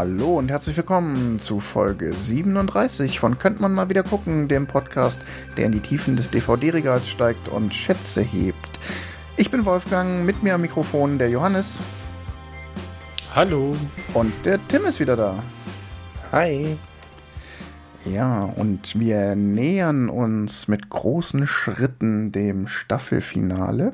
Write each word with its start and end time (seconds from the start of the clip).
Hallo 0.00 0.38
und 0.38 0.50
herzlich 0.50 0.78
willkommen 0.78 1.40
zu 1.40 1.60
Folge 1.60 2.14
37 2.14 3.20
von 3.20 3.38
Könnt 3.38 3.60
man 3.60 3.74
mal 3.74 3.90
wieder 3.90 4.02
gucken, 4.02 4.48
dem 4.48 4.66
Podcast, 4.66 5.20
der 5.58 5.66
in 5.66 5.72
die 5.72 5.80
Tiefen 5.80 6.16
des 6.16 6.30
DVD-Regals 6.30 7.06
steigt 7.06 7.48
und 7.48 7.74
Schätze 7.74 8.22
hebt. 8.22 8.78
Ich 9.36 9.50
bin 9.50 9.66
Wolfgang, 9.66 10.24
mit 10.24 10.42
mir 10.42 10.54
am 10.54 10.62
Mikrofon 10.62 11.18
der 11.18 11.28
Johannes. 11.28 11.82
Hallo. 13.34 13.76
Und 14.14 14.32
der 14.46 14.66
Tim 14.68 14.86
ist 14.86 15.00
wieder 15.00 15.16
da. 15.16 15.42
Hi. 16.32 16.78
Ja, 18.06 18.44
und 18.44 18.98
wir 18.98 19.34
nähern 19.36 20.08
uns 20.08 20.66
mit 20.66 20.88
großen 20.88 21.46
Schritten 21.46 22.32
dem 22.32 22.68
Staffelfinale. 22.68 23.92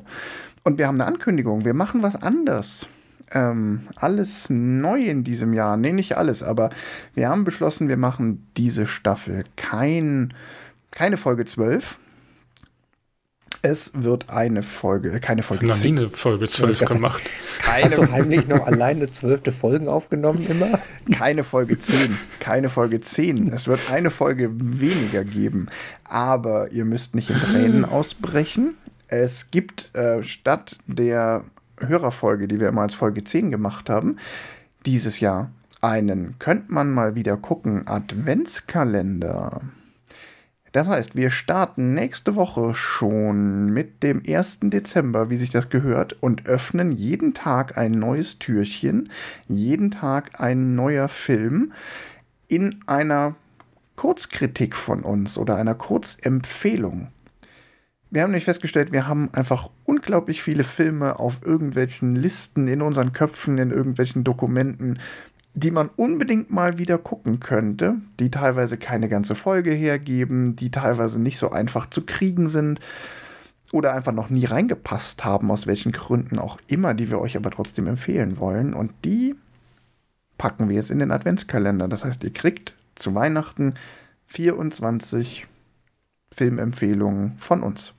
Und 0.63 0.77
wir 0.77 0.87
haben 0.87 1.01
eine 1.01 1.11
Ankündigung. 1.11 1.65
Wir 1.65 1.73
machen 1.73 2.01
was 2.01 2.15
anders 2.15 2.87
ähm, 3.31 3.87
alles 3.95 4.49
neu 4.49 5.01
in 5.03 5.23
diesem 5.23 5.53
Jahr. 5.53 5.77
Nee, 5.77 5.91
nicht 5.91 6.17
alles, 6.17 6.43
aber 6.43 6.69
wir 7.13 7.29
haben 7.29 7.43
beschlossen, 7.43 7.89
wir 7.89 7.97
machen 7.97 8.47
diese 8.57 8.87
Staffel 8.87 9.43
kein, 9.55 10.33
keine 10.91 11.17
Folge 11.17 11.45
12. 11.45 11.99
Es 13.63 13.91
wird 13.95 14.29
eine 14.29 14.61
Folge, 14.61 15.19
keine 15.19 15.41
Folge 15.41 15.67
ich 15.67 15.73
10. 15.73 15.97
eine 15.97 16.09
Folge 16.09 16.47
12 16.47 16.85
gemacht. 16.85 17.23
Keine 17.59 17.85
Hast 17.85 17.97
du 17.97 18.11
heimlich 18.11 18.47
noch 18.47 18.65
alleine 18.65 19.09
zwölfte 19.09 19.51
Folgen 19.51 19.87
aufgenommen 19.87 20.45
immer? 20.47 20.79
Keine 21.11 21.43
Folge 21.43 21.79
10. 21.79 22.17
Keine 22.39 22.69
Folge 22.69 23.01
10. 23.01 23.51
Es 23.51 23.67
wird 23.67 23.91
eine 23.91 24.11
Folge 24.11 24.51
weniger 24.53 25.23
geben. 25.23 25.67
Aber 26.03 26.71
ihr 26.71 26.85
müsst 26.85 27.15
nicht 27.15 27.29
in 27.29 27.39
Tränen 27.39 27.83
ausbrechen. 27.83 28.75
Es 29.07 29.49
gibt 29.49 29.93
äh, 29.95 30.21
statt 30.21 30.77
der 30.85 31.43
Hörerfolge, 31.79 32.47
die 32.47 32.59
wir 32.59 32.69
immer 32.69 32.81
als 32.81 32.95
Folge 32.95 33.23
10 33.23 33.51
gemacht 33.51 33.89
haben, 33.89 34.17
dieses 34.85 35.19
Jahr 35.19 35.51
einen, 35.81 36.39
könnte 36.39 36.73
man 36.73 36.91
mal 36.91 37.15
wieder 37.15 37.37
gucken, 37.37 37.87
Adventskalender. 37.87 39.61
Das 40.71 40.87
heißt, 40.87 41.15
wir 41.15 41.31
starten 41.31 41.93
nächste 41.93 42.35
Woche 42.35 42.75
schon 42.75 43.67
mit 43.67 44.03
dem 44.03 44.21
1. 44.27 44.59
Dezember, 44.63 45.29
wie 45.29 45.37
sich 45.37 45.49
das 45.49 45.69
gehört, 45.69 46.21
und 46.21 46.45
öffnen 46.45 46.91
jeden 46.91 47.33
Tag 47.33 47.77
ein 47.77 47.93
neues 47.93 48.37
Türchen, 48.37 49.09
jeden 49.47 49.91
Tag 49.91 50.39
ein 50.39 50.75
neuer 50.75 51.07
Film 51.07 51.73
in 52.47 52.81
einer 52.85 53.35
Kurzkritik 53.95 54.75
von 54.75 55.01
uns 55.01 55.37
oder 55.37 55.55
einer 55.55 55.73
Kurzempfehlung. 55.73 57.07
Wir 58.09 58.21
haben 58.21 58.31
nämlich 58.31 58.45
festgestellt, 58.45 58.93
wir 58.93 59.07
haben 59.07 59.29
einfach 59.33 59.69
unglaublich 59.83 60.41
viele 60.41 60.63
Filme 60.63 61.19
auf 61.19 61.45
irgendwelchen 61.45 62.15
Listen 62.15 62.67
in 62.67 62.81
unseren 62.81 63.11
Köpfen, 63.11 63.57
in 63.57 63.71
irgendwelchen 63.71 64.23
Dokumenten, 64.23 64.99
die 65.53 65.71
man 65.71 65.89
unbedingt 65.95 66.51
mal 66.51 66.77
wieder 66.77 66.97
gucken 66.97 67.39
könnte, 67.39 67.95
die 68.19 68.31
teilweise 68.31 68.77
keine 68.77 69.09
ganze 69.09 69.35
Folge 69.35 69.71
hergeben, 69.71 70.55
die 70.55 70.71
teilweise 70.71 71.19
nicht 71.19 71.37
so 71.37 71.49
einfach 71.49 71.89
zu 71.89 72.05
kriegen 72.05 72.49
sind 72.49 72.79
oder 73.73 73.93
einfach 73.93 74.13
noch 74.13 74.29
nie 74.29 74.45
reingepasst 74.45 75.25
haben, 75.25 75.51
aus 75.51 75.67
welchen 75.67 75.91
Gründen 75.91 76.39
auch 76.39 76.59
immer, 76.67 76.93
die 76.93 77.09
wir 77.09 77.19
euch 77.19 77.35
aber 77.35 77.51
trotzdem 77.51 77.87
empfehlen 77.87 78.39
wollen. 78.39 78.73
Und 78.73 78.93
die 79.03 79.35
packen 80.37 80.69
wir 80.69 80.75
jetzt 80.75 80.91
in 80.91 80.99
den 80.99 81.11
Adventskalender. 81.11 81.87
Das 81.87 82.05
heißt, 82.05 82.23
ihr 82.23 82.33
kriegt 82.33 82.73
zu 82.95 83.15
Weihnachten 83.15 83.73
24 84.27 85.47
Filmempfehlungen 86.31 87.37
von 87.37 87.63
uns. 87.63 87.93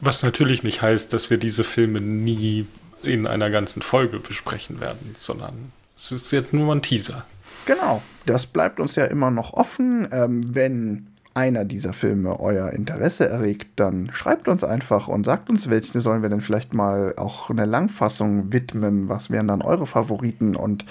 Was 0.00 0.22
natürlich 0.22 0.62
nicht 0.62 0.82
heißt, 0.82 1.12
dass 1.12 1.30
wir 1.30 1.38
diese 1.38 1.64
Filme 1.64 2.00
nie 2.00 2.66
in 3.02 3.26
einer 3.26 3.50
ganzen 3.50 3.82
Folge 3.82 4.18
besprechen 4.18 4.80
werden, 4.80 5.14
sondern 5.18 5.72
es 5.96 6.12
ist 6.12 6.30
jetzt 6.30 6.52
nur 6.52 6.74
ein 6.74 6.82
Teaser. 6.82 7.24
Genau, 7.66 8.02
das 8.26 8.46
bleibt 8.46 8.80
uns 8.80 8.94
ja 8.94 9.04
immer 9.04 9.30
noch 9.30 9.52
offen. 9.52 10.08
Ähm, 10.12 10.54
wenn 10.54 11.08
einer 11.34 11.64
dieser 11.64 11.92
Filme 11.92 12.40
euer 12.40 12.70
Interesse 12.70 13.28
erregt, 13.28 13.68
dann 13.76 14.10
schreibt 14.12 14.48
uns 14.48 14.64
einfach 14.64 15.06
und 15.06 15.24
sagt 15.24 15.50
uns, 15.50 15.70
welche 15.70 16.00
sollen 16.00 16.22
wir 16.22 16.28
denn 16.28 16.40
vielleicht 16.40 16.74
mal 16.74 17.14
auch 17.16 17.50
eine 17.50 17.64
Langfassung 17.64 18.52
widmen. 18.52 19.08
Was 19.08 19.30
wären 19.30 19.46
dann 19.46 19.62
eure 19.62 19.86
Favoriten? 19.86 20.56
Und 20.56 20.84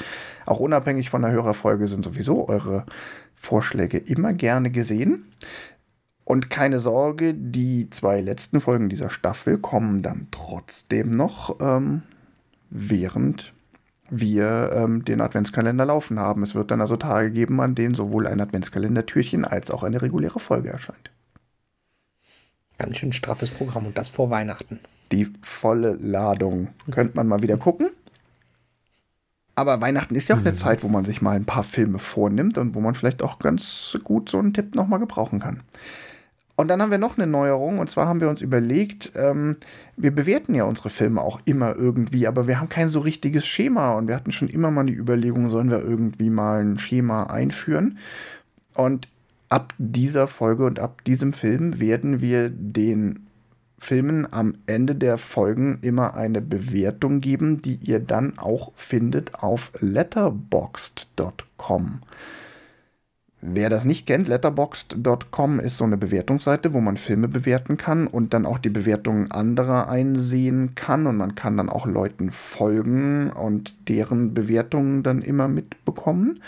auch 0.45 0.59
unabhängig 0.59 1.09
von 1.09 1.22
der 1.22 1.31
Hörerfolge 1.31 1.88
sind 1.88 2.03
sowieso 2.03 2.47
eure 2.47 2.85
Vorschläge 3.35 3.97
immer 3.97 4.34
gerne 4.34 4.72
gesehen. 4.72 5.25
Und 6.28 6.50
keine 6.50 6.82
Sorge, 6.82 7.34
die 7.34 7.90
zwei 7.90 8.20
letzten 8.20 8.60
Folgen 8.60 8.90
dieser 8.90 9.10
Staffel 9.10 9.60
kommen 9.60 10.02
dann 10.02 10.28
trotzdem 10.30 11.10
noch, 11.10 11.62
ähm, 11.62 12.02
während 12.70 13.54
wir 14.10 14.74
ähm, 14.76 15.06
den 15.06 15.22
Adventskalender 15.22 15.86
laufen 15.86 16.20
haben. 16.20 16.44
Es 16.44 16.54
wird 16.54 16.70
dann 16.70 16.82
also 16.82 16.98
Tage 16.98 17.32
geben, 17.32 17.62
an 17.62 17.76
denen 17.76 17.96
sowohl 17.96 18.28
ein 18.28 18.42
Adventskalendertürchen 18.42 19.46
als 19.46 19.72
auch 19.72 19.84
eine 19.84 20.02
reguläre 20.02 20.42
Folge 20.42 20.68
erscheint. 20.68 21.12
Ganz 22.78 22.98
schön 22.98 23.14
straffes 23.14 23.50
Programm 23.50 23.86
und 23.86 23.98
das 23.98 24.10
vor 24.10 24.30
Weihnachten. 24.30 24.82
Die 25.14 25.32
volle 25.42 25.94
Ladung. 25.94 26.68
Könnte 26.92 27.16
man 27.16 27.30
mal 27.30 27.42
wieder 27.42 27.56
gucken. 27.56 27.88
Aber 29.56 29.80
Weihnachten 29.80 30.14
ist 30.14 30.28
ja 30.28 30.36
auch 30.36 30.42
eine 30.42 30.52
mhm. 30.52 30.58
Zeit, 30.58 30.84
wo 30.84 30.90
man 30.90 31.06
sich 31.06 31.22
mal 31.22 31.38
ein 31.38 31.46
paar 31.46 31.64
Filme 31.64 32.00
vornimmt 32.00 32.58
und 32.58 32.76
wo 32.76 32.82
man 32.82 32.96
vielleicht 32.96 33.24
auch 33.24 33.40
ganz 33.40 33.98
gut 34.04 34.28
so 34.28 34.40
einen 34.40 34.54
Tipp 34.54 34.76
nochmal 34.76 35.00
gebrauchen 35.00 35.40
kann. 35.40 35.62
Und 36.57 36.68
dann 36.69 36.81
haben 36.81 36.90
wir 36.90 36.97
noch 36.97 37.18
eine 37.18 37.28
Neuerung, 37.28 37.78
und 37.78 37.88
zwar 37.88 38.07
haben 38.07 38.19
wir 38.19 38.29
uns 38.29 38.41
überlegt, 38.41 39.12
ähm, 39.16 39.57
wir 39.95 40.09
bewerten 40.09 40.56
ja 40.56 40.63
unsere 40.63 40.90
Filme 40.90 41.22
auch 41.22 41.40
immer 41.45 41.75
irgendwie, 41.75 42.25
aber 42.25 42.47
wir 42.47 42.59
haben 42.59 42.68
kein 42.68 42.88
so 42.88 43.00
richtiges 43.00 43.45
Schema 43.45 43.94
und 43.94 44.07
wir 44.07 44.16
hatten 44.16 44.31
schon 44.31 44.50
immer 44.50 44.72
mal 44.72 44.88
die 44.88 44.95
Überlegung, 44.95 45.50
sollen 45.50 45.69
wir 45.69 45.79
irgendwie 45.79 46.31
mal 46.31 46.62
ein 46.62 46.79
Schema 46.79 47.25
einführen. 47.25 48.00
Und 48.73 49.07
ab 49.50 49.75
dieser 49.78 50.28
Folge 50.28 50.66
und 50.66 50.79
ab 50.79 51.03
diesem 51.03 51.31
Film 51.31 51.79
werden 51.79 52.22
wir 52.22 52.50
den 52.50 53.28
Filmen 53.78 54.25
am 54.34 54.56
Ende 54.66 54.95
der 54.95 55.19
Folgen 55.19 55.78
immer 55.84 56.16
eine 56.16 56.41
Bewertung 56.41 57.22
geben, 57.22 57.62
die 57.62 57.78
ihr 57.84 58.00
dann 58.00 58.39
auch 58.39 58.72
findet 58.75 59.44
auf 59.44 59.74
letterboxd.com. 59.79 62.01
Wer 63.40 63.70
das 63.70 63.86
nicht 63.86 64.08
kennt, 64.08 64.28
letterboxd.com 64.28 65.59
ist 65.59 65.78
so 65.78 65.84
eine 65.84 65.98
Bewertungsseite, 65.98 66.74
wo 66.74 66.81
man 66.81 66.98
Filme 66.98 67.28
bewerten 67.28 67.78
kann 67.78 68.08
und 68.08 68.34
dann 68.34 68.48
auch 68.48 68.58
die 68.58 68.70
Bewertungen 68.70 69.30
anderer 69.30 69.90
einsehen 69.90 70.74
kann 70.74 71.06
und 71.06 71.18
man 71.18 71.36
kann 71.36 71.56
dann 71.56 71.70
auch 71.70 71.86
Leuten 71.86 72.31
folgen 72.31 73.30
und 73.30 73.75
deren 73.90 74.34
Bewertungen 74.34 75.03
dann 75.03 75.22
immer 75.22 75.48
mitbekommen. 75.48 76.42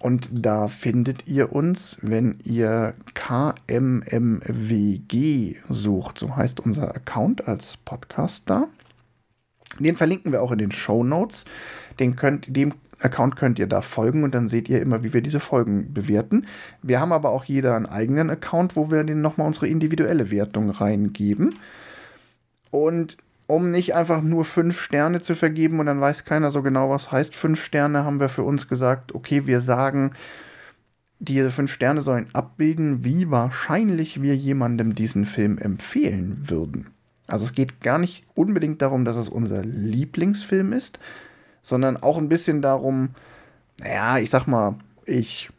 Und 0.00 0.28
da 0.32 0.68
findet 0.68 1.26
ihr 1.28 1.52
uns, 1.52 1.96
wenn 2.02 2.40
ihr 2.44 2.92
KMMWG 3.14 4.36
sucht, 5.70 6.18
so 6.18 6.36
heißt 6.36 6.60
unser 6.60 6.94
Account 6.94 7.48
als 7.48 7.78
Podcaster. 7.78 8.68
Den 9.78 9.96
verlinken 9.96 10.30
wir 10.32 10.42
auch 10.42 10.52
in 10.52 10.58
den 10.58 10.72
Show 10.72 11.04
Notes. 11.04 11.46
Den 12.00 12.16
könnt, 12.16 12.54
dem 12.54 12.74
Account 13.02 13.36
könnt 13.36 13.58
ihr 13.58 13.66
da 13.66 13.82
folgen 13.82 14.24
und 14.24 14.34
dann 14.34 14.48
seht 14.48 14.68
ihr 14.68 14.80
immer, 14.80 15.04
wie 15.04 15.12
wir 15.12 15.22
diese 15.22 15.40
Folgen 15.40 15.92
bewerten. 15.92 16.46
Wir 16.82 17.00
haben 17.00 17.12
aber 17.12 17.30
auch 17.30 17.44
jeder 17.44 17.76
einen 17.76 17.86
eigenen 17.86 18.30
Account, 18.30 18.76
wo 18.76 18.90
wir 18.90 19.04
den 19.04 19.20
nochmal 19.20 19.46
unsere 19.46 19.68
individuelle 19.68 20.30
Wertung 20.30 20.70
reingeben. 20.70 21.54
Und 22.70 23.16
um 23.46 23.70
nicht 23.70 23.94
einfach 23.94 24.22
nur 24.22 24.44
fünf 24.44 24.80
Sterne 24.80 25.20
zu 25.20 25.34
vergeben 25.34 25.78
und 25.80 25.86
dann 25.86 26.00
weiß 26.00 26.24
keiner 26.24 26.50
so 26.50 26.62
genau, 26.62 26.90
was 26.90 27.12
heißt 27.12 27.34
fünf 27.34 27.62
Sterne, 27.62 28.04
haben 28.04 28.20
wir 28.20 28.28
für 28.28 28.44
uns 28.44 28.68
gesagt, 28.68 29.14
okay, 29.14 29.46
wir 29.46 29.60
sagen, 29.60 30.12
diese 31.18 31.50
fünf 31.50 31.70
Sterne 31.70 32.02
sollen 32.02 32.26
abbilden, 32.32 33.04
wie 33.04 33.30
wahrscheinlich 33.30 34.22
wir 34.22 34.36
jemandem 34.36 34.94
diesen 34.94 35.26
Film 35.26 35.58
empfehlen 35.58 36.48
würden. 36.48 36.86
Also 37.26 37.44
es 37.44 37.52
geht 37.52 37.80
gar 37.80 37.98
nicht 37.98 38.24
unbedingt 38.34 38.82
darum, 38.82 39.04
dass 39.04 39.16
es 39.16 39.28
unser 39.28 39.62
Lieblingsfilm 39.62 40.72
ist, 40.72 40.98
sondern 41.62 41.96
auch 41.96 42.18
ein 42.18 42.28
bisschen 42.28 42.60
darum, 42.60 43.10
naja, 43.80 44.18
ich 44.18 44.30
sag 44.30 44.46
mal, 44.46 44.76
ich 45.06 45.50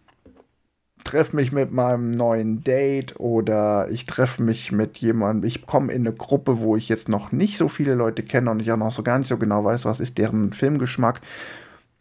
treffe 1.03 1.35
mich 1.35 1.51
mit 1.51 1.71
meinem 1.71 2.11
neuen 2.11 2.63
Date 2.63 3.19
oder 3.19 3.88
ich 3.89 4.05
treffe 4.05 4.41
mich 4.41 4.71
mit 4.71 4.97
jemandem, 4.97 5.47
ich 5.47 5.65
komme 5.65 5.91
in 5.91 6.07
eine 6.07 6.15
Gruppe, 6.15 6.59
wo 6.59 6.77
ich 6.77 6.89
jetzt 6.89 7.09
noch 7.09 7.31
nicht 7.31 7.57
so 7.57 7.67
viele 7.67 7.95
Leute 7.95 8.23
kenne 8.23 8.50
und 8.51 8.61
ich 8.61 8.71
auch 8.71 8.77
noch 8.77 8.91
so 8.91 9.03
gar 9.03 9.19
nicht 9.19 9.27
so 9.27 9.38
genau 9.38 9.63
weiß, 9.63 9.85
was 9.85 10.00
ist 10.00 10.17
deren 10.17 10.53
Filmgeschmack. 10.53 11.21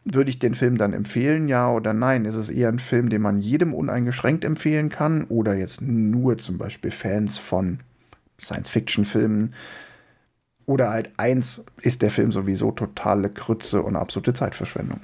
Würde 0.05 0.31
ich 0.31 0.41
den 0.41 0.55
Film 0.55 0.79
dann 0.79 0.93
empfehlen, 0.93 1.49
ja 1.49 1.71
oder 1.71 1.93
nein? 1.93 2.25
Ist 2.25 2.35
es 2.35 2.51
eher 2.51 2.69
ein 2.69 2.81
Film, 2.81 3.09
den 3.09 3.23
man 3.23 3.41
jedem 3.41 3.73
uneingeschränkt 3.73 4.45
empfehlen 4.45 4.89
kann 4.89 5.25
oder 5.25 5.55
jetzt 5.55 5.81
nur 5.81 6.39
zum 6.39 6.59
Beispiel 6.59 6.91
Fans 6.91 7.39
von 7.39 7.81
Science-Fiction-Filmen? 8.41 9.55
Oder 10.67 10.91
halt 10.91 11.11
eins 11.17 11.65
ist 11.81 12.03
der 12.03 12.11
Film 12.11 12.33
sowieso 12.33 12.71
totale 12.71 13.31
Krütze 13.31 13.83
und 13.83 13.97
absolute 13.97 14.35
Zeitverschwendung. 14.35 15.01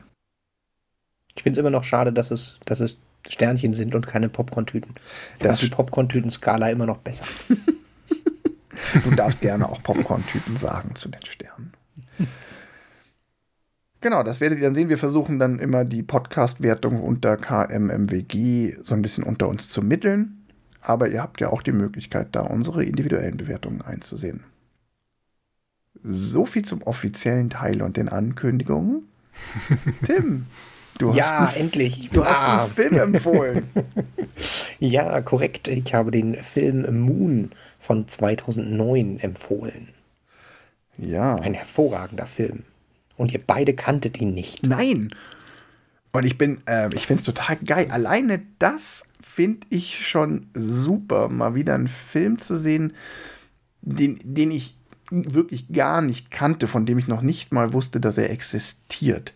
Ich 1.34 1.42
finde 1.42 1.58
es 1.58 1.60
immer 1.60 1.70
noch 1.70 1.84
schade, 1.84 2.12
dass 2.12 2.30
es, 2.30 2.58
dass 2.64 2.80
es 2.80 2.98
Sternchen 3.28 3.74
sind 3.74 3.94
und 3.94 4.06
keine 4.06 4.28
Popcorn-Tüten. 4.28 4.94
Da 5.40 5.52
ist 5.52 5.62
die 5.62 5.68
Popcorn-Tüten-Skala 5.68 6.70
immer 6.70 6.86
noch 6.86 6.98
besser. 6.98 7.26
du 9.04 9.10
darfst 9.14 9.40
gerne 9.40 9.68
auch 9.68 9.82
Popcorn-Tüten 9.82 10.56
sagen 10.56 10.94
zu 10.94 11.08
den 11.08 11.24
Sternen. 11.24 11.72
Genau, 14.00 14.22
das 14.22 14.40
werdet 14.40 14.58
ihr 14.58 14.64
dann 14.64 14.74
sehen. 14.74 14.88
Wir 14.88 14.98
versuchen 14.98 15.38
dann 15.38 15.58
immer 15.58 15.84
die 15.84 16.04
Podcast-Wertung 16.04 17.02
unter 17.02 17.36
KMMWG 17.36 18.76
so 18.80 18.94
ein 18.94 19.02
bisschen 19.02 19.24
unter 19.24 19.48
uns 19.48 19.68
zu 19.68 19.82
mitteln. 19.82 20.46
Aber 20.80 21.08
ihr 21.08 21.20
habt 21.20 21.40
ja 21.40 21.50
auch 21.50 21.62
die 21.62 21.72
Möglichkeit, 21.72 22.28
da 22.32 22.42
unsere 22.42 22.84
individuellen 22.84 23.36
Bewertungen 23.36 23.82
einzusehen. 23.82 24.44
So 26.02 26.46
viel 26.46 26.64
zum 26.64 26.82
offiziellen 26.82 27.50
Teil 27.50 27.82
und 27.82 27.96
den 27.96 28.08
Ankündigungen. 28.08 29.08
Tim, 30.04 30.46
du 30.98 31.12
ja, 31.12 31.40
hast 31.40 31.56
endlich. 31.56 32.10
Du 32.12 32.24
hast 32.24 32.38
einen 32.38 32.70
Film 32.70 33.14
empfohlen. 33.14 33.70
ja, 34.78 35.20
korrekt. 35.20 35.68
Ich 35.68 35.94
habe 35.94 36.10
den 36.10 36.36
Film 36.42 37.00
Moon 37.00 37.50
von 37.78 38.08
2009 38.08 39.20
empfohlen. 39.20 39.88
Ja. 40.96 41.36
Ein 41.36 41.54
hervorragender 41.54 42.26
Film. 42.26 42.64
Und 43.16 43.32
ihr 43.32 43.40
beide 43.44 43.74
kanntet 43.74 44.20
ihn 44.20 44.34
nicht. 44.34 44.62
Nein. 44.64 45.10
Und 46.12 46.24
ich 46.24 46.38
bin, 46.38 46.60
äh, 46.66 46.88
ich 46.94 47.06
finde 47.06 47.20
es 47.20 47.26
total 47.26 47.56
geil. 47.56 47.88
Alleine 47.90 48.42
das 48.58 49.04
finde 49.20 49.66
ich 49.70 50.06
schon 50.06 50.48
super, 50.54 51.28
mal 51.28 51.54
wieder 51.54 51.74
einen 51.74 51.88
Film 51.88 52.38
zu 52.38 52.56
sehen, 52.56 52.92
den, 53.82 54.18
den 54.22 54.50
ich 54.50 54.77
wirklich 55.10 55.72
gar 55.72 56.02
nicht 56.02 56.30
kannte, 56.30 56.66
von 56.66 56.86
dem 56.86 56.98
ich 56.98 57.08
noch 57.08 57.22
nicht 57.22 57.52
mal 57.52 57.72
wusste, 57.72 58.00
dass 58.00 58.18
er 58.18 58.30
existiert. 58.30 59.34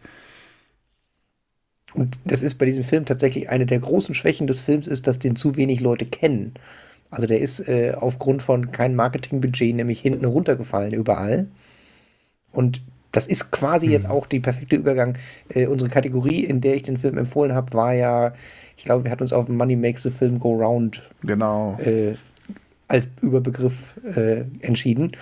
Und 1.94 2.18
das 2.24 2.42
ist 2.42 2.54
bei 2.54 2.66
diesem 2.66 2.84
Film 2.84 3.04
tatsächlich 3.04 3.50
eine 3.50 3.66
der 3.66 3.78
großen 3.78 4.14
Schwächen 4.14 4.46
des 4.46 4.60
Films, 4.60 4.86
ist, 4.86 5.06
dass 5.06 5.18
den 5.18 5.36
zu 5.36 5.56
wenig 5.56 5.80
Leute 5.80 6.06
kennen. 6.06 6.54
Also 7.10 7.26
der 7.26 7.40
ist 7.40 7.68
äh, 7.68 7.92
aufgrund 7.94 8.42
von 8.42 8.72
kein 8.72 8.96
Marketingbudget 8.96 9.76
nämlich 9.76 10.00
hinten 10.00 10.24
runtergefallen 10.24 10.92
überall. 10.92 11.48
Und 12.52 12.80
das 13.12 13.26
ist 13.26 13.50
quasi 13.50 13.86
hm. 13.86 13.92
jetzt 13.92 14.08
auch 14.08 14.26
die 14.26 14.40
perfekte 14.40 14.76
Übergang. 14.76 15.18
Äh, 15.50 15.66
unsere 15.66 15.90
Kategorie, 15.90 16.44
in 16.44 16.62
der 16.62 16.76
ich 16.76 16.82
den 16.82 16.96
Film 16.96 17.18
empfohlen 17.18 17.54
habe, 17.54 17.74
war 17.74 17.92
ja, 17.92 18.32
ich 18.78 18.84
glaube, 18.84 19.04
wir 19.04 19.10
hatten 19.10 19.22
uns 19.22 19.34
auf 19.34 19.48
Money 19.48 19.76
Makes 19.76 20.04
the 20.04 20.10
Film 20.10 20.40
Go 20.40 20.54
Round 20.54 21.02
genau. 21.22 21.78
Äh, 21.78 22.14
als 22.92 23.08
Überbegriff 23.22 23.94
äh, 24.04 24.44
entschieden. 24.60 25.12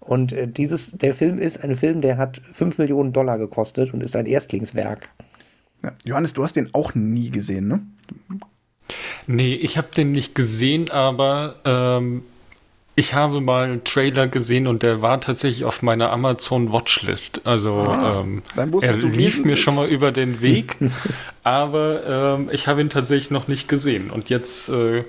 Und 0.00 0.32
äh, 0.32 0.48
dieses, 0.48 0.92
der 0.92 1.14
Film 1.14 1.38
ist 1.38 1.62
ein 1.62 1.76
Film, 1.76 2.00
der 2.00 2.18
hat 2.18 2.40
5 2.52 2.78
Millionen 2.78 3.12
Dollar 3.12 3.38
gekostet 3.38 3.94
und 3.94 4.02
ist 4.02 4.16
ein 4.16 4.26
Erstlingswerk. 4.26 5.08
Ja. 5.84 5.92
Johannes, 6.04 6.32
du 6.32 6.42
hast 6.42 6.56
den 6.56 6.74
auch 6.74 6.94
nie 6.94 7.30
gesehen, 7.30 7.68
ne? 7.68 7.80
Nee, 9.28 9.54
ich 9.54 9.78
habe 9.78 9.88
den 9.96 10.10
nicht 10.10 10.34
gesehen, 10.34 10.90
aber 10.90 11.54
ähm, 11.64 12.22
ich 12.96 13.14
habe 13.14 13.40
mal 13.40 13.64
einen 13.64 13.84
Trailer 13.84 14.26
gesehen 14.26 14.66
und 14.66 14.82
der 14.82 15.00
war 15.00 15.20
tatsächlich 15.20 15.64
auf 15.64 15.82
meiner 15.82 16.10
Amazon 16.10 16.72
Watchlist. 16.72 17.46
Also 17.46 17.74
ah, 17.74 18.24
ähm, 18.24 18.42
er 18.80 18.96
lief 18.96 19.44
mir 19.44 19.56
schon 19.56 19.76
mal 19.76 19.88
über 19.88 20.10
den 20.10 20.42
Weg, 20.42 20.76
aber 21.44 22.36
ähm, 22.38 22.50
ich 22.52 22.66
habe 22.66 22.80
ihn 22.80 22.90
tatsächlich 22.90 23.30
noch 23.30 23.46
nicht 23.46 23.68
gesehen 23.68 24.10
und 24.10 24.28
jetzt 24.28 24.68
äh, 24.68 25.04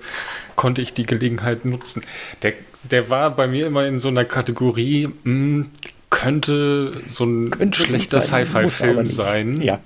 konnte 0.62 0.84
ich 0.84 0.94
die 0.94 1.08
Gelegenheit 1.08 1.66
nutzen. 1.66 2.04
Der, 2.44 2.54
der 2.84 3.10
war 3.10 3.36
bei 3.36 3.48
mir 3.48 3.66
immer 3.66 3.88
in 3.88 3.98
so 3.98 4.10
einer 4.10 4.26
Kategorie, 4.26 5.08
mh, 5.08 5.14
hm, 5.24 5.72
könnte 6.12 6.92
so 7.08 7.24
ein 7.24 7.50
könnte 7.50 7.82
schlechter 7.82 8.22
Sci-Fi-Film 8.22 9.08
sein. 9.08 9.60
Ja. 9.60 9.80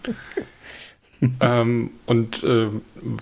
ähm, 1.39 1.92
und 2.06 2.44
äh, 2.44 2.68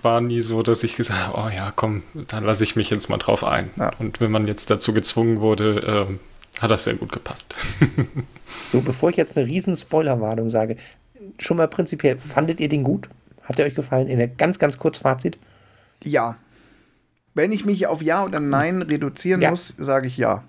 war 0.01 0.19
nie 0.21 0.39
so, 0.39 0.63
dass 0.63 0.83
ich 0.83 0.95
gesagt 0.95 1.27
habe, 1.27 1.37
oh 1.37 1.55
ja, 1.55 1.71
komm, 1.75 2.01
da 2.27 2.39
lasse 2.39 2.63
ich 2.63 2.75
mich 2.75 2.89
jetzt 2.89 3.07
mal 3.07 3.17
drauf 3.17 3.43
ein. 3.43 3.69
Ja. 3.75 3.91
Und 3.99 4.19
wenn 4.19 4.31
man 4.31 4.45
jetzt 4.45 4.71
dazu 4.71 4.91
gezwungen 4.91 5.39
wurde, 5.39 6.07
äh, 6.09 6.59
hat 6.59 6.71
das 6.71 6.85
sehr 6.85 6.95
gut 6.95 7.11
gepasst. 7.11 7.53
so, 8.71 8.81
bevor 8.81 9.11
ich 9.11 9.17
jetzt 9.17 9.37
eine 9.37 9.45
riesen 9.45 9.75
Spoilerwarnung 9.75 10.49
sage, 10.49 10.77
schon 11.37 11.57
mal 11.57 11.67
prinzipiell, 11.67 12.17
fandet 12.17 12.59
ihr 12.59 12.69
den 12.69 12.83
gut? 12.83 13.09
Hat 13.43 13.59
er 13.59 13.67
euch 13.67 13.75
gefallen? 13.75 14.07
In 14.07 14.17
der 14.17 14.27
ganz, 14.27 14.57
ganz 14.57 14.79
kurz 14.79 14.97
Fazit? 14.97 15.37
Ja. 16.03 16.37
Wenn 17.33 17.51
ich 17.51 17.65
mich 17.65 17.87
auf 17.87 18.01
Ja 18.01 18.23
oder 18.23 18.39
Nein 18.39 18.81
reduzieren 18.81 19.41
ja. 19.41 19.49
muss, 19.49 19.73
sage 19.77 20.07
ich 20.07 20.17
Ja. 20.17 20.43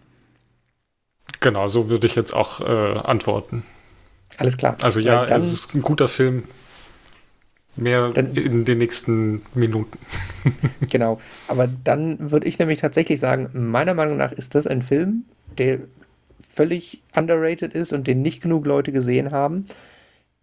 Genau, 1.41 1.69
so 1.69 1.89
würde 1.89 2.07
ich 2.07 2.15
jetzt 2.15 2.33
auch 2.33 2.61
äh, 2.61 2.99
antworten. 2.99 3.65
Alles 4.39 4.57
klar. 4.57 4.77
Also 4.83 5.01
ja, 5.01 5.25
es 5.25 5.45
ist 5.45 5.75
ein 5.75 5.83
guter 5.83 6.09
Film. 6.09 6.45
Mehr 7.77 8.11
dann, 8.11 8.35
in 8.37 8.65
den 8.65 8.79
nächsten 8.79 9.43
Minuten. 9.53 9.99
genau. 10.89 11.21
Aber 11.49 11.67
dann 11.67 12.31
würde 12.31 12.47
ich 12.47 12.59
nämlich 12.59 12.81
tatsächlich 12.81 13.19
sagen, 13.19 13.51
meiner 13.53 13.95
Meinung 13.95 14.17
nach 14.17 14.31
ist 14.31 14.55
das 14.55 14.67
ein 14.67 14.81
Film, 14.81 15.25
der 15.59 15.81
völlig 16.55 17.03
underrated 17.17 17.75
ist 17.75 17.93
und 17.93 18.07
den 18.07 18.23
nicht 18.23 18.41
genug 18.41 18.65
Leute 18.65 18.93
gesehen 18.93 19.33
haben 19.33 19.67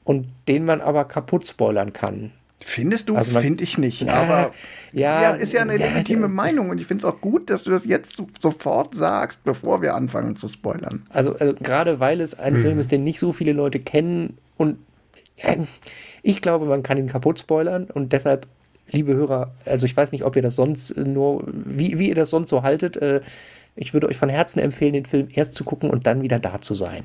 und 0.04 0.28
den 0.48 0.66
man 0.66 0.82
aber 0.82 1.06
kaputt 1.06 1.48
spoilern 1.48 1.94
kann. 1.94 2.32
Findest 2.64 3.10
du? 3.10 3.16
Also 3.16 3.40
Finde 3.40 3.64
ich 3.64 3.78
nicht. 3.78 4.04
Na, 4.06 4.14
aber 4.14 4.52
ja, 4.94 5.22
ja, 5.22 5.32
ist 5.32 5.52
ja 5.52 5.62
eine 5.62 5.78
legitime 5.78 6.24
ja, 6.24 6.28
Meinung 6.28 6.70
und 6.70 6.80
ich 6.80 6.88
finde 6.88 7.06
es 7.06 7.12
auch 7.12 7.20
gut, 7.20 7.50
dass 7.50 7.64
du 7.64 7.72
das 7.72 7.86
jetzt 7.86 8.22
sofort 8.40 8.96
sagst, 8.96 9.44
bevor 9.44 9.82
wir 9.82 9.96
anfangen 9.96 10.36
zu 10.36 10.48
spoilern. 10.48 11.06
Also, 11.10 11.36
also 11.36 11.56
gerade 11.56 12.00
weil 12.00 12.22
es 12.22 12.38
ein 12.38 12.56
hm. 12.56 12.62
Film 12.62 12.80
ist, 12.80 12.92
den 12.92 13.04
nicht 13.04 13.20
so 13.20 13.34
viele 13.34 13.54
Leute 13.54 13.80
kennen 13.80 14.38
und 14.58 14.78
ich 16.24 16.42
glaube, 16.42 16.66
man 16.66 16.84
kann 16.84 16.98
ihn 16.98 17.08
kaputt 17.08 17.40
spoilern 17.40 17.86
und 17.86 18.14
deshalb, 18.14 18.48
liebe 18.92 19.14
Hörer, 19.14 19.54
also 19.66 19.86
ich 19.86 19.98
weiß 19.98 20.12
nicht, 20.12 20.24
ob 20.24 20.36
ihr 20.36 20.42
das 20.42 20.56
sonst 20.56 20.96
nur, 20.98 21.44
wie, 21.48 21.98
wie 21.98 22.10
ihr 22.10 22.16
das 22.16 22.30
sonst 22.30 22.50
so 22.50 22.64
haltet. 22.64 22.98
Äh, 22.98 23.22
ich 23.76 23.94
würde 23.94 24.08
euch 24.08 24.18
von 24.18 24.30
Herzen 24.30 24.60
empfehlen, 24.60 24.94
den 24.94 25.06
Film 25.06 25.30
erst 25.34 25.54
zu 25.54 25.64
gucken 25.64 25.90
und 25.90 26.06
dann 26.06 26.22
wieder 26.22 26.40
da 26.40 26.62
zu 26.62 26.76
sein. 26.76 27.04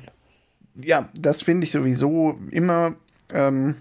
Ja, 0.79 1.09
das 1.15 1.41
finde 1.41 1.63
ich 1.63 1.71
sowieso 1.71 2.37
immer 2.51 2.95
ähm, 3.33 3.75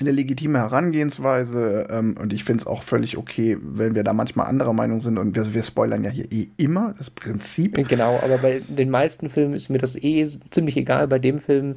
eine 0.00 0.12
legitime 0.12 0.58
Herangehensweise 0.58 1.88
ähm, 1.90 2.16
und 2.20 2.32
ich 2.32 2.44
finde 2.44 2.62
es 2.62 2.66
auch 2.66 2.82
völlig 2.82 3.16
okay, 3.16 3.58
wenn 3.60 3.94
wir 3.94 4.04
da 4.04 4.12
manchmal 4.12 4.46
anderer 4.46 4.72
Meinung 4.72 5.00
sind 5.00 5.18
und 5.18 5.34
wir, 5.34 5.52
wir 5.52 5.62
spoilern 5.62 6.04
ja 6.04 6.10
hier 6.10 6.30
eh 6.30 6.48
immer, 6.56 6.94
das 6.98 7.10
Prinzip. 7.10 7.74
Genau, 7.88 8.20
aber 8.22 8.38
bei 8.38 8.60
den 8.60 8.90
meisten 8.90 9.28
Filmen 9.28 9.54
ist 9.54 9.70
mir 9.70 9.78
das 9.78 9.96
eh 9.96 10.26
ziemlich 10.50 10.76
egal. 10.76 11.08
Bei 11.08 11.18
dem 11.18 11.40
Film 11.40 11.76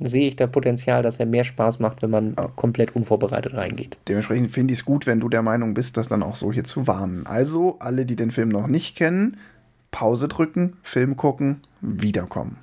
sehe 0.00 0.28
ich 0.28 0.36
da 0.36 0.46
Potenzial, 0.46 1.02
dass 1.02 1.18
er 1.18 1.26
mehr 1.26 1.44
Spaß 1.44 1.78
macht, 1.78 2.02
wenn 2.02 2.10
man 2.10 2.34
ja. 2.36 2.48
komplett 2.48 2.96
unvorbereitet 2.96 3.54
reingeht. 3.54 3.98
Dementsprechend 4.08 4.50
finde 4.50 4.72
ich 4.72 4.80
es 4.80 4.84
gut, 4.84 5.06
wenn 5.06 5.20
du 5.20 5.28
der 5.28 5.42
Meinung 5.42 5.74
bist, 5.74 5.96
das 5.96 6.08
dann 6.08 6.22
auch 6.22 6.36
so 6.36 6.52
hier 6.52 6.64
zu 6.64 6.86
warnen. 6.86 7.26
Also, 7.26 7.76
alle, 7.80 8.06
die 8.06 8.16
den 8.16 8.30
Film 8.30 8.48
noch 8.48 8.66
nicht 8.66 8.96
kennen, 8.96 9.36
Pause 9.90 10.28
drücken, 10.28 10.74
Film 10.82 11.16
gucken, 11.16 11.60
wiederkommen. 11.80 12.56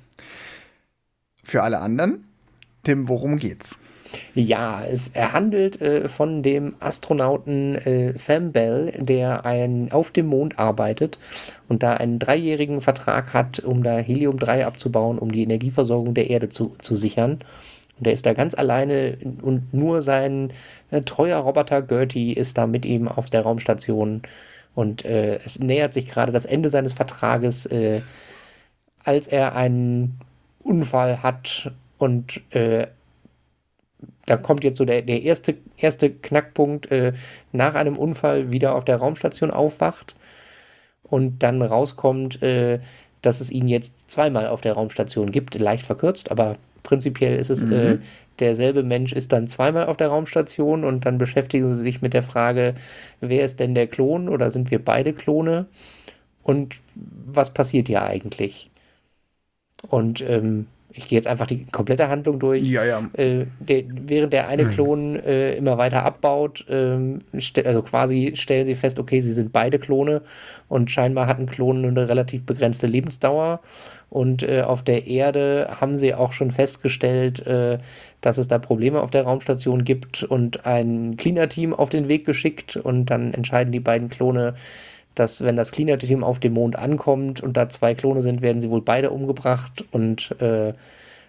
Für 1.44 1.62
alle 1.62 1.80
anderen, 1.80 2.24
Tim, 2.82 3.08
worum 3.08 3.38
geht's? 3.38 3.78
Ja, 4.34 4.84
es, 4.84 5.10
handelt 5.14 5.80
äh, 5.80 6.08
von 6.08 6.42
dem 6.42 6.76
Astronauten 6.80 7.74
äh, 7.76 8.16
Sam 8.16 8.52
Bell, 8.52 8.92
der 8.98 9.44
ein, 9.44 9.92
auf 9.92 10.10
dem 10.10 10.26
Mond 10.26 10.58
arbeitet 10.58 11.18
und 11.68 11.82
da 11.82 11.94
einen 11.94 12.18
dreijährigen 12.18 12.80
Vertrag 12.80 13.32
hat, 13.32 13.60
um 13.60 13.82
da 13.82 13.98
Helium-3 13.98 14.64
abzubauen, 14.64 15.18
um 15.18 15.30
die 15.30 15.42
Energieversorgung 15.42 16.14
der 16.14 16.30
Erde 16.30 16.48
zu, 16.48 16.74
zu 16.80 16.96
sichern. 16.96 17.40
Und 17.98 18.06
er 18.06 18.12
ist 18.12 18.26
da 18.26 18.32
ganz 18.32 18.54
alleine 18.54 19.18
und 19.42 19.74
nur 19.74 20.02
sein 20.02 20.52
äh, 20.90 21.02
treuer 21.02 21.38
Roboter 21.38 21.82
Gertie 21.82 22.32
ist 22.32 22.56
da 22.56 22.66
mit 22.66 22.84
ihm 22.86 23.08
auf 23.08 23.28
der 23.28 23.42
Raumstation. 23.42 24.22
Und 24.74 25.04
äh, 25.04 25.40
es 25.44 25.58
nähert 25.58 25.92
sich 25.92 26.06
gerade 26.06 26.30
das 26.30 26.44
Ende 26.44 26.70
seines 26.70 26.92
Vertrages, 26.92 27.66
äh, 27.66 28.00
als 29.04 29.26
er 29.26 29.56
einen 29.56 30.20
Unfall 30.62 31.22
hat 31.22 31.72
und 31.98 32.40
äh, 32.54 32.86
da 34.26 34.36
kommt 34.36 34.64
jetzt 34.64 34.78
so 34.78 34.84
der, 34.84 35.02
der 35.02 35.22
erste, 35.22 35.56
erste 35.76 36.10
Knackpunkt, 36.10 36.90
äh, 36.90 37.12
nach 37.52 37.74
einem 37.74 37.96
Unfall 37.96 38.52
wieder 38.52 38.74
auf 38.74 38.84
der 38.84 38.96
Raumstation 38.96 39.50
aufwacht 39.50 40.14
und 41.02 41.42
dann 41.42 41.62
rauskommt, 41.62 42.42
äh, 42.42 42.80
dass 43.22 43.40
es 43.40 43.50
ihn 43.50 43.68
jetzt 43.68 44.10
zweimal 44.10 44.48
auf 44.48 44.60
der 44.60 44.74
Raumstation 44.74 45.32
gibt, 45.32 45.58
leicht 45.58 45.86
verkürzt, 45.86 46.30
aber 46.30 46.56
prinzipiell 46.82 47.38
ist 47.38 47.50
es 47.50 47.64
mhm. 47.64 47.72
äh, 47.72 47.98
derselbe 48.38 48.82
Mensch 48.82 49.12
ist 49.12 49.32
dann 49.32 49.48
zweimal 49.48 49.86
auf 49.86 49.96
der 49.96 50.08
Raumstation 50.08 50.84
und 50.84 51.04
dann 51.06 51.18
beschäftigen 51.18 51.76
sie 51.76 51.82
sich 51.82 52.02
mit 52.02 52.14
der 52.14 52.22
Frage, 52.22 52.74
wer 53.20 53.44
ist 53.44 53.58
denn 53.58 53.74
der 53.74 53.88
Klon 53.88 54.28
oder 54.28 54.50
sind 54.50 54.70
wir 54.70 54.84
beide 54.84 55.12
Klone 55.12 55.66
und 56.42 56.76
was 56.94 57.52
passiert 57.52 57.88
hier 57.88 58.02
eigentlich? 58.02 58.70
Und 59.88 60.20
ähm, 60.22 60.66
ich 60.90 61.06
gehe 61.06 61.18
jetzt 61.18 61.26
einfach 61.26 61.46
die 61.46 61.66
komplette 61.66 62.08
Handlung 62.08 62.38
durch. 62.38 62.62
Ja, 62.64 62.84
ja. 62.84 63.08
Äh, 63.12 63.46
der, 63.60 63.84
während 63.88 64.32
der 64.32 64.48
eine 64.48 64.64
hm. 64.64 64.70
Klon 64.70 65.16
äh, 65.16 65.54
immer 65.54 65.76
weiter 65.76 66.02
abbaut, 66.02 66.64
ähm, 66.68 67.20
also 67.64 67.82
quasi 67.82 68.32
stellen 68.34 68.66
sie 68.66 68.74
fest, 68.74 68.98
okay, 68.98 69.20
sie 69.20 69.32
sind 69.32 69.52
beide 69.52 69.78
Klone 69.78 70.22
und 70.68 70.90
scheinbar 70.90 71.26
hatten 71.26 71.46
Klonen 71.46 71.84
eine 71.84 72.08
relativ 72.08 72.44
begrenzte 72.44 72.86
Lebensdauer. 72.86 73.60
Und 74.10 74.42
äh, 74.42 74.62
auf 74.62 74.82
der 74.82 75.06
Erde 75.06 75.76
haben 75.80 75.96
sie 75.96 76.14
auch 76.14 76.32
schon 76.32 76.50
festgestellt, 76.50 77.46
äh, 77.46 77.78
dass 78.22 78.38
es 78.38 78.48
da 78.48 78.58
Probleme 78.58 79.02
auf 79.02 79.10
der 79.10 79.24
Raumstation 79.24 79.84
gibt 79.84 80.22
und 80.22 80.64
ein 80.64 81.16
Cleaner-Team 81.18 81.74
auf 81.74 81.90
den 81.90 82.08
Weg 82.08 82.24
geschickt. 82.24 82.76
Und 82.76 83.06
dann 83.06 83.34
entscheiden 83.34 83.70
die 83.70 83.80
beiden 83.80 84.08
Klone, 84.08 84.54
dass 85.18 85.42
wenn 85.42 85.56
das 85.56 85.72
Cleaner-Team 85.72 86.24
auf 86.24 86.38
dem 86.40 86.52
Mond 86.54 86.76
ankommt 86.76 87.40
und 87.42 87.56
da 87.56 87.68
zwei 87.68 87.94
Klone 87.94 88.22
sind, 88.22 88.42
werden 88.42 88.62
sie 88.62 88.70
wohl 88.70 88.82
beide 88.82 89.10
umgebracht 89.10 89.84
und 89.92 90.34
äh, 90.40 90.74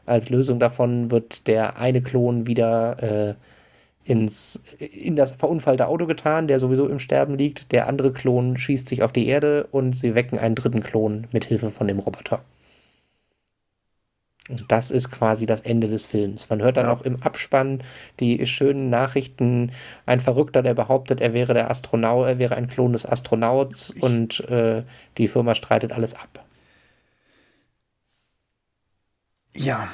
Als 0.06 0.30
Lösung 0.32 0.60
davon 0.60 1.12
wird 1.12 1.46
der 1.46 1.78
eine 1.78 2.02
Klon 2.02 2.48
wieder 2.48 2.98
äh, 3.04 3.36
ins, 4.12 4.60
in 4.80 5.16
das 5.16 5.34
verunfallte 5.34 5.88
Auto 5.88 6.08
getan, 6.08 6.48
der 6.48 6.60
sowieso 6.60 6.88
im 6.88 6.98
Sterben 7.00 7.38
liegt. 7.38 7.72
Der 7.72 7.88
andere 7.88 8.12
Klon 8.12 8.58
schießt 8.58 8.90
sich 8.90 9.04
auf 9.04 9.12
die 9.14 9.28
Erde 9.28 9.68
und 9.72 9.96
sie 9.96 10.16
wecken 10.16 10.40
einen 10.40 10.56
dritten 10.56 10.82
Klon 10.82 11.28
mit 11.32 11.46
Hilfe 11.46 11.70
von 11.70 11.88
dem 11.88 12.00
Roboter. 12.00 12.42
Und 14.50 14.72
das 14.72 14.90
ist 14.92 15.12
quasi 15.12 15.46
das 15.46 15.62
Ende 15.62 15.88
des 15.88 16.06
Films. 16.06 16.50
Man 16.50 16.62
hört 16.62 16.78
dann 16.78 16.88
ja. 16.88 16.92
auch 16.92 17.02
im 17.02 17.22
Abspann 17.22 17.84
die 18.20 18.46
schönen 18.48 18.90
Nachrichten. 18.90 19.72
Ein 20.06 20.22
Verrückter, 20.22 20.64
der 20.64 20.74
behauptet, 20.74 21.22
er 21.22 21.34
wäre 21.34 21.54
der 21.54 21.70
Astronaut, 21.70 22.28
er 22.28 22.40
wäre 22.40 22.56
ein 22.56 22.68
Klon 22.68 22.94
des 22.94 23.06
Astronauts 23.06 23.92
und 23.92 24.40
äh, 24.50 24.84
die 25.18 25.28
Firma 25.28 25.54
streitet 25.54 25.94
alles 25.94 26.16
ab. 26.16 26.44
Ja. 29.56 29.88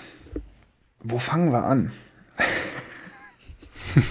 Wo 1.02 1.20
fangen 1.20 1.52
wir 1.52 1.64
an? 1.66 1.92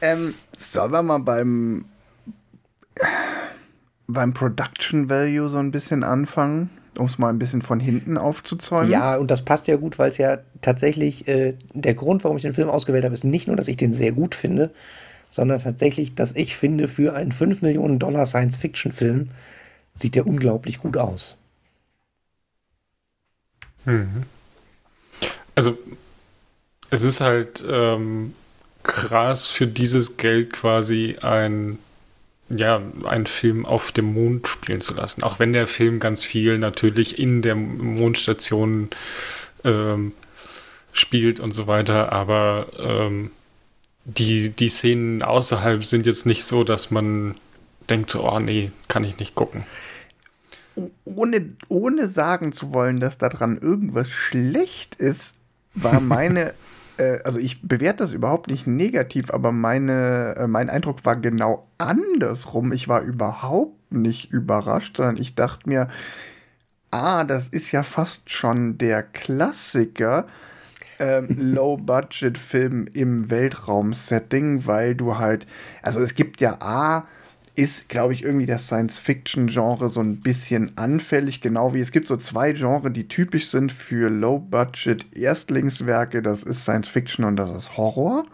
ähm, 0.00 0.34
sollen 0.56 0.92
wir 0.92 1.02
mal 1.02 1.18
beim 1.18 1.86
beim 4.06 4.34
Production 4.34 5.08
Value 5.08 5.48
so 5.48 5.58
ein 5.58 5.70
bisschen 5.70 6.04
anfangen? 6.04 6.70
Um 6.98 7.06
es 7.06 7.18
mal 7.18 7.28
ein 7.28 7.38
bisschen 7.38 7.62
von 7.62 7.80
hinten 7.80 8.18
aufzuzäumen. 8.18 8.90
Ja, 8.90 9.16
und 9.16 9.30
das 9.30 9.42
passt 9.42 9.66
ja 9.66 9.76
gut, 9.76 9.98
weil 9.98 10.10
es 10.10 10.18
ja 10.18 10.38
tatsächlich 10.60 11.26
äh, 11.28 11.54
der 11.72 11.94
Grund, 11.94 12.24
warum 12.24 12.36
ich 12.36 12.42
den 12.42 12.52
Film 12.52 12.68
ausgewählt 12.68 13.04
habe, 13.04 13.14
ist 13.14 13.24
nicht 13.24 13.46
nur, 13.46 13.56
dass 13.56 13.68
ich 13.68 13.76
den 13.76 13.92
sehr 13.92 14.12
gut 14.12 14.34
finde, 14.34 14.70
sondern 15.30 15.62
tatsächlich, 15.62 16.14
dass 16.14 16.32
ich 16.36 16.56
finde, 16.56 16.88
für 16.88 17.14
einen 17.14 17.32
5 17.32 17.62
Millionen 17.62 17.98
Dollar 17.98 18.26
Science-Fiction-Film 18.26 19.30
sieht 19.94 20.14
der 20.14 20.26
unglaublich 20.26 20.78
gut 20.78 20.96
aus. 20.96 21.36
Mhm. 23.84 24.24
Also, 25.54 25.78
es 26.90 27.02
ist 27.02 27.20
halt 27.20 27.64
ähm, 27.68 28.34
krass 28.82 29.46
für 29.46 29.66
dieses 29.66 30.16
Geld 30.16 30.52
quasi 30.52 31.16
ein 31.20 31.78
ja, 32.56 32.82
einen 33.04 33.26
Film 33.26 33.66
auf 33.66 33.92
dem 33.92 34.12
Mond 34.12 34.48
spielen 34.48 34.80
zu 34.80 34.94
lassen. 34.94 35.22
Auch 35.22 35.38
wenn 35.38 35.52
der 35.52 35.66
Film 35.66 36.00
ganz 36.00 36.24
viel 36.24 36.58
natürlich 36.58 37.18
in 37.18 37.42
der 37.42 37.54
Mondstation 37.54 38.90
ähm, 39.64 40.12
spielt 40.92 41.40
und 41.40 41.52
so 41.52 41.66
weiter, 41.66 42.12
aber 42.12 42.66
ähm, 42.78 43.30
die, 44.04 44.50
die 44.50 44.68
Szenen 44.68 45.22
außerhalb 45.22 45.84
sind 45.84 46.06
jetzt 46.06 46.26
nicht 46.26 46.44
so, 46.44 46.64
dass 46.64 46.90
man 46.90 47.34
denkt, 47.88 48.14
oh 48.14 48.38
nee, 48.38 48.70
kann 48.88 49.04
ich 49.04 49.18
nicht 49.18 49.34
gucken. 49.34 49.64
Ohne, 51.04 51.50
ohne 51.68 52.08
sagen 52.08 52.52
zu 52.52 52.72
wollen, 52.72 53.00
dass 53.00 53.18
daran 53.18 53.58
irgendwas 53.58 54.10
schlecht 54.10 54.94
ist, 54.94 55.34
war 55.74 56.00
meine 56.00 56.54
also 57.24 57.38
ich 57.38 57.62
bewerte 57.62 58.04
das 58.04 58.12
überhaupt 58.12 58.48
nicht 58.48 58.66
negativ, 58.66 59.30
aber 59.30 59.52
meine, 59.52 60.36
äh, 60.36 60.46
mein 60.46 60.70
Eindruck 60.70 61.04
war 61.04 61.16
genau 61.16 61.66
andersrum. 61.78 62.72
Ich 62.72 62.88
war 62.88 63.00
überhaupt 63.00 63.92
nicht 63.92 64.30
überrascht, 64.32 64.96
sondern 64.96 65.16
ich 65.16 65.34
dachte 65.34 65.68
mir, 65.68 65.88
ah, 66.90 67.24
das 67.24 67.48
ist 67.48 67.72
ja 67.72 67.82
fast 67.82 68.30
schon 68.30 68.78
der 68.78 69.02
Klassiker. 69.02 70.26
Ähm, 70.98 71.28
Low-Budget-Film 71.54 72.86
im 72.92 73.30
Weltraum-Setting, 73.30 74.66
weil 74.66 74.94
du 74.94 75.18
halt, 75.18 75.46
also 75.82 76.00
es 76.00 76.14
gibt 76.14 76.40
ja 76.40 76.58
A, 76.60 77.06
ist, 77.54 77.88
glaube 77.88 78.12
ich, 78.14 78.24
irgendwie 78.24 78.46
das 78.46 78.66
Science-Fiction-Genre 78.66 79.90
so 79.90 80.00
ein 80.00 80.20
bisschen 80.20 80.72
anfällig, 80.76 81.40
genau 81.40 81.74
wie 81.74 81.80
es 81.80 81.92
gibt 81.92 82.06
so 82.06 82.16
zwei 82.16 82.52
Genres, 82.52 82.92
die 82.92 83.08
typisch 83.08 83.48
sind 83.48 83.72
für 83.72 84.08
Low-Budget-Erstlingswerke. 84.08 86.22
Das 86.22 86.42
ist 86.42 86.62
Science-Fiction 86.62 87.26
und 87.26 87.36
das 87.36 87.50
ist 87.50 87.76
Horror, 87.76 88.24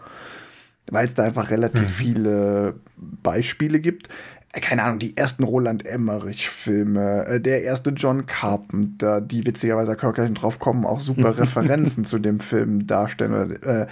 weil 0.89 1.05
es 1.05 1.15
da 1.15 1.23
einfach 1.23 1.49
relativ 1.49 1.81
mhm. 1.81 1.87
viele 1.87 2.75
Beispiele 2.95 3.79
gibt. 3.79 4.07
Äh, 4.53 4.61
keine 4.61 4.83
Ahnung, 4.83 4.99
die 4.99 5.17
ersten 5.17 5.43
Roland 5.43 5.85
Emmerich-Filme, 5.85 7.25
äh, 7.25 7.41
der 7.41 7.63
erste 7.63 7.89
John 7.91 8.25
Carpenter, 8.25 9.21
die 9.21 9.45
witzigerweise 9.45 9.95
Kirk 9.95 10.17
drauf 10.35 10.59
kommen, 10.59 10.85
auch 10.85 10.99
super 10.99 11.37
Referenzen 11.37 12.05
zu 12.05 12.19
dem 12.19 12.39
Film 12.39 12.87
darstellen. 12.87 13.61
Äh, 13.63 13.87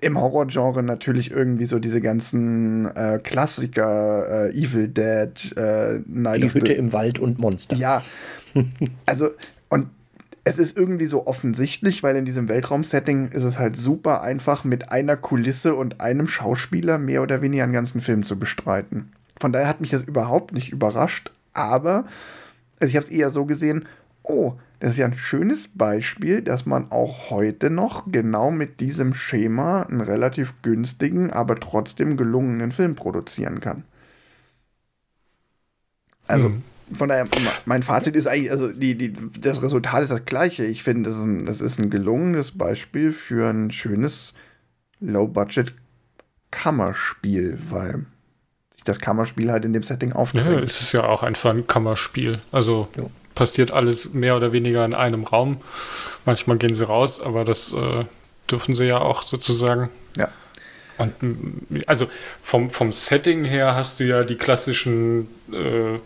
im 0.00 0.18
Horrorgenre 0.18 0.82
natürlich 0.82 1.30
irgendwie 1.30 1.66
so 1.66 1.78
diese 1.78 2.00
ganzen 2.00 2.86
äh, 2.94 3.20
Klassiker, 3.22 4.48
äh, 4.48 4.50
Evil 4.50 4.88
Dead, 4.88 5.56
äh, 5.56 6.00
Night 6.06 6.42
Die 6.42 6.54
Hütte 6.54 6.66
the 6.66 6.72
im 6.72 6.92
Wald 6.92 7.18
und 7.18 7.38
Monster. 7.38 7.76
Ja, 7.76 8.02
also 9.06 9.30
und 9.68 9.88
es 10.44 10.58
ist 10.58 10.76
irgendwie 10.76 11.06
so 11.06 11.26
offensichtlich, 11.26 12.02
weil 12.02 12.16
in 12.16 12.24
diesem 12.24 12.48
Weltraumsetting 12.48 13.28
ist 13.28 13.44
es 13.44 13.58
halt 13.58 13.76
super 13.76 14.22
einfach 14.22 14.64
mit 14.64 14.90
einer 14.90 15.16
Kulisse 15.16 15.74
und 15.74 16.00
einem 16.00 16.26
Schauspieler 16.26 16.98
mehr 16.98 17.22
oder 17.22 17.42
weniger 17.42 17.64
einen 17.64 17.72
ganzen 17.72 18.00
Film 18.00 18.22
zu 18.22 18.38
bestreiten. 18.38 19.12
Von 19.38 19.52
daher 19.52 19.68
hat 19.68 19.80
mich 19.80 19.90
das 19.90 20.02
überhaupt 20.02 20.52
nicht 20.52 20.70
überrascht, 20.70 21.30
aber 21.52 22.04
also 22.78 22.90
ich 22.90 22.96
habe 22.96 23.04
es 23.04 23.12
eher 23.12 23.30
so 23.30 23.44
gesehen, 23.44 23.86
oh, 24.22 24.54
das 24.80 24.90
ist 24.92 24.98
ja 24.98 25.06
ein 25.06 25.14
schönes 25.14 25.68
Beispiel, 25.68 26.40
dass 26.40 26.64
man 26.64 26.90
auch 26.90 27.28
heute 27.30 27.68
noch 27.68 28.10
genau 28.10 28.50
mit 28.50 28.80
diesem 28.80 29.12
Schema 29.12 29.82
einen 29.82 30.00
relativ 30.00 30.62
günstigen, 30.62 31.30
aber 31.30 31.60
trotzdem 31.60 32.16
gelungenen 32.16 32.72
Film 32.72 32.94
produzieren 32.94 33.60
kann. 33.60 33.84
Also 36.26 36.48
mhm. 36.48 36.62
von 36.96 37.10
daher, 37.10 37.26
mein 37.66 37.82
Fazit 37.82 38.16
ist 38.16 38.26
eigentlich, 38.26 38.50
also 38.50 38.68
die, 38.68 38.96
die, 38.96 39.12
das 39.40 39.62
Resultat 39.62 40.02
ist 40.02 40.12
das 40.12 40.24
gleiche. 40.24 40.64
Ich 40.64 40.82
finde, 40.82 41.10
das, 41.10 41.18
ist 41.18 41.24
ein, 41.24 41.44
das 41.44 41.60
ist 41.60 41.78
ein 41.78 41.90
gelungenes 41.90 42.56
Beispiel 42.56 43.12
für 43.12 43.50
ein 43.50 43.70
schönes 43.70 44.32
Low-Budget-Kammerspiel, 45.00 47.58
weil 47.68 48.06
sich 48.72 48.84
das 48.84 48.98
Kammerspiel 48.98 49.52
halt 49.52 49.66
in 49.66 49.74
dem 49.74 49.82
Setting 49.82 50.14
aufdrängt. 50.14 50.46
Ja, 50.46 50.60
es 50.60 50.80
ist 50.80 50.92
ja 50.92 51.04
auch 51.04 51.22
einfach 51.22 51.50
ein 51.50 51.66
Kammerspiel. 51.66 52.40
Also 52.50 52.88
jo 52.96 53.10
passiert 53.40 53.70
alles 53.70 54.12
mehr 54.12 54.36
oder 54.36 54.52
weniger 54.52 54.84
in 54.84 54.92
einem 54.92 55.24
Raum. 55.24 55.62
Manchmal 56.26 56.58
gehen 56.58 56.74
sie 56.74 56.86
raus, 56.86 57.22
aber 57.22 57.46
das 57.46 57.72
äh, 57.72 58.04
dürfen 58.50 58.74
sie 58.74 58.84
ja 58.84 58.98
auch 58.98 59.22
sozusagen. 59.22 59.88
Ja. 60.14 60.28
Und 60.98 61.14
also 61.86 62.10
vom, 62.42 62.68
vom 62.68 62.92
Setting 62.92 63.46
her 63.46 63.74
hast 63.74 63.98
du 63.98 64.04
ja 64.04 64.24
die 64.24 64.34
klassischen 64.34 65.26
äh, 65.50 65.98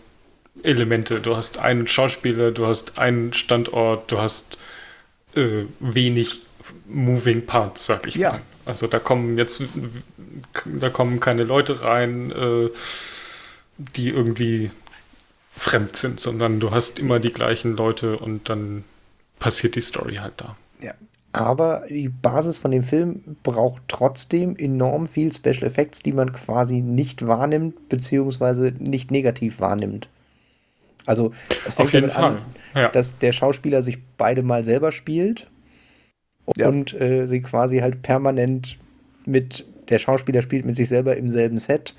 Elemente. 0.65 1.19
Du 1.19 1.35
hast 1.35 1.57
einen 1.57 1.89
Schauspieler, 1.89 2.51
du 2.51 2.67
hast 2.67 2.97
einen 2.97 3.33
Standort, 3.33 4.09
du 4.09 4.19
hast 4.19 4.57
äh, 5.35 5.65
wenig 5.81 6.39
Moving 6.87 7.45
Parts, 7.45 7.85
sag 7.85 8.07
ich 8.07 8.15
ja. 8.15 8.31
mal. 8.31 8.41
Also 8.65 8.87
da 8.87 8.99
kommen 8.99 9.37
jetzt, 9.37 9.61
da 10.63 10.89
kommen 10.89 11.19
keine 11.19 11.43
Leute 11.43 11.81
rein, 11.81 12.31
äh, 12.31 12.69
die 13.77 14.07
irgendwie 14.07 14.71
fremd 15.57 15.95
sind, 15.95 16.19
sondern 16.19 16.59
du 16.59 16.71
hast 16.71 16.99
immer 16.99 17.19
die 17.19 17.31
gleichen 17.31 17.75
Leute 17.75 18.17
und 18.17 18.49
dann 18.49 18.83
passiert 19.39 19.75
die 19.75 19.81
Story 19.81 20.15
halt 20.15 20.33
da. 20.37 20.55
Ja. 20.81 20.93
Aber 21.31 21.83
die 21.89 22.07
Basis 22.07 22.57
von 22.57 22.71
dem 22.71 22.83
Film 22.83 23.37
braucht 23.43 23.81
trotzdem 23.89 24.55
enorm 24.55 25.07
viel 25.07 25.33
Special 25.33 25.63
Effects, 25.63 26.01
die 26.01 26.13
man 26.13 26.31
quasi 26.31 26.79
nicht 26.79 27.27
wahrnimmt, 27.27 27.89
beziehungsweise 27.89 28.73
nicht 28.79 29.11
negativ 29.11 29.59
wahrnimmt. 29.59 30.07
Also 31.05 31.33
es 31.67 31.75
fängt 31.75 31.93
damit 31.93 32.15
an, 32.15 32.39
ja. 32.73 32.89
dass 32.89 33.19
der 33.19 33.31
Schauspieler 33.31 33.83
sich 33.83 33.99
beide 34.17 34.43
mal 34.43 34.63
selber 34.63 34.91
spielt 34.91 35.47
und 36.45 36.93
ja. 36.93 36.99
äh, 36.99 37.27
sie 37.27 37.41
quasi 37.41 37.79
halt 37.79 38.01
permanent 38.01 38.77
mit 39.25 39.65
der 39.89 39.99
Schauspieler 39.99 40.41
spielt 40.41 40.65
mit 40.65 40.75
sich 40.75 40.87
selber 40.87 41.15
im 41.17 41.29
selben 41.29 41.59
Set 41.59 41.95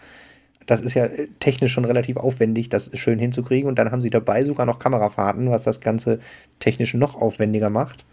das 0.67 0.81
ist 0.81 0.95
ja 0.95 1.07
äh, 1.07 1.29
technisch 1.41 1.73
schon 1.73 1.85
relativ 1.85 2.17
aufwendig, 2.17 2.69
das 2.69 2.91
schön 2.95 3.19
hinzukriegen. 3.19 3.69
Und 3.69 3.79
dann 3.79 3.91
haben 3.91 4.03
sie 4.03 4.11
dabei 4.11 4.45
sogar 4.45 4.67
noch 4.67 4.79
Kamerafahrten, 4.79 5.51
was 5.51 5.63
das 5.63 5.81
Ganze 5.81 6.21
technisch 6.59 6.95
noch 6.95 7.15
aufwendiger 7.15 7.71
macht. 7.71 8.05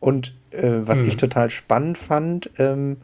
Und 0.00 0.34
äh, 0.50 0.80
was 0.82 1.00
hm. 1.00 1.08
ich 1.08 1.16
total 1.16 1.50
spannend 1.50 1.98
fand, 1.98 2.50
ähm, 2.58 2.98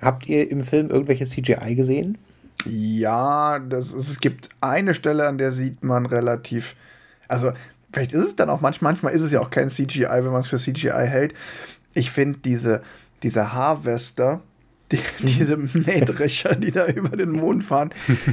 habt 0.00 0.28
ihr 0.28 0.50
im 0.50 0.62
Film 0.62 0.90
irgendwelche 0.90 1.26
CGI 1.26 1.74
gesehen? 1.74 2.18
Ja, 2.64 3.58
das 3.58 3.92
ist, 3.92 4.10
es 4.10 4.20
gibt 4.20 4.48
eine 4.60 4.94
Stelle, 4.94 5.26
an 5.26 5.38
der 5.38 5.52
sieht 5.52 5.82
man 5.82 6.06
relativ, 6.06 6.74
also 7.28 7.52
vielleicht 7.92 8.12
ist 8.12 8.24
es 8.24 8.36
dann 8.36 8.50
auch 8.50 8.60
manchmal, 8.60 8.92
manchmal 8.92 9.12
ist 9.12 9.22
es 9.22 9.32
ja 9.32 9.40
auch 9.40 9.50
kein 9.50 9.70
CGI, 9.70 10.06
wenn 10.08 10.32
man 10.32 10.40
es 10.40 10.48
für 10.48 10.58
CGI 10.58 11.06
hält. 11.06 11.34
Ich 11.94 12.10
finde 12.10 12.38
diese, 12.44 12.82
diese 13.22 13.52
Harvester, 13.52 14.40
die, 14.92 14.98
diese 15.20 15.56
Mähdrescher, 15.56 16.54
die 16.54 16.70
da 16.70 16.86
über 16.86 17.16
den 17.16 17.30
Mond 17.30 17.64
fahren, 17.64 17.90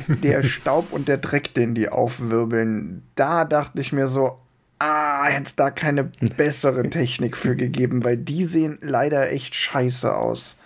der 0.07 0.43
Staub 0.43 0.91
und 0.91 1.07
der 1.07 1.17
Dreck, 1.17 1.53
den 1.53 1.74
die 1.74 1.89
aufwirbeln, 1.89 3.03
da 3.15 3.45
dachte 3.45 3.81
ich 3.81 3.91
mir 3.91 4.07
so, 4.07 4.38
ah, 4.79 5.25
hätte 5.25 5.53
da 5.55 5.72
keine 5.72 6.10
bessere 6.38 6.89
Technik 6.89 7.38
für 7.38 7.55
gegeben, 7.55 8.03
weil 8.03 8.17
die 8.17 8.45
sehen 8.45 8.77
leider 8.81 9.31
echt 9.31 9.55
scheiße 9.55 10.15
aus. 10.15 10.57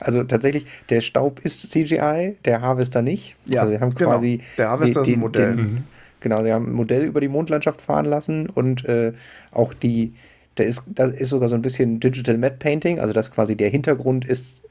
Also 0.00 0.24
tatsächlich, 0.24 0.66
der 0.88 1.00
Staub 1.00 1.40
ist 1.44 1.70
CGI, 1.70 2.36
der 2.44 2.60
Harvester 2.60 3.02
nicht. 3.02 3.36
Ja, 3.46 3.60
also 3.60 3.72
sie 3.72 3.80
haben 3.80 3.94
genau. 3.94 4.10
quasi 4.10 4.40
der 4.58 4.70
Harvester 4.70 5.02
den, 5.02 5.12
ist 5.12 5.16
ein 5.16 5.20
Modell. 5.20 5.56
Den, 5.56 5.66
mhm. 5.66 5.84
Genau, 6.20 6.42
sie 6.42 6.52
haben 6.52 6.66
ein 6.66 6.72
Modell 6.72 7.04
über 7.04 7.20
die 7.20 7.28
Mondlandschaft 7.28 7.80
fahren 7.80 8.06
lassen 8.06 8.48
und 8.48 8.84
äh, 8.84 9.12
auch 9.52 9.74
die, 9.74 10.14
Der 10.56 10.66
ist, 10.66 10.82
das 10.86 11.12
ist 11.12 11.28
sogar 11.28 11.48
so 11.48 11.54
ein 11.54 11.62
bisschen 11.62 12.00
Digital 12.00 12.38
Matte 12.38 12.56
Painting, 12.58 12.98
also 12.98 13.12
dass 13.12 13.30
quasi 13.30 13.56
der 13.56 13.70
Hintergrund 13.70 14.24
ist 14.24 14.62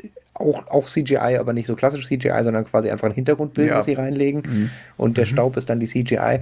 auch, 0.41 0.67
auch 0.67 0.85
CGI, 0.85 1.37
aber 1.39 1.53
nicht 1.53 1.67
so 1.67 1.75
klassisch 1.75 2.07
CGI, 2.07 2.43
sondern 2.43 2.65
quasi 2.65 2.89
einfach 2.89 3.07
ein 3.07 3.13
Hintergrundbild, 3.13 3.69
ja. 3.69 3.77
was 3.77 3.85
sie 3.85 3.93
reinlegen. 3.93 4.43
Mhm. 4.45 4.69
Und 4.97 5.17
der 5.17 5.25
mhm. 5.25 5.29
Staub 5.29 5.57
ist 5.57 5.69
dann 5.69 5.79
die 5.79 5.87
CGI. 5.87 6.39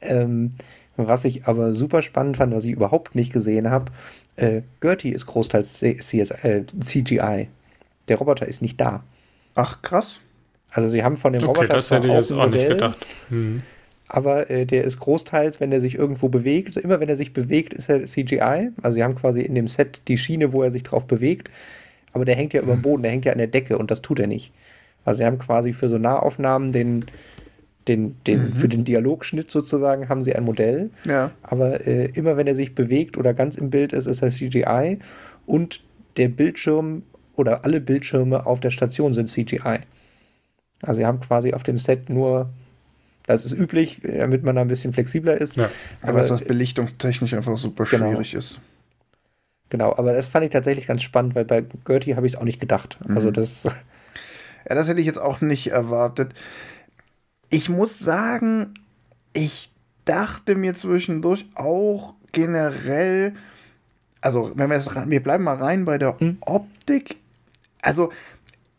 Ähm, 0.00 0.52
was 0.96 1.24
ich 1.24 1.46
aber 1.46 1.74
super 1.74 2.02
spannend 2.02 2.38
fand, 2.38 2.54
was 2.54 2.64
ich 2.64 2.72
überhaupt 2.72 3.14
nicht 3.14 3.32
gesehen 3.32 3.70
habe, 3.70 3.92
äh, 4.36 4.62
Gertie 4.80 5.10
ist 5.10 5.26
großteils 5.26 5.80
CS, 5.80 6.12
äh, 6.12 6.64
CGI. 6.66 7.48
Der 8.08 8.16
Roboter 8.18 8.46
ist 8.46 8.62
nicht 8.62 8.80
da. 8.80 9.02
Ach, 9.54 9.82
krass. 9.82 10.20
Also 10.70 10.88
sie 10.88 11.02
haben 11.02 11.16
von 11.16 11.32
dem 11.32 11.42
okay, 11.42 11.48
Roboter 11.48 11.74
das 11.74 11.90
hätte 11.90 12.06
ich 12.06 12.12
jetzt 12.12 12.32
auch 12.32 12.44
Modell, 12.44 12.60
nicht 12.60 12.68
gedacht. 12.68 13.06
Hm. 13.28 13.62
Aber 14.08 14.50
äh, 14.50 14.66
der 14.66 14.84
ist 14.84 15.00
großteils, 15.00 15.58
wenn 15.60 15.72
er 15.72 15.80
sich 15.80 15.96
irgendwo 15.96 16.28
bewegt, 16.28 16.68
also 16.68 16.80
immer 16.80 17.00
wenn 17.00 17.08
er 17.08 17.16
sich 17.16 17.32
bewegt, 17.32 17.74
ist 17.74 17.88
er 17.88 18.04
CGI. 18.04 18.70
Also 18.82 18.96
sie 18.96 19.04
haben 19.04 19.16
quasi 19.16 19.42
in 19.42 19.54
dem 19.54 19.68
Set 19.68 20.02
die 20.08 20.18
Schiene, 20.18 20.52
wo 20.52 20.62
er 20.62 20.70
sich 20.70 20.84
drauf 20.84 21.06
bewegt. 21.06 21.50
Aber 22.16 22.24
der 22.24 22.34
hängt 22.34 22.54
ja 22.54 22.62
über 22.62 22.72
dem 22.72 22.80
Boden, 22.80 23.02
der 23.02 23.12
hängt 23.12 23.26
ja 23.26 23.32
an 23.32 23.36
der 23.36 23.46
Decke 23.46 23.76
und 23.76 23.90
das 23.90 24.00
tut 24.00 24.18
er 24.18 24.26
nicht. 24.26 24.50
Also 25.04 25.18
sie 25.18 25.26
haben 25.26 25.38
quasi 25.38 25.74
für 25.74 25.90
so 25.90 25.98
Nahaufnahmen 25.98 26.72
den, 26.72 27.04
den, 27.86 28.16
den, 28.26 28.40
mhm. 28.40 28.52
für 28.54 28.68
den 28.68 28.86
Dialogschnitt 28.86 29.50
sozusagen 29.50 30.08
haben 30.08 30.24
sie 30.24 30.34
ein 30.34 30.42
Modell. 30.42 30.88
Ja. 31.04 31.32
Aber 31.42 31.86
äh, 31.86 32.06
immer 32.06 32.38
wenn 32.38 32.46
er 32.46 32.54
sich 32.54 32.74
bewegt 32.74 33.18
oder 33.18 33.34
ganz 33.34 33.56
im 33.56 33.68
Bild 33.68 33.92
ist, 33.92 34.06
ist 34.06 34.22
er 34.22 34.30
CGI. 34.30 34.98
Und 35.44 35.82
der 36.16 36.28
Bildschirm 36.28 37.02
oder 37.34 37.66
alle 37.66 37.82
Bildschirme 37.82 38.46
auf 38.46 38.60
der 38.60 38.70
Station 38.70 39.12
sind 39.12 39.28
CGI. 39.28 39.80
Also 40.80 41.00
sie 41.00 41.04
haben 41.04 41.20
quasi 41.20 41.52
auf 41.52 41.64
dem 41.64 41.76
Set 41.76 42.08
nur, 42.08 42.48
das 43.26 43.44
ist 43.44 43.52
üblich, 43.52 44.00
damit 44.02 44.42
man 44.42 44.56
da 44.56 44.62
ein 44.62 44.68
bisschen 44.68 44.94
flexibler 44.94 45.38
ist. 45.38 45.56
Ja. 45.56 45.68
Aber 46.00 46.20
es 46.20 46.30
was 46.30 46.40
belichtungstechnisch 46.40 47.34
einfach 47.34 47.58
super 47.58 47.84
genau. 47.84 48.08
schwierig 48.08 48.32
ist. 48.32 48.58
Genau, 49.68 49.94
aber 49.96 50.12
das 50.12 50.28
fand 50.28 50.44
ich 50.44 50.52
tatsächlich 50.52 50.86
ganz 50.86 51.02
spannend, 51.02 51.34
weil 51.34 51.44
bei 51.44 51.64
Gertie 51.84 52.14
habe 52.14 52.26
ich 52.26 52.34
es 52.34 52.38
auch 52.38 52.44
nicht 52.44 52.60
gedacht. 52.60 52.98
Mhm. 53.06 53.16
Also 53.16 53.30
das. 53.30 53.64
Ja, 54.68 54.74
das 54.74 54.88
hätte 54.88 55.00
ich 55.00 55.06
jetzt 55.06 55.18
auch 55.18 55.40
nicht 55.40 55.68
erwartet. 55.68 56.34
Ich 57.50 57.68
muss 57.68 58.00
sagen, 58.00 58.74
ich 59.32 59.70
dachte 60.04 60.56
mir 60.56 60.74
zwischendurch 60.74 61.46
auch 61.54 62.14
generell, 62.32 63.34
also 64.20 64.50
wenn 64.56 64.68
wir 64.68 64.76
jetzt, 64.76 64.90
wir 65.08 65.22
bleiben 65.22 65.44
mal 65.44 65.56
rein 65.56 65.84
bei 65.84 65.98
der 65.98 66.16
mhm. 66.18 66.38
Optik. 66.40 67.16
Also 67.80 68.10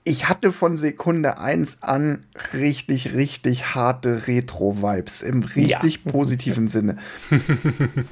ich 0.07 0.29
hatte 0.29 0.53
von 0.53 0.77
Sekunde 0.77 1.37
1 1.37 1.79
an 1.81 2.23
richtig, 2.53 3.13
richtig 3.13 3.75
harte 3.75 4.27
Retro-Vibes 4.27 5.21
im 5.21 5.43
richtig 5.43 5.99
ja. 6.05 6.11
positiven 6.11 6.67
Sinne. 6.67 6.97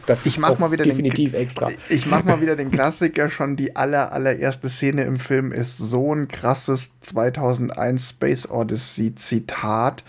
Das 0.06 0.26
ich 0.26 0.38
mach 0.38 0.60
mal 0.60 0.72
wieder 0.72 0.84
definitiv 0.84 1.32
den, 1.32 1.42
extra. 1.42 1.72
Ich 1.90 2.06
mach 2.06 2.26
mal 2.26 2.42
wieder 2.42 2.58
den 2.58 2.70
Klassiker 2.70 3.30
schon. 3.30 3.56
Die 3.56 3.78
aller, 3.78 4.12
allererste 4.12 4.70
Szene 4.70 5.04
im 5.04 5.18
Film 5.18 5.54
ist 5.54 5.78
so 5.78 6.14
ein 6.14 6.28
krasses 6.28 7.00
2001 7.02 8.10
Space 8.10 8.50
Odyssey 8.50 9.16
Zitat. 9.16 10.04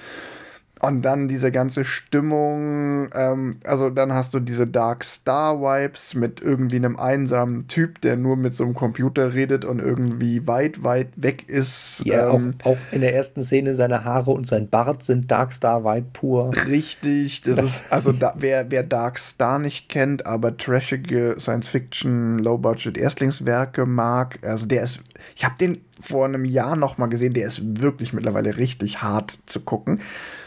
Und 0.80 1.02
dann 1.02 1.26
diese 1.26 1.50
ganze 1.50 1.86
Stimmung, 1.86 3.08
ähm, 3.14 3.56
also 3.64 3.88
dann 3.88 4.12
hast 4.12 4.34
du 4.34 4.40
diese 4.40 4.66
Dark 4.66 5.04
Star 5.04 5.58
Vibes 5.60 6.14
mit 6.14 6.42
irgendwie 6.42 6.76
einem 6.76 6.98
einsamen 6.98 7.66
Typ, 7.66 8.02
der 8.02 8.16
nur 8.16 8.36
mit 8.36 8.54
so 8.54 8.64
einem 8.64 8.74
Computer 8.74 9.32
redet 9.32 9.64
und 9.64 9.78
irgendwie 9.78 10.46
weit, 10.46 10.84
weit 10.84 11.08
weg 11.16 11.48
ist. 11.48 12.02
Ja, 12.04 12.34
ähm, 12.34 12.50
auch, 12.62 12.72
auch, 12.72 12.76
in 12.92 13.00
der 13.00 13.14
ersten 13.14 13.42
Szene 13.42 13.74
seine 13.74 14.04
Haare 14.04 14.32
und 14.32 14.46
sein 14.46 14.68
Bart 14.68 15.02
sind 15.02 15.30
Dark 15.30 15.54
Star 15.54 15.82
Vibe 15.82 16.08
pur. 16.12 16.52
Richtig, 16.66 17.40
das 17.40 17.58
ist, 17.58 17.84
also 17.90 18.12
da, 18.12 18.34
wer, 18.36 18.70
wer 18.70 18.82
Dark 18.82 19.18
Star 19.18 19.58
nicht 19.58 19.88
kennt, 19.88 20.26
aber 20.26 20.58
trashige 20.58 21.36
Science-Fiction, 21.38 22.38
Low-Budget 22.38 22.98
Erstlingswerke 22.98 23.86
mag, 23.86 24.38
also 24.42 24.66
der 24.66 24.82
ist, 24.82 25.00
ich 25.34 25.46
habe 25.46 25.54
den 25.58 25.85
vor 26.00 26.24
einem 26.24 26.44
Jahr 26.44 26.76
noch 26.76 26.98
mal 26.98 27.06
gesehen, 27.06 27.34
der 27.34 27.46
ist 27.46 27.80
wirklich 27.80 28.12
mittlerweile 28.12 28.56
richtig 28.56 29.02
hart 29.02 29.38
zu 29.46 29.60
gucken. 29.60 30.00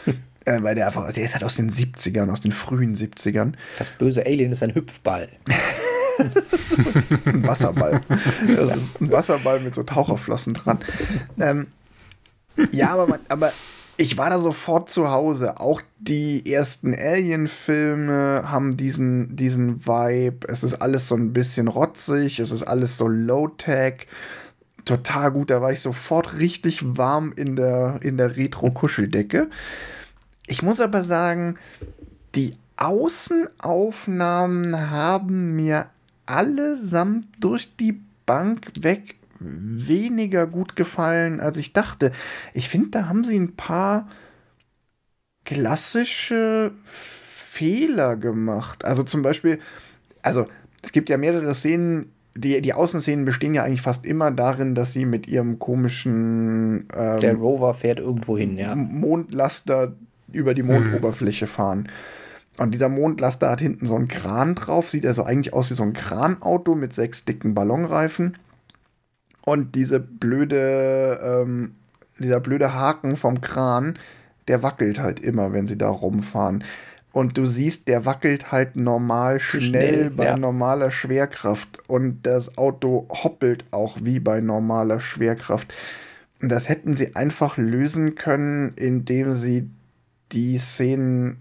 Äh, 0.46 0.62
weil 0.62 0.74
der 0.74 0.86
einfach, 0.86 1.12
der 1.12 1.22
ist 1.22 1.34
halt 1.34 1.44
aus 1.44 1.56
den 1.56 1.70
70ern, 1.70 2.30
aus 2.30 2.40
den 2.40 2.50
frühen 2.50 2.96
70ern. 2.96 3.52
Das 3.78 3.90
böse 3.90 4.24
Alien 4.24 4.52
ist 4.52 4.62
ein 4.62 4.74
Hüpfball. 4.74 5.28
ein 7.26 7.46
Wasserball. 7.46 8.00
Ein 8.48 9.12
Wasserball 9.12 9.60
mit 9.60 9.74
so 9.74 9.82
Taucherflossen 9.82 10.54
dran. 10.54 10.78
Ähm, 11.38 11.66
ja, 12.72 12.88
aber, 12.88 13.06
man, 13.06 13.20
aber 13.28 13.52
ich 13.96 14.16
war 14.16 14.30
da 14.30 14.38
sofort 14.38 14.88
zu 14.88 15.10
Hause. 15.10 15.60
Auch 15.60 15.82
die 15.98 16.50
ersten 16.50 16.94
Alien-Filme 16.94 18.44
haben 18.46 18.78
diesen, 18.78 19.36
diesen 19.36 19.86
Vibe. 19.86 20.48
Es 20.48 20.62
ist 20.62 20.80
alles 20.80 21.06
so 21.06 21.16
ein 21.16 21.34
bisschen 21.34 21.68
rotzig, 21.68 22.40
es 22.40 22.50
ist 22.50 22.62
alles 22.62 22.96
so 22.96 23.08
Low-Tech 23.08 24.06
total 24.84 25.32
gut. 25.32 25.50
Da 25.50 25.62
war 25.62 25.72
ich 25.72 25.80
sofort 25.80 26.38
richtig 26.38 26.96
warm 26.96 27.32
in 27.36 27.56
der, 27.56 27.98
in 28.02 28.16
der 28.16 28.36
Retro-Kuscheldecke. 28.36 29.50
Ich 30.46 30.62
muss 30.62 30.80
aber 30.80 31.04
sagen, 31.04 31.58
die 32.34 32.56
Außenaufnahmen 32.76 34.90
haben 34.90 35.54
mir 35.54 35.86
allesamt 36.26 37.26
durch 37.40 37.76
die 37.76 38.00
Bank 38.26 38.66
weg 38.80 39.16
weniger 39.38 40.46
gut 40.46 40.76
gefallen, 40.76 41.40
als 41.40 41.56
ich 41.56 41.72
dachte. 41.72 42.12
Ich 42.54 42.68
finde, 42.68 42.90
da 42.90 43.08
haben 43.08 43.24
sie 43.24 43.38
ein 43.38 43.56
paar 43.56 44.08
klassische 45.44 46.72
Fehler 46.84 48.16
gemacht. 48.16 48.84
Also 48.84 49.02
zum 49.02 49.22
Beispiel, 49.22 49.58
also 50.22 50.46
es 50.82 50.92
gibt 50.92 51.08
ja 51.08 51.16
mehrere 51.16 51.54
Szenen, 51.54 52.12
die, 52.34 52.60
die 52.60 52.74
Außenszenen 52.74 53.24
bestehen 53.24 53.54
ja 53.54 53.64
eigentlich 53.64 53.82
fast 53.82 54.06
immer 54.06 54.30
darin, 54.30 54.74
dass 54.74 54.92
sie 54.92 55.04
mit 55.04 55.26
ihrem 55.26 55.58
komischen 55.58 56.88
ähm, 56.94 57.16
Der 57.18 57.34
Rover 57.34 57.74
fährt 57.74 57.98
irgendwo 57.98 58.38
hin, 58.38 58.56
ja. 58.56 58.74
Mondlaster 58.74 59.94
über 60.32 60.54
die 60.54 60.62
Mondoberfläche 60.62 61.46
mhm. 61.46 61.50
fahren. 61.50 61.88
Und 62.58 62.72
dieser 62.72 62.88
Mondlaster 62.88 63.50
hat 63.50 63.60
hinten 63.60 63.86
so 63.86 63.96
einen 63.96 64.08
Kran 64.08 64.54
drauf, 64.54 64.90
sieht 64.90 65.06
also 65.06 65.24
eigentlich 65.24 65.54
aus 65.54 65.70
wie 65.70 65.74
so 65.74 65.82
ein 65.82 65.94
Kranauto 65.94 66.74
mit 66.74 66.92
sechs 66.92 67.24
dicken 67.24 67.54
Ballonreifen. 67.54 68.36
Und 69.42 69.74
diese 69.74 69.98
blöde, 69.98 71.20
ähm, 71.22 71.74
dieser 72.18 72.40
blöde 72.40 72.74
Haken 72.74 73.16
vom 73.16 73.40
Kran, 73.40 73.98
der 74.46 74.62
wackelt 74.62 75.00
halt 75.00 75.20
immer, 75.20 75.52
wenn 75.52 75.66
sie 75.66 75.78
da 75.78 75.88
rumfahren. 75.88 76.64
Und 77.12 77.36
du 77.38 77.46
siehst, 77.46 77.88
der 77.88 78.06
wackelt 78.06 78.52
halt 78.52 78.76
normal 78.76 79.40
schnell, 79.40 79.62
schnell 79.62 80.10
bei 80.10 80.26
ja. 80.26 80.36
normaler 80.36 80.90
Schwerkraft. 80.90 81.80
Und 81.88 82.22
das 82.22 82.56
Auto 82.56 83.08
hoppelt 83.10 83.64
auch 83.72 83.98
wie 84.02 84.20
bei 84.20 84.40
normaler 84.40 85.00
Schwerkraft. 85.00 85.74
Und 86.40 86.50
das 86.50 86.68
hätten 86.68 86.96
sie 86.96 87.16
einfach 87.16 87.56
lösen 87.56 88.14
können, 88.14 88.74
indem 88.76 89.34
sie 89.34 89.68
die 90.30 90.58
Szenen 90.58 91.38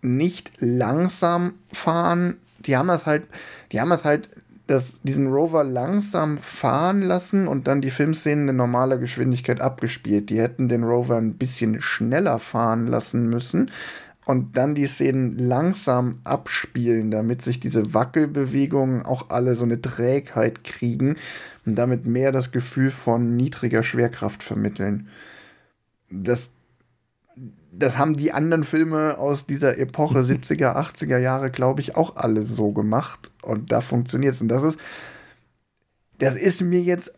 nicht 0.00 0.52
langsam 0.60 1.54
fahren. 1.72 2.36
Die 2.60 2.76
haben 2.76 2.88
das 2.88 3.04
halt, 3.04 3.24
die 3.72 3.80
haben 3.80 3.90
das 3.90 4.04
halt, 4.04 4.28
das, 4.68 5.00
diesen 5.02 5.28
Rover 5.28 5.62
langsam 5.62 6.38
fahren 6.38 7.02
lassen 7.02 7.46
und 7.46 7.68
dann 7.68 7.80
die 7.80 7.90
Filmszenen 7.90 8.48
in 8.48 8.56
normaler 8.56 8.98
Geschwindigkeit 8.98 9.60
abgespielt. 9.60 10.30
Die 10.30 10.40
hätten 10.40 10.68
den 10.68 10.82
Rover 10.82 11.16
ein 11.16 11.34
bisschen 11.34 11.80
schneller 11.80 12.38
fahren 12.38 12.86
lassen 12.86 13.28
müssen 13.28 13.70
und 14.26 14.56
dann 14.56 14.74
die 14.74 14.86
Szenen 14.86 15.38
langsam 15.38 16.18
abspielen, 16.24 17.12
damit 17.12 17.42
sich 17.42 17.60
diese 17.60 17.94
Wackelbewegungen 17.94 19.06
auch 19.06 19.30
alle 19.30 19.54
so 19.54 19.62
eine 19.64 19.80
Trägheit 19.80 20.64
kriegen 20.64 21.16
und 21.64 21.76
damit 21.76 22.06
mehr 22.06 22.32
das 22.32 22.50
Gefühl 22.50 22.90
von 22.90 23.36
niedriger 23.36 23.84
Schwerkraft 23.84 24.42
vermitteln. 24.42 25.08
Das, 26.10 26.50
das 27.70 27.98
haben 27.98 28.16
die 28.16 28.32
anderen 28.32 28.64
Filme 28.64 29.16
aus 29.16 29.46
dieser 29.46 29.78
Epoche 29.78 30.18
70er, 30.22 30.74
80er 30.74 31.18
Jahre, 31.18 31.52
glaube 31.52 31.80
ich, 31.80 31.94
auch 31.94 32.16
alle 32.16 32.42
so 32.42 32.72
gemacht 32.72 33.30
und 33.42 33.70
da 33.70 33.80
funktioniert 33.80 34.34
es. 34.34 34.40
Und 34.40 34.48
das 34.48 34.64
ist, 34.64 34.80
das 36.18 36.34
ist 36.34 36.62
mir 36.62 36.82
jetzt 36.82 37.12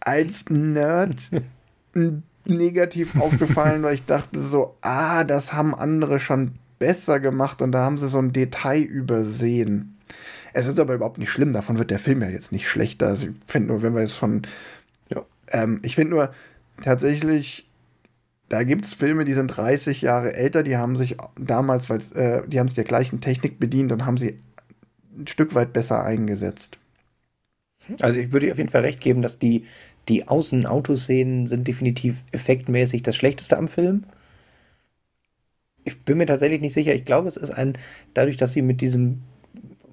als 0.00 0.46
Nerd 0.48 1.16
ein 1.94 2.22
negativ 2.50 3.16
aufgefallen, 3.20 3.82
weil 3.82 3.94
ich 3.94 4.04
dachte 4.04 4.40
so, 4.40 4.76
ah, 4.80 5.24
das 5.24 5.52
haben 5.52 5.74
andere 5.74 6.20
schon 6.20 6.52
besser 6.78 7.20
gemacht 7.20 7.62
und 7.62 7.72
da 7.72 7.84
haben 7.84 7.98
sie 7.98 8.08
so 8.08 8.18
ein 8.18 8.32
Detail 8.32 8.82
übersehen. 8.82 9.96
Es 10.52 10.66
ist 10.66 10.80
aber 10.80 10.94
überhaupt 10.94 11.18
nicht 11.18 11.30
schlimm, 11.30 11.52
davon 11.52 11.78
wird 11.78 11.90
der 11.90 11.98
Film 11.98 12.22
ja 12.22 12.28
jetzt 12.28 12.52
nicht 12.52 12.68
schlechter. 12.68 13.08
Also 13.08 13.28
ich 13.28 13.32
finde 13.46 13.68
nur, 13.68 13.82
wenn 13.82 13.94
wir 13.94 14.00
jetzt 14.00 14.16
von. 14.16 14.42
Ja. 15.08 15.24
Ähm, 15.48 15.80
ich 15.82 15.94
finde 15.94 16.14
nur 16.14 16.34
tatsächlich, 16.82 17.68
da 18.48 18.64
gibt 18.64 18.84
es 18.84 18.94
Filme, 18.94 19.24
die 19.24 19.32
sind 19.32 19.48
30 19.48 20.02
Jahre 20.02 20.34
älter, 20.34 20.62
die 20.62 20.76
haben 20.76 20.96
sich 20.96 21.16
damals, 21.38 21.88
weil 21.88 22.00
äh, 22.14 22.42
die 22.48 22.58
haben 22.58 22.66
sich 22.66 22.74
der 22.74 22.84
gleichen 22.84 23.20
Technik 23.20 23.60
bedient 23.60 23.92
und 23.92 24.06
haben 24.06 24.16
sie 24.16 24.40
ein 25.16 25.28
Stück 25.28 25.54
weit 25.54 25.72
besser 25.72 26.04
eingesetzt. 26.04 26.78
Also 28.00 28.18
ich 28.18 28.32
würde 28.32 28.50
auf 28.50 28.58
jeden 28.58 28.70
Fall 28.70 28.82
recht 28.82 29.00
geben, 29.00 29.22
dass 29.22 29.38
die 29.38 29.66
die 30.10 30.28
Außen-Autoszenen 30.28 31.46
sind 31.46 31.66
definitiv 31.68 32.22
effektmäßig 32.32 33.02
das 33.02 33.16
Schlechteste 33.16 33.56
am 33.56 33.68
Film. 33.68 34.04
Ich 35.84 35.98
bin 36.02 36.18
mir 36.18 36.26
tatsächlich 36.26 36.60
nicht 36.60 36.74
sicher. 36.74 36.94
Ich 36.94 37.04
glaube, 37.04 37.28
es 37.28 37.36
ist 37.36 37.50
ein, 37.50 37.78
dadurch, 38.12 38.36
dass 38.36 38.52
sie 38.52 38.62
mit 38.62 38.80
diesem 38.80 39.22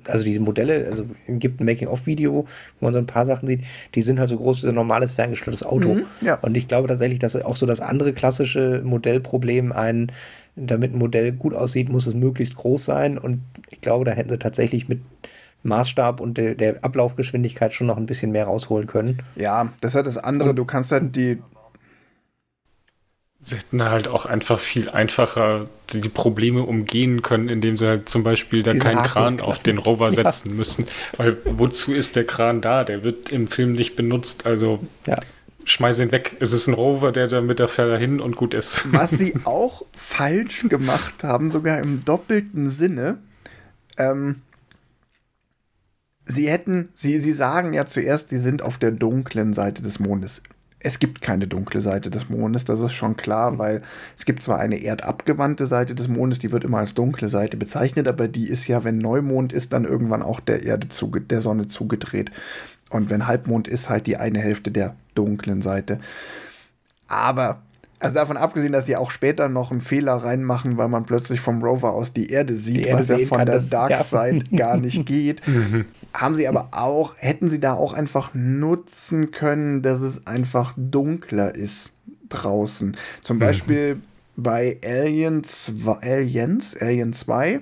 also 0.05 0.23
diese 0.23 0.39
Modelle, 0.39 0.87
also 0.87 1.05
es 1.27 1.39
gibt 1.39 1.59
ein 1.59 1.65
Making-of-Video, 1.65 2.45
wo 2.79 2.85
man 2.85 2.93
so 2.93 2.99
ein 2.99 3.05
paar 3.05 3.25
Sachen 3.25 3.45
sieht, 3.45 3.61
die 3.93 4.01
sind 4.01 4.19
halt 4.19 4.29
so 4.29 4.37
groß 4.37 4.63
wie 4.63 4.69
ein 4.69 4.75
normales 4.75 5.13
ferngesteuertes 5.13 5.63
Auto. 5.63 5.95
Mhm, 5.95 6.05
ja. 6.21 6.35
Und 6.39 6.55
ich 6.55 6.69
glaube 6.69 6.87
tatsächlich, 6.87 7.19
dass 7.19 7.35
auch 7.35 7.57
so 7.57 7.65
das 7.65 7.81
andere 7.81 8.13
klassische 8.13 8.81
Modellproblem 8.85 9.73
ein, 9.73 10.11
damit 10.55 10.93
ein 10.93 10.97
Modell 10.97 11.33
gut 11.33 11.53
aussieht, 11.53 11.89
muss 11.89 12.07
es 12.07 12.13
möglichst 12.13 12.55
groß 12.55 12.85
sein. 12.85 13.17
Und 13.17 13.41
ich 13.69 13.81
glaube, 13.81 14.05
da 14.05 14.11
hätten 14.11 14.29
sie 14.29 14.39
tatsächlich 14.39 14.87
mit 14.87 15.01
Maßstab 15.63 16.19
und 16.19 16.37
der, 16.37 16.55
der 16.55 16.83
Ablaufgeschwindigkeit 16.83 17.73
schon 17.73 17.87
noch 17.87 17.97
ein 17.97 18.05
bisschen 18.05 18.31
mehr 18.31 18.45
rausholen 18.45 18.87
können. 18.87 19.23
Ja, 19.35 19.73
das 19.81 19.91
ist 19.91 19.95
halt 19.95 20.07
das 20.07 20.17
andere. 20.17 20.53
Du 20.55 20.65
kannst 20.65 20.91
halt 20.91 21.15
die 21.15 21.39
Sie 23.47 23.55
hätten 23.55 23.81
halt 23.81 24.09
auch 24.09 24.25
einfach 24.25 24.59
viel 24.59 24.89
einfacher 24.89 25.69
die 25.93 26.09
Probleme 26.09 26.63
umgehen 26.63 27.21
können, 27.21 27.47
indem 27.47 27.77
sie 27.77 27.87
halt 27.87 28.09
zum 28.09 28.21
Beispiel 28.21 28.61
da 28.61 28.73
keinen 28.73 29.03
Kran 29.03 29.39
auf 29.39 29.63
den 29.63 29.77
Rover 29.77 30.11
setzen 30.11 30.49
ja. 30.49 30.55
müssen. 30.55 30.87
Weil 31.15 31.37
wozu 31.45 31.93
ist 31.93 32.17
der 32.17 32.25
Kran 32.25 32.59
da? 32.59 32.83
Der 32.83 33.03
wird 33.03 33.31
im 33.31 33.47
Film 33.47 33.71
nicht 33.71 33.95
benutzt. 33.95 34.45
Also 34.45 34.85
ja. 35.05 35.21
schmeiß 35.63 35.99
ihn 35.99 36.11
weg. 36.11 36.35
Es 36.41 36.51
ist 36.51 36.67
ein 36.67 36.73
Rover, 36.73 37.13
der 37.13 37.29
da 37.29 37.39
mit 37.39 37.59
der 37.59 37.69
Fähre 37.69 37.97
hin 37.97 38.19
und 38.19 38.35
gut 38.35 38.53
ist. 38.53 38.91
Was 38.91 39.11
sie 39.11 39.33
auch 39.45 39.85
falsch 39.95 40.67
gemacht 40.67 41.23
haben, 41.23 41.49
sogar 41.49 41.79
im 41.79 42.03
doppelten 42.03 42.69
Sinne. 42.69 43.19
Ähm, 43.97 44.41
sie 46.27 46.49
hätten, 46.49 46.89
sie, 46.93 47.19
sie 47.19 47.33
sagen 47.33 47.73
ja 47.73 47.85
zuerst, 47.85 48.29
sie 48.29 48.39
sind 48.39 48.61
auf 48.61 48.77
der 48.77 48.91
dunklen 48.91 49.53
Seite 49.53 49.81
des 49.81 49.99
Mondes 49.99 50.41
es 50.79 50.99
gibt 50.99 51.21
keine 51.21 51.47
dunkle 51.47 51.81
Seite 51.81 52.09
des 52.09 52.29
Mondes, 52.29 52.63
das 52.65 52.81
ist 52.81 52.93
schon 52.93 53.17
klar, 53.17 53.57
weil 53.57 53.81
es 54.15 54.25
gibt 54.25 54.43
zwar 54.43 54.59
eine 54.59 54.81
erdabgewandte 54.81 55.65
Seite 55.65 55.95
des 55.95 56.07
Mondes, 56.07 56.39
die 56.39 56.51
wird 56.51 56.63
immer 56.63 56.79
als 56.79 56.93
dunkle 56.93 57.29
Seite 57.29 57.57
bezeichnet, 57.57 58.07
aber 58.07 58.27
die 58.27 58.47
ist 58.47 58.67
ja, 58.67 58.83
wenn 58.83 58.99
Neumond 58.99 59.53
ist, 59.53 59.73
dann 59.73 59.85
irgendwann 59.85 60.21
auch 60.21 60.39
der 60.39 60.63
Erde 60.63 60.87
zuge 60.89 61.21
der 61.21 61.41
Sonne 61.41 61.67
zugedreht. 61.67 62.31
Und 62.89 63.09
wenn 63.09 63.27
Halbmond 63.27 63.67
ist, 63.67 63.89
halt 63.89 64.07
die 64.07 64.17
eine 64.17 64.39
Hälfte 64.39 64.71
der 64.71 64.95
dunklen 65.15 65.61
Seite. 65.61 65.99
Aber 67.07 67.63
also 67.99 68.15
davon 68.15 68.37
abgesehen, 68.37 68.73
dass 68.73 68.85
sie 68.85 68.95
auch 68.95 69.09
später 69.09 69.49
noch 69.49 69.71
einen 69.71 69.81
Fehler 69.81 70.13
reinmachen, 70.13 70.77
weil 70.77 70.87
man 70.87 71.05
plötzlich 71.05 71.39
vom 71.39 71.63
Rover 71.63 71.93
aus 71.93 72.13
die 72.13 72.29
Erde 72.29 72.55
sieht, 72.55 72.77
die 72.77 72.83
Erde 72.83 72.99
was 72.99 73.09
ja 73.09 73.25
von 73.25 73.45
der 73.45 73.59
Dark 73.59 73.91
ja. 73.91 74.03
Side 74.03 74.43
gar 74.55 74.77
nicht 74.77 75.05
geht, 75.05 75.47
mhm. 75.47 75.85
haben 76.13 76.35
sie 76.35 76.47
aber 76.47 76.69
auch, 76.71 77.15
hätten 77.17 77.49
sie 77.49 77.59
da 77.59 77.73
auch 77.73 77.93
einfach 77.93 78.31
nutzen 78.33 79.31
können, 79.31 79.81
dass 79.81 80.01
es 80.01 80.27
einfach 80.27 80.73
dunkler 80.77 81.55
ist 81.55 81.91
draußen. 82.29 82.95
Zum 83.21 83.37
mhm. 83.37 83.41
Beispiel 83.41 84.01
bei 84.35 84.77
Alien 84.85 85.43
2, 85.43 85.97
Aliens, 86.01 86.77
Alien 86.79 87.13
2, 87.13 87.61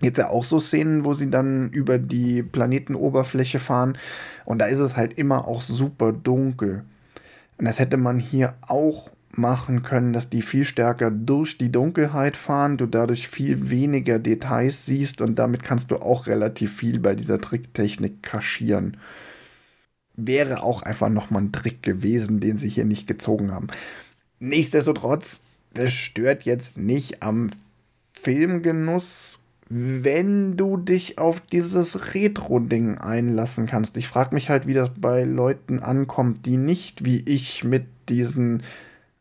Jetzt 0.00 0.18
ja 0.18 0.28
auch 0.28 0.44
so 0.44 0.60
Szenen, 0.60 1.04
wo 1.04 1.12
sie 1.14 1.28
dann 1.28 1.70
über 1.70 1.98
die 1.98 2.44
Planetenoberfläche 2.44 3.58
fahren 3.58 3.98
und 4.44 4.60
da 4.60 4.66
ist 4.66 4.78
es 4.78 4.94
halt 4.94 5.18
immer 5.18 5.48
auch 5.48 5.60
super 5.60 6.12
dunkel. 6.12 6.84
Und 7.58 7.64
das 7.64 7.80
hätte 7.80 7.96
man 7.96 8.20
hier 8.20 8.54
auch 8.68 9.10
machen 9.38 9.82
können, 9.82 10.12
dass 10.12 10.28
die 10.28 10.42
viel 10.42 10.64
stärker 10.64 11.10
durch 11.10 11.56
die 11.56 11.72
Dunkelheit 11.72 12.36
fahren, 12.36 12.76
du 12.76 12.86
dadurch 12.86 13.28
viel 13.28 13.70
weniger 13.70 14.18
Details 14.18 14.84
siehst 14.84 15.20
und 15.20 15.38
damit 15.38 15.62
kannst 15.62 15.90
du 15.90 15.96
auch 15.96 16.26
relativ 16.26 16.76
viel 16.76 17.00
bei 17.00 17.14
dieser 17.14 17.40
Tricktechnik 17.40 18.22
kaschieren. 18.22 18.96
Wäre 20.14 20.62
auch 20.62 20.82
einfach 20.82 21.08
nochmal 21.08 21.42
ein 21.42 21.52
Trick 21.52 21.82
gewesen, 21.82 22.40
den 22.40 22.58
sie 22.58 22.68
hier 22.68 22.84
nicht 22.84 23.06
gezogen 23.06 23.52
haben. 23.52 23.68
Nichtsdestotrotz, 24.40 25.40
das 25.72 25.92
stört 25.92 26.42
jetzt 26.42 26.76
nicht 26.76 27.22
am 27.22 27.50
Filmgenuss, 28.12 29.38
wenn 29.68 30.56
du 30.56 30.76
dich 30.76 31.18
auf 31.18 31.40
dieses 31.40 32.14
Retro-Ding 32.14 32.98
einlassen 32.98 33.66
kannst. 33.66 33.96
Ich 33.96 34.08
frage 34.08 34.34
mich 34.34 34.50
halt, 34.50 34.66
wie 34.66 34.74
das 34.74 34.90
bei 34.96 35.24
Leuten 35.24 35.80
ankommt, 35.80 36.46
die 36.46 36.56
nicht 36.56 37.04
wie 37.04 37.22
ich 37.26 37.64
mit 37.64 37.86
diesen 38.08 38.62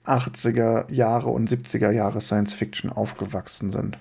80er 0.07 0.91
Jahre 0.91 1.29
und 1.29 1.49
70er 1.49 1.91
Jahre 1.91 2.21
Science 2.21 2.53
Fiction 2.53 2.91
aufgewachsen 2.91 3.71
sind. 3.71 3.97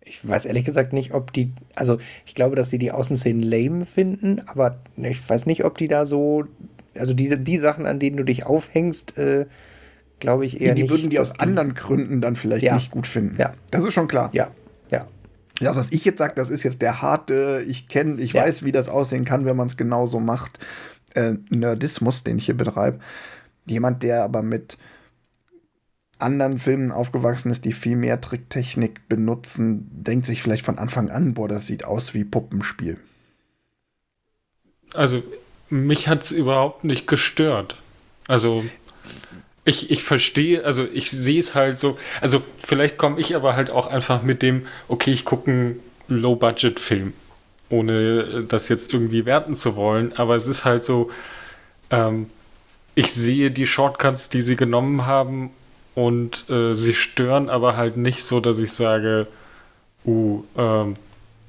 Ich 0.00 0.26
weiß 0.26 0.46
ehrlich 0.46 0.64
gesagt 0.64 0.92
nicht, 0.92 1.12
ob 1.12 1.32
die, 1.32 1.52
also 1.74 1.98
ich 2.24 2.34
glaube, 2.34 2.56
dass 2.56 2.70
die 2.70 2.78
die 2.78 2.92
Außenszenen 2.92 3.42
lame 3.42 3.84
finden, 3.84 4.40
aber 4.46 4.78
ich 4.96 5.28
weiß 5.28 5.46
nicht, 5.46 5.64
ob 5.64 5.76
die 5.76 5.88
da 5.88 6.06
so, 6.06 6.44
also 6.94 7.12
die, 7.12 7.36
die 7.36 7.58
Sachen, 7.58 7.84
an 7.84 7.98
denen 7.98 8.16
du 8.16 8.24
dich 8.24 8.46
aufhängst, 8.46 9.18
äh, 9.18 9.46
glaube 10.18 10.46
ich 10.46 10.60
eher 10.60 10.74
die, 10.74 10.76
die 10.76 10.82
nicht. 10.82 10.90
Die 10.90 10.90
würden 10.90 11.10
die 11.10 11.18
aus 11.18 11.38
anderen 11.38 11.74
Gründen 11.74 12.20
dann 12.20 12.36
vielleicht 12.36 12.64
ja. 12.64 12.74
nicht 12.74 12.90
gut 12.90 13.06
finden. 13.06 13.36
Ja. 13.38 13.54
Das 13.70 13.84
ist 13.84 13.92
schon 13.92 14.08
klar. 14.08 14.30
Ja, 14.32 14.50
ja. 14.90 15.06
Das, 15.60 15.76
was 15.76 15.92
ich 15.92 16.04
jetzt 16.04 16.18
sage, 16.18 16.34
das 16.36 16.50
ist 16.50 16.62
jetzt 16.62 16.80
der 16.80 17.02
harte, 17.02 17.64
ich 17.68 17.88
kenne, 17.88 18.20
ich 18.20 18.32
ja. 18.32 18.42
weiß, 18.42 18.64
wie 18.64 18.72
das 18.72 18.88
aussehen 18.88 19.24
kann, 19.24 19.44
wenn 19.44 19.56
man 19.56 19.66
es 19.66 19.76
genauso 19.76 20.20
macht, 20.20 20.58
äh, 21.14 21.34
Nerdismus, 21.50 22.24
den 22.24 22.38
ich 22.38 22.46
hier 22.46 22.56
betreibe. 22.56 23.00
Jemand, 23.66 24.02
der 24.02 24.22
aber 24.22 24.42
mit 24.42 24.78
anderen 26.18 26.58
Filmen 26.58 26.90
aufgewachsen 26.90 27.50
ist, 27.50 27.64
die 27.64 27.72
viel 27.72 27.96
mehr 27.96 28.20
Tricktechnik 28.20 29.08
benutzen, 29.08 29.88
denkt 29.90 30.26
sich 30.26 30.42
vielleicht 30.42 30.64
von 30.64 30.78
Anfang 30.78 31.10
an, 31.10 31.34
boah, 31.34 31.48
das 31.48 31.66
sieht 31.66 31.84
aus 31.84 32.14
wie 32.14 32.24
Puppenspiel. 32.24 32.98
Also, 34.94 35.22
mich 35.70 36.08
hat 36.08 36.22
es 36.22 36.32
überhaupt 36.32 36.84
nicht 36.84 37.06
gestört. 37.06 37.76
Also, 38.26 38.64
ich, 39.64 39.90
ich 39.90 40.02
verstehe, 40.02 40.64
also 40.64 40.86
ich 40.92 41.10
sehe 41.10 41.38
es 41.38 41.54
halt 41.54 41.78
so, 41.78 41.98
also 42.22 42.42
vielleicht 42.64 42.96
komme 42.96 43.20
ich 43.20 43.36
aber 43.36 43.54
halt 43.54 43.70
auch 43.70 43.86
einfach 43.86 44.22
mit 44.22 44.40
dem, 44.40 44.66
okay, 44.88 45.12
ich 45.12 45.26
gucke 45.26 45.50
einen 45.50 45.80
Low-Budget-Film, 46.08 47.12
ohne 47.68 48.44
das 48.44 48.70
jetzt 48.70 48.92
irgendwie 48.92 49.26
werten 49.26 49.54
zu 49.54 49.76
wollen, 49.76 50.14
aber 50.14 50.36
es 50.36 50.46
ist 50.46 50.64
halt 50.64 50.84
so, 50.84 51.10
ähm, 51.90 52.30
ich 52.94 53.12
sehe 53.12 53.50
die 53.50 53.66
Shortcuts, 53.66 54.30
die 54.30 54.40
sie 54.40 54.56
genommen 54.56 55.04
haben 55.04 55.50
und 55.98 56.48
äh, 56.48 56.74
sie 56.76 56.94
stören 56.94 57.50
aber 57.50 57.76
halt 57.76 57.96
nicht 57.96 58.22
so, 58.22 58.38
dass 58.38 58.60
ich 58.60 58.72
sage, 58.72 59.26
uh, 60.06 60.44
ähm, 60.56 60.94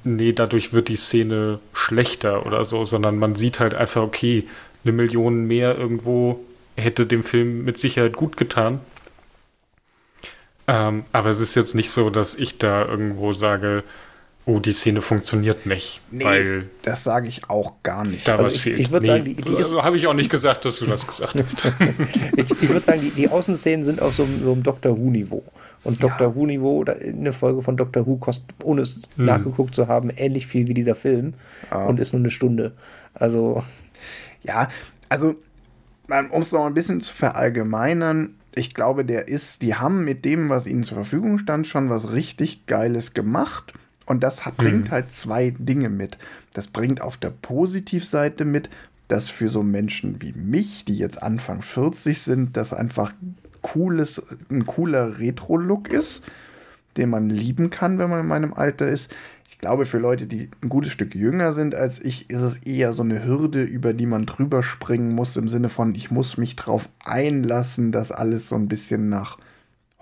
nee, 0.04 0.34
dadurch 0.34 0.74
wird 0.74 0.88
die 0.88 0.96
Szene 0.96 1.60
schlechter 1.72 2.48
oder 2.48 2.66
so, 2.66 2.84
sondern 2.84 3.20
man 3.20 3.36
sieht 3.36 3.60
halt 3.60 3.76
einfach, 3.76 4.02
okay, 4.02 4.48
eine 4.84 4.94
Million 4.94 5.46
mehr 5.46 5.78
irgendwo 5.78 6.40
hätte 6.76 7.06
dem 7.06 7.22
Film 7.22 7.64
mit 7.64 7.78
Sicherheit 7.78 8.14
gut 8.14 8.38
getan. 8.38 8.80
Ähm, 10.66 11.04
aber 11.12 11.30
es 11.30 11.42
ist 11.42 11.56
jetzt 11.56 11.76
nicht 11.76 11.92
so, 11.92 12.10
dass 12.10 12.34
ich 12.34 12.58
da 12.58 12.84
irgendwo 12.84 13.34
sage, 13.34 13.84
oh, 14.50 14.60
die 14.60 14.72
Szene 14.72 15.02
funktioniert 15.02 15.66
nicht. 15.66 16.02
Nee, 16.12 16.26
weil 16.26 16.70
das 16.82 17.04
sage 17.04 17.28
ich 17.28 17.50
auch 17.50 17.76
gar 17.84 18.04
nicht. 18.04 18.28
Da 18.28 18.34
also 18.34 18.46
was 18.46 18.56
ich, 18.56 18.62
fehlt. 18.62 18.80
Ich 18.80 18.92
würde 18.92 19.06
nee, 19.06 19.12
sagen, 19.12 19.26
die, 19.26 19.36
die 19.36 19.56
also 19.56 19.84
habe 19.84 19.98
ich 19.98 20.08
auch 20.08 20.14
nicht 20.14 20.30
gesagt, 20.30 20.66
dass 20.66 20.80
du 20.80 20.86
das 20.86 21.06
gesagt 21.06 21.36
hast. 21.36 21.64
ich, 22.36 22.50
ich 22.50 22.70
würde 22.70 22.86
sagen, 22.86 23.02
die, 23.02 23.12
die 23.12 23.30
Außenszenen 23.30 23.86
sind 23.86 24.02
auf 24.02 24.16
so, 24.16 24.28
so 24.44 24.52
einem 24.52 24.64
Doctor 24.64 24.98
Who-Niveau. 24.98 25.44
Und 25.84 26.02
Doctor 26.02 26.28
ja. 26.28 26.36
Who-Niveau, 26.36 26.84
eine 26.84 27.32
Folge 27.32 27.62
von 27.62 27.78
Doctor 27.78 28.06
Who 28.06 28.18
kostet, 28.18 28.46
ohne 28.64 28.82
es 28.82 29.04
hm. 29.16 29.26
nachgeguckt 29.26 29.76
zu 29.76 29.88
haben, 29.88 30.10
ähnlich 30.10 30.48
viel 30.48 30.68
wie 30.68 30.74
dieser 30.74 30.96
Film 30.96 31.34
ah. 31.70 31.86
und 31.86 32.00
ist 32.00 32.14
nur 32.14 32.22
eine 32.22 32.32
Stunde. 32.32 32.74
Also. 33.14 33.64
Ja, 34.44 34.70
also, 35.10 35.36
um 36.08 36.42
es 36.42 36.52
noch 36.52 36.66
ein 36.66 36.74
bisschen 36.74 37.02
zu 37.02 37.14
verallgemeinern, 37.14 38.36
ich 38.56 38.74
glaube, 38.74 39.06
der 39.06 39.28
ist, 39.28 39.62
die 39.62 39.76
haben 39.76 40.04
mit 40.04 40.26
dem, 40.26 40.50
was 40.50 40.66
ihnen 40.66 40.84
zur 40.84 40.96
Verfügung 40.96 41.40
stand, 41.40 41.68
schon 41.68 41.90
was 41.90 42.12
richtig 42.12 42.66
Geiles 42.66 43.14
gemacht. 43.14 43.74
Und 44.10 44.24
das 44.24 44.42
bringt 44.58 44.88
mhm. 44.88 44.92
halt 44.92 45.12
zwei 45.12 45.54
Dinge 45.60 45.88
mit. 45.88 46.18
Das 46.54 46.68
bringt 46.68 47.00
auf 47.00 47.16
der 47.16 47.30
Positivseite 47.30 48.44
mit, 48.44 48.68
dass 49.08 49.30
für 49.30 49.50
so 49.50 49.62
Menschen 49.62 50.20
wie 50.20 50.34
mich, 50.34 50.84
die 50.84 50.98
jetzt 50.98 51.22
Anfang 51.22 51.62
40 51.62 52.20
sind, 52.20 52.58
das 52.58 52.74
einfach 52.74 53.14
cooles, 53.62 54.24
ein 54.50 54.66
cooler 54.66 55.20
Retro-Look 55.20 55.90
ist, 55.90 56.24
den 56.98 57.12
man 57.12 57.30
lieben 57.30 57.70
kann, 57.70 58.00
wenn 58.00 58.10
man 58.10 58.22
in 58.22 58.28
meinem 58.28 58.54
Alter 58.56 58.90
ist. 58.90 59.14
Ich 59.48 59.60
glaube, 59.60 59.86
für 59.86 60.00
Leute, 60.00 60.26
die 60.26 60.50
ein 60.64 60.70
gutes 60.70 60.92
Stück 60.92 61.14
jünger 61.14 61.54
sind 61.54 61.76
als 61.76 62.00
ich, 62.00 62.32
ist 62.32 62.42
es 62.42 62.58
eher 62.58 62.94
so 62.94 63.04
eine 63.04 63.24
Hürde, 63.24 63.62
über 63.62 63.94
die 63.94 64.08
man 64.08 64.26
drüber 64.26 64.64
springen 64.64 65.14
muss, 65.14 65.38
im 65.38 65.50
Sinne 65.50 65.70
von, 65.70 65.94
ich 65.94 66.10
muss 66.10 66.38
mich 66.38 66.56
drauf 66.56 66.90
einlassen, 67.06 67.92
dass 67.92 68.12
alles 68.12 68.50
so 68.50 68.56
ein 68.56 68.68
bisschen 68.68 69.08
nach 69.08 69.38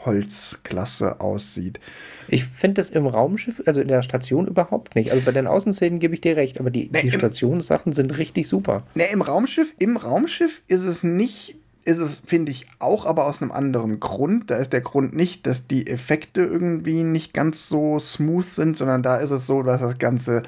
Holzklasse 0.06 1.20
aussieht. 1.22 1.80
Ich 2.28 2.46
finde 2.46 2.82
das 2.82 2.90
im 2.90 3.08
Raumschiff, 3.08 3.62
also 3.66 3.82
in 3.82 3.88
der 3.88 4.04
Station 4.04 4.48
überhaupt 4.48 4.96
nicht. 4.96 5.12
Also 5.12 5.24
bei 5.26 5.32
den 5.32 5.48
Außenszenen 5.48 6.00
gebe 6.00 6.14
ich 6.14 6.22
dir 6.22 6.38
recht, 6.38 6.60
aber 6.60 6.70
die, 6.70 6.90
nee, 6.92 7.02
die 7.02 7.12
Stationssachen 7.12 7.94
sind 7.94 8.18
richtig 8.18 8.48
super. 8.48 8.84
Ne, 8.96 9.06
im 9.12 9.22
Raumschiff, 9.22 9.74
im 9.80 9.98
Raumschiff 9.98 10.62
ist 10.68 10.84
es 10.84 11.04
nicht, 11.04 11.56
ist 11.84 12.00
es, 12.00 12.22
finde 12.26 12.52
ich, 12.52 12.68
auch, 12.80 13.06
aber 13.06 13.28
aus 13.28 13.42
einem 13.42 13.52
anderen 13.52 14.00
Grund. 14.00 14.52
Da 14.52 14.58
ist 14.58 14.74
der 14.74 14.82
Grund 14.82 15.16
nicht, 15.16 15.48
dass 15.48 15.68
die 15.68 15.88
Effekte 15.88 16.42
irgendwie 16.42 17.04
nicht 17.04 17.34
ganz 17.34 17.68
so 17.70 17.98
smooth 17.98 18.46
sind, 18.46 18.78
sondern 18.78 19.04
da 19.04 19.18
ist 19.18 19.32
es 19.32 19.48
so, 19.48 19.64
dass 19.64 19.82
das 19.82 19.98
ganze 19.98 20.44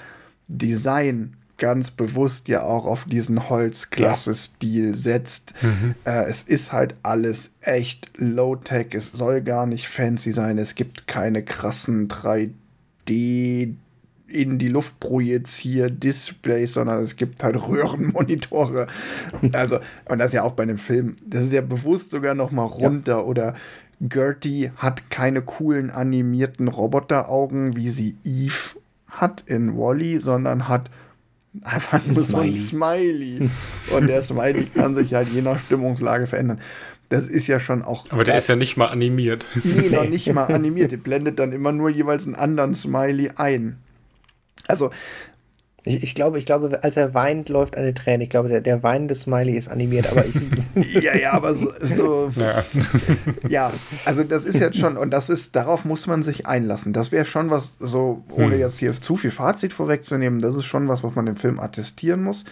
Design 0.47 1.37
ganz 1.59 1.91
bewusst 1.91 2.47
ja 2.47 2.63
auch 2.63 2.85
auf 2.85 3.05
diesen 3.05 3.49
Holzklasse-Stil 3.49 4.95
setzt. 4.95 5.53
Mhm. 5.61 5.95
Äh, 6.05 6.23
es 6.23 6.41
ist 6.41 6.73
halt 6.73 6.95
alles 7.03 7.51
echt 7.61 8.09
low-tech. 8.17 8.87
Es 8.93 9.11
soll 9.11 9.41
gar 9.41 9.67
nicht 9.67 9.87
fancy 9.87 10.33
sein. 10.33 10.57
Es 10.57 10.75
gibt 10.75 11.07
keine 11.07 11.43
krassen 11.43 12.07
3D- 12.07 13.75
in 14.31 14.59
die 14.59 14.67
Luft 14.67 14.99
projiziert 14.99 16.03
Displays, 16.03 16.73
sondern 16.73 17.01
es 17.03 17.15
gibt 17.15 17.43
halt 17.43 17.55
Röhrenmonitore. 17.55 18.87
Also, 19.53 19.79
und 20.05 20.19
das 20.19 20.27
ist 20.27 20.33
ja 20.33 20.43
auch 20.43 20.53
bei 20.53 20.63
einem 20.63 20.77
Film. 20.77 21.15
Das 21.25 21.43
ist 21.43 21.53
ja 21.53 21.61
bewusst 21.61 22.11
sogar 22.11 22.35
noch 22.35 22.51
mal 22.51 22.63
runter 22.63 23.17
ja. 23.17 23.23
oder 23.23 23.55
Gertie 24.01 24.71
hat 24.77 25.09
keine 25.09 25.41
coolen 25.41 25.89
animierten 25.89 26.67
Roboteraugen, 26.67 27.75
wie 27.75 27.89
sie 27.89 28.17
Eve 28.23 28.77
hat 29.07 29.43
in 29.45 29.77
Wally, 29.77 30.19
sondern 30.19 30.67
hat 30.67 30.89
einfach 31.63 32.05
nur 32.05 32.19
so 32.21 32.37
ein 32.37 32.53
Smiley. 32.53 33.49
Und 33.91 34.07
der 34.07 34.21
Smiley 34.21 34.65
kann 34.65 34.95
sich 34.95 35.13
halt 35.13 35.29
je 35.29 35.41
nach 35.41 35.59
Stimmungslage 35.59 36.27
verändern. 36.27 36.59
Das 37.09 37.27
ist 37.27 37.47
ja 37.47 37.59
schon 37.59 37.81
auch. 37.81 38.05
Aber 38.11 38.23
der 38.23 38.37
ist 38.37 38.47
ja 38.49 38.55
nicht 38.55 38.77
mal 38.77 38.87
animiert. 38.87 39.45
Nee, 39.63 39.89
noch 39.89 40.05
nicht 40.09 40.31
mal 40.31 40.45
animiert. 40.45 40.91
Der 40.91 40.97
blendet 40.97 41.39
dann 41.39 41.51
immer 41.51 41.71
nur 41.71 41.89
jeweils 41.89 42.25
einen 42.25 42.35
anderen 42.35 42.75
Smiley 42.75 43.31
ein. 43.35 43.77
Also, 44.67 44.91
ich, 45.83 46.03
ich, 46.03 46.15
glaube, 46.15 46.39
ich 46.39 46.45
glaube, 46.45 46.83
als 46.83 46.97
er 46.97 47.13
weint, 47.13 47.49
läuft 47.49 47.77
eine 47.77 47.93
Träne. 47.93 48.23
Ich 48.23 48.29
glaube, 48.29 48.49
der, 48.49 48.61
der 48.61 48.83
weinende 48.83 49.15
Smiley 49.15 49.55
ist 49.55 49.69
animiert, 49.69 50.11
aber 50.11 50.25
ich. 50.25 50.35
ja, 51.03 51.15
ja, 51.15 51.31
aber 51.31 51.55
so. 51.55 51.71
so 51.81 52.31
ja. 52.39 52.65
ja. 53.47 53.73
also 54.05 54.23
das 54.23 54.45
ist 54.45 54.59
jetzt 54.59 54.77
schon, 54.77 54.97
und 54.97 55.11
das 55.11 55.29
ist, 55.29 55.55
darauf 55.55 55.85
muss 55.85 56.07
man 56.07 56.23
sich 56.23 56.47
einlassen. 56.47 56.93
Das 56.93 57.11
wäre 57.11 57.25
schon 57.25 57.49
was, 57.49 57.77
so, 57.79 58.23
ohne 58.31 58.53
hm. 58.53 58.59
jetzt 58.59 58.79
hier 58.79 58.99
zu 58.99 59.15
viel 59.15 59.31
Fazit 59.31 59.73
vorwegzunehmen, 59.73 60.39
das 60.41 60.55
ist 60.55 60.65
schon 60.65 60.87
was, 60.87 61.03
was 61.03 61.15
man 61.15 61.25
dem 61.25 61.37
Film 61.37 61.59
attestieren 61.59 62.23
muss. 62.23 62.45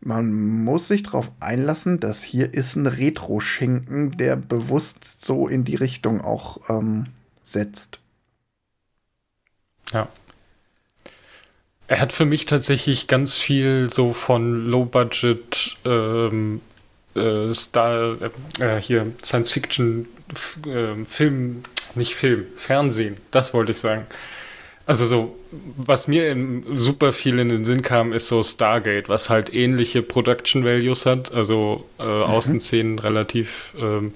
Man 0.00 0.32
muss 0.32 0.86
sich 0.86 1.02
darauf 1.02 1.32
einlassen, 1.40 1.98
dass 1.98 2.22
hier 2.22 2.54
ist 2.54 2.76
ein 2.76 2.86
Retro-Schinken, 2.86 4.16
der 4.16 4.36
bewusst 4.36 5.24
so 5.24 5.48
in 5.48 5.64
die 5.64 5.74
Richtung 5.74 6.20
auch 6.20 6.70
ähm, 6.70 7.06
setzt. 7.42 7.98
Ja. 9.92 10.08
Er 11.88 12.00
hat 12.00 12.12
für 12.12 12.26
mich 12.26 12.44
tatsächlich 12.44 13.06
ganz 13.06 13.36
viel 13.36 13.90
so 13.90 14.12
von 14.12 14.66
Low-Budget 14.70 15.76
ähm, 15.86 16.60
äh, 17.16 17.52
Star, 17.54 18.18
äh, 18.60 18.80
hier 18.80 19.12
Science 19.24 19.50
Fiction 19.50 20.06
äh, 20.66 21.04
Film, 21.06 21.64
nicht 21.94 22.14
Film, 22.14 22.46
Fernsehen, 22.56 23.16
das 23.30 23.54
wollte 23.54 23.72
ich 23.72 23.78
sagen. 23.78 24.06
Also 24.84 25.06
so, 25.06 25.38
was 25.76 26.08
mir 26.08 26.36
super 26.72 27.12
viel 27.12 27.38
in 27.38 27.48
den 27.48 27.64
Sinn 27.64 27.82
kam, 27.82 28.12
ist 28.12 28.28
so 28.28 28.42
Stargate, 28.42 29.08
was 29.08 29.30
halt 29.30 29.52
ähnliche 29.52 30.02
Production 30.02 30.64
Values 30.64 31.06
hat, 31.06 31.32
also 31.32 31.86
äh, 31.98 32.04
mhm. 32.04 32.22
Außenszenen 32.22 32.98
relativ 32.98 33.74
ähm, 33.80 34.14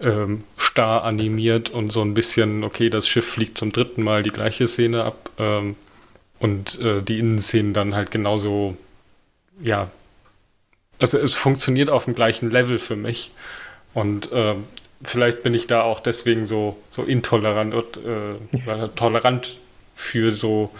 ähm, 0.00 0.44
starr 0.56 1.04
animiert 1.04 1.70
und 1.70 1.92
so 1.92 2.02
ein 2.02 2.14
bisschen, 2.14 2.64
okay, 2.64 2.90
das 2.90 3.08
Schiff 3.08 3.28
fliegt 3.28 3.58
zum 3.58 3.72
dritten 3.72 4.02
Mal 4.02 4.24
die 4.24 4.30
gleiche 4.30 4.66
Szene 4.66 5.04
ab. 5.04 5.30
Ähm, 5.38 5.76
und 6.42 6.80
äh, 6.80 7.02
die 7.02 7.20
Innenszenen 7.20 7.72
dann 7.72 7.94
halt 7.94 8.10
genauso, 8.10 8.76
ja, 9.60 9.92
also 10.98 11.16
es 11.18 11.34
funktioniert 11.34 11.88
auf 11.88 12.06
dem 12.06 12.16
gleichen 12.16 12.50
Level 12.50 12.80
für 12.80 12.96
mich. 12.96 13.30
Und 13.94 14.32
äh, 14.32 14.56
vielleicht 15.04 15.44
bin 15.44 15.54
ich 15.54 15.68
da 15.68 15.82
auch 15.82 16.00
deswegen 16.00 16.46
so, 16.46 16.76
so 16.90 17.02
intolerant 17.02 17.74
und 17.74 17.96
äh, 17.96 18.88
tolerant 18.96 19.56
für 19.94 20.32
so, 20.32 20.72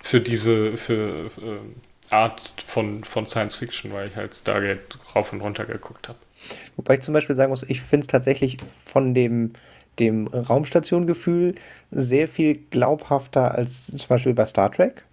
für 0.00 0.22
diese, 0.22 0.78
für 0.78 1.26
äh, 1.36 2.14
Art 2.14 2.40
von, 2.64 3.04
von 3.04 3.26
Science 3.26 3.56
Fiction, 3.56 3.92
weil 3.92 4.08
ich 4.08 4.16
halt 4.16 4.34
Stargate 4.34 4.98
rauf 5.14 5.34
und 5.34 5.42
runter 5.42 5.66
geguckt 5.66 6.08
habe. 6.08 6.18
Wobei 6.76 6.94
ich 6.94 7.02
zum 7.02 7.12
Beispiel 7.12 7.36
sagen 7.36 7.50
muss, 7.50 7.62
ich 7.62 7.82
finde 7.82 8.04
es 8.04 8.06
tatsächlich 8.06 8.56
von 8.86 9.12
dem 9.12 9.52
dem 9.98 10.26
Raumstationgefühl 10.28 11.54
sehr 11.90 12.28
viel 12.28 12.60
glaubhafter 12.70 13.54
als 13.54 13.86
zum 13.86 14.08
Beispiel 14.08 14.34
bei 14.34 14.46
Star 14.46 14.70
Trek, 14.70 15.04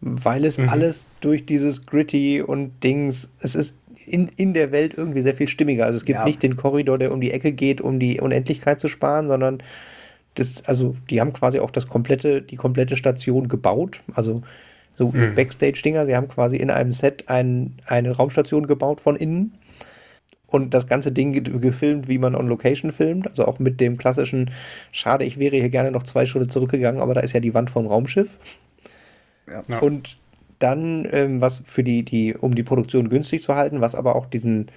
weil 0.00 0.44
es 0.44 0.58
mhm. 0.58 0.68
alles 0.68 1.06
durch 1.20 1.46
dieses 1.46 1.86
Gritty 1.86 2.42
und 2.42 2.82
Dings, 2.82 3.30
es 3.40 3.54
ist 3.54 3.76
in, 4.06 4.28
in 4.36 4.54
der 4.54 4.72
Welt 4.72 4.94
irgendwie 4.96 5.22
sehr 5.22 5.34
viel 5.34 5.48
stimmiger. 5.48 5.86
Also 5.86 5.96
es 5.96 6.04
gibt 6.04 6.18
ja. 6.18 6.24
nicht 6.24 6.42
den 6.42 6.56
Korridor, 6.56 6.98
der 6.98 7.12
um 7.12 7.20
die 7.20 7.30
Ecke 7.30 7.52
geht, 7.52 7.80
um 7.80 7.98
die 7.98 8.20
Unendlichkeit 8.20 8.80
zu 8.80 8.88
sparen, 8.88 9.28
sondern 9.28 9.62
das, 10.34 10.64
also 10.64 10.96
die 11.10 11.20
haben 11.20 11.32
quasi 11.32 11.60
auch 11.60 11.70
das 11.70 11.88
komplette, 11.88 12.42
die 12.42 12.56
komplette 12.56 12.96
Station 12.96 13.48
gebaut. 13.48 14.00
Also 14.14 14.42
so 14.96 15.08
mhm. 15.08 15.34
Backstage-Dinger, 15.34 16.06
sie 16.06 16.16
haben 16.16 16.28
quasi 16.28 16.56
in 16.56 16.70
einem 16.70 16.92
Set 16.92 17.28
ein, 17.28 17.74
eine 17.86 18.12
Raumstation 18.12 18.66
gebaut 18.66 19.00
von 19.00 19.16
innen 19.16 19.54
und 20.52 20.74
das 20.74 20.86
ganze 20.86 21.12
Ding 21.12 21.32
gefilmt, 21.60 22.08
wie 22.08 22.18
man 22.18 22.34
on 22.34 22.48
Location 22.48 22.90
filmt. 22.90 23.28
Also 23.28 23.46
auch 23.46 23.58
mit 23.58 23.80
dem 23.80 23.96
klassischen, 23.96 24.50
schade, 24.92 25.24
ich 25.24 25.38
wäre 25.38 25.56
hier 25.56 25.70
gerne 25.70 25.90
noch 25.90 26.02
zwei 26.02 26.26
Schritte 26.26 26.48
zurückgegangen, 26.48 27.00
aber 27.00 27.14
da 27.14 27.20
ist 27.20 27.32
ja 27.32 27.40
die 27.40 27.54
Wand 27.54 27.70
vom 27.70 27.86
Raumschiff. 27.86 28.38
Ja. 29.68 29.78
Und 29.78 30.18
dann, 30.58 31.08
ähm, 31.10 31.40
was 31.40 31.62
für 31.66 31.82
die, 31.82 32.04
die, 32.04 32.34
um 32.34 32.54
die 32.54 32.62
Produktion 32.62 33.08
günstig 33.08 33.42
zu 33.42 33.54
halten, 33.54 33.80
was 33.80 33.94
aber 33.94 34.14
auch 34.14 34.26
diesen 34.26 34.70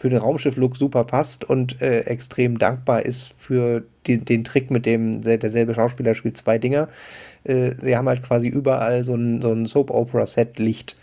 für 0.00 0.08
den 0.08 0.18
Raumschiff-Look 0.18 0.78
super 0.78 1.04
passt 1.04 1.44
und 1.44 1.82
äh, 1.82 2.00
extrem 2.00 2.58
dankbar 2.58 3.04
ist 3.04 3.34
für 3.36 3.84
die, 4.06 4.16
den 4.16 4.44
Trick, 4.44 4.70
mit 4.70 4.86
dem 4.86 5.20
derselbe 5.20 5.74
Schauspieler 5.74 6.14
spielt 6.14 6.38
zwei 6.38 6.56
Dinger. 6.56 6.88
Äh, 7.44 7.72
sie 7.82 7.94
haben 7.94 8.08
halt 8.08 8.22
quasi 8.22 8.48
überall 8.48 9.04
so 9.04 9.14
ein, 9.14 9.42
so 9.42 9.52
ein 9.52 9.66
Soap-Opera-Set-Licht. 9.66 10.96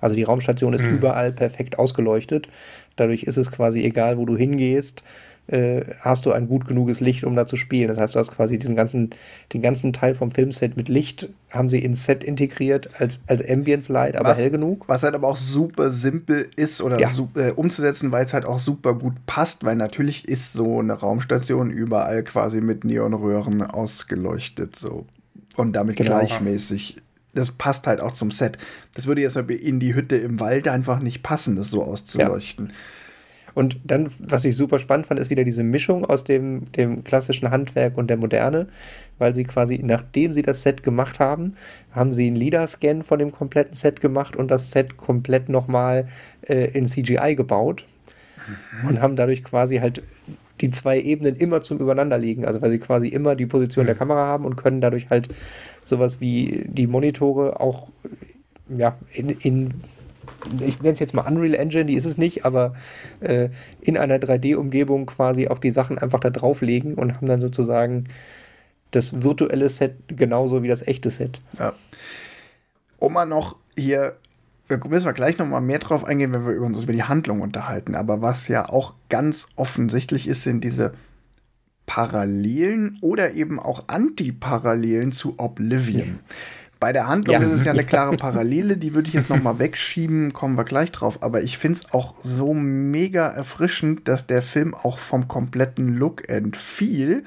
Also 0.00 0.16
die 0.16 0.22
Raumstation 0.22 0.72
ist 0.72 0.82
mhm. 0.82 0.94
überall 0.96 1.32
perfekt 1.32 1.78
ausgeleuchtet. 1.78 2.48
Dadurch 2.96 3.24
ist 3.24 3.36
es 3.36 3.50
quasi 3.50 3.84
egal, 3.84 4.18
wo 4.18 4.26
du 4.26 4.36
hingehst, 4.36 5.02
äh, 5.48 5.82
hast 6.00 6.26
du 6.26 6.32
ein 6.32 6.46
gut 6.46 6.66
genuges 6.66 7.00
Licht, 7.00 7.24
um 7.24 7.34
da 7.34 7.46
zu 7.46 7.56
spielen. 7.56 7.88
Das 7.88 7.98
heißt, 7.98 8.14
du 8.14 8.18
hast 8.18 8.32
quasi 8.32 8.58
diesen 8.58 8.76
ganzen, 8.76 9.10
den 9.52 9.62
ganzen 9.62 9.92
Teil 9.92 10.14
vom 10.14 10.30
Filmset 10.30 10.76
mit 10.76 10.88
Licht, 10.88 11.30
haben 11.50 11.70
sie 11.70 11.78
ins 11.78 12.04
Set 12.04 12.22
integriert 12.22 12.90
als, 13.00 13.20
als 13.26 13.48
Ambience 13.48 13.88
Light, 13.88 14.16
aber 14.16 14.30
was, 14.30 14.38
hell 14.38 14.50
genug. 14.50 14.84
Was 14.88 15.02
halt 15.02 15.14
aber 15.14 15.26
auch 15.26 15.38
super 15.38 15.90
simpel 15.90 16.48
ist 16.56 16.82
oder 16.82 17.00
ja. 17.00 17.08
su 17.08 17.28
äh, 17.34 17.52
umzusetzen, 17.52 18.12
weil 18.12 18.26
es 18.26 18.34
halt 18.34 18.44
auch 18.44 18.58
super 18.58 18.94
gut 18.94 19.14
passt, 19.26 19.64
weil 19.64 19.76
natürlich 19.76 20.28
ist 20.28 20.52
so 20.52 20.80
eine 20.80 20.92
Raumstation 20.92 21.70
überall 21.70 22.22
quasi 22.24 22.60
mit 22.60 22.84
Neonröhren 22.84 23.62
ausgeleuchtet 23.62 24.76
so 24.76 25.06
und 25.56 25.72
damit 25.72 25.96
genau. 25.96 26.10
gleichmäßig 26.10 26.98
das 27.34 27.52
passt 27.52 27.86
halt 27.86 28.00
auch 28.00 28.14
zum 28.14 28.30
Set. 28.30 28.58
Das 28.94 29.06
würde 29.06 29.20
jetzt 29.20 29.36
in 29.36 29.80
die 29.80 29.94
Hütte 29.94 30.16
im 30.16 30.40
Wald 30.40 30.68
einfach 30.68 31.00
nicht 31.00 31.22
passen, 31.22 31.56
das 31.56 31.70
so 31.70 31.82
auszuleuchten. 31.82 32.66
Ja. 32.68 32.74
Und 33.54 33.80
dann, 33.82 34.08
was 34.20 34.44
ich 34.44 34.56
super 34.56 34.78
spannend 34.78 35.06
fand, 35.06 35.18
ist 35.18 35.30
wieder 35.30 35.42
diese 35.42 35.64
Mischung 35.64 36.04
aus 36.04 36.22
dem, 36.22 36.70
dem 36.72 37.02
klassischen 37.02 37.50
Handwerk 37.50 37.98
und 37.98 38.08
der 38.08 38.16
Moderne, 38.16 38.68
weil 39.18 39.34
sie 39.34 39.42
quasi, 39.42 39.80
nachdem 39.82 40.32
sie 40.32 40.42
das 40.42 40.62
Set 40.62 40.84
gemacht 40.84 41.18
haben, 41.18 41.54
haben 41.90 42.12
sie 42.12 42.28
einen 42.28 42.36
LIDAR-Scan 42.36 43.02
von 43.02 43.18
dem 43.18 43.32
kompletten 43.32 43.74
Set 43.74 44.00
gemacht 44.00 44.36
und 44.36 44.50
das 44.52 44.70
Set 44.70 44.96
komplett 44.96 45.48
nochmal 45.48 46.06
äh, 46.42 46.70
in 46.70 46.86
CGI 46.86 47.34
gebaut 47.34 47.84
mhm. 48.82 48.88
und 48.90 49.00
haben 49.00 49.16
dadurch 49.16 49.42
quasi 49.42 49.78
halt 49.78 50.02
die 50.60 50.70
zwei 50.70 51.00
Ebenen 51.00 51.36
immer 51.36 51.62
zum 51.62 51.78
Übereinanderlegen, 51.78 52.44
also 52.44 52.60
weil 52.62 52.70
sie 52.70 52.78
quasi 52.78 53.08
immer 53.08 53.36
die 53.36 53.46
Position 53.46 53.84
mhm. 53.84 53.88
der 53.88 53.96
Kamera 53.96 54.26
haben 54.26 54.44
und 54.44 54.56
können 54.56 54.80
dadurch 54.80 55.10
halt 55.10 55.28
sowas 55.84 56.20
wie 56.20 56.64
die 56.66 56.86
Monitore 56.86 57.60
auch 57.60 57.88
ja, 58.68 58.98
in, 59.12 59.30
in 59.30 59.74
ich 60.60 60.80
nenne 60.80 60.92
es 60.92 60.98
jetzt 60.98 61.14
mal 61.14 61.26
Unreal 61.26 61.54
Engine, 61.54 61.86
die 61.86 61.94
ist 61.94 62.04
es 62.04 62.18
nicht, 62.18 62.44
aber 62.44 62.74
äh, 63.20 63.48
in 63.80 63.96
einer 63.96 64.18
3D-Umgebung 64.18 65.06
quasi 65.06 65.48
auch 65.48 65.58
die 65.58 65.70
Sachen 65.70 65.98
einfach 65.98 66.20
da 66.20 66.30
drauflegen 66.30 66.94
und 66.94 67.14
haben 67.14 67.26
dann 67.26 67.40
sozusagen 67.40 68.04
das 68.90 69.22
virtuelle 69.22 69.68
Set 69.68 69.96
genauso 70.08 70.62
wie 70.62 70.68
das 70.68 70.86
echte 70.86 71.10
Set. 71.10 71.40
Ja. 71.58 71.74
Um 72.98 73.12
mal 73.12 73.26
noch 73.26 73.56
hier, 73.76 74.16
wir 74.68 74.78
müssen 74.88 75.06
wir 75.06 75.12
gleich 75.12 75.38
noch 75.38 75.46
mal 75.46 75.60
mehr 75.60 75.78
drauf 75.78 76.04
eingehen, 76.04 76.32
wenn 76.34 76.46
wir 76.46 76.60
uns 76.60 76.82
über 76.82 76.92
die 76.92 77.04
Handlung 77.04 77.40
unterhalten, 77.40 77.94
aber 77.94 78.20
was 78.20 78.48
ja 78.48 78.68
auch 78.68 78.94
ganz 79.08 79.48
offensichtlich 79.56 80.28
ist, 80.28 80.42
sind 80.42 80.62
diese 80.62 80.92
Parallelen 81.86 82.98
oder 83.00 83.32
eben 83.32 83.58
auch 83.58 83.84
Antiparallelen 83.88 85.10
zu 85.10 85.34
Oblivion. 85.38 86.20
Bei 86.80 86.92
der 86.92 87.08
Handlung 87.08 87.34
ja. 87.34 87.42
ist 87.42 87.52
es 87.52 87.64
ja 87.64 87.72
eine 87.72 87.84
klare 87.86 88.16
Parallele, 88.16 88.76
die 88.76 88.94
würde 88.94 89.08
ich 89.08 89.14
jetzt 89.14 89.30
noch 89.30 89.42
mal 89.42 89.58
wegschieben, 89.58 90.32
kommen 90.32 90.56
wir 90.56 90.64
gleich 90.64 90.92
drauf. 90.92 91.22
Aber 91.22 91.42
ich 91.42 91.58
finde 91.58 91.80
es 91.80 91.92
auch 91.92 92.14
so 92.22 92.54
mega 92.54 93.26
erfrischend, 93.26 94.06
dass 94.06 94.26
der 94.26 94.42
Film 94.42 94.74
auch 94.74 94.98
vom 94.98 95.26
kompletten 95.26 95.96
Look 95.96 96.28
entfiel. 96.28 97.24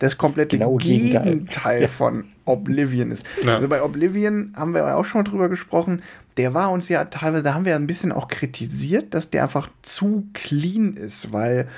Das 0.00 0.16
komplette 0.16 0.58
das 0.58 0.66
genau 0.66 0.76
Gegenteil 0.78 1.86
von 1.86 2.24
Oblivion 2.46 3.10
ist. 3.10 3.24
Ja. 3.44 3.56
Also 3.56 3.68
bei 3.68 3.82
Oblivion 3.82 4.54
haben 4.56 4.72
wir 4.72 4.96
auch 4.96 5.04
schon 5.04 5.22
mal 5.22 5.30
drüber 5.30 5.48
gesprochen. 5.50 6.02
Der 6.36 6.54
war 6.54 6.70
uns 6.70 6.88
ja 6.88 7.04
teilweise, 7.06 7.42
da 7.42 7.54
haben 7.54 7.64
wir 7.64 7.76
ein 7.76 7.86
bisschen 7.86 8.12
auch 8.12 8.28
kritisiert, 8.28 9.14
dass 9.14 9.30
der 9.30 9.42
einfach 9.42 9.68
zu 9.82 10.24
clean 10.32 10.96
ist, 10.96 11.32
weil 11.32 11.68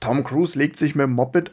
Tom 0.00 0.24
Cruise 0.24 0.58
legt 0.58 0.78
sich 0.78 0.94
mit 0.94 1.04
dem 1.04 1.12
Moped 1.12 1.52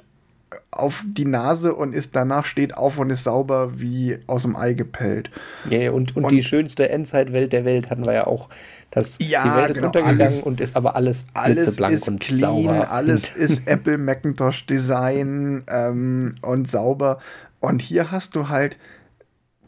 auf 0.72 1.04
die 1.08 1.26
Nase 1.26 1.74
und 1.74 1.94
ist 1.94 2.16
danach 2.16 2.46
steht 2.46 2.78
auf 2.78 2.98
und 2.98 3.10
ist 3.10 3.24
sauber 3.24 3.80
wie 3.80 4.18
aus 4.28 4.44
dem 4.44 4.56
Ei 4.56 4.74
gepellt. 4.74 5.32
Ja, 5.70 5.92
und, 5.92 6.16
und, 6.16 6.26
und 6.26 6.32
die 6.32 6.44
schönste 6.44 6.90
Endzeitwelt 6.90 7.54
der 7.54 7.66
Welt 7.66 7.90
hatten 7.90 8.06
wir 8.06 8.14
ja 8.14 8.28
auch. 8.28 8.50
Das, 8.92 9.18
ja, 9.20 9.44
die 9.44 9.58
Welt 9.58 9.70
ist 9.72 9.76
genau, 9.78 9.88
untergegangen 9.88 10.22
alles, 10.22 10.42
und 10.42 10.62
ist 10.62 10.76
aber 10.76 10.96
alles 10.96 11.26
blitzeblank 11.34 11.94
alles 11.94 12.08
und 12.08 12.20
clean, 12.22 12.40
sauber. 12.40 12.92
Alles 12.92 13.30
ist 13.30 13.68
Apple 13.68 13.98
Macintosh 13.98 14.66
Design 14.66 15.64
ähm, 15.68 16.36
und 16.42 16.70
sauber. 16.70 17.20
Und 17.60 17.82
hier 17.82 18.12
hast 18.12 18.36
du 18.36 18.50
halt 18.50 18.78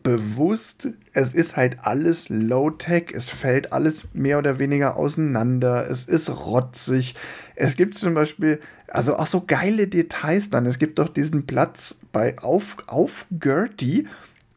bewusst, 0.08 0.88
es 1.12 1.34
ist 1.34 1.58
halt 1.58 1.80
alles 1.82 2.30
Low-Tech, 2.30 3.08
es 3.14 3.30
fällt 3.30 3.74
alles 3.74 4.08
mehr 4.14 4.38
oder 4.38 4.58
weniger 4.58 4.96
auseinander, 4.96 5.90
es 5.90 6.06
ist 6.06 6.30
rotzig. 6.30 7.14
Es 7.58 7.76
gibt 7.76 7.96
zum 7.96 8.14
Beispiel, 8.14 8.62
also 8.88 9.18
auch 9.18 9.28
so 9.28 9.44
geile 9.46 9.90
Details 9.90 10.50
dann. 10.50 10.66
Es 10.66 10.80
gibt 10.80 10.98
doch 10.98 11.10
diesen 11.10 11.46
Platz 11.46 11.96
bei 12.14 12.40
Auf, 12.40 12.78
auf 12.88 13.26
Gertie, 13.32 14.08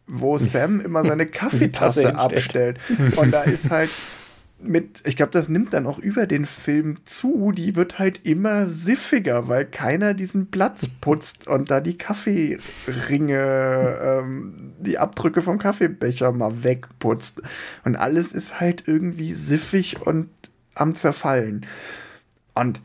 wo 0.07 0.39
Sam 0.39 0.81
immer 0.81 1.03
seine 1.03 1.27
Kaffeetasse 1.41 2.15
abstellt. 2.15 2.79
Und 3.17 3.33
da 3.33 3.43
ist 3.43 3.71
halt 3.71 3.91
mit, 4.63 5.03
ich 5.07 5.17
glaube, 5.17 5.33
das 5.33 5.49
nimmt 5.49 5.73
dann 5.73 5.87
auch 5.87 5.99
über 5.99 6.27
den 6.27 6.45
Film 6.45 6.97
zu, 7.05 7.53
die 7.53 7.77
wird 7.77 7.99
halt 7.99 8.27
immer 8.27 8.67
siffiger, 8.67 9.49
weil 9.49 9.65
keiner 9.65 10.15
diesen 10.15 10.51
Platz 10.51 10.89
putzt 10.89 11.47
und 11.47 11.71
da 11.71 11.81
die 11.81 11.97
Kaffeeringe, 11.97 12.61
ähm, 14.03 14.73
die 14.79 14.99
Abdrücke 14.99 15.41
vom 15.43 15.59
Kaffeebecher 15.59 16.33
mal 16.33 16.63
wegputzt. 16.63 17.43
Und 17.85 17.97
alles 17.97 18.33
ist 18.33 18.61
halt 18.61 18.85
irgendwie 18.87 19.35
siffig 19.35 20.01
und 20.03 20.29
am 20.75 20.95
Zerfallen. 20.95 21.67
Und 22.55 22.81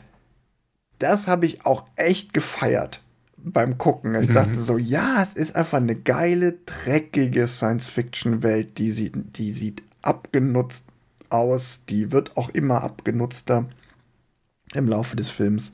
das 1.00 1.28
habe 1.28 1.46
ich 1.46 1.66
auch 1.66 1.86
echt 1.96 2.34
gefeiert 2.34 3.02
beim 3.38 3.78
Gucken. 3.78 4.16
Ich 4.16 4.30
mhm. 4.30 4.34
dachte 4.34 4.62
so, 4.62 4.78
ja, 4.78 5.22
es 5.22 5.34
ist 5.34 5.56
einfach 5.56 5.78
eine 5.78 5.96
geile, 5.96 6.54
dreckige 6.66 7.48
Science-Fiction-Welt, 7.48 8.78
die 8.78 8.92
sieht, 8.92 9.38
die 9.38 9.52
sieht 9.52 9.84
abgenutzt 10.02 10.88
aus, 11.30 11.86
die 11.90 12.12
wird 12.12 12.38
auch 12.38 12.50
immer 12.50 12.84
abgenutzter 12.84 13.66
im 14.74 14.88
Laufe 14.88 15.16
des 15.16 15.32
Films. 15.32 15.72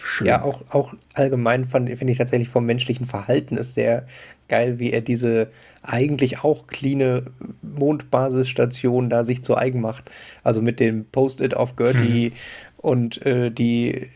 Schön. 0.00 0.26
Ja, 0.26 0.42
auch, 0.42 0.62
auch 0.70 0.94
allgemein 1.14 1.66
finde 1.66 1.92
ich 1.92 2.18
tatsächlich 2.18 2.48
vom 2.48 2.64
menschlichen 2.64 3.06
Verhalten 3.06 3.56
ist 3.56 3.74
sehr 3.74 4.06
geil, 4.48 4.78
wie 4.78 4.90
er 4.90 5.00
diese 5.00 5.48
eigentlich 5.82 6.44
auch 6.44 6.66
cleane 6.66 7.24
Mondbasisstation 7.62 9.10
da 9.10 9.24
sich 9.24 9.42
zu 9.42 9.56
eigen 9.56 9.80
macht. 9.80 10.10
Also 10.42 10.62
mit 10.62 10.80
dem 10.80 11.04
Post-it 11.06 11.54
auf 11.54 11.76
Gertie 11.76 12.26
hm. 12.26 12.32
und 12.78 13.24
äh, 13.26 13.50
die 13.50 14.08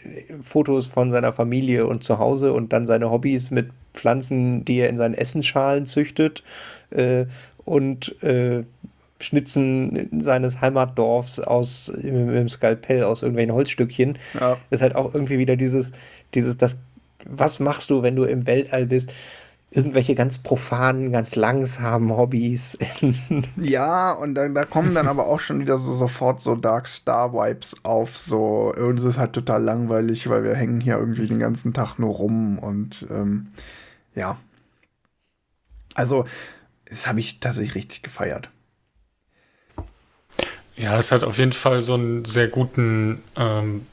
Fotos 0.43 0.87
von 0.87 1.11
seiner 1.11 1.33
Familie 1.33 1.87
und 1.87 2.05
zu 2.05 2.19
Hause 2.19 2.53
und 2.53 2.73
dann 2.73 2.87
seine 2.87 3.11
Hobbys 3.11 3.51
mit 3.51 3.71
Pflanzen, 3.95 4.65
die 4.65 4.79
er 4.79 4.89
in 4.89 4.97
seinen 4.97 5.15
Essensschalen 5.15 5.87
züchtet 5.87 6.43
äh, 6.91 7.27
und 7.65 8.23
äh, 8.23 8.65
Schnitzen 9.19 10.21
seines 10.21 10.61
Heimatdorfs 10.61 11.41
aus 11.41 11.91
mit 11.95 12.05
dem 12.05 12.49
Skalpell 12.49 13.03
aus 13.03 13.23
irgendwelchen 13.23 13.55
Holzstückchen. 13.55 14.19
Ja. 14.39 14.59
Ist 14.71 14.83
halt 14.83 14.95
auch 14.95 15.15
irgendwie 15.15 15.39
wieder 15.39 15.57
dieses, 15.57 15.93
dieses, 16.35 16.57
das, 16.57 16.79
was 17.25 17.61
machst 17.61 17.91
du, 17.91 18.03
wenn 18.03 18.17
du 18.17 18.25
im 18.25 18.47
Weltall 18.47 18.87
bist? 18.87 19.13
Irgendwelche 19.71 20.15
ganz 20.15 20.39
profanen, 20.39 21.13
ganz 21.13 21.35
langsamen 21.35 22.17
Hobbys. 22.17 22.79
ja, 23.57 24.13
und 24.13 24.35
dann, 24.35 24.55
da 24.55 24.65
kommen 24.65 24.95
dann 24.95 25.09
aber 25.09 25.27
auch 25.27 25.41
schon 25.41 25.61
wieder 25.61 25.79
so 25.79 25.97
sofort 25.97 26.41
so 26.41 26.55
Dark 26.55 26.87
Star 26.87 27.33
Vibes 27.33 27.75
auf. 27.83 28.17
So, 28.17 28.73
uns 28.75 29.03
ist 29.03 29.19
halt 29.19 29.33
total 29.33 29.63
langweilig, 29.63 30.29
weil 30.29 30.45
wir 30.45 30.55
hängen 30.55 30.81
hier 30.81 30.99
irgendwie 30.99 31.27
den 31.27 31.41
ganzen 31.41 31.73
Tag 31.73 31.99
nur 31.99 32.15
rum 32.15 32.59
und 32.59 33.07
ähm, 33.11 33.49
ja. 34.15 34.39
Also, 35.95 36.27
das 36.89 37.07
habe 37.07 37.21
ich 37.21 37.41
tatsächlich 37.41 37.75
richtig 37.75 38.03
gefeiert. 38.03 38.51
Ja, 40.77 40.99
es 40.99 41.13
hat 41.13 41.25
auf 41.25 41.39
jeden 41.39 41.53
Fall 41.53 41.81
so 41.81 41.95
einen 41.95 42.25
sehr 42.25 42.49
guten 42.49 43.23
ähm, 43.37 43.87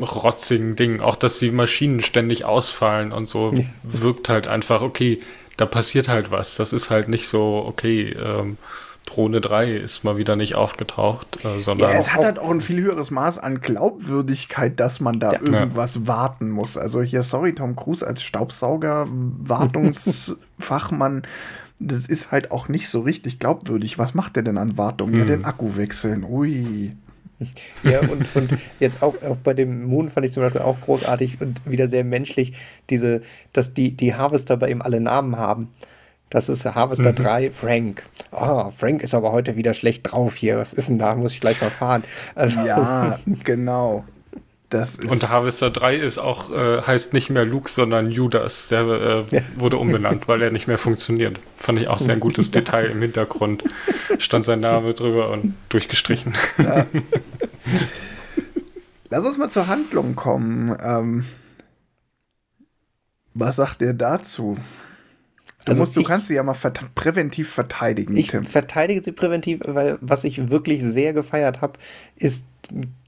rotzigen 0.00 0.76
Ding. 0.76 1.00
Auch, 1.00 1.16
dass 1.16 1.38
die 1.38 1.50
Maschinen 1.50 2.00
ständig 2.00 2.44
ausfallen 2.44 3.12
und 3.12 3.28
so 3.28 3.52
ja. 3.52 3.64
wirkt 3.82 4.28
halt 4.28 4.46
einfach, 4.46 4.82
okay, 4.82 5.20
da 5.56 5.66
passiert 5.66 6.08
halt 6.08 6.30
was. 6.30 6.56
Das 6.56 6.72
ist 6.72 6.90
halt 6.90 7.08
nicht 7.08 7.28
so, 7.28 7.64
okay, 7.66 8.12
ähm, 8.12 8.56
Drohne 9.06 9.40
3 9.40 9.72
ist 9.72 10.04
mal 10.04 10.16
wieder 10.16 10.36
nicht 10.36 10.54
aufgetaucht, 10.54 11.44
äh, 11.44 11.60
sondern. 11.60 11.90
Ja, 11.90 11.98
es 11.98 12.12
hat 12.12 12.24
halt 12.24 12.38
auch 12.38 12.50
ein 12.50 12.60
viel 12.60 12.80
höheres 12.80 13.10
Maß 13.10 13.38
an 13.38 13.60
Glaubwürdigkeit, 13.60 14.78
dass 14.78 15.00
man 15.00 15.18
da 15.18 15.32
ja. 15.32 15.40
irgendwas 15.40 15.96
ja. 15.96 16.06
warten 16.06 16.50
muss. 16.50 16.76
Also 16.76 17.02
hier, 17.02 17.24
sorry, 17.24 17.54
Tom 17.54 17.74
Cruise 17.74 18.06
als 18.06 18.22
Staubsauger, 18.22 19.06
Wartungsfachmann 19.08 21.22
das 21.80 22.06
ist 22.06 22.30
halt 22.30 22.52
auch 22.52 22.68
nicht 22.68 22.88
so 22.88 23.00
richtig 23.00 23.38
glaubwürdig. 23.38 23.98
Was 23.98 24.14
macht 24.14 24.36
der 24.36 24.42
denn 24.42 24.58
an 24.58 24.76
Wartung? 24.76 25.12
Hm. 25.12 25.18
Ja, 25.18 25.24
den 25.24 25.44
Akku 25.44 25.76
wechseln. 25.76 26.24
Ui. 26.24 26.92
Ja, 27.82 28.00
und, 28.00 28.36
und 28.36 28.58
jetzt 28.80 29.02
auch, 29.02 29.14
auch 29.22 29.36
bei 29.36 29.54
dem 29.54 29.84
Moon 29.84 30.10
fand 30.10 30.26
ich 30.26 30.32
zum 30.32 30.42
Beispiel 30.42 30.60
auch 30.60 30.78
großartig 30.78 31.40
und 31.40 31.62
wieder 31.64 31.88
sehr 31.88 32.04
menschlich, 32.04 32.52
diese, 32.90 33.22
dass 33.54 33.72
die, 33.72 33.96
die 33.96 34.14
Harvester 34.14 34.58
bei 34.58 34.68
ihm 34.68 34.82
alle 34.82 35.00
Namen 35.00 35.36
haben. 35.36 35.68
Das 36.28 36.50
ist 36.50 36.66
Harvester 36.66 37.12
mhm. 37.12 37.16
3, 37.16 37.50
Frank. 37.50 38.02
Oh, 38.30 38.70
Frank 38.70 39.02
ist 39.02 39.14
aber 39.14 39.32
heute 39.32 39.56
wieder 39.56 39.72
schlecht 39.72 40.12
drauf 40.12 40.36
hier. 40.36 40.58
Was 40.58 40.74
ist 40.74 40.90
denn 40.90 40.98
da? 40.98 41.14
Muss 41.14 41.32
ich 41.32 41.40
gleich 41.40 41.60
mal 41.62 41.70
fahren. 41.70 42.04
Also, 42.34 42.60
ja, 42.60 43.18
genau. 43.42 44.04
Und 44.72 45.28
Harvester 45.28 45.70
3 45.70 45.96
ist 45.96 46.18
auch, 46.18 46.52
äh, 46.52 46.82
heißt 46.82 47.12
nicht 47.12 47.28
mehr 47.28 47.44
Luke, 47.44 47.68
sondern 47.68 48.10
Judas. 48.10 48.68
Der 48.68 48.80
äh, 48.82 49.24
ja. 49.30 49.42
wurde 49.56 49.76
umbenannt, 49.78 50.28
weil 50.28 50.42
er 50.42 50.50
nicht 50.50 50.68
mehr 50.68 50.78
funktioniert. 50.78 51.40
Fand 51.56 51.80
ich 51.80 51.88
auch 51.88 51.98
sehr 51.98 52.14
ein 52.14 52.20
gutes 52.20 52.50
Detail 52.50 52.86
im 52.86 53.02
Hintergrund. 53.02 53.64
Stand 54.18 54.44
sein 54.44 54.60
Name 54.60 54.94
drüber 54.94 55.30
und 55.30 55.54
durchgestrichen. 55.70 56.34
Ja. 56.58 56.86
Lass 59.10 59.24
uns 59.24 59.38
mal 59.38 59.50
zur 59.50 59.66
Handlung 59.66 60.14
kommen. 60.14 60.76
Ähm, 60.80 61.24
was 63.34 63.56
sagt 63.56 63.82
ihr 63.82 63.92
dazu? 63.92 64.56
Du, 65.64 65.70
also 65.72 65.80
musst, 65.80 65.96
du 65.96 66.00
ich, 66.00 66.06
kannst 66.06 66.28
sie 66.28 66.34
ja 66.34 66.42
mal 66.42 66.54
vert 66.54 66.94
präventiv 66.94 67.50
verteidigen. 67.50 68.16
Ich 68.16 68.28
Tim. 68.28 68.44
verteidige 68.44 69.02
sie 69.02 69.12
präventiv, 69.12 69.60
weil 69.64 69.98
was 70.00 70.24
ich 70.24 70.48
wirklich 70.48 70.82
sehr 70.82 71.12
gefeiert 71.12 71.60
habe, 71.60 71.74
ist 72.16 72.46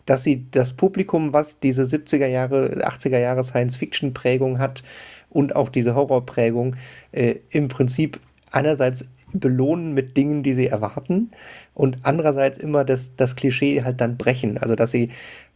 dass 0.07 0.25
sie 0.25 0.47
das 0.51 0.73
Publikum, 0.73 1.33
was 1.33 1.61
diese 1.61 1.83
70er 1.83 2.27
Jahre, 2.27 2.85
80er 2.87 3.19
Jahre 3.19 3.45
Science-Fiction-Prägung 3.45 4.59
hat 4.59 4.83
und 5.31 5.57
auch 5.57 5.69
diese 5.69 5.95
Horrorprägung, 5.95 6.77
äh, 7.13 7.37
im 7.51 7.69
Prinzip 7.69 8.21
einerseits 8.51 9.07
belohnen 9.33 9.95
mit 9.95 10.17
Dingen, 10.17 10.43
die 10.43 10.53
sie 10.53 10.67
erwarten 10.67 11.31
und 11.75 11.97
andererseits 12.03 12.59
immer 12.59 12.85
das, 12.85 13.17
das 13.17 13.37
Klischee 13.37 13.83
halt 13.83 14.01
dann 14.01 14.19
brechen. 14.19 14.59
Also 14.59 14.75
dass 14.75 14.91
sie 14.91 15.11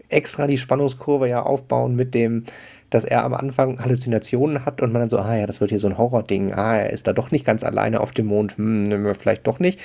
extra 0.08 0.46
die 0.46 0.58
Spannungskurve 0.58 1.28
ja 1.28 1.42
aufbauen 1.42 1.96
mit 1.96 2.14
dem, 2.14 2.44
dass 2.90 3.04
er 3.04 3.24
am 3.24 3.34
Anfang 3.34 3.80
Halluzinationen 3.82 4.64
hat 4.64 4.80
und 4.80 4.92
man 4.92 5.00
dann 5.00 5.08
so, 5.08 5.18
ah 5.18 5.36
ja, 5.36 5.46
das 5.46 5.60
wird 5.60 5.70
hier 5.70 5.80
so 5.80 5.88
ein 5.88 5.98
Horror-Ding, 5.98 6.52
ah, 6.52 6.76
er 6.76 6.90
ist 6.90 7.06
da 7.06 7.12
doch 7.12 7.30
nicht 7.30 7.44
ganz 7.44 7.64
alleine 7.64 8.00
auf 8.00 8.12
dem 8.12 8.26
Mond, 8.26 8.56
hm, 8.56 9.14
vielleicht 9.18 9.46
doch 9.46 9.58
nicht. 9.58 9.80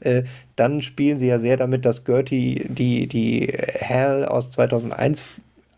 Äh, 0.00 0.22
dann 0.56 0.80
spielen 0.80 1.16
sie 1.16 1.26
ja 1.26 1.38
sehr 1.38 1.56
damit, 1.56 1.84
dass 1.84 2.04
Gertie 2.04 2.66
die, 2.68 3.06
die 3.06 3.52
Hell 3.52 4.24
aus 4.24 4.50
2001 4.50 5.24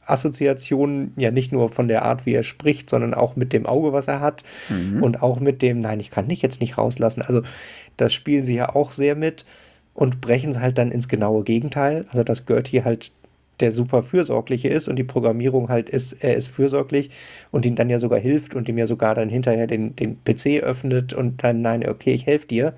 Assoziationen 0.08 1.12
ja 1.16 1.30
nicht 1.30 1.52
nur 1.52 1.68
von 1.68 1.88
der 1.88 2.04
Art, 2.04 2.26
wie 2.26 2.32
er 2.32 2.42
spricht, 2.42 2.88
sondern 2.88 3.14
auch 3.14 3.36
mit 3.36 3.52
dem 3.52 3.66
Auge, 3.66 3.92
was 3.92 4.08
er 4.08 4.20
hat 4.20 4.42
mhm. 4.68 5.02
und 5.02 5.22
auch 5.22 5.40
mit 5.40 5.62
dem, 5.62 5.78
nein, 5.78 6.00
ich 6.00 6.10
kann 6.10 6.28
dich 6.28 6.42
jetzt 6.42 6.60
nicht 6.60 6.78
rauslassen. 6.78 7.22
Also 7.22 7.42
das 7.96 8.14
spielen 8.14 8.44
sie 8.44 8.54
ja 8.54 8.74
auch 8.74 8.90
sehr 8.90 9.14
mit 9.14 9.44
und 9.94 10.20
brechen 10.20 10.50
es 10.50 10.60
halt 10.60 10.78
dann 10.78 10.92
ins 10.92 11.08
genaue 11.08 11.44
Gegenteil. 11.44 12.06
Also 12.10 12.24
dass 12.24 12.46
Gertie 12.46 12.84
halt 12.84 13.12
der 13.60 13.72
super 13.72 14.02
fürsorgliche 14.02 14.68
ist 14.68 14.88
und 14.88 14.96
die 14.96 15.04
Programmierung 15.04 15.68
halt 15.68 15.88
ist, 15.90 16.12
er 16.24 16.36
ist 16.36 16.48
fürsorglich 16.48 17.10
und 17.50 17.66
ihm 17.66 17.74
dann 17.74 17.90
ja 17.90 17.98
sogar 17.98 18.18
hilft 18.18 18.54
und 18.54 18.68
ihm 18.68 18.78
ja 18.78 18.86
sogar 18.86 19.14
dann 19.14 19.28
hinterher 19.28 19.66
den, 19.66 19.96
den 19.96 20.22
PC 20.24 20.62
öffnet 20.62 21.12
und 21.12 21.42
dann, 21.42 21.62
nein, 21.62 21.88
okay, 21.88 22.12
ich 22.12 22.26
helfe 22.26 22.46
dir. 22.46 22.74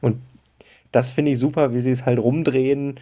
Und 0.00 0.18
das 0.92 1.10
finde 1.10 1.32
ich 1.32 1.38
super, 1.38 1.72
wie 1.74 1.80
sie 1.80 1.90
es 1.90 2.06
halt 2.06 2.18
rumdrehen, 2.18 3.00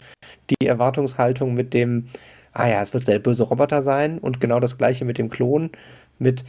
die 0.50 0.66
Erwartungshaltung 0.66 1.54
mit 1.54 1.74
dem, 1.74 2.06
ah 2.52 2.68
ja, 2.68 2.82
es 2.82 2.94
wird 2.94 3.08
der 3.08 3.18
böse 3.18 3.44
Roboter 3.44 3.82
sein 3.82 4.18
und 4.18 4.40
genau 4.40 4.60
das 4.60 4.78
gleiche 4.78 5.04
mit 5.04 5.18
dem 5.18 5.28
Klon, 5.30 5.70
mit, 6.18 6.44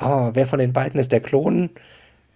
oh, 0.00 0.30
wer 0.32 0.46
von 0.46 0.58
den 0.58 0.72
beiden 0.72 0.98
ist 0.98 1.12
der 1.12 1.20
Klon? 1.20 1.70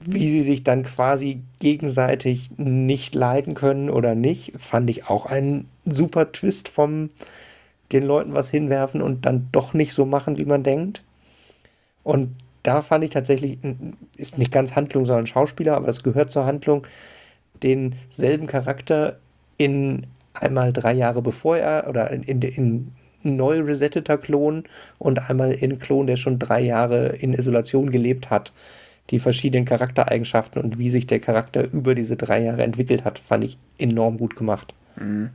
Wie 0.00 0.30
sie 0.30 0.42
sich 0.42 0.64
dann 0.64 0.82
quasi 0.82 1.42
gegenseitig 1.60 2.50
nicht 2.56 3.14
leiden 3.14 3.54
können 3.54 3.88
oder 3.88 4.14
nicht, 4.16 4.52
fand 4.56 4.90
ich 4.90 5.08
auch 5.08 5.26
einen 5.26 5.68
super 5.84 6.32
Twist 6.32 6.68
vom, 6.68 7.10
den 7.92 8.04
Leuten 8.04 8.34
was 8.34 8.50
hinwerfen 8.50 9.02
und 9.02 9.26
dann 9.26 9.48
doch 9.52 9.74
nicht 9.74 9.92
so 9.92 10.04
machen, 10.06 10.38
wie 10.38 10.44
man 10.44 10.62
denkt. 10.62 11.02
Und 12.02 12.34
da 12.62 12.82
fand 12.82 13.04
ich 13.04 13.10
tatsächlich, 13.10 13.58
ist 14.16 14.38
nicht 14.38 14.52
ganz 14.52 14.74
Handlung, 14.74 15.04
sondern 15.06 15.26
Schauspieler, 15.26 15.76
aber 15.76 15.86
das 15.86 16.02
gehört 16.02 16.30
zur 16.30 16.46
Handlung, 16.46 16.86
denselben 17.62 18.46
Charakter 18.46 19.18
in 19.56 20.06
einmal 20.34 20.72
drei 20.72 20.92
Jahre 20.92 21.22
bevor 21.22 21.58
er 21.58 21.88
oder 21.88 22.10
in, 22.10 22.22
in, 22.22 22.42
in 22.42 22.92
neu 23.36 23.60
resetteter 23.60 24.18
Klon 24.18 24.64
und 24.98 25.30
einmal 25.30 25.52
in 25.52 25.78
Klon, 25.78 26.06
der 26.06 26.16
schon 26.16 26.38
drei 26.38 26.60
Jahre 26.60 27.08
in 27.08 27.34
Isolation 27.34 27.90
gelebt 27.90 28.30
hat. 28.30 28.52
Die 29.10 29.18
verschiedenen 29.18 29.64
Charaktereigenschaften 29.64 30.62
und 30.62 30.78
wie 30.78 30.90
sich 30.90 31.06
der 31.06 31.20
Charakter 31.20 31.70
über 31.70 31.94
diese 31.94 32.16
drei 32.16 32.42
Jahre 32.42 32.62
entwickelt 32.62 33.04
hat, 33.04 33.18
fand 33.18 33.44
ich 33.44 33.58
enorm 33.78 34.16
gut 34.16 34.36
gemacht. 34.36 34.74
Mhm 34.96 35.30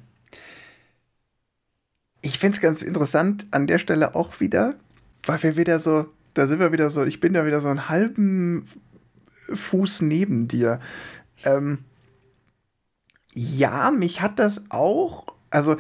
ich 2.28 2.39
finde 2.39 2.57
es 2.57 2.61
ganz 2.61 2.82
interessant 2.82 3.45
an 3.51 3.67
der 3.67 3.80
Stelle 3.80 4.13
auch 4.13 4.41
wieder, 4.41 4.75
weil 5.23 5.41
wir 5.43 5.55
wieder 5.55 5.80
so, 5.80 6.07
da 6.34 6.45
sind 6.45 6.59
wir 6.59 6.73
wieder 6.73 6.89
so, 6.89 7.05
ich 7.05 7.21
bin 7.21 7.34
da 7.34 7.45
wieder 7.45 7.61
so 7.61 7.69
einen 7.69 7.88
halben 7.88 8.67
Fuß 9.53 10.01
neben 10.01 10.49
dir. 10.49 10.82
Ähm, 11.45 11.86
ja, 13.34 13.91
mich 13.91 14.19
hat 14.19 14.39
das 14.39 14.61
auch, 14.67 15.28
also 15.51 15.78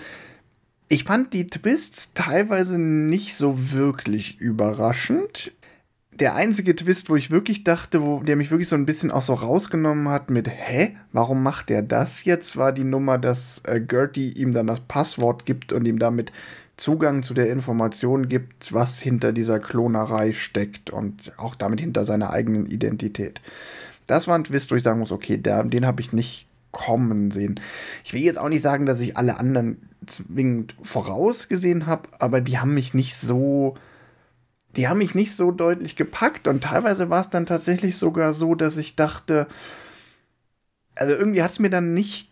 ich 0.87 1.03
fand 1.03 1.33
die 1.33 1.47
Twists 1.47 2.13
teilweise 2.13 2.79
nicht 2.79 3.35
so 3.35 3.73
wirklich 3.73 4.39
überraschend. 4.39 5.51
Der 6.19 6.33
einzige 6.33 6.75
Twist, 6.75 7.11
wo 7.11 7.15
ich 7.15 7.29
wirklich 7.29 7.63
dachte, 7.63 8.01
wo 8.01 8.21
der 8.21 8.35
mich 8.35 8.49
wirklich 8.49 8.69
so 8.69 8.75
ein 8.75 8.87
bisschen 8.87 9.11
auch 9.11 9.21
so 9.21 9.35
rausgenommen 9.35 10.09
hat 10.09 10.31
mit, 10.31 10.47
hä, 10.49 10.95
warum 11.11 11.43
macht 11.43 11.69
der 11.69 11.83
das 11.83 12.23
jetzt, 12.23 12.57
war 12.57 12.71
die 12.71 12.83
Nummer, 12.83 13.19
dass 13.19 13.61
äh, 13.65 13.79
Gertie 13.79 14.31
ihm 14.31 14.51
dann 14.51 14.65
das 14.65 14.79
Passwort 14.79 15.45
gibt 15.45 15.73
und 15.73 15.85
ihm 15.85 15.99
damit 15.99 16.31
Zugang 16.75 17.21
zu 17.21 17.35
der 17.35 17.51
Information 17.51 18.29
gibt, 18.29 18.73
was 18.73 18.99
hinter 18.99 19.31
dieser 19.31 19.59
Klonerei 19.59 20.33
steckt 20.33 20.89
und 20.89 21.33
auch 21.37 21.53
damit 21.53 21.81
hinter 21.81 22.03
seiner 22.03 22.31
eigenen 22.31 22.65
Identität. 22.65 23.39
Das 24.07 24.27
war 24.27 24.35
ein 24.35 24.43
Twist, 24.43 24.71
wo 24.71 24.75
ich 24.75 24.83
sagen 24.83 24.99
muss, 24.99 25.11
okay, 25.11 25.37
der, 25.37 25.63
den 25.65 25.85
habe 25.85 26.01
ich 26.01 26.13
nicht 26.13 26.47
kommen 26.71 27.29
sehen. 27.29 27.59
Ich 28.03 28.13
will 28.13 28.21
jetzt 28.21 28.39
auch 28.39 28.49
nicht 28.49 28.63
sagen, 28.63 28.87
dass 28.87 28.99
ich 29.01 29.17
alle 29.17 29.37
anderen 29.37 29.89
zwingend 30.07 30.75
vorausgesehen 30.81 31.85
habe, 31.85 32.09
aber 32.17 32.41
die 32.41 32.57
haben 32.57 32.73
mich 32.73 32.93
nicht 32.93 33.15
so, 33.15 33.75
die 34.77 34.87
haben 34.87 34.99
mich 34.99 35.15
nicht 35.15 35.35
so 35.35 35.51
deutlich 35.51 35.95
gepackt 35.95 36.47
und 36.47 36.63
teilweise 36.63 37.09
war 37.09 37.21
es 37.21 37.29
dann 37.29 37.45
tatsächlich 37.45 37.97
sogar 37.97 38.33
so, 38.33 38.55
dass 38.55 38.77
ich 38.77 38.95
dachte, 38.95 39.47
also 40.95 41.13
irgendwie 41.13 41.43
hat 41.43 41.51
es 41.51 41.59
mir 41.59 41.69
dann 41.69 41.93
nicht 41.93 42.29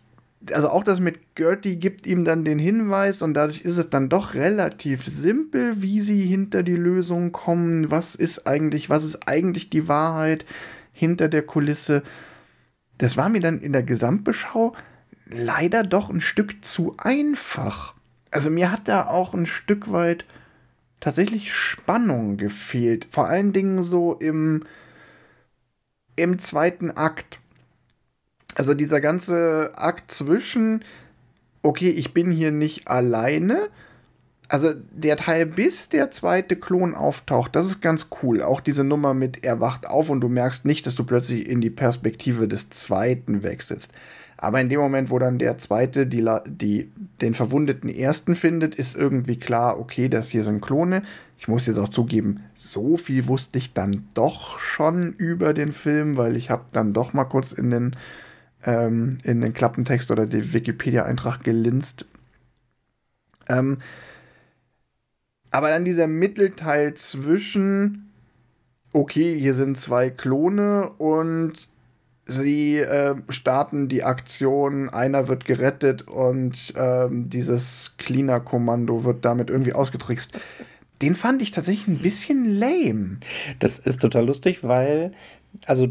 also 0.52 0.68
auch 0.70 0.84
das 0.84 1.00
mit 1.00 1.34
Gertie 1.34 1.76
gibt 1.76 2.06
ihm 2.06 2.24
dann 2.24 2.44
den 2.44 2.58
Hinweis 2.58 3.22
und 3.22 3.34
dadurch 3.34 3.62
ist 3.62 3.78
es 3.78 3.90
dann 3.90 4.08
doch 4.08 4.34
relativ 4.34 5.06
simpel, 5.06 5.82
wie 5.82 6.00
sie 6.00 6.22
hinter 6.22 6.62
die 6.62 6.76
Lösung 6.76 7.32
kommen. 7.32 7.90
Was 7.90 8.14
ist 8.14 8.46
eigentlich, 8.46 8.90
was 8.90 9.04
ist 9.04 9.26
eigentlich 9.26 9.70
die 9.70 9.88
Wahrheit 9.88 10.44
hinter 10.92 11.28
der 11.28 11.42
Kulisse? 11.42 12.02
Das 12.98 13.16
war 13.16 13.28
mir 13.28 13.40
dann 13.40 13.60
in 13.60 13.72
der 13.72 13.82
Gesamtbeschau 13.82 14.74
leider 15.28 15.82
doch 15.82 16.10
ein 16.10 16.20
Stück 16.20 16.64
zu 16.64 16.94
einfach. 16.98 17.94
Also 18.30 18.50
mir 18.50 18.70
hat 18.70 18.88
da 18.88 19.06
auch 19.06 19.34
ein 19.34 19.46
Stück 19.46 19.90
weit 19.90 20.24
tatsächlich 21.00 21.52
Spannung 21.52 22.36
gefehlt. 22.36 23.06
Vor 23.10 23.28
allen 23.28 23.52
Dingen 23.52 23.82
so 23.82 24.14
im, 24.14 24.64
im 26.16 26.38
zweiten 26.38 26.90
Akt 26.90 27.40
also 28.56 28.72
dieser 28.72 29.02
ganze 29.02 29.72
Akt 29.76 30.10
zwischen, 30.10 30.82
okay, 31.62 31.90
ich 31.90 32.14
bin 32.14 32.30
hier 32.30 32.50
nicht 32.50 32.88
alleine. 32.88 33.68
Also 34.48 34.72
der 34.92 35.18
Teil, 35.18 35.44
bis 35.44 35.90
der 35.90 36.10
zweite 36.10 36.56
Klon 36.56 36.94
auftaucht, 36.94 37.54
das 37.54 37.66
ist 37.66 37.82
ganz 37.82 38.08
cool. 38.22 38.42
Auch 38.42 38.60
diese 38.60 38.82
Nummer 38.82 39.12
mit, 39.12 39.44
er 39.44 39.60
wacht 39.60 39.86
auf 39.86 40.08
und 40.08 40.22
du 40.22 40.28
merkst 40.28 40.64
nicht, 40.64 40.86
dass 40.86 40.94
du 40.94 41.04
plötzlich 41.04 41.46
in 41.46 41.60
die 41.60 41.70
Perspektive 41.70 42.48
des 42.48 42.70
zweiten 42.70 43.42
wechselst. 43.42 43.92
Aber 44.46 44.60
in 44.60 44.68
dem 44.68 44.78
Moment, 44.78 45.10
wo 45.10 45.18
dann 45.18 45.40
der 45.40 45.58
zweite 45.58 46.06
die, 46.06 46.24
die, 46.46 46.92
den 47.20 47.34
verwundeten 47.34 47.90
ersten 47.90 48.36
findet, 48.36 48.76
ist 48.76 48.94
irgendwie 48.94 49.40
klar, 49.40 49.76
okay, 49.80 50.08
das 50.08 50.28
hier 50.28 50.44
sind 50.44 50.60
Klone. 50.60 51.02
Ich 51.36 51.48
muss 51.48 51.66
jetzt 51.66 51.78
auch 51.78 51.88
zugeben, 51.88 52.44
so 52.54 52.96
viel 52.96 53.26
wusste 53.26 53.58
ich 53.58 53.72
dann 53.72 54.06
doch 54.14 54.60
schon 54.60 55.14
über 55.14 55.52
den 55.52 55.72
Film, 55.72 56.16
weil 56.16 56.36
ich 56.36 56.48
habe 56.48 56.62
dann 56.70 56.92
doch 56.92 57.12
mal 57.12 57.24
kurz 57.24 57.50
in 57.50 57.72
den 57.72 57.96
ähm, 58.62 59.18
in 59.24 59.40
den 59.40 59.52
Klappentext 59.52 60.12
oder 60.12 60.26
den 60.26 60.52
Wikipedia-Eintrag 60.52 61.42
gelinst. 61.42 62.06
Ähm, 63.48 63.78
aber 65.50 65.70
dann 65.70 65.84
dieser 65.84 66.06
Mittelteil 66.06 66.94
zwischen, 66.94 68.12
okay, 68.92 69.36
hier 69.40 69.54
sind 69.54 69.76
zwei 69.76 70.08
Klone 70.08 70.90
und 70.98 71.66
sie 72.26 72.78
äh, 72.78 73.14
starten 73.28 73.88
die 73.88 74.02
Aktion, 74.02 74.88
einer 74.88 75.28
wird 75.28 75.44
gerettet 75.44 76.08
und 76.08 76.74
ähm, 76.76 77.30
dieses 77.30 77.94
Cleaner-Kommando 77.98 79.04
wird 79.04 79.24
damit 79.24 79.48
irgendwie 79.48 79.72
ausgetrickst. 79.72 80.32
Den 81.02 81.14
fand 81.14 81.42
ich 81.42 81.50
tatsächlich 81.50 81.88
ein 81.88 81.98
bisschen 81.98 82.56
lame. 82.56 83.18
Das 83.58 83.78
ist 83.78 84.00
total 84.00 84.26
lustig, 84.26 84.64
weil, 84.64 85.12
also 85.66 85.88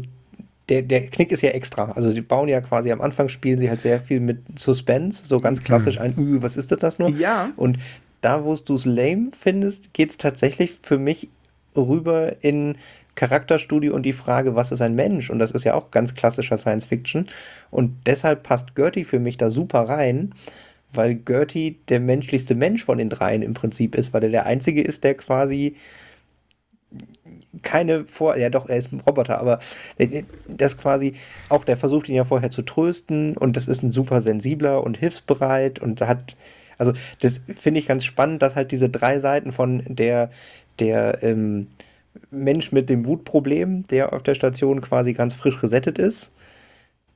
der, 0.68 0.82
der 0.82 1.06
Knick 1.06 1.30
ist 1.30 1.42
ja 1.42 1.50
extra. 1.50 1.92
Also 1.92 2.12
die 2.12 2.20
bauen 2.20 2.48
ja 2.48 2.60
quasi 2.60 2.90
am 2.90 3.00
Anfang 3.00 3.28
spielen 3.28 3.58
sie 3.58 3.70
halt 3.70 3.80
sehr 3.80 4.00
viel 4.00 4.20
mit 4.20 4.58
Suspense, 4.58 5.24
so 5.24 5.38
ganz 5.38 5.62
klassisch 5.62 6.00
ein, 6.00 6.14
mhm. 6.16 6.42
was 6.42 6.56
ist 6.56 6.72
das, 6.72 6.80
das 6.80 6.98
nur? 6.98 7.08
Ja. 7.10 7.50
Und 7.56 7.78
da, 8.20 8.44
wo 8.44 8.54
du 8.54 8.74
es 8.74 8.84
lame 8.84 9.30
findest, 9.38 9.94
geht 9.94 10.10
es 10.10 10.16
tatsächlich 10.16 10.78
für 10.82 10.98
mich 10.98 11.28
rüber 11.76 12.42
in 12.42 12.76
Charakterstudie 13.16 13.90
und 13.90 14.04
die 14.04 14.12
Frage, 14.12 14.54
was 14.54 14.70
ist 14.70 14.82
ein 14.82 14.94
Mensch? 14.94 15.30
Und 15.30 15.40
das 15.40 15.50
ist 15.50 15.64
ja 15.64 15.74
auch 15.74 15.90
ganz 15.90 16.14
klassischer 16.14 16.58
Science 16.58 16.86
Fiction. 16.86 17.28
Und 17.70 17.96
deshalb 18.06 18.44
passt 18.44 18.76
Gertie 18.76 19.04
für 19.04 19.18
mich 19.18 19.36
da 19.36 19.50
super 19.50 19.80
rein, 19.80 20.34
weil 20.92 21.16
Gertie 21.16 21.78
der 21.88 21.98
menschlichste 21.98 22.54
Mensch 22.54 22.84
von 22.84 22.98
den 22.98 23.08
dreien 23.08 23.42
im 23.42 23.54
Prinzip 23.54 23.94
ist, 23.94 24.14
weil 24.14 24.22
er 24.22 24.30
der 24.30 24.46
einzige 24.46 24.82
ist, 24.82 25.02
der 25.02 25.14
quasi 25.14 25.74
keine 27.62 28.04
Vor... 28.04 28.36
Ja 28.36 28.50
doch, 28.50 28.68
er 28.68 28.76
ist 28.76 28.92
ein 28.92 29.00
Roboter, 29.00 29.38
aber 29.38 29.58
das 30.46 30.78
quasi... 30.78 31.14
Auch 31.48 31.64
der 31.64 31.76
versucht 31.76 32.08
ihn 32.08 32.14
ja 32.14 32.24
vorher 32.24 32.50
zu 32.50 32.62
trösten 32.62 33.36
und 33.36 33.56
das 33.56 33.66
ist 33.66 33.82
ein 33.82 33.90
super 33.90 34.20
sensibler 34.20 34.84
und 34.84 34.98
hilfsbereit 34.98 35.78
und 35.78 36.00
hat... 36.02 36.36
Also 36.78 36.92
das 37.22 37.40
finde 37.54 37.80
ich 37.80 37.88
ganz 37.88 38.04
spannend, 38.04 38.42
dass 38.42 38.54
halt 38.54 38.70
diese 38.70 38.90
drei 38.90 39.18
Seiten 39.18 39.50
von 39.50 39.82
der, 39.88 40.30
der 40.78 41.22
ähm, 41.22 41.68
Mensch 42.30 42.72
mit 42.72 42.90
dem 42.90 43.06
Wutproblem, 43.06 43.84
der 43.84 44.12
auf 44.12 44.22
der 44.22 44.34
Station 44.34 44.80
quasi 44.80 45.12
ganz 45.12 45.34
frisch 45.34 45.62
resettet 45.62 45.98
ist, 45.98 46.32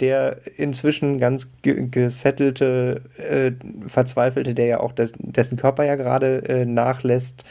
der 0.00 0.38
inzwischen 0.56 1.18
ganz 1.18 1.48
gesettelte, 1.62 3.02
äh, 3.18 3.52
verzweifelte, 3.86 4.54
der 4.54 4.66
ja 4.66 4.80
auch 4.80 4.92
des, 4.92 5.12
dessen 5.18 5.56
Körper 5.56 5.84
ja 5.84 5.96
gerade 5.96 6.48
äh, 6.48 6.64
nachlässt, 6.64 7.44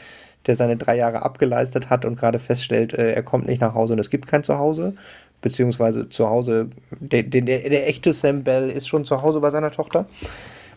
der 0.46 0.56
seine 0.56 0.76
drei 0.76 0.96
Jahre 0.96 1.22
abgeleistet 1.22 1.90
hat 1.90 2.04
und 2.04 2.18
gerade 2.18 2.38
feststellt, 2.38 2.92
äh, 2.94 3.12
er 3.12 3.22
kommt 3.22 3.46
nicht 3.46 3.60
nach 3.60 3.74
Hause 3.74 3.92
und 3.92 3.98
es 3.98 4.10
gibt 4.10 4.26
kein 4.26 4.42
Zuhause. 4.42 4.94
Beziehungsweise 5.42 6.10
zu 6.10 6.28
Hause, 6.28 6.68
der, 6.90 7.22
der, 7.22 7.40
der 7.42 7.88
echte 7.88 8.12
Sam 8.12 8.44
Bell 8.44 8.68
ist 8.68 8.86
schon 8.86 9.06
zu 9.06 9.22
Hause 9.22 9.40
bei 9.40 9.48
seiner 9.48 9.70
Tochter. 9.70 10.06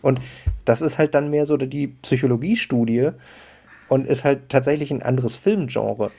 Und 0.00 0.20
das 0.64 0.80
ist 0.80 0.96
halt 0.96 1.14
dann 1.14 1.28
mehr 1.30 1.44
so 1.44 1.58
die 1.58 1.88
Psychologiestudie 1.88 3.10
und 3.88 4.06
ist 4.06 4.24
halt 4.24 4.48
tatsächlich 4.48 4.90
ein 4.90 5.02
anderes 5.02 5.36
Filmgenre. 5.36 6.10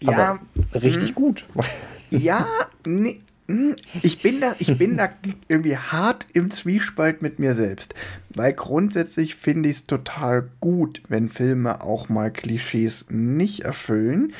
Ja, 0.00 0.38
richtig 0.74 1.10
mh. 1.10 1.14
gut. 1.14 1.46
Ja, 2.12 2.44
nee, 2.84 3.20
hm, 3.50 3.74
ich 4.02 4.22
bin 4.22 4.40
da, 4.40 4.54
ich 4.60 4.78
bin 4.78 4.96
da 4.96 5.10
irgendwie 5.48 5.76
hart 5.76 6.28
im 6.32 6.52
Zwiespalt 6.52 7.20
mit 7.20 7.40
mir 7.40 7.56
selbst. 7.56 7.94
Weil 8.36 8.52
grundsätzlich 8.52 9.34
finde 9.34 9.68
ich 9.68 9.76
es 9.78 9.84
total 9.86 10.48
gut, 10.60 11.02
wenn 11.08 11.28
Filme 11.28 11.80
auch 11.82 12.08
mal 12.08 12.30
Klischees 12.30 13.06
nicht 13.10 13.60
erfüllen. 13.60 14.34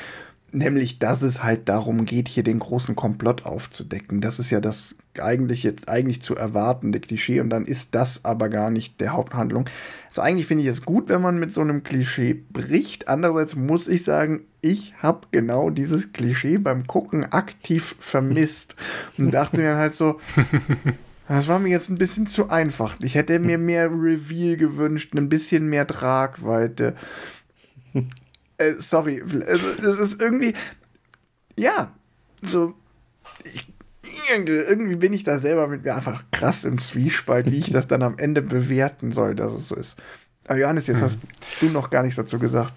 Nämlich, 0.53 0.97
dass 0.99 1.21
es 1.23 1.43
halt 1.43 1.67
darum 1.67 2.05
geht, 2.05 2.29
hier 2.29 2.43
den 2.43 2.59
großen 2.59 2.95
Komplott 2.95 3.45
aufzudecken. 3.45 4.21
Das 4.21 4.39
ist 4.39 4.49
ja 4.49 4.61
das 4.61 4.95
eigentlich 5.19 5.63
jetzt 5.63 5.89
eigentlich 5.89 6.21
zu 6.21 6.37
erwartende 6.37 7.01
Klischee 7.01 7.41
und 7.41 7.49
dann 7.49 7.65
ist 7.65 7.89
das 7.91 8.23
aber 8.23 8.47
gar 8.47 8.69
nicht 8.69 9.01
der 9.01 9.11
Haupthandlung. 9.11 9.65
Also 10.07 10.21
eigentlich 10.21 10.47
finde 10.47 10.63
ich 10.63 10.69
es 10.69 10.83
gut, 10.83 11.09
wenn 11.09 11.21
man 11.21 11.37
mit 11.37 11.53
so 11.53 11.59
einem 11.59 11.83
Klischee 11.83 12.33
bricht. 12.33 13.09
Andererseits 13.09 13.55
muss 13.57 13.89
ich 13.89 14.03
sagen, 14.03 14.41
ich 14.61 14.93
habe 15.01 15.27
genau 15.31 15.69
dieses 15.69 16.13
Klischee 16.13 16.57
beim 16.57 16.85
Gucken 16.85 17.25
aktiv 17.31 17.95
vermisst 17.99 18.75
und 19.17 19.31
dachte 19.31 19.57
mir 19.57 19.75
halt 19.75 19.95
so, 19.95 20.19
das 21.27 21.47
war 21.47 21.59
mir 21.59 21.69
jetzt 21.69 21.89
ein 21.89 21.97
bisschen 21.97 22.27
zu 22.27 22.49
einfach. 22.49 22.97
Ich 23.01 23.15
hätte 23.15 23.39
mir 23.39 23.57
mehr 23.57 23.89
Reveal 23.89 24.57
gewünscht, 24.57 25.15
ein 25.15 25.29
bisschen 25.29 25.67
mehr 25.67 25.87
Tragweite. 25.87 26.95
Äh, 28.57 28.73
sorry, 28.77 29.21
also, 29.21 29.67
es 29.67 29.99
ist 29.99 30.21
irgendwie, 30.21 30.53
ja, 31.57 31.91
so, 32.43 32.75
ich, 33.43 33.67
irgendwie 34.29 34.95
bin 34.95 35.13
ich 35.13 35.23
da 35.23 35.39
selber 35.39 35.67
mit 35.67 35.83
mir 35.83 35.95
einfach 35.95 36.25
krass 36.31 36.63
im 36.63 36.79
Zwiespalt, 36.79 37.49
wie 37.49 37.59
ich 37.59 37.71
das 37.71 37.87
dann 37.87 38.03
am 38.03 38.19
Ende 38.19 38.43
bewerten 38.43 39.11
soll, 39.11 39.35
dass 39.35 39.51
es 39.51 39.67
so 39.67 39.75
ist. 39.75 39.97
Aber 40.47 40.59
Johannes, 40.59 40.87
jetzt 40.87 40.97
hm. 40.97 41.03
hast 41.03 41.19
du 41.59 41.69
noch 41.69 41.89
gar 41.89 42.03
nichts 42.03 42.17
dazu 42.17 42.37
gesagt. 42.37 42.73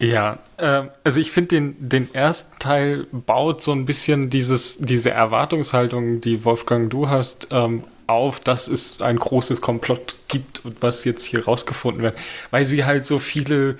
Ja, 0.00 0.38
äh, 0.56 0.84
also 1.04 1.20
ich 1.20 1.30
finde 1.30 1.48
den, 1.48 1.88
den 1.88 2.14
ersten 2.14 2.58
Teil 2.58 3.06
baut 3.12 3.62
so 3.62 3.72
ein 3.72 3.84
bisschen 3.84 4.30
dieses, 4.30 4.78
diese 4.78 5.10
Erwartungshaltung, 5.10 6.22
die 6.22 6.42
Wolfgang 6.44 6.88
du 6.88 7.10
hast, 7.10 7.48
ähm, 7.50 7.84
auf, 8.06 8.40
dass 8.40 8.66
es 8.66 9.02
ein 9.02 9.18
großes 9.18 9.60
Komplott 9.60 10.16
gibt 10.28 10.64
und 10.64 10.78
was 10.80 11.04
jetzt 11.04 11.24
hier 11.24 11.44
rausgefunden 11.44 12.02
wird, 12.02 12.16
weil 12.50 12.64
sie 12.64 12.84
halt 12.86 13.04
so 13.04 13.18
viele 13.18 13.78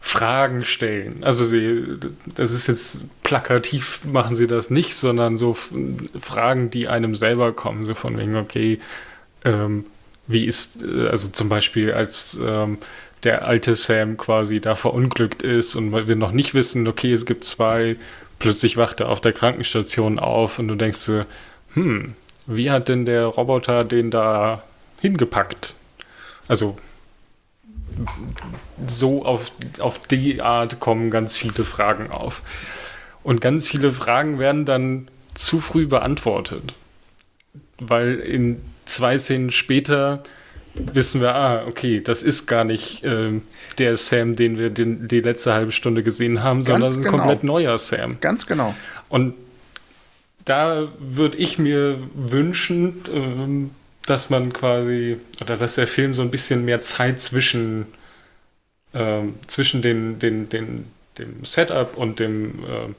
Fragen 0.00 0.64
stellen. 0.64 1.22
Also 1.22 1.44
sie, 1.44 1.98
das 2.34 2.50
ist 2.50 2.66
jetzt 2.66 3.04
plakativ, 3.22 4.00
machen 4.04 4.36
sie 4.36 4.48
das 4.48 4.70
nicht, 4.70 4.96
sondern 4.96 5.36
so 5.36 5.56
Fragen, 6.18 6.70
die 6.70 6.88
einem 6.88 7.14
selber 7.14 7.52
kommen, 7.52 7.86
so 7.86 7.94
von 7.94 8.18
wegen, 8.18 8.34
okay, 8.36 8.80
ähm, 9.44 9.86
wie 10.26 10.46
ist, 10.46 10.82
äh, 10.82 11.08
also 11.08 11.30
zum 11.30 11.48
Beispiel 11.48 11.92
als 11.92 12.40
ähm, 12.44 12.78
der 13.24 13.46
alte 13.46 13.74
Sam 13.76 14.16
quasi 14.16 14.60
da 14.60 14.74
verunglückt 14.74 15.42
ist 15.42 15.74
und 15.76 15.92
weil 15.92 16.08
wir 16.08 16.16
noch 16.16 16.32
nicht 16.32 16.54
wissen, 16.54 16.86
okay, 16.86 17.12
es 17.12 17.26
gibt 17.26 17.44
zwei, 17.44 17.96
plötzlich 18.38 18.76
wacht 18.76 19.00
er 19.00 19.08
auf 19.08 19.20
der 19.20 19.32
Krankenstation 19.32 20.18
auf 20.18 20.58
und 20.58 20.68
du 20.68 20.74
denkst 20.74 20.98
so, 20.98 21.24
hm, 21.74 22.14
wie 22.46 22.70
hat 22.70 22.88
denn 22.88 23.06
der 23.06 23.26
Roboter 23.26 23.84
den 23.84 24.10
da 24.10 24.62
hingepackt? 25.00 25.74
Also 26.48 26.76
so 28.86 29.24
auf, 29.24 29.52
auf 29.78 30.06
die 30.06 30.42
Art 30.42 30.80
kommen 30.80 31.10
ganz 31.10 31.36
viele 31.36 31.64
Fragen 31.64 32.10
auf. 32.10 32.42
Und 33.22 33.40
ganz 33.40 33.68
viele 33.68 33.92
Fragen 33.92 34.38
werden 34.38 34.64
dann 34.64 35.08
zu 35.34 35.60
früh 35.60 35.86
beantwortet. 35.86 36.74
Weil 37.78 38.16
in 38.16 38.60
zwei 38.84 39.16
Szenen 39.16 39.50
später 39.50 40.22
wissen 40.74 41.20
wir, 41.20 41.34
ah, 41.34 41.66
okay, 41.66 42.00
das 42.00 42.22
ist 42.22 42.46
gar 42.46 42.64
nicht 42.64 43.04
äh, 43.04 43.40
der 43.78 43.96
Sam, 43.96 44.36
den 44.36 44.58
wir 44.58 44.70
den, 44.70 45.08
die 45.08 45.20
letzte 45.20 45.54
halbe 45.54 45.72
Stunde 45.72 46.02
gesehen 46.02 46.42
haben, 46.42 46.58
Ganz 46.58 46.66
sondern 46.66 46.92
genau. 46.94 47.04
ein 47.04 47.10
komplett 47.10 47.44
neuer 47.44 47.78
Sam. 47.78 48.20
Ganz 48.20 48.46
genau. 48.46 48.74
Und 49.08 49.34
da 50.44 50.88
würde 50.98 51.38
ich 51.38 51.58
mir 51.58 51.98
wünschen, 52.14 53.04
ähm, 53.14 53.70
dass 54.06 54.30
man 54.30 54.52
quasi, 54.52 55.18
oder 55.40 55.56
dass 55.56 55.76
der 55.76 55.86
Film 55.86 56.14
so 56.14 56.22
ein 56.22 56.30
bisschen 56.30 56.64
mehr 56.64 56.80
Zeit 56.80 57.20
zwischen, 57.20 57.86
ähm, 58.92 59.34
zwischen 59.46 59.80
den, 59.80 60.18
den, 60.18 60.48
den, 60.48 60.86
dem 61.18 61.44
Setup 61.44 61.96
und 61.96 62.18
dem, 62.18 62.64
äh, 62.64 62.94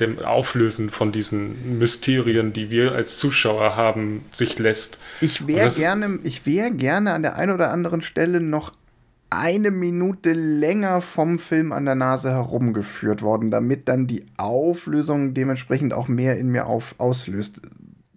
dem 0.00 0.18
Auflösen 0.18 0.90
von 0.90 1.12
diesen 1.12 1.78
Mysterien, 1.78 2.52
die 2.52 2.70
wir 2.70 2.92
als 2.92 3.18
Zuschauer 3.18 3.76
haben, 3.76 4.24
sich 4.32 4.58
lässt. 4.58 4.98
Ich 5.20 5.46
wäre 5.46 5.70
gerne, 5.70 6.18
ich 6.24 6.46
wäre 6.46 6.70
gerne 6.70 7.12
an 7.12 7.22
der 7.22 7.36
einen 7.36 7.52
oder 7.52 7.70
anderen 7.70 8.02
Stelle 8.02 8.40
noch 8.40 8.72
eine 9.30 9.70
Minute 9.70 10.32
länger 10.32 11.00
vom 11.00 11.38
Film 11.38 11.72
an 11.72 11.84
der 11.84 11.94
Nase 11.94 12.30
herumgeführt 12.30 13.22
worden, 13.22 13.50
damit 13.50 13.88
dann 13.88 14.08
die 14.08 14.26
Auflösung 14.36 15.34
dementsprechend 15.34 15.94
auch 15.94 16.08
mehr 16.08 16.36
in 16.36 16.48
mir 16.48 16.66
auf, 16.66 16.96
auslöst. 16.98 17.60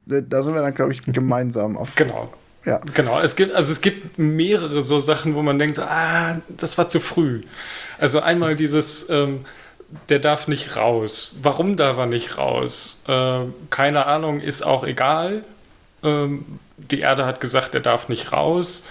Da 0.05 0.41
sind 0.41 0.55
wir 0.55 0.61
dann, 0.61 0.73
glaube 0.73 0.91
ich, 0.91 1.03
gemeinsam 1.05 1.77
auf. 1.77 1.95
Genau. 1.95 2.33
Ja. 2.65 2.79
Genau, 2.93 3.19
es 3.19 3.35
gibt, 3.35 3.53
also 3.53 3.71
es 3.71 3.81
gibt 3.81 4.17
mehrere 4.17 4.81
so 4.83 4.99
Sachen, 4.99 5.35
wo 5.35 5.41
man 5.41 5.59
denkt, 5.59 5.79
ah, 5.79 6.39
das 6.47 6.77
war 6.77 6.87
zu 6.87 7.01
früh. 7.01 7.41
Also 7.99 8.21
einmal 8.21 8.55
dieses, 8.55 9.09
ähm, 9.09 9.41
der 10.09 10.19
darf 10.19 10.47
nicht 10.47 10.75
raus. 10.75 11.35
Warum 11.41 11.77
darf 11.77 11.97
er 11.97 12.05
nicht 12.05 12.37
raus? 12.37 13.01
Äh, 13.07 13.39
keine 13.69 14.05
Ahnung, 14.05 14.39
ist 14.39 14.65
auch 14.65 14.83
egal. 14.83 15.43
Ähm, 16.03 16.45
die 16.77 16.99
Erde 16.99 17.25
hat 17.25 17.39
gesagt, 17.39 17.75
er 17.75 17.81
darf 17.81 18.09
nicht 18.09 18.31
raus. 18.31 18.85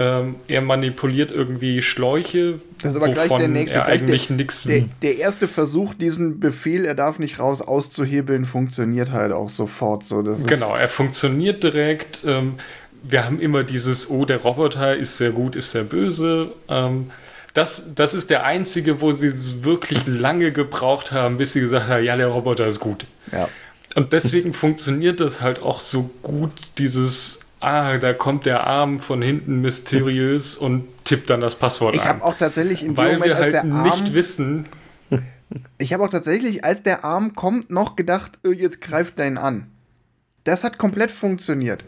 Ähm, 0.00 0.36
er 0.46 0.60
manipuliert 0.60 1.32
irgendwie 1.32 1.82
Schläuche, 1.82 2.60
das 2.80 2.92
ist 2.92 2.96
aber 2.98 3.08
gleich 3.08 3.28
der 3.28 3.48
nächste, 3.48 3.78
er 3.78 3.86
eigentlich 3.86 4.30
nichts. 4.30 4.62
Der, 4.62 4.84
der, 5.02 5.18
erste 5.18 5.48
Versuch, 5.48 5.92
diesen 5.92 6.38
Befehl, 6.38 6.84
er 6.84 6.94
darf 6.94 7.18
nicht 7.18 7.40
raus, 7.40 7.60
auszuhebeln, 7.60 8.44
funktioniert 8.44 9.10
halt 9.10 9.32
auch 9.32 9.48
sofort 9.48 10.04
so. 10.04 10.22
genau, 10.22 10.76
er 10.76 10.88
funktioniert 10.88 11.64
direkt. 11.64 12.22
Ähm, 12.24 12.54
wir 13.02 13.24
haben 13.24 13.40
immer 13.40 13.64
dieses, 13.64 14.08
oh, 14.08 14.24
der 14.24 14.36
Roboter 14.36 14.96
ist 14.96 15.16
sehr 15.16 15.30
gut, 15.30 15.56
ist 15.56 15.72
sehr 15.72 15.84
böse. 15.84 16.52
Ähm, 16.68 17.10
das, 17.58 17.94
das 17.94 18.14
ist 18.14 18.30
der 18.30 18.44
einzige, 18.44 19.00
wo 19.00 19.10
sie 19.10 19.64
wirklich 19.64 20.06
lange 20.06 20.52
gebraucht 20.52 21.10
haben, 21.10 21.38
bis 21.38 21.54
sie 21.54 21.60
gesagt 21.60 21.88
haben, 21.88 22.04
ja, 22.04 22.16
der 22.16 22.28
Roboter 22.28 22.66
ist 22.66 22.78
gut. 22.78 23.04
Ja. 23.32 23.48
Und 23.96 24.12
deswegen 24.12 24.52
funktioniert 24.52 25.18
das 25.18 25.40
halt 25.40 25.60
auch 25.60 25.80
so 25.80 26.10
gut, 26.22 26.52
dieses 26.78 27.40
ah, 27.60 27.98
da 27.98 28.12
kommt 28.12 28.46
der 28.46 28.64
Arm 28.64 29.00
von 29.00 29.22
hinten 29.22 29.60
mysteriös 29.60 30.56
und 30.56 30.86
tippt 31.04 31.30
dann 31.30 31.40
das 31.40 31.56
Passwort 31.56 31.94
ich 31.94 32.00
ein. 32.00 32.06
Ich 32.06 32.08
habe 32.10 32.24
auch 32.24 32.36
tatsächlich 32.36 32.82
in 32.82 32.92
dem 32.92 32.96
Weil 32.96 33.14
Moment, 33.14 33.24
wir 33.24 33.36
halt 33.36 33.54
Arm, 33.56 33.82
nicht 33.82 34.14
wissen. 34.14 34.66
ich 35.78 35.92
habe 35.92 36.04
auch 36.04 36.10
tatsächlich, 36.10 36.64
als 36.64 36.82
der 36.82 37.04
Arm 37.04 37.34
kommt, 37.34 37.70
noch 37.70 37.96
gedacht, 37.96 38.38
oh, 38.46 38.50
jetzt 38.50 38.80
greift 38.80 39.18
er 39.18 39.26
ihn 39.26 39.38
an. 39.38 39.66
Das 40.44 40.64
hat 40.64 40.78
komplett 40.78 41.10
funktioniert. 41.10 41.84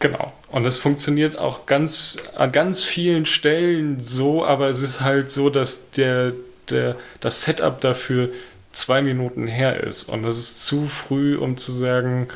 Genau. 0.00 0.32
Und 0.48 0.66
es 0.66 0.78
funktioniert 0.78 1.38
auch 1.38 1.66
ganz 1.66 2.18
an 2.36 2.52
ganz 2.52 2.82
vielen 2.82 3.26
Stellen 3.26 4.04
so, 4.04 4.44
aber 4.44 4.68
es 4.68 4.82
ist 4.82 5.00
halt 5.00 5.30
so, 5.30 5.50
dass 5.50 5.90
der, 5.90 6.32
der, 6.68 6.96
das 7.20 7.42
Setup 7.42 7.80
dafür 7.80 8.30
zwei 8.72 9.02
Minuten 9.02 9.46
her 9.46 9.82
ist. 9.82 10.04
Und 10.04 10.22
das 10.22 10.38
ist 10.38 10.66
zu 10.66 10.86
früh, 10.86 11.36
um 11.36 11.56
zu 11.56 11.72
sagen, 11.72 12.28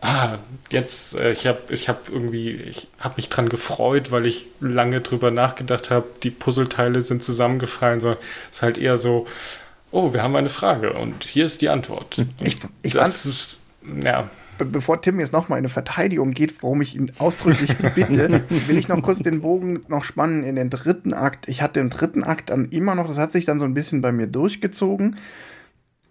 ah, 0.00 0.38
jetzt, 0.70 1.14
äh, 1.14 1.32
ich 1.32 1.46
habe 1.46 1.60
ich 1.72 1.88
hab 1.88 2.08
irgendwie, 2.08 2.50
ich 2.50 2.88
habe 2.98 3.14
mich 3.16 3.28
dran 3.28 3.48
gefreut, 3.48 4.10
weil 4.10 4.26
ich 4.26 4.46
lange 4.60 5.00
drüber 5.00 5.30
nachgedacht 5.30 5.90
habe, 5.90 6.06
die 6.22 6.30
Puzzleteile 6.30 7.02
sind 7.02 7.24
zusammengefallen, 7.24 8.00
sondern 8.00 8.20
es 8.50 8.58
ist 8.58 8.62
halt 8.62 8.78
eher 8.78 8.96
so, 8.96 9.26
oh, 9.90 10.12
wir 10.12 10.22
haben 10.22 10.36
eine 10.36 10.50
Frage 10.50 10.92
und 10.92 11.24
hier 11.24 11.46
ist 11.46 11.62
die 11.62 11.68
Antwort. 11.68 12.16
Ich, 12.40 12.56
ich 12.82 12.92
das 12.92 13.24
ist, 13.24 13.58
ja. 14.02 14.28
Bevor 14.58 15.02
Tim 15.02 15.20
jetzt 15.20 15.32
nochmal 15.32 15.58
in 15.58 15.64
eine 15.64 15.68
Verteidigung 15.68 16.30
geht, 16.30 16.62
warum 16.62 16.80
ich 16.82 16.94
ihn 16.94 17.10
ausdrücklich 17.18 17.76
bitte, 17.94 18.42
will 18.68 18.78
ich 18.78 18.88
noch 18.88 19.02
kurz 19.02 19.18
den 19.18 19.40
Bogen 19.40 19.80
noch 19.88 20.04
spannen 20.04 20.44
in 20.44 20.56
den 20.56 20.70
dritten 20.70 21.12
Akt. 21.12 21.48
Ich 21.48 21.62
hatte 21.62 21.80
im 21.80 21.90
dritten 21.90 22.22
Akt 22.24 22.50
dann 22.50 22.66
immer 22.66 22.94
noch, 22.94 23.08
das 23.08 23.18
hat 23.18 23.32
sich 23.32 23.44
dann 23.44 23.58
so 23.58 23.64
ein 23.64 23.74
bisschen 23.74 24.00
bei 24.00 24.12
mir 24.12 24.26
durchgezogen, 24.26 25.16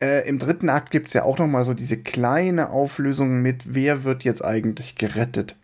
äh, 0.04 0.28
Im 0.28 0.38
dritten 0.38 0.68
Akt 0.68 0.92
gibt 0.92 1.08
es 1.08 1.14
ja 1.14 1.24
auch 1.24 1.38
noch 1.38 1.48
mal 1.48 1.64
so 1.64 1.74
diese 1.74 1.96
kleine 1.96 2.72
Auflösung 2.72 3.42
mit, 3.42 3.74
wer 3.74 4.04
wird 4.04 4.26
jetzt 4.26 4.44
eigentlich 4.44 4.96
gerettet. 4.96 5.56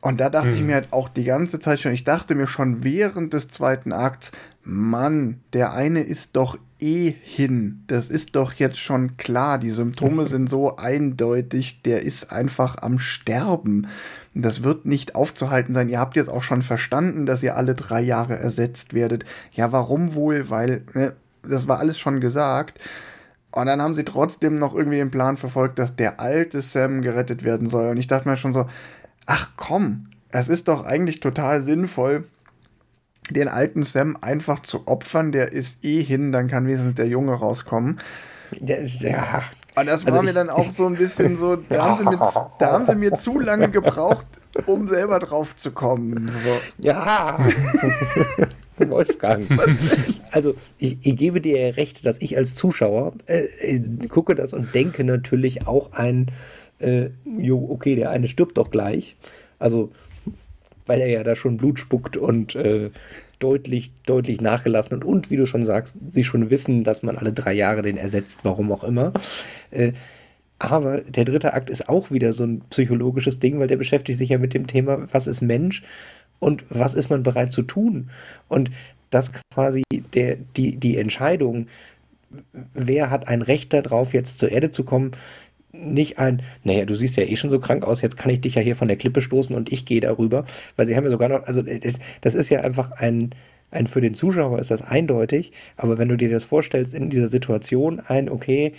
Und 0.00 0.18
da 0.18 0.28
dachte 0.28 0.48
hm. 0.48 0.56
ich 0.56 0.62
mir 0.62 0.74
halt 0.74 0.92
auch 0.92 1.08
die 1.08 1.22
ganze 1.22 1.60
Zeit 1.60 1.80
schon, 1.80 1.92
ich 1.92 2.02
dachte 2.02 2.34
mir 2.34 2.48
schon 2.48 2.82
während 2.82 3.32
des 3.32 3.48
zweiten 3.48 3.92
Akts, 3.92 4.32
Mann, 4.64 5.40
der 5.52 5.72
eine 5.72 6.00
ist 6.00 6.34
doch 6.34 6.58
eh 6.80 7.14
hin. 7.22 7.84
Das 7.86 8.08
ist 8.08 8.36
doch 8.36 8.52
jetzt 8.54 8.78
schon 8.78 9.16
klar. 9.16 9.58
Die 9.58 9.70
Symptome 9.70 10.26
sind 10.26 10.48
so 10.48 10.76
eindeutig, 10.76 11.82
der 11.82 12.02
ist 12.02 12.30
einfach 12.30 12.76
am 12.82 12.98
Sterben. 12.98 13.86
Das 14.34 14.62
wird 14.62 14.86
nicht 14.86 15.14
aufzuhalten 15.14 15.74
sein. 15.74 15.88
Ihr 15.88 15.98
habt 15.98 16.16
jetzt 16.16 16.28
auch 16.28 16.42
schon 16.42 16.62
verstanden, 16.62 17.26
dass 17.26 17.42
ihr 17.42 17.56
alle 17.56 17.74
drei 17.74 18.00
Jahre 18.00 18.38
ersetzt 18.38 18.94
werdet. 18.94 19.24
Ja, 19.52 19.72
warum 19.72 20.14
wohl? 20.14 20.50
Weil, 20.50 20.82
ne, 20.94 21.14
das 21.42 21.68
war 21.68 21.78
alles 21.78 21.98
schon 21.98 22.20
gesagt. 22.20 22.80
Und 23.50 23.66
dann 23.66 23.80
haben 23.80 23.94
sie 23.94 24.04
trotzdem 24.04 24.54
noch 24.54 24.74
irgendwie 24.74 24.98
den 24.98 25.10
Plan 25.10 25.38
verfolgt, 25.38 25.78
dass 25.78 25.96
der 25.96 26.20
alte 26.20 26.60
Sam 26.60 27.00
gerettet 27.00 27.42
werden 27.42 27.68
soll. 27.68 27.88
Und 27.88 27.96
ich 27.96 28.06
dachte 28.06 28.28
mir 28.28 28.36
schon 28.36 28.52
so, 28.52 28.66
ach 29.24 29.52
komm, 29.56 30.08
es 30.30 30.48
ist 30.48 30.68
doch 30.68 30.84
eigentlich 30.84 31.20
total 31.20 31.62
sinnvoll, 31.62 32.24
den 33.30 33.48
alten 33.48 33.82
Sam 33.82 34.16
einfach 34.20 34.62
zu 34.62 34.86
opfern. 34.86 35.32
Der 35.32 35.52
ist 35.52 35.84
eh 35.84 36.02
hin, 36.02 36.32
dann 36.32 36.48
kann 36.48 36.66
wenigstens 36.66 36.94
der 36.94 37.06
Junge 37.06 37.34
rauskommen. 37.34 38.00
Der 38.52 38.78
ist 38.78 39.02
ja. 39.02 39.42
Und 39.76 39.86
das 39.86 40.06
war 40.06 40.14
also 40.14 40.24
mir 40.24 40.32
dann 40.32 40.48
auch 40.48 40.70
so 40.70 40.86
ein 40.86 40.94
bisschen 40.94 41.36
so, 41.36 41.56
da 41.68 41.84
haben, 41.84 41.98
sie 41.98 42.04
mir, 42.04 42.32
da 42.58 42.72
haben 42.72 42.84
sie 42.84 42.94
mir 42.94 43.12
zu 43.14 43.38
lange 43.38 43.68
gebraucht, 43.70 44.26
um 44.64 44.88
selber 44.88 45.18
drauf 45.18 45.54
zu 45.54 45.72
kommen. 45.72 46.28
So. 46.28 46.84
Ja. 46.86 47.38
Wolfgang. 48.78 49.46
Also 50.30 50.54
ich, 50.78 50.98
ich, 51.02 51.16
gebe 51.16 51.40
dir 51.40 51.60
ja 51.60 51.74
recht, 51.74 52.04
dass 52.04 52.20
ich 52.20 52.36
als 52.36 52.54
Zuschauer 52.54 53.14
äh, 53.26 53.44
äh, 53.60 53.80
gucke 54.08 54.34
das 54.34 54.52
und 54.52 54.74
denke 54.74 55.02
natürlich 55.04 55.66
auch 55.66 55.92
ein, 55.92 56.30
äh, 56.78 57.08
jo, 57.38 57.68
okay, 57.70 57.96
der 57.96 58.10
eine 58.10 58.28
stirbt 58.28 58.58
doch 58.58 58.70
gleich. 58.70 59.16
Also, 59.58 59.90
weil 60.86 61.00
er 61.00 61.08
ja 61.08 61.22
da 61.22 61.36
schon 61.36 61.56
Blut 61.56 61.78
spuckt 61.78 62.16
und 62.16 62.54
äh, 62.54 62.90
deutlich, 63.38 63.92
deutlich 64.06 64.40
nachgelassen 64.40 64.94
und, 64.94 65.04
und 65.04 65.30
wie 65.30 65.36
du 65.36 65.46
schon 65.46 65.64
sagst, 65.64 65.96
sie 66.08 66.24
schon 66.24 66.50
wissen, 66.50 66.84
dass 66.84 67.02
man 67.02 67.16
alle 67.16 67.32
drei 67.32 67.52
Jahre 67.52 67.82
den 67.82 67.96
ersetzt, 67.96 68.40
warum 68.44 68.72
auch 68.72 68.84
immer. 68.84 69.12
Äh, 69.70 69.92
aber 70.58 71.02
der 71.02 71.24
dritte 71.26 71.52
Akt 71.52 71.68
ist 71.68 71.88
auch 71.88 72.10
wieder 72.10 72.32
so 72.32 72.44
ein 72.44 72.62
psychologisches 72.70 73.38
Ding, 73.40 73.58
weil 73.58 73.66
der 73.66 73.76
beschäftigt 73.76 74.18
sich 74.18 74.30
ja 74.30 74.38
mit 74.38 74.54
dem 74.54 74.66
Thema, 74.66 75.06
was 75.12 75.26
ist 75.26 75.42
Mensch 75.42 75.82
und 76.38 76.64
was 76.70 76.94
ist 76.94 77.10
man 77.10 77.22
bereit 77.22 77.52
zu 77.52 77.62
tun? 77.62 78.10
Und 78.48 78.70
dass 79.10 79.32
quasi 79.52 79.82
der, 80.14 80.36
die, 80.56 80.76
die 80.76 80.96
Entscheidung, 80.96 81.68
wer 82.72 83.10
hat 83.10 83.28
ein 83.28 83.42
Recht 83.42 83.72
darauf, 83.72 84.14
jetzt 84.14 84.38
zur 84.38 84.50
Erde 84.50 84.70
zu 84.70 84.84
kommen, 84.84 85.12
nicht 85.72 86.18
ein, 86.18 86.42
naja, 86.64 86.84
du 86.84 86.94
siehst 86.94 87.16
ja 87.16 87.24
eh 87.24 87.36
schon 87.36 87.50
so 87.50 87.60
krank 87.60 87.84
aus, 87.84 88.02
jetzt 88.02 88.16
kann 88.16 88.30
ich 88.30 88.40
dich 88.40 88.54
ja 88.54 88.62
hier 88.62 88.76
von 88.76 88.88
der 88.88 88.96
Klippe 88.96 89.20
stoßen 89.20 89.54
und 89.54 89.72
ich 89.72 89.84
gehe 89.84 90.00
darüber, 90.00 90.44
weil 90.76 90.86
sie 90.86 90.96
haben 90.96 91.04
ja 91.04 91.10
sogar 91.10 91.28
noch, 91.28 91.44
also 91.44 91.62
das, 91.62 91.98
das 92.20 92.34
ist 92.34 92.48
ja 92.48 92.60
einfach 92.60 92.92
ein, 92.92 93.30
ein, 93.70 93.86
für 93.86 94.00
den 94.00 94.14
Zuschauer 94.14 94.58
ist 94.58 94.70
das 94.70 94.82
eindeutig, 94.82 95.52
aber 95.76 95.98
wenn 95.98 96.08
du 96.08 96.16
dir 96.16 96.30
das 96.30 96.44
vorstellst 96.44 96.94
in 96.94 97.10
dieser 97.10 97.28
Situation, 97.28 98.00
ein, 98.00 98.28
okay, 98.28 98.72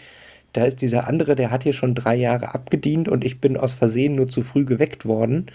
da 0.54 0.66
ist 0.66 0.82
dieser 0.82 1.08
andere, 1.08 1.36
der 1.36 1.52
hat 1.52 1.64
hier 1.64 1.74
schon 1.74 1.94
drei 1.94 2.16
Jahre 2.16 2.56
abgedient 2.56 3.10
und 3.10 3.24
ich 3.24 3.40
bin 3.42 3.58
aus 3.58 3.74
Versehen 3.74 4.14
nur 4.14 4.28
zu 4.28 4.42
früh 4.42 4.66
geweckt 4.66 5.06
worden, 5.06 5.52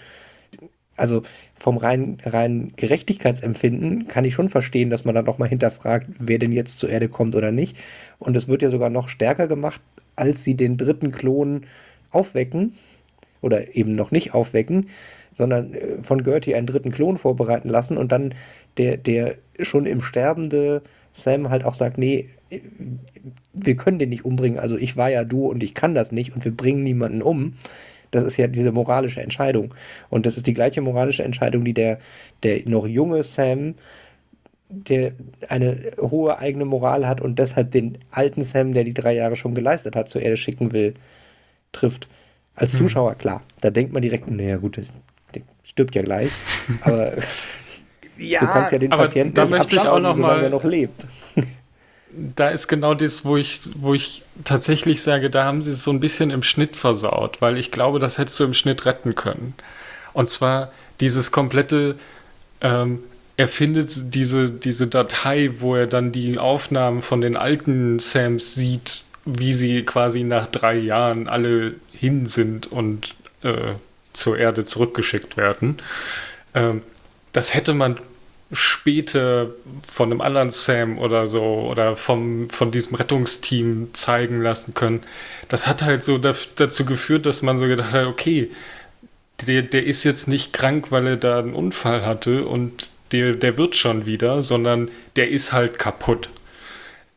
also 0.95 1.23
vom 1.55 1.77
reinen 1.77 2.19
rein 2.23 2.73
Gerechtigkeitsempfinden 2.75 4.07
kann 4.07 4.25
ich 4.25 4.33
schon 4.35 4.49
verstehen, 4.49 4.89
dass 4.89 5.05
man 5.05 5.15
dann 5.15 5.27
auch 5.27 5.39
mal 5.39 5.49
hinterfragt, 5.49 6.07
wer 6.19 6.37
denn 6.37 6.51
jetzt 6.51 6.79
zur 6.79 6.89
Erde 6.89 7.09
kommt 7.09 7.35
oder 7.35 7.51
nicht. 7.51 7.77
Und 8.19 8.37
es 8.37 8.47
wird 8.47 8.61
ja 8.61 8.69
sogar 8.69 8.91
noch 8.91 9.09
stärker 9.09 9.47
gemacht, 9.47 9.81
als 10.15 10.43
sie 10.43 10.55
den 10.55 10.77
dritten 10.77 11.11
Klon 11.11 11.65
aufwecken 12.11 12.73
oder 13.41 13.75
eben 13.75 13.95
noch 13.95 14.11
nicht 14.11 14.33
aufwecken, 14.33 14.87
sondern 15.35 15.73
äh, 15.73 16.03
von 16.03 16.23
Gertie 16.23 16.55
einen 16.55 16.67
dritten 16.67 16.91
Klon 16.91 17.17
vorbereiten 17.17 17.69
lassen 17.69 17.97
und 17.97 18.11
dann 18.11 18.33
der, 18.77 18.97
der 18.97 19.35
schon 19.59 19.85
im 19.85 20.01
sterbende 20.01 20.81
Sam 21.11 21.49
halt 21.49 21.63
auch 21.63 21.75
sagt, 21.75 21.97
nee, 21.97 22.29
wir 23.53 23.75
können 23.75 23.99
den 23.99 24.09
nicht 24.09 24.25
umbringen, 24.25 24.59
also 24.59 24.77
ich 24.77 24.95
war 24.97 25.09
ja 25.09 25.23
du 25.23 25.47
und 25.47 25.63
ich 25.63 25.73
kann 25.73 25.95
das 25.95 26.11
nicht 26.11 26.35
und 26.35 26.45
wir 26.45 26.55
bringen 26.55 26.83
niemanden 26.83 27.21
um 27.21 27.55
Das 28.11 28.23
ist 28.23 28.37
ja 28.37 28.47
diese 28.47 28.71
moralische 28.71 29.21
Entscheidung. 29.21 29.73
Und 30.09 30.25
das 30.25 30.37
ist 30.37 30.45
die 30.45 30.53
gleiche 30.53 30.81
moralische 30.81 31.23
Entscheidung, 31.23 31.65
die 31.65 31.73
der, 31.73 31.97
der 32.43 32.61
noch 32.69 32.87
junge 32.87 33.23
Sam, 33.23 33.75
der 34.73 35.13
eine 35.49 35.93
hohe 35.99 36.37
eigene 36.37 36.65
Moral 36.65 37.07
hat 37.07 37.21
und 37.21 37.37
deshalb 37.37 37.71
den 37.71 37.97
alten 38.11 38.41
Sam, 38.41 38.73
der 38.73 38.83
die 38.83 38.93
drei 38.93 39.15
Jahre 39.15 39.35
schon 39.35 39.55
geleistet 39.55 39.95
hat, 39.95 40.09
zur 40.09 40.21
Erde 40.21 40.37
schicken 40.37 40.71
will, 40.73 40.93
trifft. 41.71 42.07
Als 42.55 42.73
hm. 42.73 42.79
Zuschauer, 42.79 43.15
klar, 43.15 43.41
da 43.61 43.71
denkt 43.71 43.93
man 43.93 44.01
direkt, 44.01 44.29
naja 44.29 44.57
gut, 44.57 44.77
der 44.77 44.83
stirbt 45.63 45.95
ja 45.95 46.01
gleich. 46.01 46.31
Aber 46.81 47.13
ja, 48.17 48.41
du 48.41 48.45
kannst 48.47 48.71
ja 48.71 48.79
den 48.79 48.91
Patienten 48.91 49.33
da 49.33 49.45
möchte 49.45 49.75
ich 49.75 49.81
auch 49.81 49.99
noch 49.99 50.17
mal, 50.17 50.41
er 50.41 50.49
noch 50.49 50.63
lebt. 50.63 51.07
Da 52.35 52.49
ist 52.49 52.67
genau 52.67 52.93
das, 52.93 53.25
wo 53.25 53.37
ich, 53.37 53.59
wo 53.77 53.95
ich 53.95 54.21
tatsächlich 54.43 55.01
sage, 55.01 55.31
da 55.31 55.45
haben 55.45 55.63
sie 55.63 55.71
es 55.71 55.83
so 55.83 55.89
ein 55.89 55.99
bisschen 55.99 56.29
im 56.29 56.43
Schnitt 56.43 56.75
versaut, 56.75 57.41
weil 57.41 57.57
ich 57.57 57.71
glaube, 57.71 57.97
das 57.97 58.19
hättest 58.19 58.39
du 58.39 58.43
im 58.43 58.53
Schnitt 58.53 58.85
retten 58.85 59.15
können. 59.15 59.55
Und 60.13 60.29
zwar 60.29 60.71
dieses 60.99 61.31
komplette, 61.31 61.95
ähm, 62.61 62.99
er 63.35 63.47
findet 63.47 64.13
diese, 64.13 64.51
diese 64.51 64.87
Datei, 64.87 65.51
wo 65.59 65.75
er 65.75 65.87
dann 65.87 66.11
die 66.11 66.37
Aufnahmen 66.37 67.01
von 67.01 67.21
den 67.21 67.35
alten 67.35 67.99
Sams 67.99 68.55
sieht, 68.55 69.03
wie 69.25 69.53
sie 69.53 69.83
quasi 69.83 70.23
nach 70.23 70.47
drei 70.47 70.75
Jahren 70.75 71.27
alle 71.27 71.75
hin 71.93 72.27
sind 72.27 72.71
und 72.71 73.15
äh, 73.41 73.73
zur 74.13 74.37
Erde 74.37 74.65
zurückgeschickt 74.65 75.37
werden. 75.37 75.77
Ähm, 76.53 76.81
das 77.31 77.55
hätte 77.55 77.73
man 77.73 77.99
später 78.51 79.49
von 79.87 80.11
einem 80.11 80.21
anderen 80.21 80.51
Sam 80.51 80.99
oder 80.99 81.27
so 81.27 81.41
oder 81.41 81.95
vom, 81.95 82.51
von 82.51 82.71
diesem 82.71 82.95
Rettungsteam 82.95 83.89
zeigen 83.93 84.41
lassen 84.41 84.75
können. 84.75 85.01
Das 85.47 85.65
hat 85.65 85.81
halt 85.81 86.03
so 86.03 86.19
dazu 86.19 86.85
geführt, 86.85 87.25
dass 87.25 87.41
man 87.41 87.57
so 87.57 87.65
gedacht 87.65 87.93
hat, 87.93 88.05
okay, 88.05 88.51
der, 89.47 89.63
der 89.63 89.85
ist 89.85 90.03
jetzt 90.03 90.27
nicht 90.27 90.53
krank, 90.53 90.91
weil 90.91 91.07
er 91.07 91.17
da 91.17 91.39
einen 91.39 91.55
Unfall 91.55 92.05
hatte 92.05 92.45
und 92.45 92.89
der, 93.13 93.33
der 93.33 93.57
wird 93.57 93.75
schon 93.75 94.05
wieder, 94.05 94.43
sondern 94.43 94.89
der 95.15 95.29
ist 95.29 95.53
halt 95.53 95.79
kaputt. 95.79 96.29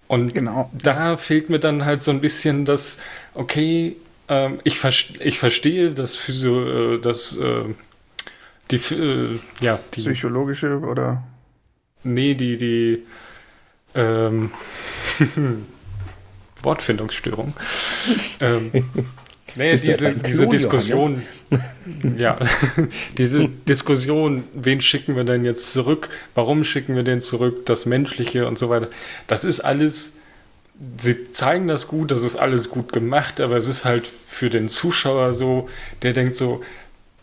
Und 0.07 0.35
genau, 0.35 0.71
da 0.73 1.17
fehlt 1.17 1.51
mir 1.51 1.59
dann 1.59 1.85
halt 1.85 2.03
so 2.03 2.13
ein 2.13 2.21
bisschen 2.21 2.65
das, 2.65 2.99
okay, 3.35 3.97
ähm, 4.29 4.61
ich, 4.63 4.79
ver 4.79 4.93
ich 5.21 5.39
verstehe 5.39 5.91
das 5.91 6.17
Physio, 6.17 6.95
äh, 6.95 7.01
das 7.01 7.37
äh, 7.39 7.65
die, 8.71 8.77
äh, 8.77 9.39
ja, 9.61 9.79
die. 9.95 10.03
Psychologische 10.03 10.79
oder? 10.81 11.25
Nee, 12.05 12.35
die, 12.35 12.57
die, 12.57 13.03
ähm, 13.95 14.51
Wortfindungsstörung. 16.63 17.55
ähm, 18.41 18.71
nee, 19.57 19.73
diese, 19.77 20.15
diese 20.15 20.47
Diskussion, 20.47 21.23
ja, 22.17 22.39
diese 23.19 23.49
Diskussion, 23.49 24.45
wen 24.55 24.81
schicken 24.81 25.17
wir 25.17 25.25
denn 25.25 25.45
jetzt 25.45 25.73
zurück, 25.73 26.09
warum 26.35 26.65
schicken 26.65 26.95
wir 26.97 27.03
den 27.03 27.21
zurück, 27.21 27.67
das 27.67 27.87
Menschliche 27.87 28.47
und 28.47 28.59
so 28.59 28.69
weiter, 28.69 28.89
das 29.27 29.45
ist 29.45 29.61
alles, 29.61 30.13
sie 30.99 31.31
zeigen 31.33 31.69
das 31.69 31.89
gut, 31.89 32.11
das 32.11 32.23
ist 32.23 32.37
alles 32.37 32.71
gut 32.71 32.93
gemacht, 32.93 33.41
aber 33.41 33.57
es 33.57 33.69
ist 33.69 33.85
halt 33.85 34.11
für 34.29 34.51
den 34.51 34.69
Zuschauer 34.69 35.33
so, 35.33 35.69
der 36.03 36.13
denkt 36.13 36.37
so, 36.37 36.63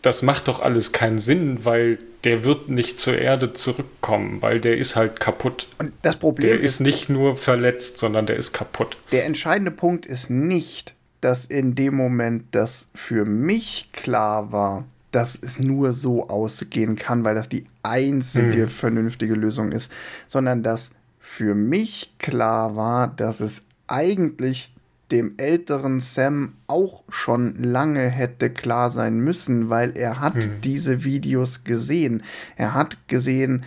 das 0.04 0.20
macht 0.22 0.48
doch 0.48 0.60
alles 0.60 0.92
keinen 0.92 1.18
Sinn, 1.18 1.64
weil 1.64 1.98
der 2.24 2.44
wird 2.44 2.68
nicht 2.68 2.98
zur 2.98 3.18
Erde 3.18 3.54
zurückkommen, 3.54 4.42
weil 4.42 4.60
der 4.60 4.76
ist 4.76 4.96
halt 4.96 5.18
kaputt. 5.18 5.66
Und 5.78 5.92
das 6.02 6.16
Problem 6.16 6.48
der 6.48 6.60
ist, 6.60 6.74
ist 6.74 6.80
nicht 6.80 7.08
nur 7.08 7.36
verletzt, 7.36 7.98
sondern 7.98 8.26
der 8.26 8.36
ist 8.36 8.52
kaputt. 8.52 8.96
Der 9.12 9.24
entscheidende 9.24 9.70
Punkt 9.70 10.04
ist 10.04 10.28
nicht, 10.28 10.93
dass 11.24 11.46
in 11.46 11.74
dem 11.74 11.94
Moment 11.94 12.44
das 12.50 12.88
für 12.92 13.24
mich 13.24 13.88
klar 13.92 14.52
war, 14.52 14.84
dass 15.10 15.38
es 15.40 15.58
nur 15.58 15.94
so 15.94 16.28
ausgehen 16.28 16.96
kann, 16.96 17.24
weil 17.24 17.34
das 17.34 17.48
die 17.48 17.64
einzige 17.82 18.64
hm. 18.64 18.68
vernünftige 18.68 19.34
Lösung 19.34 19.72
ist, 19.72 19.90
sondern 20.28 20.62
dass 20.62 20.90
für 21.18 21.54
mich 21.54 22.12
klar 22.18 22.76
war, 22.76 23.08
dass 23.08 23.40
es 23.40 23.62
eigentlich 23.86 24.74
dem 25.10 25.32
älteren 25.38 25.98
Sam 25.98 26.52
auch 26.66 27.04
schon 27.08 27.62
lange 27.62 28.10
hätte 28.10 28.50
klar 28.50 28.90
sein 28.90 29.18
müssen, 29.20 29.70
weil 29.70 29.96
er 29.96 30.20
hat 30.20 30.44
hm. 30.44 30.60
diese 30.60 31.04
Videos 31.04 31.64
gesehen. 31.64 32.22
Er 32.56 32.74
hat 32.74 33.08
gesehen, 33.08 33.64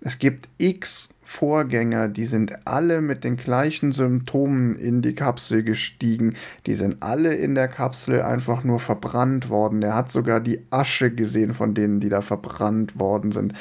es 0.00 0.18
gibt 0.18 0.48
x 0.56 1.10
Vorgänger, 1.34 2.08
die 2.08 2.26
sind 2.26 2.64
alle 2.64 3.00
mit 3.00 3.24
den 3.24 3.36
gleichen 3.36 3.90
Symptomen 3.90 4.76
in 4.76 5.02
die 5.02 5.16
Kapsel 5.16 5.64
gestiegen. 5.64 6.36
Die 6.66 6.76
sind 6.76 7.02
alle 7.02 7.34
in 7.34 7.56
der 7.56 7.66
Kapsel 7.66 8.22
einfach 8.22 8.62
nur 8.62 8.78
verbrannt 8.78 9.48
worden. 9.48 9.82
Er 9.82 9.96
hat 9.96 10.12
sogar 10.12 10.38
die 10.38 10.60
Asche 10.70 11.12
gesehen 11.12 11.52
von 11.52 11.74
denen, 11.74 11.98
die 11.98 12.08
da 12.08 12.20
verbrannt 12.20 13.00
worden 13.00 13.32
sind. 13.32 13.52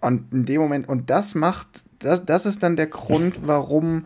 Und 0.00 0.32
in 0.32 0.46
dem 0.46 0.58
Moment, 0.62 0.88
und 0.88 1.10
das 1.10 1.34
macht, 1.34 1.84
das, 1.98 2.24
das 2.24 2.46
ist 2.46 2.62
dann 2.62 2.76
der 2.76 2.86
Grund, 2.86 3.46
warum 3.46 4.04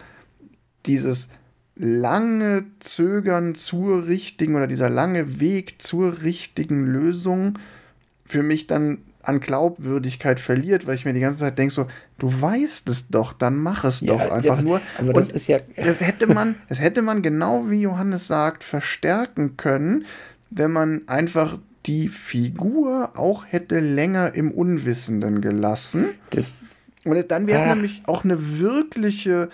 dieses 0.84 1.28
lange 1.76 2.64
Zögern 2.80 3.54
zur 3.54 4.08
richtigen 4.08 4.56
oder 4.56 4.66
dieser 4.66 4.90
lange 4.90 5.38
Weg 5.38 5.80
zur 5.80 6.22
richtigen 6.22 6.86
Lösung 6.86 7.56
für 8.24 8.42
mich 8.42 8.66
dann 8.66 8.98
an 9.22 9.40
Glaubwürdigkeit 9.40 10.40
verliert, 10.40 10.86
weil 10.86 10.94
ich 10.94 11.04
mir 11.04 11.12
die 11.12 11.20
ganze 11.20 11.40
Zeit 11.40 11.58
denke 11.58 11.72
so, 11.72 11.86
du 12.18 12.40
weißt 12.40 12.88
es 12.88 13.08
doch, 13.08 13.32
dann 13.32 13.56
mach 13.56 13.84
es 13.84 14.00
ja, 14.00 14.12
doch 14.12 14.32
einfach 14.32 14.58
ja, 14.58 14.62
nur. 14.62 14.80
Aber 14.98 15.12
das 15.12 15.28
ist 15.28 15.46
ja 15.46 15.58
das 15.76 16.00
hätte 16.00 16.26
man, 16.26 16.54
das 16.68 16.80
hätte 16.80 17.02
man 17.02 17.22
genau 17.22 17.68
wie 17.68 17.82
Johannes 17.82 18.26
sagt 18.26 18.64
verstärken 18.64 19.56
können, 19.56 20.06
wenn 20.50 20.72
man 20.72 21.02
einfach 21.06 21.58
die 21.86 22.08
Figur 22.08 23.12
auch 23.16 23.44
hätte 23.46 23.80
länger 23.80 24.34
im 24.34 24.50
Unwissenden 24.50 25.40
gelassen. 25.40 26.06
Das, 26.30 26.64
und 27.04 27.30
dann 27.30 27.46
wäre 27.46 27.62
es 27.62 27.74
nämlich 27.74 28.02
auch 28.06 28.24
eine 28.24 28.58
wirkliche 28.58 29.48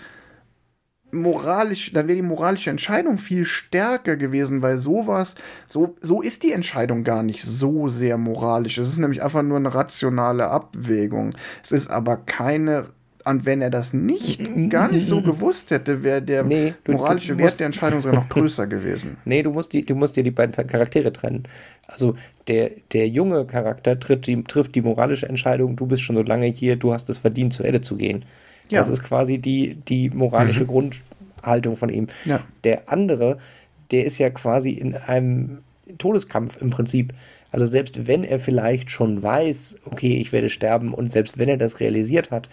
moralisch, 1.11 1.91
dann 1.93 2.07
wäre 2.07 2.17
die 2.17 2.21
moralische 2.21 2.69
Entscheidung 2.69 3.17
viel 3.17 3.45
stärker 3.45 4.15
gewesen, 4.15 4.61
weil 4.61 4.77
sowas, 4.77 5.35
so, 5.67 5.95
so 6.01 6.21
ist 6.21 6.43
die 6.43 6.51
Entscheidung 6.51 7.03
gar 7.03 7.23
nicht 7.23 7.43
so 7.43 7.87
sehr 7.87 8.17
moralisch. 8.17 8.77
Es 8.77 8.89
ist 8.89 8.97
nämlich 8.97 9.23
einfach 9.23 9.43
nur 9.43 9.57
eine 9.57 9.73
rationale 9.73 10.47
Abwägung. 10.49 11.33
Es 11.63 11.71
ist 11.71 11.89
aber 11.89 12.17
keine 12.17 12.87
und 13.27 13.45
wenn 13.45 13.61
er 13.61 13.69
das 13.69 13.93
nicht, 13.93 14.69
gar 14.69 14.89
nicht 14.89 15.05
so 15.05 15.21
gewusst 15.21 15.71
hätte, 15.71 16.01
wäre 16.01 16.21
der 16.21 16.43
nee, 16.43 16.73
du, 16.85 16.93
moralische 16.93 17.33
du, 17.33 17.37
du 17.39 17.43
Wert 17.43 17.59
der 17.59 17.65
Entscheidung 17.65 18.01
sogar 18.01 18.21
noch 18.21 18.29
größer 18.29 18.67
gewesen. 18.67 19.17
Nee, 19.25 19.43
du 19.43 19.51
musst, 19.51 19.73
die, 19.73 19.85
du 19.85 19.95
musst 19.95 20.15
dir 20.15 20.23
die 20.23 20.31
beiden 20.31 20.55
Charaktere 20.55 21.11
trennen. 21.11 21.43
Also 21.87 22.15
der, 22.47 22.71
der 22.93 23.09
junge 23.09 23.45
Charakter 23.45 23.99
tritt 23.99 24.27
die, 24.27 24.41
trifft 24.43 24.75
die 24.75 24.81
moralische 24.81 25.27
Entscheidung, 25.27 25.75
du 25.75 25.85
bist 25.85 26.03
schon 26.03 26.15
so 26.15 26.23
lange 26.23 26.45
hier, 26.45 26.77
du 26.77 26.93
hast 26.93 27.09
es 27.09 27.17
verdient, 27.17 27.51
zur 27.51 27.65
Erde 27.65 27.81
zu 27.81 27.97
gehen. 27.97 28.23
Ja. 28.69 28.79
Das 28.79 28.89
ist 28.89 29.03
quasi 29.03 29.37
die, 29.37 29.75
die 29.75 30.09
moralische 30.09 30.63
mhm. 30.63 30.67
Grundhaltung 30.67 31.77
von 31.77 31.89
ihm. 31.89 32.07
Ja. 32.25 32.41
Der 32.63 32.91
andere, 32.91 33.37
der 33.91 34.05
ist 34.05 34.17
ja 34.17 34.29
quasi 34.29 34.71
in 34.71 34.95
einem 34.95 35.59
Todeskampf 35.97 36.61
im 36.61 36.69
Prinzip. 36.69 37.13
Also 37.51 37.65
selbst 37.65 38.07
wenn 38.07 38.23
er 38.23 38.39
vielleicht 38.39 38.91
schon 38.91 39.23
weiß, 39.23 39.77
okay, 39.85 40.17
ich 40.17 40.31
werde 40.31 40.49
sterben 40.49 40.93
und 40.93 41.11
selbst 41.11 41.37
wenn 41.37 41.49
er 41.49 41.57
das 41.57 41.79
realisiert 41.79 42.31
hat, 42.31 42.49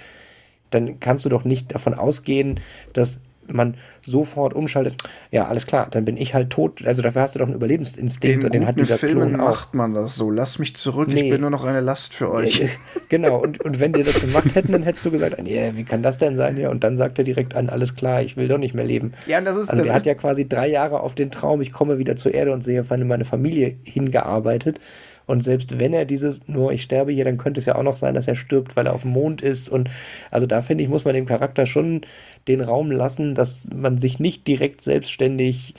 dann 0.71 1.01
kannst 1.01 1.25
du 1.25 1.29
doch 1.29 1.45
nicht 1.45 1.75
davon 1.75 1.95
ausgehen, 1.95 2.61
dass 2.93 3.21
man 3.49 3.77
sofort 4.05 4.55
umschaltet, 4.55 4.97
ja, 5.31 5.47
alles 5.47 5.67
klar, 5.67 5.89
dann 5.91 6.05
bin 6.05 6.17
ich 6.17 6.35
halt 6.35 6.51
tot. 6.51 6.85
Also 6.85 7.03
dafür 7.03 7.23
hast 7.23 7.35
du 7.35 7.39
doch 7.39 7.47
einen 7.47 7.55
Überlebensinstinkt 7.55 8.41
In 8.41 8.45
und 8.45 8.55
den 8.55 8.67
hat 8.67 8.79
dieser 8.79 8.99
Filmen 8.99 9.31
Klon 9.31 9.41
auch. 9.41 9.51
macht 9.51 9.75
man 9.75 9.95
das 9.95 10.15
so. 10.15 10.31
Lass 10.31 10.59
mich 10.59 10.77
zurück, 10.77 11.09
nee. 11.09 11.23
ich 11.23 11.31
bin 11.31 11.41
nur 11.41 11.51
noch 11.51 11.65
eine 11.65 11.81
Last 11.81 12.15
für 12.15 12.31
euch. 12.31 12.79
genau, 13.09 13.41
und, 13.41 13.65
und 13.65 13.81
wenn 13.81 13.93
die 13.93 14.03
das 14.03 14.21
gemacht 14.21 14.55
hätten, 14.55 14.73
dann 14.73 14.83
hättest 14.83 15.05
du 15.05 15.11
gesagt, 15.11 15.39
yeah, 15.47 15.75
wie 15.75 15.85
kann 15.85 16.03
das 16.03 16.19
denn 16.19 16.37
sein? 16.37 16.57
Ja, 16.57 16.71
und 16.71 16.85
dann 16.85 16.97
sagt 16.97 17.19
er 17.19 17.25
direkt 17.25 17.55
an, 17.55 17.69
alles 17.69 17.95
klar, 17.95 18.23
ich 18.23 18.37
will 18.37 18.49
doch 18.49 18.59
nicht 18.59 18.75
mehr 18.75 18.85
leben. 18.85 19.13
Ja, 19.27 19.39
und 19.39 19.45
das 19.45 19.57
ist, 19.57 19.71
also 19.71 19.79
das 19.79 19.87
der 19.87 19.95
hat 19.95 20.07
ja 20.07 20.15
quasi 20.15 20.49
drei 20.49 20.69
Jahre 20.69 21.01
auf 21.01 21.15
den 21.15 21.31
Traum, 21.31 21.61
ich 21.61 21.73
komme 21.73 21.99
wieder 21.99 22.17
zur 22.17 22.35
Erde 22.35 22.53
und 22.53 22.63
sehe 22.63 22.83
meine 23.05 23.25
Familie 23.25 23.77
hingearbeitet. 23.85 24.81
Und 25.27 25.43
selbst 25.43 25.79
wenn 25.79 25.95
er 25.95 26.05
dieses, 26.05 26.47
nur 26.49 26.73
ich 26.73 26.83
sterbe 26.83 27.13
hier, 27.13 27.25
dann 27.25 27.39
könnte 27.39 27.59
es 27.59 27.67
ja 27.67 27.77
auch 27.77 27.83
noch 27.83 27.97
sein, 27.97 28.15
dass 28.15 28.29
er 28.29 28.37
stirbt, 28.37 28.77
weil 28.77 28.87
er 28.87 28.93
auf 28.93 29.03
dem 29.03 29.13
Mond 29.13 29.41
ist. 29.41 29.69
Und 29.69 29.89
also 30.31 30.47
da 30.47 30.63
finde 30.63 30.85
ich, 30.85 30.91
muss 30.91 31.05
man 31.05 31.15
dem 31.15 31.27
Charakter 31.27 31.67
schon 31.67 32.03
den 32.49 32.61
Raum 32.61 32.91
lassen, 32.91 33.35
dass 33.35 33.67
man 33.75 33.99
sich 33.99 34.19
nicht 34.19 34.47
direkt 34.47 34.83
selbstständig 34.83 35.75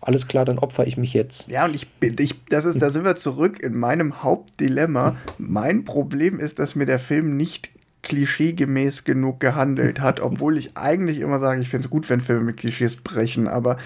alles 0.00 0.28
klar, 0.28 0.44
dann 0.44 0.58
opfer 0.58 0.86
ich 0.86 0.96
mich 0.96 1.12
jetzt. 1.12 1.48
Ja, 1.48 1.64
und 1.64 1.74
ich 1.74 1.88
bin, 1.88 2.14
ich, 2.18 2.36
das 2.50 2.64
ist, 2.64 2.80
da 2.80 2.90
sind 2.90 3.04
wir 3.04 3.16
zurück 3.16 3.60
in 3.60 3.76
meinem 3.76 4.22
Hauptdilemma. 4.22 5.16
Mein 5.38 5.84
Problem 5.84 6.38
ist, 6.38 6.60
dass 6.60 6.76
mir 6.76 6.86
der 6.86 7.00
Film 7.00 7.36
nicht 7.36 7.70
klischeegemäß 8.02 9.04
genug 9.04 9.40
gehandelt 9.40 10.00
hat, 10.00 10.20
obwohl 10.20 10.56
ich 10.56 10.76
eigentlich 10.76 11.18
immer 11.18 11.40
sage, 11.40 11.60
ich 11.60 11.68
finde 11.68 11.86
es 11.86 11.90
gut, 11.90 12.08
wenn 12.08 12.20
Filme 12.20 12.44
mit 12.44 12.56
Klischees 12.56 12.96
brechen, 12.96 13.48
aber 13.48 13.76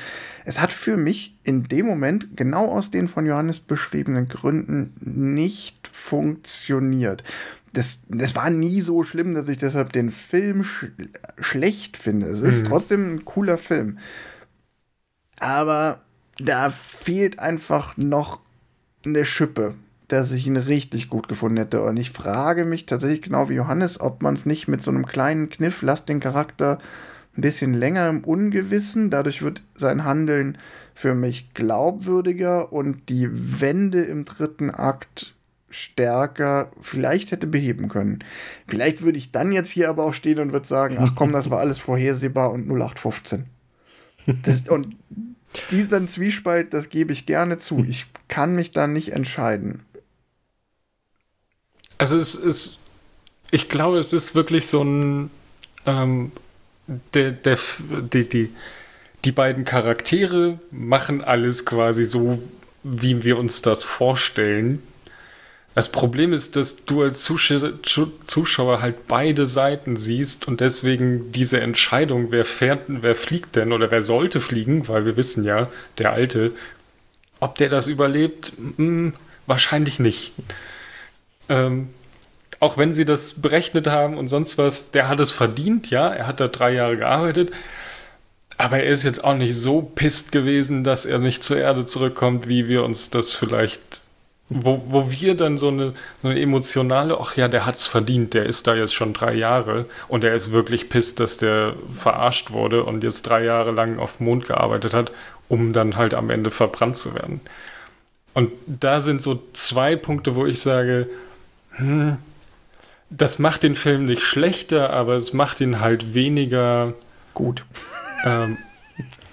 es 0.44 0.60
hat 0.60 0.72
für 0.72 0.98
mich 0.98 1.34
in 1.44 1.64
dem 1.64 1.86
Moment 1.86 2.36
genau 2.36 2.70
aus 2.70 2.90
den 2.90 3.08
von 3.08 3.24
Johannes 3.26 3.58
beschriebenen 3.58 4.28
Gründen 4.28 4.92
nicht 5.00 5.88
funktioniert 5.88 7.24
das, 7.72 8.02
das 8.08 8.36
war 8.36 8.50
nie 8.50 8.80
so 8.80 9.02
schlimm, 9.02 9.34
dass 9.34 9.48
ich 9.48 9.58
deshalb 9.58 9.92
den 9.92 10.10
Film 10.10 10.62
sch 10.62 10.86
schlecht 11.38 11.96
finde. 11.96 12.26
Es 12.26 12.40
ist 12.40 12.64
mhm. 12.64 12.68
trotzdem 12.68 13.14
ein 13.14 13.24
cooler 13.24 13.58
Film. 13.58 13.98
Aber 15.40 16.02
da 16.38 16.70
fehlt 16.70 17.38
einfach 17.38 17.96
noch 17.96 18.40
eine 19.04 19.24
Schippe, 19.24 19.74
dass 20.08 20.32
ich 20.32 20.46
ihn 20.46 20.58
richtig 20.58 21.08
gut 21.08 21.28
gefunden 21.28 21.56
hätte. 21.56 21.82
Und 21.82 21.96
ich 21.96 22.10
frage 22.10 22.64
mich 22.64 22.86
tatsächlich 22.86 23.22
genau 23.22 23.48
wie 23.48 23.54
Johannes, 23.54 24.00
ob 24.00 24.22
man 24.22 24.34
es 24.34 24.46
nicht 24.46 24.68
mit 24.68 24.82
so 24.82 24.90
einem 24.90 25.06
kleinen 25.06 25.48
Kniff, 25.48 25.82
lasst 25.82 26.08
den 26.08 26.20
Charakter 26.20 26.78
ein 27.36 27.40
bisschen 27.40 27.72
länger 27.72 28.08
im 28.10 28.24
Ungewissen. 28.24 29.10
Dadurch 29.10 29.42
wird 29.42 29.62
sein 29.74 30.04
Handeln 30.04 30.58
für 30.94 31.14
mich 31.14 31.54
glaubwürdiger 31.54 32.72
und 32.72 33.08
die 33.08 33.28
Wende 33.60 34.02
im 34.02 34.26
dritten 34.26 34.70
Akt 34.70 35.34
stärker 35.72 36.70
vielleicht 36.80 37.32
hätte 37.32 37.46
beheben 37.46 37.88
können. 37.88 38.24
Vielleicht 38.68 39.02
würde 39.02 39.18
ich 39.18 39.32
dann 39.32 39.52
jetzt 39.52 39.70
hier 39.70 39.88
aber 39.88 40.04
auch 40.04 40.14
stehen 40.14 40.38
und 40.38 40.52
würde 40.52 40.68
sagen, 40.68 40.98
ach 41.00 41.12
komm, 41.14 41.32
das 41.32 41.50
war 41.50 41.58
alles 41.58 41.78
vorhersehbar 41.78 42.52
und 42.52 42.70
0815. 42.70 43.46
Das, 44.42 44.68
und 44.68 44.88
diesen 45.70 46.08
Zwiespalt, 46.08 46.72
das 46.72 46.88
gebe 46.88 47.12
ich 47.12 47.26
gerne 47.26 47.58
zu. 47.58 47.84
Ich 47.88 48.06
kann 48.28 48.54
mich 48.54 48.70
da 48.70 48.86
nicht 48.86 49.12
entscheiden. 49.12 49.82
Also 51.98 52.16
es 52.16 52.34
ist, 52.34 52.78
ich 53.50 53.68
glaube, 53.68 53.98
es 53.98 54.12
ist 54.12 54.34
wirklich 54.34 54.66
so 54.66 54.82
ein, 54.82 55.30
ähm, 55.86 56.32
der, 57.14 57.32
der, 57.32 57.58
die, 58.12 58.28
die, 58.28 58.50
die 59.24 59.32
beiden 59.32 59.64
Charaktere 59.64 60.58
machen 60.70 61.22
alles 61.22 61.64
quasi 61.64 62.04
so, 62.04 62.42
wie 62.82 63.24
wir 63.24 63.38
uns 63.38 63.62
das 63.62 63.84
vorstellen. 63.84 64.82
Das 65.74 65.90
Problem 65.90 66.34
ist, 66.34 66.56
dass 66.56 66.84
du 66.84 67.02
als 67.02 67.22
Zuschauer 67.24 68.82
halt 68.82 69.06
beide 69.08 69.46
Seiten 69.46 69.96
siehst 69.96 70.46
und 70.46 70.60
deswegen 70.60 71.32
diese 71.32 71.60
Entscheidung, 71.60 72.30
wer 72.30 72.44
fährt, 72.44 72.82
wer 72.88 73.14
fliegt 73.14 73.56
denn 73.56 73.72
oder 73.72 73.90
wer 73.90 74.02
sollte 74.02 74.40
fliegen, 74.40 74.86
weil 74.88 75.06
wir 75.06 75.16
wissen 75.16 75.44
ja, 75.44 75.70
der 75.96 76.12
Alte, 76.12 76.52
ob 77.40 77.56
der 77.56 77.70
das 77.70 77.88
überlebt, 77.88 78.52
mh, 78.58 78.74
hm, 78.76 79.12
wahrscheinlich 79.46 79.98
nicht. 79.98 80.32
Ähm, 81.48 81.88
auch 82.60 82.76
wenn 82.76 82.92
sie 82.92 83.06
das 83.06 83.40
berechnet 83.40 83.86
haben 83.86 84.18
und 84.18 84.28
sonst 84.28 84.58
was, 84.58 84.90
der 84.90 85.08
hat 85.08 85.20
es 85.20 85.30
verdient, 85.30 85.88
ja, 85.90 86.08
er 86.08 86.26
hat 86.26 86.38
da 86.38 86.48
drei 86.48 86.74
Jahre 86.74 86.98
gearbeitet, 86.98 87.50
aber 88.58 88.78
er 88.80 88.90
ist 88.90 89.04
jetzt 89.04 89.24
auch 89.24 89.34
nicht 89.34 89.56
so 89.56 89.80
pisst 89.80 90.32
gewesen, 90.32 90.84
dass 90.84 91.06
er 91.06 91.18
nicht 91.18 91.42
zur 91.42 91.56
Erde 91.56 91.86
zurückkommt, 91.86 92.46
wie 92.46 92.68
wir 92.68 92.84
uns 92.84 93.08
das 93.08 93.32
vielleicht 93.32 94.01
wo, 94.54 94.82
wo 94.88 95.10
wir 95.10 95.36
dann 95.36 95.58
so 95.58 95.68
eine, 95.68 95.94
so 96.22 96.28
eine 96.28 96.40
emotionale, 96.40 97.18
ach 97.20 97.36
ja, 97.36 97.48
der 97.48 97.66
hat's 97.66 97.86
verdient, 97.86 98.34
der 98.34 98.46
ist 98.46 98.66
da 98.66 98.74
jetzt 98.74 98.94
schon 98.94 99.12
drei 99.12 99.34
Jahre 99.34 99.86
und 100.08 100.24
er 100.24 100.34
ist 100.34 100.52
wirklich 100.52 100.88
pisst, 100.88 101.20
dass 101.20 101.36
der 101.36 101.74
verarscht 101.96 102.50
wurde 102.50 102.84
und 102.84 103.04
jetzt 103.04 103.22
drei 103.22 103.44
Jahre 103.44 103.70
lang 103.72 103.98
auf 103.98 104.18
dem 104.18 104.26
Mond 104.26 104.46
gearbeitet 104.46 104.94
hat, 104.94 105.12
um 105.48 105.72
dann 105.72 105.96
halt 105.96 106.14
am 106.14 106.30
Ende 106.30 106.50
verbrannt 106.50 106.96
zu 106.96 107.14
werden. 107.14 107.40
Und 108.34 108.50
da 108.66 109.00
sind 109.00 109.22
so 109.22 109.42
zwei 109.52 109.96
Punkte, 109.96 110.34
wo 110.34 110.46
ich 110.46 110.60
sage, 110.60 111.08
hm, 111.72 112.16
das 113.10 113.38
macht 113.38 113.62
den 113.62 113.74
Film 113.74 114.04
nicht 114.04 114.22
schlechter, 114.22 114.90
aber 114.90 115.14
es 115.16 115.32
macht 115.32 115.60
ihn 115.60 115.80
halt 115.80 116.14
weniger 116.14 116.94
gut. 117.34 117.64
Ähm, 118.24 118.56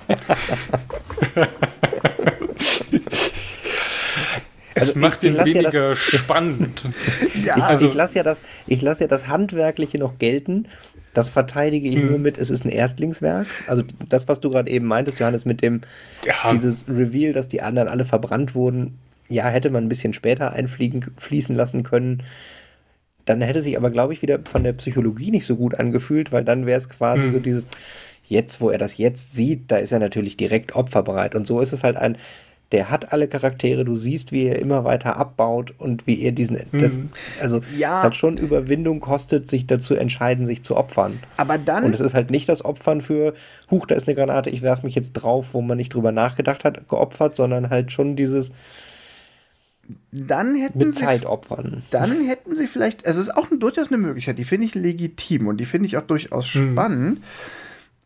Es 4.82 4.89
also 4.89 4.99
macht 4.99 5.23
ihn 5.23 5.38
weniger 5.38 5.73
ja 5.73 5.89
das, 5.89 5.97
spannend. 5.99 6.86
ja, 7.43 7.57
ich, 7.57 7.63
also, 7.63 7.88
ich 7.88 7.93
lasse 7.93 8.15
ja, 8.15 8.23
das, 8.23 8.39
lass 8.67 8.99
ja 8.99 9.07
das 9.07 9.27
Handwerkliche 9.27 9.97
noch 9.97 10.17
gelten. 10.17 10.67
Das 11.13 11.30
verteidige 11.30 11.89
ich 11.89 11.95
hm. 11.95 12.09
nur 12.09 12.19
mit, 12.19 12.38
es 12.38 12.49
ist 12.49 12.65
ein 12.65 12.69
Erstlingswerk. 12.69 13.47
Also 13.67 13.84
das, 14.07 14.27
was 14.27 14.39
du 14.39 14.49
gerade 14.49 14.69
eben 14.69 14.86
meintest, 14.86 15.19
Johannes, 15.19 15.45
mit 15.45 15.61
dem 15.61 15.82
ja. 16.25 16.51
dieses 16.51 16.86
Reveal, 16.88 17.34
dass 17.34 17.47
die 17.47 17.61
anderen 17.61 17.88
alle 17.88 18.05
verbrannt 18.05 18.53
wurden, 18.53 18.99
ja, 19.27 19.47
hätte 19.47 19.69
man 19.69 19.86
ein 19.86 19.89
bisschen 19.89 20.13
später 20.13 20.53
einfliegen, 20.53 21.05
fließen 21.17 21.55
lassen 21.55 21.84
können. 21.84 22.23
Dann 23.25 23.41
hätte 23.41 23.61
sich 23.61 23.77
aber, 23.77 23.91
glaube 23.91 24.13
ich, 24.13 24.21
wieder 24.21 24.39
von 24.43 24.63
der 24.63 24.73
Psychologie 24.73 25.32
nicht 25.32 25.45
so 25.45 25.55
gut 25.55 25.75
angefühlt, 25.75 26.32
weil 26.32 26.43
dann 26.43 26.65
wäre 26.65 26.80
es 26.80 26.89
quasi 26.89 27.23
hm. 27.23 27.32
so 27.32 27.39
dieses, 27.39 27.67
jetzt, 28.30 28.61
wo 28.61 28.69
er 28.69 28.77
das 28.77 28.97
jetzt 28.97 29.34
sieht, 29.34 29.71
da 29.71 29.77
ist 29.77 29.91
er 29.91 29.99
natürlich 29.99 30.38
direkt 30.38 30.75
opferbereit. 30.75 31.36
Und 31.36 31.47
so 31.47 31.59
ist 31.59 31.73
es 31.73 31.84
halt 31.84 31.97
ein, 31.97 32.17
der 32.72 32.91
hat 32.91 33.13
alle 33.13 33.28
Charaktere, 33.28 33.84
du 33.84 33.95
siehst, 33.95 34.32
wie 34.32 34.45
er 34.45 34.59
immer 34.59 34.84
weiter 34.84 35.17
abbaut 35.17 35.74
und 35.78 36.05
wie 36.05 36.22
er 36.22 36.32
diesen, 36.32 36.57
mhm. 36.72 36.80
das, 36.80 36.99
also 37.41 37.61
ja. 37.78 37.97
es 37.97 38.03
hat 38.03 38.15
schon 38.15 38.38
Überwindung 38.38 38.99
kostet, 38.99 39.47
sich 39.47 39.65
dazu 39.65 39.95
entscheiden, 39.95 40.45
sich 40.45 40.63
zu 40.63 40.78
opfern. 40.78 41.20
Aber 41.38 41.57
dann. 41.57 41.84
Und 41.84 41.95
es 41.95 41.99
ist 41.99 42.13
halt 42.13 42.30
nicht 42.30 42.47
das 42.47 42.63
Opfern 42.63 43.01
für, 43.01 43.34
huch, 43.72 43.88
da 43.88 43.95
ist 43.95 44.07
eine 44.07 44.15
Granate, 44.15 44.51
ich 44.51 44.61
werfe 44.61 44.86
mich 44.86 44.95
jetzt 44.95 45.13
drauf, 45.13 45.47
wo 45.53 45.61
man 45.61 45.78
nicht 45.78 45.93
drüber 45.93 46.11
nachgedacht 46.11 46.63
hat, 46.63 46.88
geopfert, 46.88 47.36
sondern 47.36 47.72
halt 47.72 47.91
schon 47.91 48.15
dieses, 48.15 48.51
dann 50.11 50.55
hätten 50.55 50.78
mit 50.78 50.93
sie, 50.93 51.03
Zeit 51.03 51.26
opfern. 51.26 51.84
Dann 51.89 52.26
hätten 52.28 52.55
sie 52.55 52.67
vielleicht, 52.67 53.05
es 53.05 53.17
ist 53.17 53.36
auch 53.36 53.47
durchaus 53.49 53.88
eine 53.88 53.97
Möglichkeit, 53.97 54.38
die 54.38 54.43
finde 54.43 54.67
ich 54.67 54.76
legitim 54.76 55.47
und 55.47 55.57
die 55.57 55.65
finde 55.65 55.88
ich 55.88 55.97
auch 55.97 56.03
durchaus 56.03 56.53
mhm. 56.53 57.22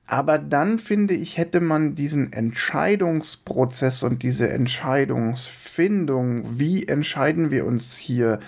Aber 0.06 0.38
dann 0.38 0.80
finde 0.80 1.14
ich, 1.14 1.38
hätte 1.38 1.62
man 1.62 1.96
diesen 1.96 2.34
Entscheidungsprozess 2.34 4.04
und 4.04 4.22
diese 4.22 4.50
Entscheidungsfindung, 4.50 6.60
wie 6.60 6.88
entscheiden 6.88 7.52
wir 7.52 7.66
uns 7.66 7.96
hier 7.96 8.40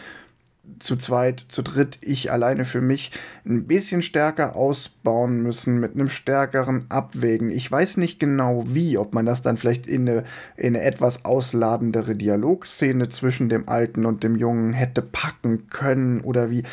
zu 0.80 0.96
zweit, 0.96 1.46
zu 1.48 1.62
dritt, 1.62 2.00
ich 2.02 2.32
alleine 2.32 2.66
für 2.66 2.82
mich, 2.82 3.12
ein 3.46 3.66
bisschen 3.66 4.02
stärker 4.02 4.56
ausbauen 4.56 5.42
müssen, 5.42 5.80
mit 5.80 5.94
einem 5.94 6.10
stärkeren 6.10 6.86
Abwägen. 6.90 7.52
Ich 7.52 7.72
weiß 7.72 7.98
nicht 7.98 8.20
genau 8.20 8.64
wie, 8.68 8.98
ob 8.98 9.14
man 9.14 9.26
das 9.26 9.42
dann 9.42 9.58
vielleicht 9.58 9.88
in 9.88 10.10
eine, 10.10 10.24
in 10.58 10.76
eine 10.76 10.82
etwas 10.82 11.24
ausladendere 11.24 12.16
Dialogszene 12.16 13.10
zwischen 13.10 13.50
dem 13.50 13.70
Alten 13.70 14.06
und 14.06 14.24
dem 14.24 14.36
Jungen 14.36 14.74
hätte 14.74 15.02
packen 15.02 15.68
können 15.68 16.22
oder 16.22 16.50
wie 16.50 16.64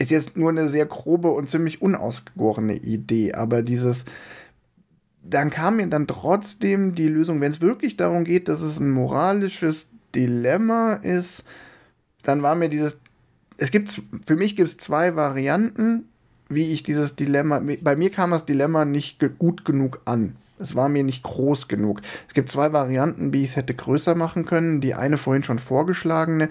ist 0.00 0.10
jetzt 0.10 0.36
nur 0.36 0.48
eine 0.48 0.68
sehr 0.68 0.86
grobe 0.86 1.30
und 1.30 1.48
ziemlich 1.48 1.82
unausgegorene 1.82 2.74
Idee, 2.74 3.34
aber 3.34 3.62
dieses, 3.62 4.06
dann 5.22 5.50
kam 5.50 5.76
mir 5.76 5.86
dann 5.88 6.06
trotzdem 6.06 6.94
die 6.94 7.08
Lösung, 7.08 7.40
wenn 7.40 7.52
es 7.52 7.60
wirklich 7.60 7.96
darum 7.96 8.24
geht, 8.24 8.48
dass 8.48 8.62
es 8.62 8.80
ein 8.80 8.90
moralisches 8.90 9.90
Dilemma 10.14 10.94
ist, 10.94 11.44
dann 12.24 12.42
war 12.42 12.54
mir 12.54 12.70
dieses, 12.70 12.96
es 13.58 13.70
gibt, 13.70 14.02
für 14.26 14.36
mich 14.36 14.56
gibt 14.56 14.70
es 14.70 14.78
zwei 14.78 15.16
Varianten, 15.16 16.08
wie 16.48 16.72
ich 16.72 16.82
dieses 16.82 17.14
Dilemma, 17.14 17.60
bei 17.82 17.94
mir 17.94 18.10
kam 18.10 18.30
das 18.30 18.46
Dilemma 18.46 18.86
nicht 18.86 19.20
gut 19.38 19.66
genug 19.66 20.00
an. 20.06 20.36
Es 20.58 20.74
war 20.74 20.88
mir 20.88 21.04
nicht 21.04 21.22
groß 21.22 21.68
genug. 21.68 22.02
Es 22.28 22.34
gibt 22.34 22.50
zwei 22.50 22.72
Varianten, 22.72 23.32
wie 23.32 23.44
ich 23.44 23.50
es 23.50 23.56
hätte 23.56 23.74
größer 23.74 24.14
machen 24.14 24.44
können. 24.44 24.82
Die 24.82 24.94
eine 24.94 25.16
vorhin 25.16 25.42
schon 25.42 25.58
vorgeschlagene, 25.58 26.50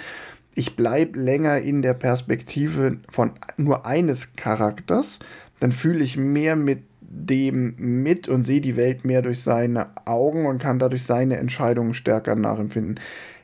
ich 0.56 0.76
bleibe 0.76 1.20
länger 1.20 1.60
in 1.60 1.82
der 1.82 1.94
Perspektive 1.94 2.98
von 3.10 3.32
nur 3.58 3.86
eines 3.86 4.34
Charakters, 4.36 5.20
dann 5.60 5.72
fühle 5.72 6.04
ich 6.04 6.18
mehr 6.18 6.56
mit 6.56 6.84
dem 7.02 7.76
mit 7.78 8.28
und 8.28 8.44
sehe 8.44 8.62
die 8.62 8.78
Welt 8.78 9.04
mehr 9.04 9.22
durch 9.22 9.42
seine 9.42 9.88
Augen 10.06 10.46
und 10.46 10.60
kann 10.60 10.80
dadurch 10.80 11.04
seine 11.04 11.38
Entscheidungen 11.38 11.94
stärker 11.94 12.36
nachempfinden. 12.36 13.00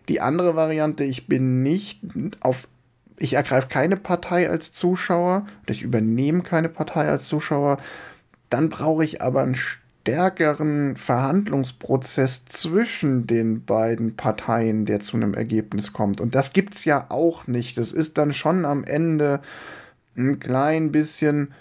Die 0.07 0.21
andere 0.21 0.55
Variante, 0.55 1.03
ich 1.03 1.27
bin 1.27 1.63
nicht 1.63 2.01
auf, 2.41 2.67
ich 3.17 3.33
ergreife 3.33 3.67
keine 3.67 3.97
Partei 3.97 4.49
als 4.49 4.71
Zuschauer, 4.71 5.47
ich 5.67 5.81
übernehme 5.81 6.43
keine 6.43 6.69
Partei 6.69 7.09
als 7.09 7.27
Zuschauer, 7.27 7.77
dann 8.49 8.69
brauche 8.69 9.03
ich 9.03 9.21
aber 9.23 9.41
einen 9.41 9.57
stärkeren 10.05 10.97
Verhandlungsprozess 10.97 12.45
zwischen 12.45 13.25
den 13.25 13.65
beiden 13.65 14.15
Parteien, 14.15 14.85
der 14.85 14.99
zu 14.99 15.17
einem 15.17 15.33
Ergebnis 15.33 15.93
kommt. 15.93 16.21
Und 16.21 16.35
das 16.35 16.53
gibt 16.53 16.75
es 16.75 16.85
ja 16.85 17.07
auch 17.09 17.47
nicht. 17.47 17.79
Das 17.79 17.91
ist 17.91 18.19
dann 18.19 18.31
schon 18.31 18.65
am 18.65 18.83
Ende 18.83 19.41
ein 20.15 20.37
klein 20.39 20.91
bisschen. 20.91 21.55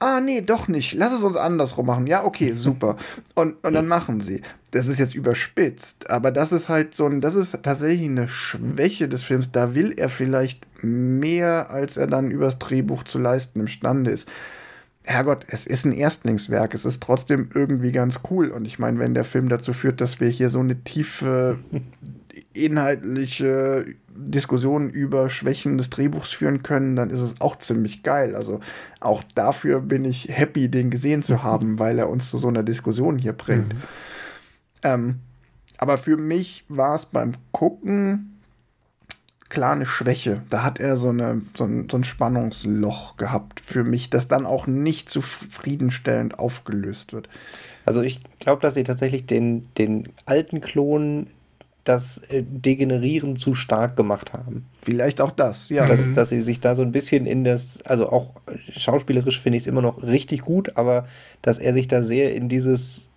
Ah, 0.00 0.20
nee, 0.20 0.42
doch 0.42 0.68
nicht. 0.68 0.92
Lass 0.92 1.14
es 1.14 1.22
uns 1.22 1.36
andersrum 1.36 1.86
machen. 1.86 2.06
Ja, 2.06 2.24
okay, 2.24 2.52
super. 2.54 2.98
Und, 3.34 3.64
und 3.64 3.72
dann 3.72 3.88
machen 3.88 4.20
sie. 4.20 4.42
Das 4.70 4.86
ist 4.86 4.98
jetzt 4.98 5.14
überspitzt, 5.14 6.10
aber 6.10 6.30
das 6.30 6.52
ist 6.52 6.68
halt 6.68 6.94
so 6.94 7.06
ein, 7.06 7.22
das 7.22 7.34
ist 7.34 7.56
tatsächlich 7.62 8.08
eine 8.08 8.28
Schwäche 8.28 9.08
des 9.08 9.24
Films. 9.24 9.50
Da 9.50 9.74
will 9.74 9.94
er 9.96 10.10
vielleicht 10.10 10.66
mehr, 10.84 11.70
als 11.70 11.96
er 11.96 12.06
dann 12.06 12.30
übers 12.30 12.58
Drehbuch 12.58 13.04
zu 13.04 13.18
leisten 13.18 13.60
imstande 13.60 14.10
ist. 14.10 14.28
Herrgott, 15.04 15.46
es 15.48 15.66
ist 15.66 15.84
ein 15.84 15.92
Erstlingswerk, 15.92 16.74
es 16.74 16.84
ist 16.84 17.02
trotzdem 17.02 17.50
irgendwie 17.52 17.90
ganz 17.90 18.20
cool. 18.30 18.50
Und 18.50 18.64
ich 18.64 18.78
meine, 18.78 18.98
wenn 19.00 19.14
der 19.14 19.24
Film 19.24 19.48
dazu 19.48 19.72
führt, 19.72 20.00
dass 20.00 20.20
wir 20.20 20.28
hier 20.28 20.48
so 20.48 20.60
eine 20.60 20.84
tiefe 20.84 21.58
inhaltliche 22.52 23.86
Diskussion 24.14 24.90
über 24.90 25.28
Schwächen 25.28 25.76
des 25.76 25.90
Drehbuchs 25.90 26.30
führen 26.30 26.62
können, 26.62 26.96
dann 26.96 27.10
ist 27.10 27.20
es 27.20 27.40
auch 27.40 27.58
ziemlich 27.58 28.02
geil. 28.02 28.36
Also 28.36 28.60
auch 29.00 29.22
dafür 29.34 29.80
bin 29.80 30.04
ich 30.04 30.28
happy, 30.28 30.70
den 30.70 30.90
gesehen 30.90 31.22
zu 31.22 31.42
haben, 31.42 31.78
weil 31.78 31.98
er 31.98 32.08
uns 32.08 32.30
zu 32.30 32.38
so 32.38 32.48
einer 32.48 32.62
Diskussion 32.62 33.18
hier 33.18 33.32
bringt. 33.32 33.74
Mhm. 33.74 33.82
Ähm, 34.82 35.14
aber 35.78 35.98
für 35.98 36.16
mich 36.16 36.64
war 36.68 36.94
es 36.94 37.06
beim 37.06 37.32
Gucken 37.50 38.31
klar 39.52 39.72
eine 39.72 39.84
Schwäche. 39.86 40.42
Da 40.48 40.64
hat 40.64 40.80
er 40.80 40.96
so, 40.96 41.10
eine, 41.10 41.42
so, 41.54 41.64
ein, 41.64 41.86
so 41.90 41.98
ein 41.98 42.04
Spannungsloch 42.04 43.18
gehabt 43.18 43.60
für 43.60 43.84
mich, 43.84 44.08
das 44.08 44.26
dann 44.26 44.46
auch 44.46 44.66
nicht 44.66 45.10
zufriedenstellend 45.10 46.38
aufgelöst 46.38 47.12
wird. 47.12 47.28
Also 47.84 48.00
ich 48.00 48.20
glaube, 48.38 48.62
dass 48.62 48.74
sie 48.74 48.84
tatsächlich 48.84 49.26
den, 49.26 49.68
den 49.76 50.08
alten 50.24 50.62
Klon 50.62 51.26
das 51.84 52.18
äh, 52.30 52.42
Degenerieren 52.42 53.36
zu 53.36 53.54
stark 53.54 53.94
gemacht 53.94 54.32
haben. 54.32 54.64
Vielleicht 54.80 55.20
auch 55.20 55.32
das, 55.32 55.68
ja. 55.68 55.86
Dass, 55.86 56.08
mhm. 56.08 56.14
dass 56.14 56.30
sie 56.30 56.40
sich 56.40 56.60
da 56.60 56.74
so 56.74 56.82
ein 56.82 56.92
bisschen 56.92 57.26
in 57.26 57.44
das, 57.44 57.82
also 57.82 58.08
auch 58.08 58.32
schauspielerisch 58.74 59.38
finde 59.38 59.58
ich 59.58 59.64
es 59.64 59.66
immer 59.66 59.82
noch 59.82 60.02
richtig 60.02 60.42
gut, 60.42 60.76
aber 60.78 61.06
dass 61.42 61.58
er 61.58 61.74
sich 61.74 61.88
da 61.88 62.02
sehr 62.02 62.34
in 62.34 62.48
dieses 62.48 63.10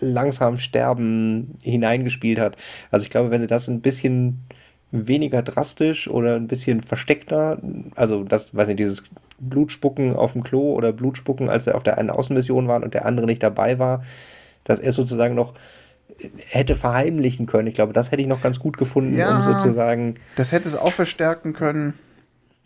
langsam 0.00 0.58
Sterben 0.58 1.56
hineingespielt 1.62 2.38
hat. 2.38 2.56
Also 2.90 3.04
ich 3.04 3.10
glaube, 3.10 3.30
wenn 3.30 3.40
sie 3.40 3.46
das 3.46 3.68
ein 3.68 3.80
bisschen 3.80 4.40
weniger 4.92 5.42
drastisch 5.42 6.06
oder 6.06 6.36
ein 6.36 6.46
bisschen 6.46 6.80
versteckter, 6.80 7.58
also 7.96 8.24
das, 8.24 8.54
weiß 8.54 8.68
nicht, 8.68 8.78
dieses 8.78 9.02
Blutspucken 9.38 10.14
auf 10.14 10.34
dem 10.34 10.44
Klo 10.44 10.74
oder 10.74 10.92
Blutspucken, 10.92 11.48
als 11.48 11.66
er 11.66 11.74
auf 11.74 11.82
der 11.82 11.98
einen 11.98 12.10
Außenmission 12.10 12.68
war 12.68 12.82
und 12.82 12.94
der 12.94 13.06
andere 13.06 13.26
nicht 13.26 13.42
dabei 13.42 13.78
war, 13.78 14.04
dass 14.64 14.78
er 14.78 14.92
sozusagen 14.92 15.34
noch 15.34 15.54
hätte 16.46 16.76
verheimlichen 16.76 17.46
können. 17.46 17.66
Ich 17.66 17.74
glaube, 17.74 17.92
das 17.92 18.12
hätte 18.12 18.22
ich 18.22 18.28
noch 18.28 18.42
ganz 18.42 18.60
gut 18.60 18.76
gefunden, 18.76 19.16
ja, 19.16 19.34
um 19.34 19.42
sozusagen. 19.42 20.16
Das 20.36 20.52
hätte 20.52 20.68
es 20.68 20.76
auch 20.76 20.92
verstärken 20.92 21.54
können. 21.54 21.94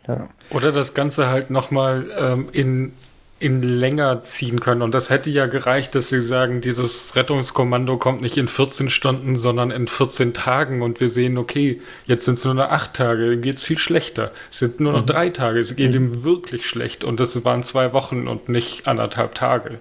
Ja. 0.07 0.29
Oder 0.51 0.71
das 0.71 0.93
Ganze 0.93 1.29
halt 1.29 1.49
nochmal 1.49 2.07
ähm, 2.17 2.49
in, 2.51 2.93
in 3.39 3.61
länger 3.61 4.23
ziehen 4.23 4.59
können. 4.59 4.81
Und 4.81 4.95
das 4.95 5.11
hätte 5.11 5.29
ja 5.29 5.45
gereicht, 5.45 5.93
dass 5.93 6.09
sie 6.09 6.21
sagen, 6.21 6.61
dieses 6.61 7.15
Rettungskommando 7.15 7.97
kommt 7.97 8.21
nicht 8.21 8.37
in 8.37 8.47
14 8.47 8.89
Stunden, 8.89 9.35
sondern 9.35 9.69
in 9.69 9.87
14 9.87 10.33
Tagen. 10.33 10.81
Und 10.81 10.99
wir 10.99 11.09
sehen, 11.09 11.37
okay, 11.37 11.81
jetzt 12.05 12.25
sind 12.25 12.35
es 12.35 12.45
nur 12.45 12.55
noch 12.55 12.71
acht 12.71 12.95
Tage, 12.95 13.29
dann 13.29 13.41
geht 13.41 13.57
es 13.57 13.63
viel 13.63 13.77
schlechter. 13.77 14.31
Es 14.51 14.59
sind 14.59 14.79
nur 14.79 14.93
noch 14.93 15.01
mhm. 15.01 15.07
drei 15.07 15.29
Tage, 15.29 15.59
es 15.59 15.75
geht 15.75 15.91
mhm. 15.91 15.95
ihm 15.95 16.23
wirklich 16.23 16.67
schlecht. 16.67 17.03
Und 17.03 17.19
das 17.19 17.45
waren 17.45 17.61
zwei 17.63 17.93
Wochen 17.93 18.27
und 18.27 18.49
nicht 18.49 18.87
anderthalb 18.87 19.35
Tage. 19.35 19.79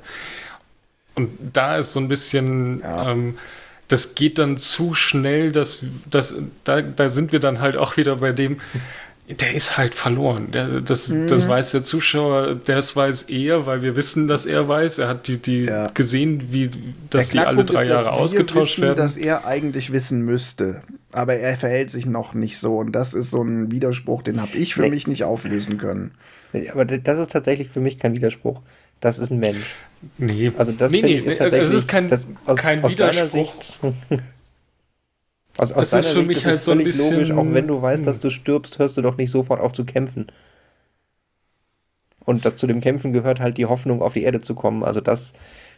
Und 1.15 1.31
da 1.55 1.79
ist 1.79 1.95
so 1.95 2.01
ein 2.01 2.09
bisschen, 2.09 2.81
ja. 2.81 3.11
ähm, 3.13 3.39
das 3.89 4.15
geht 4.15 4.39
dann 4.39 4.59
zu 4.59 4.93
schnell, 4.93 5.51
dass, 5.51 5.81
dass 6.11 6.35
da, 6.65 6.83
da 6.83 7.09
sind 7.09 7.33
wir 7.33 7.41
dann 7.41 7.61
halt 7.61 7.77
auch 7.77 7.97
wieder 7.97 8.17
bei 8.17 8.33
dem, 8.33 8.61
der 9.29 9.55
ist 9.55 9.77
halt 9.77 9.95
verloren. 9.95 10.53
Der, 10.53 10.81
das, 10.81 11.09
mhm. 11.09 11.27
das 11.27 11.49
weiß 11.49 11.73
der 11.73 11.83
Zuschauer, 11.83 12.55
das 12.65 12.95
weiß 12.95 13.25
er, 13.25 13.67
weil 13.67 13.83
wir 13.83 13.97
wissen, 13.97 14.29
dass 14.29 14.47
er 14.47 14.69
weiß. 14.69 14.99
Er 14.99 15.09
hat 15.09 15.27
die, 15.27 15.39
die 15.39 15.63
ja. 15.63 15.89
gesehen, 15.89 16.53
wie 16.53 16.71
dass 17.11 17.31
die 17.31 17.41
alle 17.41 17.65
drei 17.65 17.85
ist, 17.85 17.91
Jahre 17.91 18.13
ausgetauscht 18.13 18.79
wissen, 18.79 18.83
werden. 18.83 18.97
Dass 18.97 19.17
er 19.17 19.45
eigentlich 19.45 19.93
wissen 19.93 20.23
müsste. 20.23 20.83
Aber 21.11 21.35
er 21.35 21.57
verhält 21.57 21.91
sich 21.91 22.07
noch 22.07 22.35
nicht 22.35 22.59
so. 22.59 22.79
Und 22.79 22.93
das 22.93 23.15
ist 23.15 23.31
so 23.31 23.43
ein 23.43 23.73
Widerspruch, 23.73 24.23
den 24.23 24.41
habe 24.41 24.57
ich 24.57 24.75
für 24.75 24.83
nee. 24.83 24.91
mich 24.91 25.09
nicht 25.09 25.25
auflösen 25.25 25.79
können. 25.79 26.13
Aber 26.73 26.85
das 26.85 27.19
ist 27.19 27.33
tatsächlich 27.33 27.69
für 27.69 27.81
mich 27.81 27.99
kein 27.99 28.15
Widerspruch. 28.15 28.63
Das 29.01 29.19
ist 29.19 29.31
ein 29.31 29.41
Mensch. 29.41 29.75
Nee. 30.19 30.53
Also 30.57 30.73
das 30.73 30.93
nee, 30.93 31.03
nee, 31.03 31.19
ist 31.19 31.39
tatsächlich, 31.39 31.69
es 31.69 31.75
ist 31.75 31.89
kein, 31.89 32.09
das, 32.09 32.29
aus, 32.47 32.59
kein 32.59 32.83
aus 32.83 32.93
Widerspruch. 32.93 33.63
Sicht, 33.63 33.79
aus, 35.59 35.73
aus 35.73 35.91
das 35.91 36.07
ist 36.07 36.13
für 36.13 36.19
Sicht 36.19 36.27
mich 36.27 36.39
ist 36.39 36.47
halt 36.47 36.63
so 36.63 36.73
ein 36.73 36.85
bisschen 36.85 37.13
logisch, 37.15 37.31
auch 37.33 37.47
wenn 37.53 37.67
du 37.67 37.81
weißt, 37.81 38.07
dass 38.07 38.21
du 38.21 38.31
stirbst, 38.31 38.79
hörst 38.79 38.97
du 38.97 39.03
doch 39.03 39.17
nicht 39.17 39.31
sofort 39.31 39.61
auf 39.61 39.73
zu 39.73 39.85
kämpfen. 39.85 40.27
Und 42.25 42.59
zu 42.59 42.67
dem 42.67 42.81
Kämpfen 42.81 43.13
gehört 43.13 43.41
halt 43.41 43.57
die 43.57 43.67
Hoffnung, 43.67 44.03
auf 44.03 44.13
die 44.15 44.23
Erde 44.25 44.41
zu 44.41 44.55
kommen. 44.55 44.83
Also 44.83 45.01
das, 45.01 45.33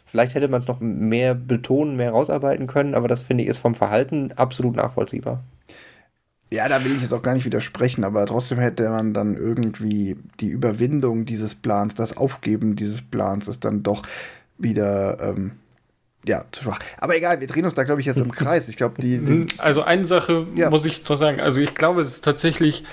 vielleicht 0.05 0.33
hätte 0.33 0.47
man 0.47 0.59
es 0.59 0.67
noch 0.67 0.79
mehr 0.79 1.35
betonen, 1.35 1.95
mehr 1.95 2.11
rausarbeiten 2.11 2.67
können, 2.67 2.95
aber 2.95 3.07
das 3.07 3.21
finde 3.21 3.43
ich 3.43 3.49
ist 3.49 3.59
vom 3.59 3.75
Verhalten 3.75 4.31
absolut 4.33 4.75
nachvollziehbar. 4.75 5.43
Ja, 6.51 6.67
da 6.67 6.83
will 6.83 6.95
ich 6.95 7.01
jetzt 7.01 7.13
auch 7.13 7.21
gar 7.21 7.35
nicht 7.35 7.45
widersprechen, 7.45 8.03
aber 8.03 8.25
trotzdem 8.25 8.57
hätte 8.57 8.89
man 8.89 9.13
dann 9.13 9.37
irgendwie 9.37 10.17
die 10.39 10.47
Überwindung 10.47 11.25
dieses 11.25 11.53
Plans, 11.53 11.93
das 11.93 12.17
Aufgeben 12.17 12.75
dieses 12.75 13.03
Plans 13.03 13.47
ist 13.47 13.63
dann 13.65 13.83
doch 13.83 14.01
wieder 14.57 15.19
ähm, 15.21 15.51
ja, 16.25 16.45
zu 16.51 16.63
schwach. 16.63 16.79
Aber 16.97 17.15
egal, 17.15 17.39
wir 17.39 17.47
drehen 17.47 17.65
uns 17.65 17.73
da, 17.73 17.83
glaube 17.83 18.01
ich, 18.01 18.07
jetzt 18.07 18.17
im 18.17 18.31
Kreis. 18.31 18.67
Ich 18.67 18.77
glaube, 18.77 19.01
die, 19.01 19.19
die, 19.19 19.47
Also 19.57 19.83
eine 19.83 20.05
Sache 20.05 20.47
ja. 20.55 20.69
muss 20.69 20.85
ich 20.85 21.07
noch 21.07 21.17
sagen. 21.17 21.39
Also 21.39 21.61
ich 21.61 21.75
glaube, 21.75 22.01
es 22.01 22.09
ist 22.09 22.25
tatsächlich, 22.25 22.83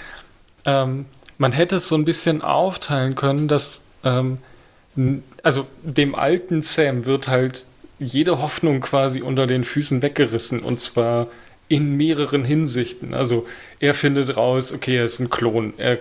ähm, 0.65 1.07
man 1.39 1.53
hätte 1.53 1.77
es 1.77 1.89
so 1.89 1.97
ein 1.97 2.05
bisschen 2.05 2.43
aufteilen 2.43 3.15
können, 3.15 3.49
dass 3.49 3.83
ähm, 4.05 4.39
also 5.43 5.67
dem 5.83 6.15
alten 6.15 6.63
Sam 6.63 7.05
wird 7.05 7.29
halt 7.29 7.65
jede 7.99 8.41
Hoffnung 8.41 8.81
quasi 8.81 9.23
unter 9.23 9.47
den 9.47 9.65
Füßen 9.65 10.03
weggerissen. 10.03 10.61
Und 10.61 10.81
zwar 10.81 11.29
in 11.69 11.97
mehreren 11.97 12.45
Hinsichten. 12.45 13.15
Also 13.15 13.47
er 13.81 13.95
findet 13.95 14.37
raus, 14.37 14.73
okay, 14.73 14.97
er 14.97 15.05
ist 15.05 15.19
ein 15.19 15.31
Klon. 15.31 15.75
Er, 15.79 15.99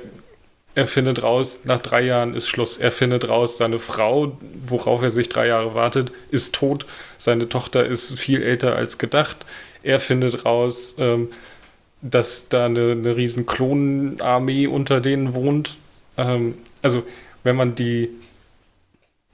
er 0.76 0.88
findet 0.88 1.24
raus, 1.24 1.62
nach 1.64 1.82
drei 1.82 2.02
Jahren 2.02 2.36
ist 2.36 2.48
Schluss. 2.48 2.78
Er 2.78 2.92
findet 2.92 3.30
raus, 3.30 3.58
seine 3.58 3.80
Frau, 3.80 4.38
worauf 4.66 5.02
er 5.02 5.12
sich 5.12 5.30
drei 5.30 5.48
Jahre 5.48 5.74
wartet, 5.74 6.12
ist 6.32 6.54
tot. 6.54 6.86
Seine 7.18 7.50
Tochter 7.50 7.86
ist 7.86 8.20
viel 8.20 8.42
älter 8.42 8.76
als 8.76 8.98
gedacht. 8.98 9.46
Er 9.84 10.00
findet 10.00 10.46
raus, 10.46 10.96
ähm, 11.00 11.30
dass 12.02 12.50
da 12.50 12.66
eine, 12.66 12.92
eine 12.92 13.16
riesen 13.16 13.46
Klonenarmee 13.46 14.68
unter 14.68 15.02
denen 15.02 15.34
wohnt. 15.34 15.78
Ähm, 16.18 16.56
also 16.82 17.04
wenn 17.44 17.56
man 17.56 17.76
die 17.76 18.10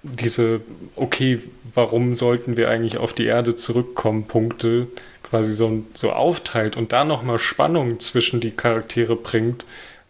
diese, 0.03 0.61
okay, 0.95 1.39
warum 1.75 2.13
sollten 2.15 2.57
wir 2.57 2.69
eigentlich 2.69 2.97
auf 2.97 3.13
die 3.13 3.25
Erde 3.25 3.55
zurückkommen, 3.55 4.25
Punkte 4.25 4.87
quasi 5.23 5.53
so, 5.53 5.83
so 5.93 6.11
aufteilt 6.11 6.75
und 6.75 6.91
da 6.91 7.03
nochmal 7.03 7.37
Spannung 7.37 7.99
zwischen 7.99 8.39
die 8.39 8.51
Charaktere 8.51 9.15
bringt, 9.15 9.65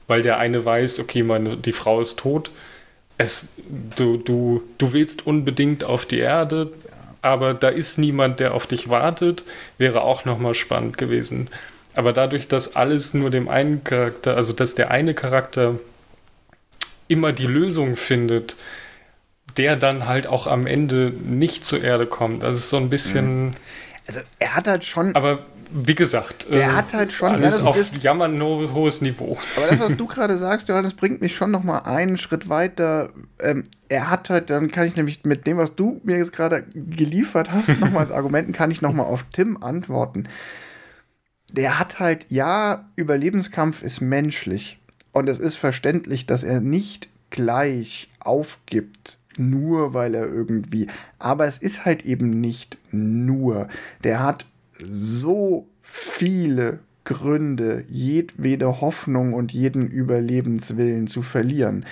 weil 0.08 0.22
der 0.22 0.38
eine 0.38 0.64
weiß, 0.64 1.00
okay, 1.00 1.24
meine, 1.24 1.58
die 1.58 1.74
Frau 1.74 2.02
ist 2.02 2.20
tot, 2.20 2.52
es, 3.18 3.50
du, 3.98 4.18
du, 4.18 4.64
du 4.78 4.94
willst 4.94 5.28
unbedingt 5.28 5.84
auf 5.84 6.06
die 6.06 6.20
Erde, 6.20 6.72
aber 7.22 7.54
da 7.54 7.70
ist 7.70 7.98
niemand, 7.98 8.40
der 8.40 8.54
auf 8.54 8.68
dich 8.68 8.90
wartet, 8.90 9.44
wäre 9.78 10.02
auch 10.02 10.26
nochmal 10.26 10.54
spannend 10.54 10.98
gewesen. 10.98 11.50
Aber 11.94 12.14
dadurch, 12.14 12.48
dass 12.48 12.76
alles 12.76 13.14
nur 13.14 13.30
dem 13.30 13.50
einen 13.50 13.84
Charakter, 13.84 14.36
also 14.36 14.54
dass 14.54 14.76
der 14.76 14.92
eine 14.92 15.14
Charakter 15.14 15.76
immer 17.08 17.34
die 17.34 17.48
Lösung 17.48 17.98
findet, 17.98 18.56
der 19.58 19.76
dann 19.76 20.08
halt 20.08 20.28
auch 20.28 20.48
am 20.48 20.66
Ende 20.66 21.12
nicht 21.24 21.66
zur 21.66 21.84
Erde 21.84 22.08
kommt. 22.08 22.44
Das 22.44 22.58
ist 22.58 22.70
so 22.70 22.78
ein 22.78 22.90
bisschen. 22.90 23.56
Also 24.08 24.22
er 24.40 24.56
hat 24.56 24.68
halt 24.68 24.86
schon. 24.86 25.14
Aber 25.16 25.40
wie 25.74 25.96
gesagt, 25.96 26.48
er 26.50 26.60
äh, 26.60 26.74
hat 26.74 26.94
halt 26.94 27.12
schon 27.12 27.32
alles 27.32 27.66
auf 27.66 27.78
ist, 27.78 28.04
jammern 28.04 28.34
nur 28.34 28.74
hohes 28.74 29.02
Niveau. 29.02 29.38
Aber 29.56 29.68
das, 29.68 29.80
was 29.80 29.92
du 29.98 30.06
gerade 30.08 30.38
sagst, 30.38 30.68
Johannes, 30.68 30.94
bringt 30.94 31.22
mich 31.22 31.36
schon 31.36 31.52
noch 31.52 31.64
mal 31.64 31.80
einen 31.80 32.18
Schritt 32.18 32.50
weiter. 32.50 33.10
Ähm, 33.40 33.66
er 33.90 34.10
hat 34.10 34.30
halt, 34.30 34.50
dann 34.50 34.72
kann 34.72 34.88
ich 34.88 34.96
nämlich 34.96 35.24
mit 35.24 35.48
dem, 35.48 35.58
was 35.58 35.76
du 35.76 36.02
mir 36.04 36.18
jetzt 36.18 36.34
gerade 36.34 36.64
geliefert 36.74 37.52
hast, 37.52 37.70
nochmal 37.80 38.04
als 38.04 38.12
Argumenten, 38.12 38.54
kann 38.54 38.72
ich 38.72 38.82
nochmal 38.82 39.06
auf 39.06 39.26
Tim 39.32 39.62
antworten. 39.62 40.28
Der 41.52 41.80
hat 41.80 42.00
halt, 42.00 42.26
ja, 42.30 42.90
Überlebenskampf 42.96 43.84
ist 43.84 44.02
menschlich. 44.02 44.80
Und 45.12 45.28
es 45.28 45.40
ist 45.40 45.58
verständlich, 45.58 46.26
dass 46.26 46.44
er 46.44 46.62
nicht 46.62 47.10
gleich 47.30 48.10
aufgibt 48.20 49.18
nur 49.38 49.94
weil 49.94 50.16
er 50.16 50.28
irgendwie. 50.28 50.88
Aber 51.20 51.46
es 51.46 51.58
ist 51.58 51.86
halt 51.86 52.06
eben 52.06 52.30
nicht 52.42 52.78
nur. 52.92 53.68
Der 54.04 54.22
hat 54.22 54.46
so 54.88 55.68
viele 55.82 56.80
Gründe, 57.04 57.84
jedwede 57.90 58.82
Hoffnung 58.82 59.34
und 59.34 59.52
jeden 59.52 59.88
Überlebenswillen 59.90 61.08
zu 61.08 61.22
verlieren. 61.22 61.86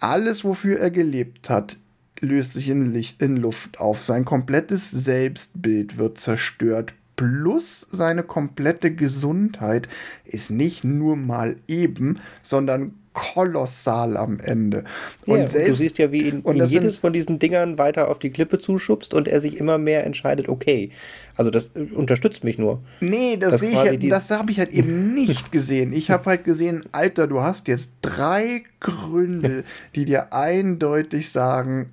Alles, 0.00 0.44
wofür 0.44 0.78
er 0.78 0.90
gelebt 0.90 1.48
hat, 1.48 1.76
löst 2.20 2.54
sich 2.54 2.68
in, 2.68 2.92
Licht, 2.92 3.22
in 3.22 3.36
Luft 3.36 3.80
auf. 3.80 4.02
Sein 4.02 4.24
komplettes 4.24 4.90
Selbstbild 4.90 5.98
wird 5.98 6.18
zerstört. 6.18 6.94
Plus 7.16 7.80
seine 7.90 8.22
komplette 8.22 8.94
Gesundheit 8.94 9.88
ist 10.24 10.50
nicht 10.50 10.84
nur 10.84 11.16
mal 11.16 11.56
eben, 11.66 12.18
sondern 12.42 12.94
kolossal 13.18 14.16
am 14.16 14.38
Ende. 14.38 14.84
Und, 15.26 15.40
ja, 15.40 15.46
selbst, 15.48 15.56
und 15.56 15.68
du 15.68 15.74
siehst 15.74 15.98
ja, 15.98 16.12
wie 16.12 16.28
ihn, 16.28 16.44
ihn 16.44 16.54
jedes 16.54 16.70
sind, 16.70 16.94
von 16.94 17.12
diesen 17.12 17.38
Dingern 17.38 17.78
weiter 17.78 18.08
auf 18.08 18.18
die 18.18 18.30
Klippe 18.30 18.60
zuschubst 18.60 19.12
und 19.12 19.26
er 19.26 19.40
sich 19.40 19.58
immer 19.58 19.76
mehr 19.76 20.06
entscheidet, 20.06 20.48
okay, 20.48 20.90
also 21.36 21.50
das 21.50 21.72
äh, 21.74 21.94
unterstützt 21.94 22.44
mich 22.44 22.58
nur. 22.58 22.80
Nee, 23.00 23.36
das 23.36 23.60
sehe 23.60 23.92
ich, 23.92 24.08
das 24.08 24.30
habe 24.30 24.52
ich 24.52 24.58
halt 24.58 24.70
eben 24.70 25.14
nicht 25.14 25.50
gesehen. 25.52 25.92
Ich 25.92 26.10
habe 26.10 26.26
halt 26.26 26.44
gesehen, 26.44 26.84
Alter, 26.92 27.26
du 27.26 27.42
hast 27.42 27.68
jetzt 27.68 27.96
drei 28.02 28.62
Gründe, 28.80 29.64
die 29.94 30.04
dir 30.04 30.32
eindeutig 30.32 31.30
sagen, 31.30 31.90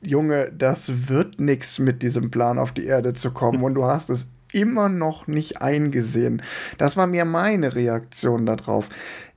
Junge, 0.00 0.52
das 0.56 1.08
wird 1.08 1.40
nichts 1.40 1.80
mit 1.80 2.02
diesem 2.02 2.30
Plan 2.30 2.58
auf 2.58 2.70
die 2.70 2.84
Erde 2.84 3.14
zu 3.14 3.32
kommen 3.32 3.64
und 3.64 3.74
du 3.74 3.84
hast 3.84 4.10
es 4.10 4.26
immer 4.52 4.88
noch 4.88 5.26
nicht 5.26 5.60
eingesehen. 5.60 6.42
Das 6.78 6.96
war 6.96 7.06
mir 7.06 7.24
meine 7.24 7.74
Reaktion 7.74 8.46
darauf. 8.46 8.88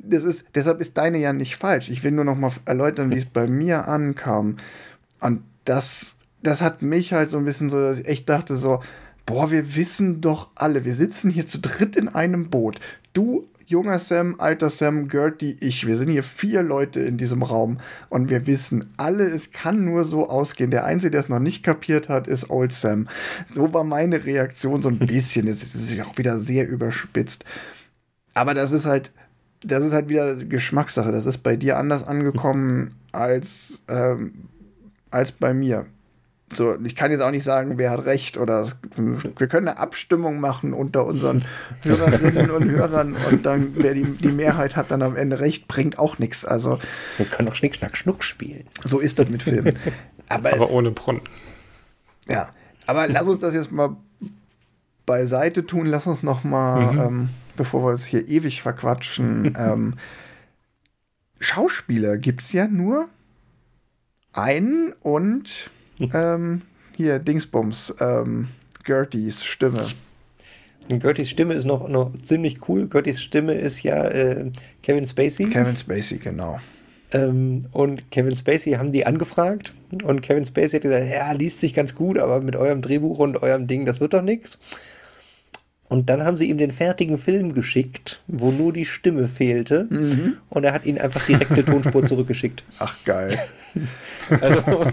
Das 0.03 0.23
ist, 0.23 0.45
deshalb 0.55 0.81
ist 0.81 0.97
deine 0.97 1.19
ja 1.19 1.33
nicht 1.33 1.57
falsch. 1.57 1.89
Ich 1.89 2.03
will 2.03 2.11
nur 2.11 2.25
noch 2.25 2.37
mal 2.37 2.51
erläutern, 2.65 3.11
wie 3.11 3.19
es 3.19 3.25
bei 3.25 3.47
mir 3.47 3.87
ankam. 3.87 4.57
Und 5.19 5.43
das, 5.65 6.15
das 6.41 6.61
hat 6.61 6.81
mich 6.81 7.13
halt 7.13 7.29
so 7.29 7.37
ein 7.37 7.45
bisschen 7.45 7.69
so, 7.69 7.79
dass 7.79 7.99
ich 7.99 8.07
echt 8.07 8.27
dachte 8.27 8.55
so, 8.55 8.81
boah, 9.25 9.51
wir 9.51 9.75
wissen 9.75 10.21
doch 10.21 10.49
alle, 10.55 10.85
wir 10.85 10.93
sitzen 10.93 11.29
hier 11.29 11.45
zu 11.45 11.59
dritt 11.59 11.95
in 11.95 12.07
einem 12.07 12.49
Boot. 12.49 12.79
Du 13.13 13.47
junger 13.71 13.99
Sam, 13.99 14.35
alter 14.37 14.69
Sam, 14.69 15.07
Gertie, 15.07 15.55
ich. 15.61 15.87
Wir 15.87 15.95
sind 15.95 16.09
hier 16.09 16.23
vier 16.23 16.61
Leute 16.61 16.99
in 16.99 17.17
diesem 17.17 17.41
Raum 17.41 17.79
und 18.09 18.29
wir 18.29 18.45
wissen 18.45 18.91
alle, 18.97 19.23
es 19.29 19.51
kann 19.51 19.85
nur 19.85 20.03
so 20.03 20.29
ausgehen. 20.29 20.71
Der 20.71 20.83
Einzige, 20.83 21.11
der 21.11 21.21
es 21.21 21.29
noch 21.29 21.39
nicht 21.39 21.63
kapiert 21.63 22.09
hat, 22.09 22.27
ist 22.27 22.49
Old 22.49 22.73
Sam. 22.73 23.07
So 23.51 23.73
war 23.73 23.85
meine 23.85 24.25
Reaktion 24.25 24.81
so 24.81 24.89
ein 24.89 24.99
bisschen. 24.99 25.47
Es 25.47 25.73
ist 25.73 25.99
auch 26.01 26.17
wieder 26.17 26.39
sehr 26.39 26.67
überspitzt. 26.67 27.45
Aber 28.33 28.53
das 28.53 28.73
ist 28.73 28.85
halt, 28.85 29.11
das 29.63 29.85
ist 29.85 29.93
halt 29.93 30.09
wieder 30.09 30.35
Geschmackssache. 30.35 31.11
Das 31.11 31.25
ist 31.25 31.39
bei 31.39 31.55
dir 31.55 31.77
anders 31.77 32.05
angekommen 32.05 32.95
als, 33.11 33.81
ähm, 33.87 34.49
als 35.11 35.31
bei 35.31 35.53
mir. 35.53 35.85
So, 36.53 36.75
ich 36.83 36.95
kann 36.95 37.11
jetzt 37.11 37.21
auch 37.21 37.31
nicht 37.31 37.45
sagen, 37.45 37.77
wer 37.77 37.91
hat 37.91 38.05
recht 38.05 38.37
oder 38.37 38.67
wir 38.97 39.47
können 39.47 39.69
eine 39.69 39.77
Abstimmung 39.77 40.39
machen 40.39 40.73
unter 40.73 41.05
unseren 41.05 41.43
Hörerinnen 41.83 42.51
und 42.51 42.69
Hörern 42.69 43.15
und 43.29 43.45
dann, 43.45 43.71
wer 43.75 43.93
die, 43.93 44.03
die 44.03 44.31
Mehrheit 44.31 44.75
hat, 44.75 44.91
dann 44.91 45.01
am 45.01 45.15
Ende 45.15 45.39
recht, 45.39 45.67
bringt 45.67 45.97
auch 45.97 46.19
nichts. 46.19 46.43
Also, 46.43 46.79
wir 47.17 47.25
können 47.25 47.47
doch 47.47 47.55
Schnick, 47.55 47.75
Schnack, 47.75 47.95
Schnuck 47.95 48.23
spielen. 48.23 48.65
So 48.83 48.99
ist 48.99 49.17
das 49.19 49.29
mit 49.29 49.43
Filmen. 49.43 49.77
Aber, 50.27 50.53
aber 50.53 50.69
ohne 50.71 50.91
Brunnen. 50.91 51.21
Ja, 52.27 52.47
aber 52.85 53.07
lass 53.07 53.27
uns 53.27 53.39
das 53.39 53.53
jetzt 53.53 53.71
mal 53.71 53.95
beiseite 55.05 55.65
tun. 55.65 55.85
Lass 55.85 56.07
uns 56.07 56.23
noch 56.23 56.43
mal, 56.43 56.93
mhm. 56.93 56.99
ähm, 56.99 57.29
bevor 57.55 57.85
wir 57.85 57.93
es 57.93 58.05
hier 58.05 58.27
ewig 58.27 58.61
verquatschen, 58.61 59.55
ähm, 59.57 59.95
Schauspieler 61.39 62.17
gibt 62.17 62.41
es 62.41 62.51
ja 62.51 62.67
nur 62.67 63.09
einen 64.33 64.93
und 65.01 65.69
ähm, 66.13 66.61
hier, 66.95 67.19
Dingsbums, 67.19 67.95
ähm, 67.99 68.49
Gerties 68.83 69.43
Stimme. 69.43 69.85
Gerties 70.89 71.29
Stimme 71.29 71.53
ist 71.53 71.65
noch, 71.65 71.87
noch 71.87 72.11
ziemlich 72.21 72.67
cool. 72.67 72.87
Gerties 72.87 73.21
Stimme 73.21 73.53
ist 73.53 73.81
ja 73.83 74.07
äh, 74.07 74.51
Kevin 74.83 75.07
Spacey. 75.07 75.49
Kevin 75.49 75.75
Spacey, 75.75 76.17
genau. 76.17 76.59
Ähm, 77.13 77.65
und 77.71 78.11
Kevin 78.11 78.35
Spacey 78.35 78.73
haben 78.73 78.91
die 78.91 79.05
angefragt 79.05 79.73
und 80.03 80.21
Kevin 80.21 80.45
Spacey 80.45 80.77
hat 80.77 80.81
gesagt, 80.81 81.09
ja, 81.09 81.31
liest 81.33 81.59
sich 81.59 81.73
ganz 81.73 81.95
gut, 81.95 82.17
aber 82.17 82.41
mit 82.41 82.55
eurem 82.55 82.81
Drehbuch 82.81 83.19
und 83.19 83.41
eurem 83.41 83.67
Ding, 83.67 83.85
das 83.85 83.99
wird 83.99 84.13
doch 84.13 84.21
nichts. 84.21 84.59
Und 85.91 86.09
dann 86.09 86.23
haben 86.23 86.37
sie 86.37 86.49
ihm 86.49 86.57
den 86.57 86.71
fertigen 86.71 87.17
Film 87.17 87.53
geschickt, 87.53 88.21
wo 88.27 88.49
nur 88.49 88.71
die 88.71 88.85
Stimme 88.85 89.27
fehlte. 89.27 89.87
Mhm. 89.89 90.37
Und 90.49 90.63
er 90.63 90.71
hat 90.71 90.85
ihnen 90.85 90.97
einfach 90.97 91.25
direkte 91.25 91.65
Tonspur 91.65 92.05
zurückgeschickt. 92.05 92.63
Ach, 92.79 92.95
geil. 93.03 93.37
also. 94.29 94.85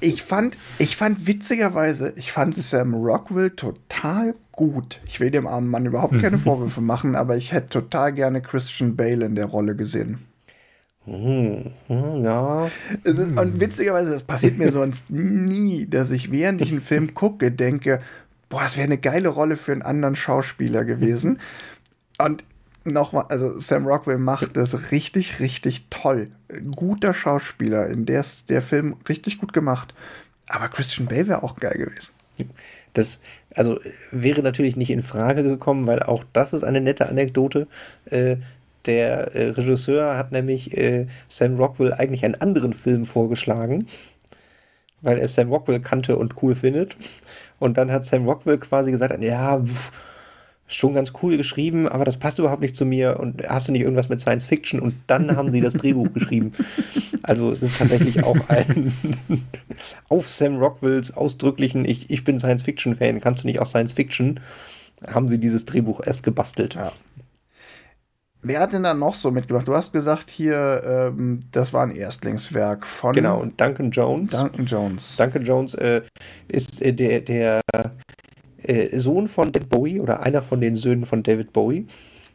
ich, 0.00 0.24
fand, 0.24 0.58
ich 0.78 0.96
fand 0.96 1.28
witzigerweise, 1.28 2.12
ich 2.16 2.32
fand 2.32 2.56
Sam 2.56 2.94
Rockwell 2.94 3.50
total 3.50 4.34
gut. 4.50 4.98
Ich 5.06 5.20
will 5.20 5.30
dem 5.30 5.46
armen 5.46 5.68
Mann 5.68 5.86
überhaupt 5.86 6.20
keine 6.20 6.38
mhm. 6.38 6.42
Vorwürfe 6.42 6.80
machen, 6.80 7.14
aber 7.14 7.36
ich 7.36 7.52
hätte 7.52 7.68
total 7.68 8.12
gerne 8.12 8.42
Christian 8.42 8.96
Bale 8.96 9.24
in 9.24 9.36
der 9.36 9.46
Rolle 9.46 9.76
gesehen. 9.76 10.18
Hm, 11.04 11.70
hm, 11.86 12.24
ja. 12.24 12.68
Und 13.04 13.60
witzigerweise, 13.60 14.10
das 14.10 14.24
passiert 14.24 14.58
mir 14.58 14.72
sonst 14.72 15.08
nie, 15.08 15.86
dass 15.86 16.10
ich 16.10 16.32
während 16.32 16.60
ich 16.62 16.72
einen 16.72 16.80
Film 16.80 17.14
gucke, 17.14 17.52
denke, 17.52 18.00
boah, 18.50 18.62
das 18.62 18.76
wäre 18.76 18.84
eine 18.84 18.98
geile 18.98 19.30
Rolle 19.30 19.56
für 19.56 19.72
einen 19.72 19.82
anderen 19.82 20.16
Schauspieler 20.16 20.84
gewesen. 20.84 21.40
Und 22.22 22.44
nochmal, 22.84 23.24
also 23.30 23.58
Sam 23.58 23.86
Rockwell 23.86 24.18
macht 24.18 24.56
das 24.56 24.90
richtig, 24.90 25.40
richtig 25.40 25.86
toll. 25.88 26.30
Guter 26.74 27.14
Schauspieler, 27.14 27.88
in 27.88 28.04
der 28.04 28.20
ist 28.20 28.50
der 28.50 28.60
Film 28.60 28.96
richtig 29.08 29.38
gut 29.38 29.54
gemacht. 29.54 29.94
Aber 30.48 30.68
Christian 30.68 31.08
Bale 31.08 31.28
wäre 31.28 31.42
auch 31.42 31.56
geil 31.56 31.78
gewesen. 31.78 32.12
Das, 32.92 33.20
also 33.54 33.78
wäre 34.10 34.42
natürlich 34.42 34.76
nicht 34.76 34.90
in 34.90 35.02
Frage 35.02 35.42
gekommen, 35.42 35.86
weil 35.86 36.02
auch 36.02 36.24
das 36.32 36.52
ist 36.52 36.64
eine 36.64 36.80
nette 36.80 37.08
Anekdote. 37.08 37.68
Äh, 38.06 38.36
der 38.86 39.34
äh, 39.34 39.50
Regisseur 39.50 40.16
hat 40.16 40.32
nämlich 40.32 40.76
äh, 40.76 41.06
Sam 41.28 41.56
Rockwell 41.56 41.92
eigentlich 41.92 42.24
einen 42.24 42.34
anderen 42.36 42.72
Film 42.72 43.04
vorgeschlagen, 43.04 43.86
weil 45.02 45.18
er 45.18 45.28
Sam 45.28 45.50
Rockwell 45.50 45.80
kannte 45.80 46.16
und 46.16 46.42
cool 46.42 46.54
findet. 46.54 46.96
Und 47.60 47.78
dann 47.78 47.92
hat 47.92 48.04
Sam 48.04 48.26
Rockwell 48.26 48.58
quasi 48.58 48.90
gesagt, 48.90 49.22
ja, 49.22 49.62
pff, 49.62 49.92
schon 50.66 50.94
ganz 50.94 51.12
cool 51.22 51.36
geschrieben, 51.36 51.88
aber 51.88 52.04
das 52.04 52.16
passt 52.16 52.38
überhaupt 52.38 52.62
nicht 52.62 52.74
zu 52.74 52.84
mir 52.84 53.18
und 53.20 53.46
hast 53.48 53.68
du 53.68 53.72
nicht 53.72 53.82
irgendwas 53.82 54.08
mit 54.08 54.20
Science 54.20 54.46
Fiction? 54.46 54.80
Und 54.80 54.94
dann 55.06 55.36
haben 55.36 55.50
sie 55.50 55.60
das 55.60 55.74
Drehbuch 55.74 56.12
geschrieben. 56.14 56.52
Also 57.22 57.52
es 57.52 57.62
ist 57.62 57.78
tatsächlich 57.78 58.24
auch 58.24 58.48
ein 58.48 58.92
auf 60.08 60.28
Sam 60.28 60.56
Rockwells 60.56 61.16
ausdrücklichen, 61.16 61.84
ich, 61.84 62.10
ich 62.10 62.24
bin 62.24 62.38
Science 62.38 62.62
Fiction 62.62 62.94
Fan, 62.94 63.20
kannst 63.20 63.42
du 63.42 63.46
nicht 63.46 63.60
auch 63.60 63.66
Science 63.66 63.92
Fiction? 63.92 64.40
Haben 65.06 65.28
sie 65.28 65.38
dieses 65.38 65.64
Drehbuch 65.64 66.00
erst 66.04 66.22
gebastelt. 66.22 66.74
Ja. 66.74 66.92
Wer 68.42 68.60
hat 68.60 68.72
denn 68.72 68.82
da 68.82 68.94
noch 68.94 69.14
so 69.14 69.30
mitgemacht? 69.30 69.68
Du 69.68 69.74
hast 69.74 69.92
gesagt 69.92 70.30
hier, 70.30 70.82
ähm, 70.84 71.40
das 71.52 71.74
war 71.74 71.82
ein 71.82 71.94
Erstlingswerk 71.94 72.86
von. 72.86 73.14
Genau, 73.14 73.38
und 73.38 73.60
Duncan 73.60 73.90
Jones. 73.90 74.30
Duncan 74.30 74.64
Jones. 74.64 75.16
Duncan 75.16 75.44
Jones 75.44 75.74
äh, 75.74 76.02
ist 76.48 76.80
äh, 76.80 76.94
der, 76.94 77.20
der 77.20 77.60
äh, 78.62 78.98
Sohn 78.98 79.28
von 79.28 79.52
David 79.52 79.68
Bowie 79.68 80.00
oder 80.00 80.20
einer 80.22 80.42
von 80.42 80.60
den 80.60 80.76
Söhnen 80.76 81.04
von 81.04 81.22
David 81.22 81.52
Bowie. 81.52 81.86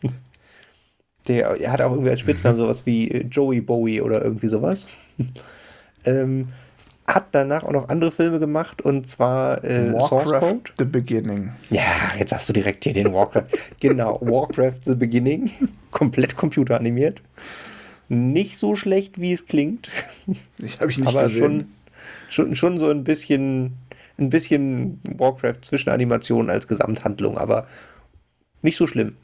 der 1.27 1.59
er 1.59 1.71
hat 1.71 1.81
auch 1.81 1.91
irgendwie 1.91 2.11
als 2.11 2.19
Spitznamen 2.19 2.59
mhm. 2.59 2.63
sowas 2.63 2.85
wie 2.85 3.09
äh, 3.09 3.25
Joey 3.25 3.61
Bowie 3.61 4.01
oder 4.01 4.23
irgendwie 4.23 4.49
sowas. 4.49 4.87
ähm, 6.05 6.49
hat 7.07 7.27
danach 7.31 7.63
auch 7.63 7.71
noch 7.71 7.89
andere 7.89 8.11
Filme 8.11 8.39
gemacht 8.39 8.81
und 8.81 9.07
zwar 9.07 9.63
äh, 9.63 9.93
Warcraft 9.93 10.07
Source 10.07 10.39
Code. 10.39 10.71
The 10.77 10.85
Beginning. 10.85 11.51
Ja, 11.69 12.13
jetzt 12.17 12.33
hast 12.33 12.49
du 12.49 12.53
direkt 12.53 12.83
hier 12.83 12.93
den 12.93 13.13
Warcraft. 13.13 13.47
genau, 13.79 14.19
Warcraft 14.21 14.79
The 14.83 14.95
Beginning. 14.95 15.51
Komplett 15.91 16.35
computeranimiert. 16.35 17.21
Nicht 18.09 18.57
so 18.57 18.75
schlecht, 18.75 19.19
wie 19.19 19.33
es 19.33 19.45
klingt. 19.45 19.91
Ich 20.57 20.79
habe 20.79 20.91
ich 20.91 20.97
nicht 20.97 21.07
aber 21.07 21.23
gesehen. 21.23 21.71
Schon, 22.29 22.47
schon, 22.47 22.55
schon 22.55 22.77
so 22.79 22.89
ein 22.89 23.03
bisschen, 23.03 23.73
ein 24.17 24.29
bisschen 24.29 24.99
Warcraft 25.17 25.59
Zwischenanimation 25.61 26.49
als 26.49 26.67
Gesamthandlung, 26.67 27.37
aber 27.37 27.67
nicht 28.61 28.77
so 28.77 28.87
schlimm. 28.87 29.15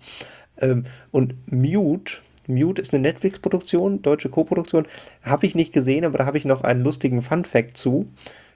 Ähm, 0.58 0.86
und 1.10 1.36
Mute 1.52 2.14
Mute 2.54 2.82
ist 2.82 2.94
eine 2.94 3.02
Netflix-Produktion, 3.02 4.02
deutsche 4.02 4.30
Co-Produktion. 4.30 4.86
Habe 5.24 5.46
ich 5.46 5.56
nicht 5.56 5.74
gesehen, 5.74 6.06
aber 6.06 6.20
da 6.20 6.26
habe 6.26 6.38
ich 6.38 6.46
noch 6.46 6.64
einen 6.64 6.84
lustigen 6.84 7.22
Fun-Fact 7.22 7.78
zu. 7.78 8.08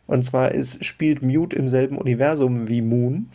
Und 0.07 0.23
zwar 0.23 0.51
ist, 0.51 0.85
spielt 0.85 1.21
Mute 1.21 1.55
im 1.55 1.69
selben 1.69 1.97
Universum 1.97 2.67
wie 2.67 2.81
Moon. 2.81 3.29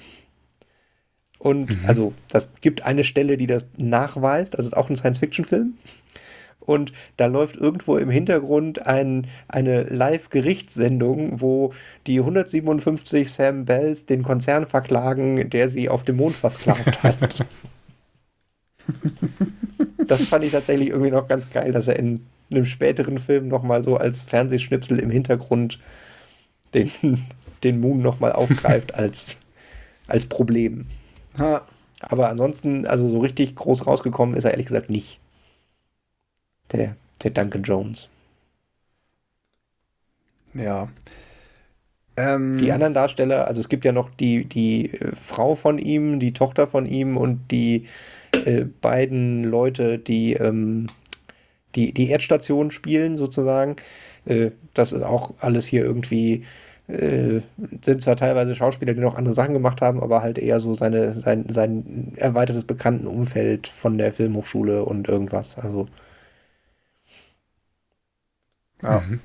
Und 1.39 1.71
mhm. 1.71 1.87
also, 1.87 2.13
das 2.29 2.49
gibt 2.61 2.85
eine 2.85 3.03
Stelle, 3.03 3.37
die 3.37 3.47
das 3.47 3.65
nachweist. 3.79 4.57
Also, 4.57 4.69
es 4.69 4.73
ist 4.73 4.79
auch 4.79 4.91
ein 4.91 4.97
Science-Fiction-Film. 4.97 5.75
Und 6.61 6.93
da 7.17 7.27
läuft 7.27 7.57
irgendwo 7.57 7.97
im 7.97 8.11
Hintergrund 8.11 8.87
ein, 8.87 9.27
eine 9.49 9.83
Live-Gerichtssendung, 9.85 11.41
wo 11.41 11.73
die 12.07 12.21
157 12.21 13.33
Sam 13.33 13.65
Bells 13.65 14.07
den 14.07 14.23
Konzern 14.23 14.67
verklagen, 14.67 15.51
der 15.51 15.69
sie 15.69 15.89
auf 15.89 16.03
dem 16.03 16.17
Mond 16.17 16.37
versklavt 16.37 17.03
hat. 17.03 17.45
Das 20.07 20.27
fand 20.27 20.45
ich 20.45 20.53
tatsächlich 20.53 20.89
irgendwie 20.89 21.11
noch 21.11 21.29
ganz 21.29 21.49
geil, 21.51 21.73
dass 21.73 21.89
er 21.89 21.99
in 21.99 22.27
einem 22.51 22.65
späteren 22.65 23.19
Film 23.19 23.49
nochmal 23.49 23.85
so 23.85 23.97
als 23.97 24.23
Fernsehschnipsel 24.23 24.99
im 24.99 25.11
Hintergrund 25.11 25.79
den, 26.75 26.91
den 27.63 27.81
Moon 27.81 28.03
nochmal 28.03 28.33
aufgreift 28.33 28.95
als, 28.95 29.37
als 30.07 30.27
Problem. 30.27 30.87
Ha. 31.39 31.63
Aber 32.01 32.29
ansonsten, 32.29 32.87
also 32.87 33.09
so 33.09 33.19
richtig 33.19 33.55
groß 33.55 33.87
rausgekommen 33.87 34.35
ist 34.35 34.45
er 34.45 34.53
ehrlich 34.53 34.67
gesagt 34.67 34.91
nicht. 34.91 35.19
Der, 36.73 36.97
der 37.23 37.31
Duncan 37.31 37.63
Jones. 37.63 38.09
Ja. 40.55 40.89
Ähm, 42.17 42.59
die 42.59 42.73
anderen 42.73 42.95
Darsteller, 42.95 43.47
also 43.47 43.61
es 43.61 43.69
gibt 43.69 43.85
ja 43.85 43.93
noch 43.93 44.11
die, 44.11 44.45
die 44.45 44.93
äh, 44.93 45.15
Frau 45.15 45.55
von 45.55 45.79
ihm, 45.79 46.21
die 46.21 46.33
Tochter 46.33 46.67
von 46.67 46.87
ihm 46.87 47.17
und 47.17 47.51
die 47.51 47.87
äh, 48.33 48.65
beiden 48.65 49.45
Leute, 49.45 49.99
die, 49.99 50.35
ähm, 50.35 50.89
die 51.75 51.93
die 51.93 52.11
Erdstation 52.11 52.71
spielen, 52.71 53.17
sozusagen. 53.17 53.77
Äh, 54.27 54.51
das 54.75 54.93
ist 54.93 55.03
auch 55.03 55.35
alles 55.39 55.67
hier 55.67 55.85
irgendwie, 55.85 56.45
äh, 56.89 57.41
sind 57.83 58.03
zwar 58.03 58.17
teilweise 58.17 58.55
Schauspieler, 58.55 58.95
die 58.95 59.01
noch 59.01 59.17
andere 59.17 59.35
Sachen 59.35 59.55
gemacht 59.55 59.81
haben, 59.81 60.01
aber 60.03 60.23
halt 60.23 60.39
eher 60.39 60.61
so 60.61 60.75
seine, 60.75 61.19
sein, 61.19 61.47
sein 61.49 62.13
erweitertes 62.17 62.65
Bekanntenumfeld 62.65 63.69
von 63.69 63.99
der 63.99 64.13
Filmhochschule 64.13 64.85
und 64.85 65.09
irgendwas. 65.09 65.59
Also. 65.59 65.89
Ja. 68.83 69.01
Mhm. 69.01 69.21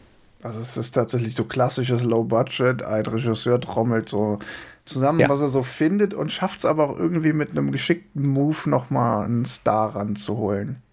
Also 0.45 0.59
es 0.59 0.77
ist 0.77 0.91
tatsächlich 0.91 1.35
so 1.35 1.43
klassisches 1.43 2.03
Low 2.03 2.23
Budget. 2.23 2.83
Ein 2.83 3.07
Regisseur 3.07 3.59
trommelt 3.59 4.09
so 4.09 4.37
zusammen, 4.85 5.19
ja. 5.19 5.27
was 5.27 5.41
er 5.41 5.49
so 5.49 5.63
findet 5.63 6.13
und 6.13 6.31
schafft 6.31 6.59
es 6.59 6.65
aber 6.65 6.87
auch 6.87 6.99
irgendwie 6.99 7.33
mit 7.33 7.49
einem 7.49 7.71
geschickten 7.71 8.27
Move 8.27 8.69
nochmal 8.69 9.25
einen 9.25 9.45
Star 9.45 9.95
ranzuholen. 9.95 10.83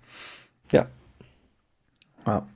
Ja. 0.70 0.86
ja. 2.26 2.46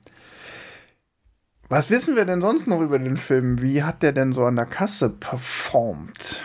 Was 1.69 1.91
wissen 1.91 2.15
wir 2.15 2.25
denn 2.25 2.41
sonst 2.41 2.65
noch 2.65 2.81
über 2.81 2.97
den 2.97 3.17
Film? 3.17 3.61
Wie 3.61 3.83
hat 3.83 4.01
der 4.01 4.11
denn 4.11 4.33
so 4.33 4.45
an 4.45 4.55
der 4.55 4.65
Kasse 4.65 5.11
performt? 5.11 6.41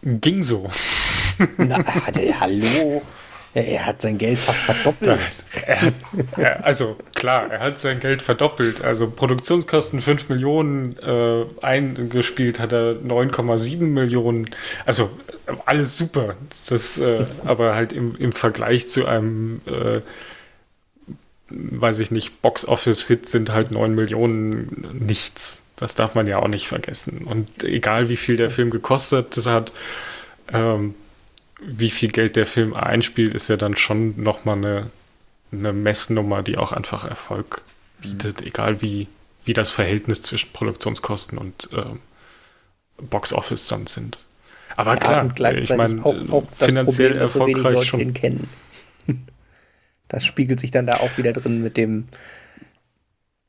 Ging 0.00 0.42
so. 0.42 0.70
Na, 1.58 1.84
hallo. 2.40 3.02
Er 3.54 3.86
hat 3.86 4.02
sein 4.02 4.18
Geld 4.18 4.38
fast 4.38 4.60
verdoppelt. 4.60 5.20
Er, 6.36 6.64
also 6.64 6.96
klar, 7.14 7.50
er 7.50 7.60
hat 7.60 7.78
sein 7.78 8.00
Geld 8.00 8.20
verdoppelt. 8.20 8.82
Also 8.82 9.08
Produktionskosten 9.08 10.00
5 10.00 10.28
Millionen 10.28 10.98
äh, 10.98 11.44
eingespielt 11.62 12.58
hat 12.58 12.72
er 12.72 12.94
9,7 12.96 13.82
Millionen. 13.84 14.50
Also 14.84 15.10
alles 15.64 15.96
super. 15.96 16.34
Das, 16.68 16.98
äh, 16.98 17.26
aber 17.44 17.74
halt 17.76 17.92
im, 17.92 18.16
im 18.16 18.32
Vergleich 18.32 18.88
zu 18.88 19.06
einem, 19.06 19.60
äh, 19.66 20.00
weiß 21.48 22.00
ich 22.00 22.10
nicht, 22.10 22.42
Box-Office-Hit 22.42 23.28
sind 23.28 23.52
halt 23.52 23.70
9 23.70 23.94
Millionen 23.94 24.88
nichts. 25.06 25.62
Das 25.76 25.94
darf 25.94 26.16
man 26.16 26.26
ja 26.26 26.38
auch 26.40 26.48
nicht 26.48 26.66
vergessen. 26.66 27.24
Und 27.24 27.62
egal 27.62 28.08
wie 28.08 28.16
viel 28.16 28.36
der 28.36 28.50
Film 28.50 28.70
gekostet 28.70 29.46
hat, 29.46 29.72
ähm, 30.52 30.94
wie 31.60 31.90
viel 31.90 32.10
Geld 32.10 32.36
der 32.36 32.46
Film 32.46 32.74
einspielt, 32.74 33.34
ist 33.34 33.48
ja 33.48 33.56
dann 33.56 33.76
schon 33.76 34.22
nochmal 34.22 34.56
eine, 34.56 34.90
eine 35.52 35.72
Messnummer, 35.72 36.42
die 36.42 36.58
auch 36.58 36.72
einfach 36.72 37.04
Erfolg 37.04 37.62
bietet, 38.00 38.40
mhm. 38.40 38.46
egal 38.46 38.82
wie, 38.82 39.06
wie 39.44 39.52
das 39.52 39.70
Verhältnis 39.70 40.22
zwischen 40.22 40.52
Produktionskosten 40.52 41.38
und 41.38 41.68
ähm, 41.72 42.00
Box 42.98 43.32
Office 43.32 43.66
dann 43.68 43.86
sind. 43.86 44.18
Aber 44.76 44.96
ja, 44.96 45.28
klar, 45.28 45.54
ich 45.54 45.70
meine, 45.70 46.04
auch, 46.04 46.16
auch 46.30 46.44
finanziell 46.52 47.10
Problem, 47.10 47.22
erfolgreich 47.22 47.78
so 47.78 47.84
schon. 47.84 48.14
Kennen. 48.14 48.48
Das 50.08 50.24
spiegelt 50.24 50.60
sich 50.60 50.70
dann 50.70 50.86
da 50.86 50.98
auch 50.98 51.16
wieder 51.16 51.32
drin 51.32 51.62
mit 51.62 51.76
dem 51.76 52.04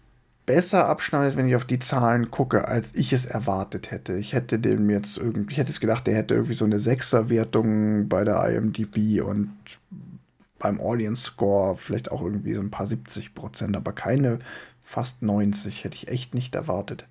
besser 0.45 0.87
abschneidet, 0.87 1.37
wenn 1.37 1.47
ich 1.47 1.55
auf 1.55 1.65
die 1.65 1.79
Zahlen 1.79 2.31
gucke, 2.31 2.67
als 2.67 2.93
ich 2.95 3.13
es 3.13 3.25
erwartet 3.25 3.91
hätte. 3.91 4.15
Ich 4.15 4.33
hätte 4.33 4.59
dem 4.59 4.89
jetzt 4.89 5.17
irgendwie, 5.17 5.53
ich 5.53 5.57
hätte 5.57 5.71
es 5.71 5.79
gedacht, 5.79 6.07
der 6.07 6.15
hätte 6.15 6.33
irgendwie 6.33 6.55
so 6.55 6.65
eine 6.65 6.79
Sechser-Wertung 6.79 8.09
bei 8.09 8.23
der 8.23 8.43
IMDb 8.49 9.21
und 9.21 9.53
beim 10.59 10.79
Audience 10.79 11.23
Score 11.23 11.77
vielleicht 11.77 12.11
auch 12.11 12.21
irgendwie 12.21 12.53
so 12.53 12.61
ein 12.61 12.71
paar 12.71 12.85
70 12.85 13.35
Prozent, 13.35 13.75
aber 13.75 13.93
keine 13.93 14.39
fast 14.81 15.21
90 15.21 15.83
hätte 15.83 15.95
ich 15.95 16.07
echt 16.07 16.33
nicht 16.33 16.55
erwartet. 16.55 17.07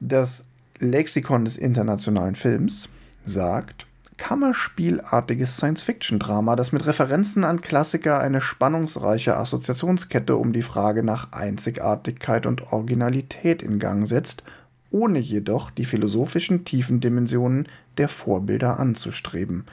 Das 0.00 0.44
Lexikon 0.78 1.44
des 1.44 1.56
internationalen 1.56 2.34
Films 2.34 2.88
sagt, 3.24 3.86
kammerspielartiges 4.16 5.56
Science-Fiction-Drama, 5.56 6.56
das 6.56 6.72
mit 6.72 6.86
Referenzen 6.86 7.44
an 7.44 7.60
Klassiker 7.60 8.20
eine 8.20 8.40
spannungsreiche 8.40 9.36
Assoziationskette 9.36 10.36
um 10.36 10.52
die 10.52 10.62
Frage 10.62 11.02
nach 11.02 11.32
Einzigartigkeit 11.32 12.46
und 12.46 12.72
Originalität 12.72 13.62
in 13.62 13.78
Gang 13.78 14.06
setzt, 14.06 14.42
ohne 14.90 15.18
jedoch 15.18 15.70
die 15.70 15.84
philosophischen 15.84 16.64
Tiefendimensionen 16.64 17.68
der 17.98 18.08
Vorbilder 18.08 18.80
anzustreben. 18.80 19.66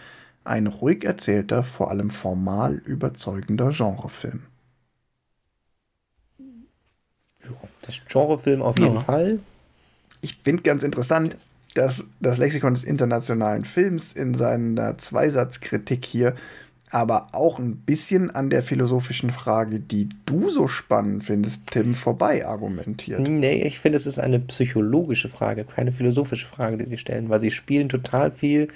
Ein 0.43 0.67
ruhig 0.67 1.05
erzählter, 1.05 1.63
vor 1.63 1.89
allem 1.89 2.09
formal 2.09 2.75
überzeugender 2.85 3.69
Genrefilm. 3.69 4.43
Das 7.85 8.01
Genrefilm 8.07 8.61
auf 8.61 8.77
jeden 8.77 8.95
ja. 8.95 8.99
Fall. 8.99 9.39
Ich 10.21 10.37
finde 10.37 10.63
ganz 10.63 10.83
interessant, 10.83 11.35
dass 11.73 12.05
das 12.19 12.37
Lexikon 12.37 12.73
des 12.73 12.83
internationalen 12.83 13.65
Films 13.65 14.13
in 14.13 14.33
seiner 14.33 14.97
Zweisatzkritik 14.97 16.05
hier 16.05 16.35
aber 16.93 17.29
auch 17.31 17.57
ein 17.57 17.77
bisschen 17.77 18.29
an 18.29 18.51
der 18.51 18.61
philosophischen 18.61 19.31
Frage, 19.31 19.79
die 19.79 20.09
du 20.27 20.51
so 20.51 20.67
spannend 20.67 21.23
findest, 21.23 21.65
Tim, 21.71 21.95
vorbei 21.95 22.45
argumentiert. 22.45 23.19
Nee, 23.19 23.63
ich 23.63 23.79
finde, 23.79 23.97
es 23.97 24.05
ist 24.05 24.19
eine 24.19 24.39
psychologische 24.39 25.27
Frage, 25.27 25.63
keine 25.63 25.91
philosophische 25.91 26.45
Frage, 26.45 26.77
die 26.77 26.85
sie 26.85 26.99
stellen, 26.99 27.29
weil 27.29 27.41
sie 27.41 27.49
spielen 27.49 27.89
total 27.89 28.29
viel 28.29 28.67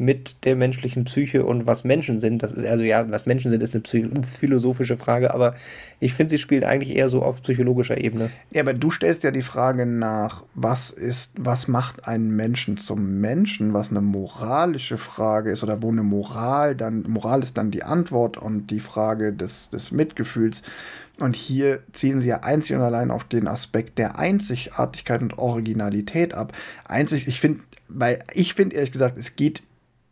mit 0.00 0.44
der 0.44 0.56
menschlichen 0.56 1.04
Psyche 1.04 1.44
und 1.44 1.66
was 1.66 1.84
Menschen 1.84 2.18
sind. 2.18 2.42
Das 2.42 2.52
ist 2.52 2.66
also 2.66 2.82
ja, 2.82 3.10
was 3.10 3.26
Menschen 3.26 3.50
sind, 3.50 3.62
ist 3.62 3.74
eine 3.74 4.24
philosophische 4.26 4.96
Frage, 4.96 5.34
aber 5.34 5.54
ich 6.00 6.14
finde, 6.14 6.30
sie 6.30 6.38
spielt 6.38 6.64
eigentlich 6.64 6.96
eher 6.96 7.10
so 7.10 7.22
auf 7.22 7.42
psychologischer 7.42 7.98
Ebene. 7.98 8.30
Ja, 8.50 8.62
aber 8.62 8.72
du 8.72 8.90
stellst 8.90 9.24
ja 9.24 9.30
die 9.30 9.42
Frage 9.42 9.84
nach, 9.84 10.42
was 10.54 10.88
ist, 10.88 11.32
was 11.38 11.68
macht 11.68 12.08
einen 12.08 12.34
Menschen 12.34 12.78
zum 12.78 13.20
Menschen, 13.20 13.74
was 13.74 13.90
eine 13.90 14.00
moralische 14.00 14.96
Frage 14.96 15.50
ist 15.50 15.62
oder 15.62 15.82
wo 15.82 15.90
eine 15.90 16.02
Moral 16.02 16.74
dann, 16.74 17.02
Moral 17.02 17.42
ist 17.42 17.58
dann 17.58 17.70
die 17.70 17.82
Antwort 17.82 18.38
und 18.38 18.68
die 18.70 18.80
Frage 18.80 19.34
des, 19.34 19.68
des 19.68 19.92
Mitgefühls. 19.92 20.62
Und 21.18 21.36
hier 21.36 21.80
ziehen 21.92 22.20
sie 22.20 22.28
ja 22.28 22.40
einzig 22.40 22.74
und 22.74 22.82
allein 22.82 23.10
auf 23.10 23.24
den 23.24 23.46
Aspekt 23.46 23.98
der 23.98 24.18
Einzigartigkeit 24.18 25.20
und 25.20 25.36
Originalität 25.36 26.32
ab. 26.32 26.54
Einzig, 26.86 27.28
ich 27.28 27.38
finde, 27.38 27.60
weil 27.88 28.20
ich 28.32 28.54
finde 28.54 28.76
ehrlich 28.76 28.92
gesagt, 28.92 29.18
es 29.18 29.36
geht 29.36 29.62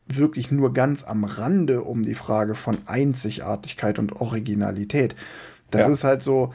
wirklich 0.08 0.50
nur 0.50 0.72
ganz 0.72 1.04
am 1.04 1.24
Rande 1.24 1.82
um 1.82 2.02
die 2.02 2.14
Frage 2.14 2.54
von 2.54 2.78
Einzigartigkeit 2.86 3.98
und 3.98 4.20
Originalität. 4.20 5.14
Das 5.70 5.82
ja. 5.82 5.88
ist 5.88 6.04
halt 6.04 6.22
so, 6.22 6.52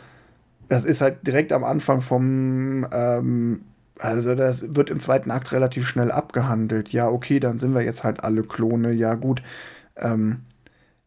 das 0.70 0.86
ist 0.86 1.02
halt 1.02 1.26
direkt 1.28 1.52
am 1.52 1.64
Anfang 1.64 2.02
vom, 2.02 2.88
ähm, 2.92 3.62
also 4.00 4.36
das 4.36 4.76
wird 4.76 4.90
im 4.90 5.00
zweiten 5.00 5.32
Akt 5.32 5.52
relativ 5.52 5.88
schnell 5.88 6.12
abgehandelt. 6.12 6.90
Ja, 6.90 7.10
okay, 7.10 7.40
dann 7.40 7.60
sind 7.60 7.74
wir 7.74 7.82
jetzt 7.82 8.04
halt 8.04 8.24
alle 8.24 8.44
Klone, 8.44 8.92
ja 8.92 9.14
gut. 9.16 9.44
Ähm, 9.98 10.42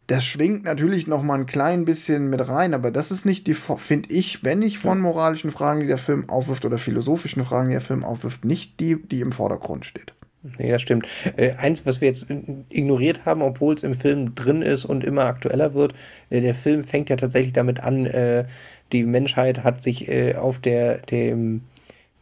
das 0.07 0.25
schwingt 0.25 0.63
natürlich 0.63 1.09
noch 1.09 1.23
mal 1.23 1.35
ein 1.35 1.47
klein 1.47 1.85
bisschen 1.85 2.31
mit 2.31 2.49
rein, 2.49 2.75
aber 2.75 2.93
das 2.93 3.11
ist 3.11 3.25
nicht 3.25 3.47
die, 3.49 3.55
finde 3.55 4.09
ich, 4.11 4.45
wenn 4.45 4.63
ich 4.63 4.79
von 4.79 5.01
moralischen 5.01 5.51
Fragen, 5.51 5.81
die 5.81 5.89
der 5.89 5.99
Film 5.99 6.29
aufwirft 6.29 6.65
oder 6.65 6.79
philosophischen 6.79 7.45
Fragen, 7.45 7.69
die 7.69 7.75
der 7.75 7.81
Film 7.81 8.05
aufwirft, 8.05 8.45
nicht 8.45 8.79
die, 8.79 9.03
die 9.03 9.21
im 9.21 9.33
Vordergrund 9.33 9.85
steht. 9.85 10.15
Nee, 10.59 10.71
das 10.71 10.83
stimmt. 10.83 11.07
Äh, 11.37 11.53
eins, 11.53 11.87
was 11.87 12.01
wir 12.01 12.09
jetzt 12.09 12.27
ignoriert 12.71 13.25
haben, 13.25 13.43
obwohl 13.43 13.75
es 13.75 13.83
im 13.83 13.95
Film 13.95 14.35
drin 14.35 14.63
ist 14.63 14.85
und 14.85 15.05
immer 15.05 15.25
aktueller 15.25 15.75
wird, 15.75 15.95
äh, 16.31 16.41
der 16.41 16.55
Film 16.55 16.85
fängt 16.85 17.11
ja 17.11 17.17
tatsächlich 17.17 17.53
damit 17.53 17.81
an, 17.81 18.07
äh, 18.07 18.45
die 18.93 19.05
Menschheit 19.05 19.65
hat 19.65 19.83
sich 19.83 20.09
äh, 20.09 20.35
auf 20.35 20.59
der, 20.59 20.99
dem 20.99 21.63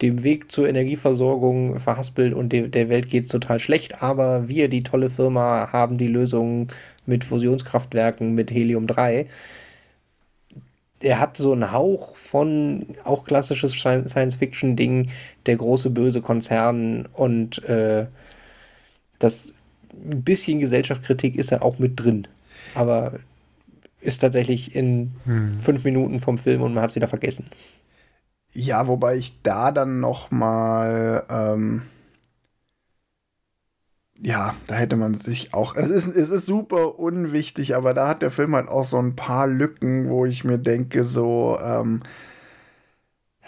dem 0.03 0.25
Weg 0.25 0.51
zur 0.51 0.69
Energieversorgung 0.69 1.79
verhaspelt 1.79 2.35
und 2.35 2.53
de 2.53 2.69
der 2.69 2.89
Welt 2.89 3.09
geht 3.09 3.25
es 3.25 3.29
total 3.29 3.61
schlecht, 3.61 4.03
aber 4.03 4.49
wir, 4.49 4.69
die 4.69 4.83
tolle 4.83 5.09
Firma, 5.09 5.73
haben 5.73 5.97
die 5.97 6.09
Lösung 6.09 6.69
mit 7.07 7.25
Fusionskraftwerken, 7.25 8.35
mit 8.35 8.51
Helium 8.51 8.87
3. 8.87 9.27
Er 11.05 11.21
hat 11.21 11.37
so 11.37 11.53
einen 11.53 11.71
Hauch 11.73 12.17
von 12.17 12.87
auch 13.05 13.25
klassisches 13.25 13.73
Science-Fiction-Ding, 13.73 15.11
der 15.47 15.57
große 15.57 15.91
böse 15.91 16.23
Konzern 16.23 17.07
und 17.13 17.63
äh, 17.65 18.07
das 19.19 19.55
ein 19.93 20.23
bisschen 20.23 20.61
Gesellschaftskritik 20.61 21.37
ist 21.37 21.53
er 21.53 21.63
auch 21.63 21.79
mit 21.79 22.01
drin. 22.01 22.27
Aber 22.75 23.15
ist 24.01 24.19
tatsächlich 24.19 24.75
in 24.75 25.13
hm. 25.25 25.61
fünf 25.61 25.85
Minuten 25.85 26.19
vom 26.19 26.39
Film 26.39 26.63
und 26.63 26.75
man 26.75 26.83
hat 26.83 26.91
es 26.91 26.97
wieder 26.97 27.09
vergessen. 27.09 27.47
Ja, 28.53 28.87
wobei 28.87 29.17
ich 29.17 29.41
da 29.43 29.73
dann 29.73 30.01
noch 30.01 30.31
mal 30.31 31.25
ähm, 31.29 31.83
ja, 34.21 34.55
da 34.67 34.77
hätte 34.77 34.97
man 34.97 35.15
sich 35.15 35.55
auch. 35.55 35.77
Es 35.77 35.89
ist, 35.89 36.07
es 36.07 36.31
ist 36.31 36.47
super 36.47 36.99
unwichtig, 36.99 37.75
aber 37.75 37.95
da 37.95 38.09
hat 38.09 38.23
der 38.23 38.31
Film 38.31 38.55
halt 38.55 38.69
auch 38.69 38.85
so 38.85 38.99
ein 38.99 39.17
paar 39.17 39.47
Lücken, 39.47 40.09
wo 40.09 40.25
ich 40.25 40.45
mir 40.45 40.59
denke, 40.59 41.05
so, 41.05 41.59
ähm, 41.63 42.01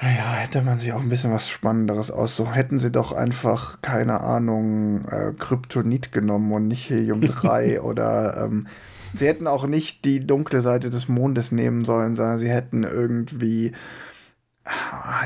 ja, 0.01 0.35
hätte 0.35 0.61
man 0.63 0.79
sich 0.79 0.93
auch 0.93 1.01
ein 1.01 1.09
bisschen 1.09 1.33
was 1.33 1.49
Spannenderes 1.49 2.11
aus. 2.11 2.37
So 2.37 2.53
hätten 2.53 2.79
sie 2.79 2.91
doch 2.91 3.13
einfach, 3.13 3.81
keine 3.81 4.21
Ahnung, 4.21 5.07
äh, 5.09 5.33
Kryptonit 5.39 6.13
genommen 6.13 6.53
und 6.53 6.69
nicht 6.69 6.91
Helium 6.91 7.21
3 7.25 7.81
oder 7.81 8.45
ähm, 8.45 8.67
sie 9.15 9.27
hätten 9.27 9.47
auch 9.47 9.67
nicht 9.67 10.05
die 10.05 10.27
dunkle 10.27 10.61
Seite 10.61 10.91
des 10.91 11.09
Mondes 11.09 11.51
nehmen 11.53 11.83
sollen, 11.83 12.17
sondern 12.17 12.39
sie 12.39 12.51
hätten 12.51 12.85
irgendwie 12.85 13.73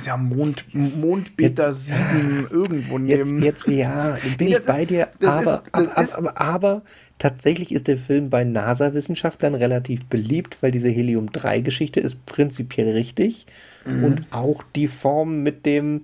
ja, 0.04 0.16
Mond, 0.16 0.64
Mondbeta 0.72 1.72
7 1.72 2.48
irgendwo 2.50 2.98
nehmen. 2.98 3.42
Jetzt, 3.42 3.66
jetzt 3.66 3.68
ja, 3.68 4.18
bin 4.36 4.48
ich 4.48 4.64
bei 4.64 4.84
dir, 4.84 5.08
aber, 5.22 5.40
ist, 5.40 5.74
aber, 5.74 5.96
aber, 5.96 6.16
aber, 6.16 6.40
aber, 6.40 6.82
tatsächlich 7.18 7.72
ist 7.72 7.88
der 7.88 7.96
Film 7.96 8.30
bei 8.30 8.44
NASA-Wissenschaftlern 8.44 9.54
relativ 9.54 10.04
beliebt, 10.06 10.62
weil 10.62 10.70
diese 10.72 10.88
Helium-3-Geschichte 10.88 12.00
ist 12.00 12.24
prinzipiell 12.26 12.92
richtig 12.92 13.46
mhm. 13.86 14.04
und 14.04 14.26
auch 14.30 14.62
die 14.74 14.88
Form 14.88 15.42
mit 15.42 15.64
dem, 15.64 16.02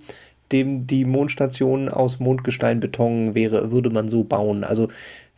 dem 0.51 0.87
die 0.87 1.05
Mondstation 1.05 1.89
aus 1.89 2.19
Mondgesteinbeton 2.19 3.35
wäre, 3.35 3.71
würde 3.71 3.89
man 3.89 4.09
so 4.09 4.23
bauen. 4.23 4.63
Also 4.63 4.89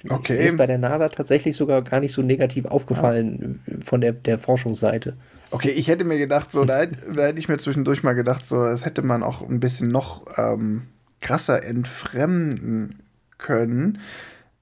okay. 0.08 0.46
ist 0.46 0.58
bei 0.58 0.68
der 0.68 0.78
NASA 0.78 1.10
tatsächlich 1.10 1.58
sogar 1.58 1.82
gar 1.82 2.00
nicht 2.00 2.14
so 2.14 2.22
negativ 2.22 2.66
aufgefallen 2.66 3.62
ja. 3.68 3.74
von 3.84 4.02
der, 4.02 4.14
der 4.14 4.38
Forschungsseite. 4.38 5.18
Okay, 5.52 5.72
ich 5.72 5.88
hätte 5.88 6.04
mir 6.06 6.18
gedacht, 6.18 6.52
so, 6.52 6.66
da, 6.66 6.80
hätte, 6.80 7.14
da 7.16 7.28
hätte 7.28 7.40
ich 7.40 7.50
mir 7.50 7.58
zwischendurch 7.58 8.04
mal 8.04 8.14
gedacht, 8.14 8.46
so, 8.46 8.64
das 8.64 8.86
hätte 8.86 9.02
man 9.02 9.24
auch 9.24 9.48
ein 9.48 9.60
bisschen 9.60 9.88
noch 9.88 10.26
ähm, 10.38 10.84
krasser 11.22 11.64
entfremden 11.64 13.00
können. 13.38 14.00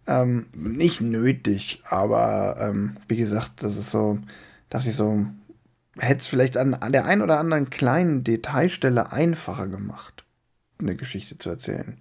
Ähm, 0.08 0.46
nicht 0.54 1.02
nötig, 1.02 1.82
aber 1.86 2.58
ähm, 2.60 2.96
wie 3.10 3.18
gesagt, 3.18 3.62
das 3.62 3.76
ist 3.76 3.92
so, 3.92 4.20
dachte 4.70 4.90
ich 4.90 4.96
so, 4.96 5.26
hätte 5.98 6.22
es 6.22 6.28
vielleicht 6.28 6.56
an, 6.56 6.74
an 6.74 6.94
der 6.94 7.06
einen 7.06 7.22
oder 7.22 7.40
anderen 7.40 7.70
kleinen 7.70 8.24
Detailstelle 8.24 9.12
einfacher 9.12 9.68
gemacht, 9.68 10.24
eine 10.80 10.96
Geschichte 10.96 11.38
zu 11.38 11.50
erzählen. 11.50 11.98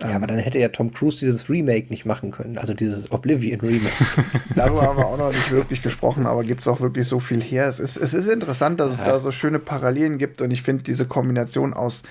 Ja, 0.00 0.10
ähm, 0.10 0.16
aber 0.16 0.26
dann 0.26 0.38
hätte 0.38 0.58
ja 0.58 0.68
Tom 0.68 0.92
Cruise 0.92 1.18
dieses 1.18 1.48
Remake 1.48 1.88
nicht 1.90 2.04
machen 2.04 2.32
können, 2.32 2.58
also 2.58 2.74
dieses 2.74 3.12
Oblivion 3.12 3.60
Remake. 3.60 3.92
Darüber 4.56 4.82
haben 4.82 4.98
wir 4.98 5.06
auch 5.06 5.18
noch 5.18 5.32
nicht 5.32 5.50
wirklich 5.52 5.82
gesprochen, 5.82 6.26
aber 6.26 6.42
gibt 6.42 6.62
es 6.62 6.68
auch 6.68 6.80
wirklich 6.80 7.06
so 7.06 7.20
viel 7.20 7.40
her? 7.40 7.68
Es 7.68 7.78
ist, 7.78 7.96
es 7.96 8.12
ist 8.12 8.26
interessant, 8.26 8.80
dass 8.80 8.96
ja. 8.96 9.04
es 9.04 9.08
da 9.08 9.20
so 9.20 9.30
schöne 9.30 9.60
Parallelen 9.60 10.18
gibt 10.18 10.42
und 10.42 10.50
ich 10.50 10.62
finde 10.62 10.82
diese 10.82 11.06
Kombination 11.06 11.72
aus 11.72 12.02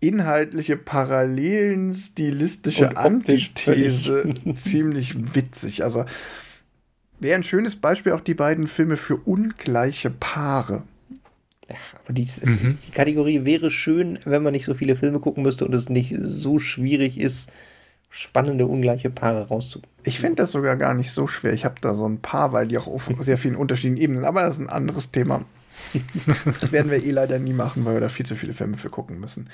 inhaltliche 0.00 0.78
Parallelen, 0.78 1.92
stilistische 1.92 2.96
Antithese 2.96 4.28
ziemlich 4.54 5.34
witzig. 5.34 5.84
Also 5.84 6.06
wäre 7.18 7.36
ein 7.36 7.44
schönes 7.44 7.76
Beispiel 7.76 8.12
auch 8.12 8.22
die 8.22 8.34
beiden 8.34 8.66
Filme 8.66 8.96
für 8.96 9.16
ungleiche 9.16 10.08
Paare. 10.08 10.84
Aber 12.04 12.12
die, 12.12 12.22
ist, 12.22 12.44
mhm. 12.44 12.78
die 12.86 12.92
Kategorie 12.92 13.44
wäre 13.44 13.70
schön, 13.70 14.18
wenn 14.24 14.42
man 14.42 14.52
nicht 14.52 14.64
so 14.64 14.74
viele 14.74 14.96
Filme 14.96 15.20
gucken 15.20 15.42
müsste 15.42 15.64
und 15.64 15.74
es 15.74 15.88
nicht 15.88 16.14
so 16.20 16.58
schwierig 16.58 17.18
ist, 17.18 17.50
spannende, 18.10 18.66
ungleiche 18.66 19.10
Paare 19.10 19.48
rauszukommen. 19.48 19.88
Ich 20.04 20.20
finde 20.20 20.42
das 20.42 20.52
sogar 20.52 20.76
gar 20.76 20.94
nicht 20.94 21.12
so 21.12 21.28
schwer. 21.28 21.52
Ich 21.52 21.64
habe 21.64 21.76
da 21.80 21.94
so 21.94 22.06
ein 22.06 22.20
paar, 22.20 22.52
weil 22.52 22.66
die 22.66 22.78
auch 22.78 22.86
auf 22.86 23.08
sehr 23.20 23.38
vielen 23.38 23.56
unterschiedlichen 23.56 24.02
Ebenen, 24.02 24.24
aber 24.24 24.42
das 24.42 24.54
ist 24.54 24.60
ein 24.60 24.70
anderes 24.70 25.10
Thema. 25.12 25.44
das 26.60 26.72
werden 26.72 26.90
wir 26.90 27.02
eh 27.02 27.10
leider 27.10 27.38
nie 27.38 27.52
machen, 27.52 27.84
weil 27.84 27.94
wir 27.94 28.00
da 28.00 28.08
viel 28.08 28.26
zu 28.26 28.36
viele 28.36 28.52
Filme 28.52 28.76
für 28.76 28.90
gucken 28.90 29.18
müssen. 29.20 29.48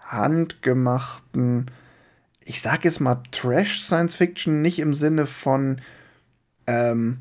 handgemachten, 0.00 1.70
ich 2.44 2.60
sage 2.62 2.88
jetzt 2.88 3.00
mal 3.00 3.22
Trash-Science-Fiction, 3.30 4.62
nicht 4.62 4.78
im 4.78 4.94
Sinne 4.94 5.26
von 5.26 5.82
ähm, 6.66 7.18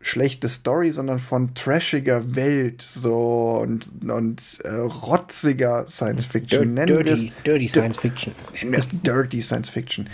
schlechte 0.00 0.48
Story, 0.48 0.90
sondern 0.90 1.18
von 1.18 1.54
trashiger 1.54 2.36
Welt 2.36 2.82
so 2.82 3.58
und, 3.60 3.86
und 4.08 4.40
äh, 4.62 4.68
rotziger 4.68 5.86
Science 5.86 6.26
Fiction. 6.26 6.74
Nennen 6.74 6.86
dirty, 6.86 7.32
dirty 7.44 7.68
Science 7.68 7.98
Fiction. 7.98 8.34
Nennen 8.54 8.72
wir 8.72 8.78
es 8.78 8.88
Dirty 8.90 9.42
Science 9.42 9.70
Fiction. 9.70 10.08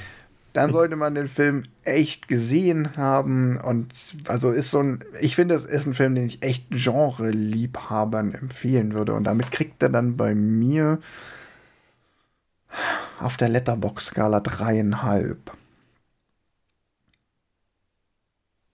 Dann 0.53 0.71
sollte 0.71 0.97
man 0.97 1.15
den 1.15 1.29
Film 1.29 1.65
echt 1.83 2.29
gesehen 2.29 2.97
haben 2.97 3.57
und 3.57 3.95
also 4.29 4.51
ist 4.51 4.71
so 4.71 4.81
ein, 4.81 5.03
ich 5.21 5.35
finde, 5.35 5.55
das 5.55 5.65
ist 5.65 5.87
ein 5.87 5.95
Film, 5.95 6.15
den 6.15 6.27
ich 6.27 6.43
echt 6.43 6.67
Genre-Liebhabern 6.71 8.35
empfehlen 8.35 8.93
würde 8.93 9.15
und 9.15 9.25
damit 9.25 9.51
kriegt 9.51 9.83
er 9.83 9.89
dann 9.89 10.19
bei 10.19 10.35
mir 10.35 10.99
auf 13.19 13.39
der 13.39 13.49
Letterbox-Skala 13.49 14.41
dreieinhalb. 14.41 15.53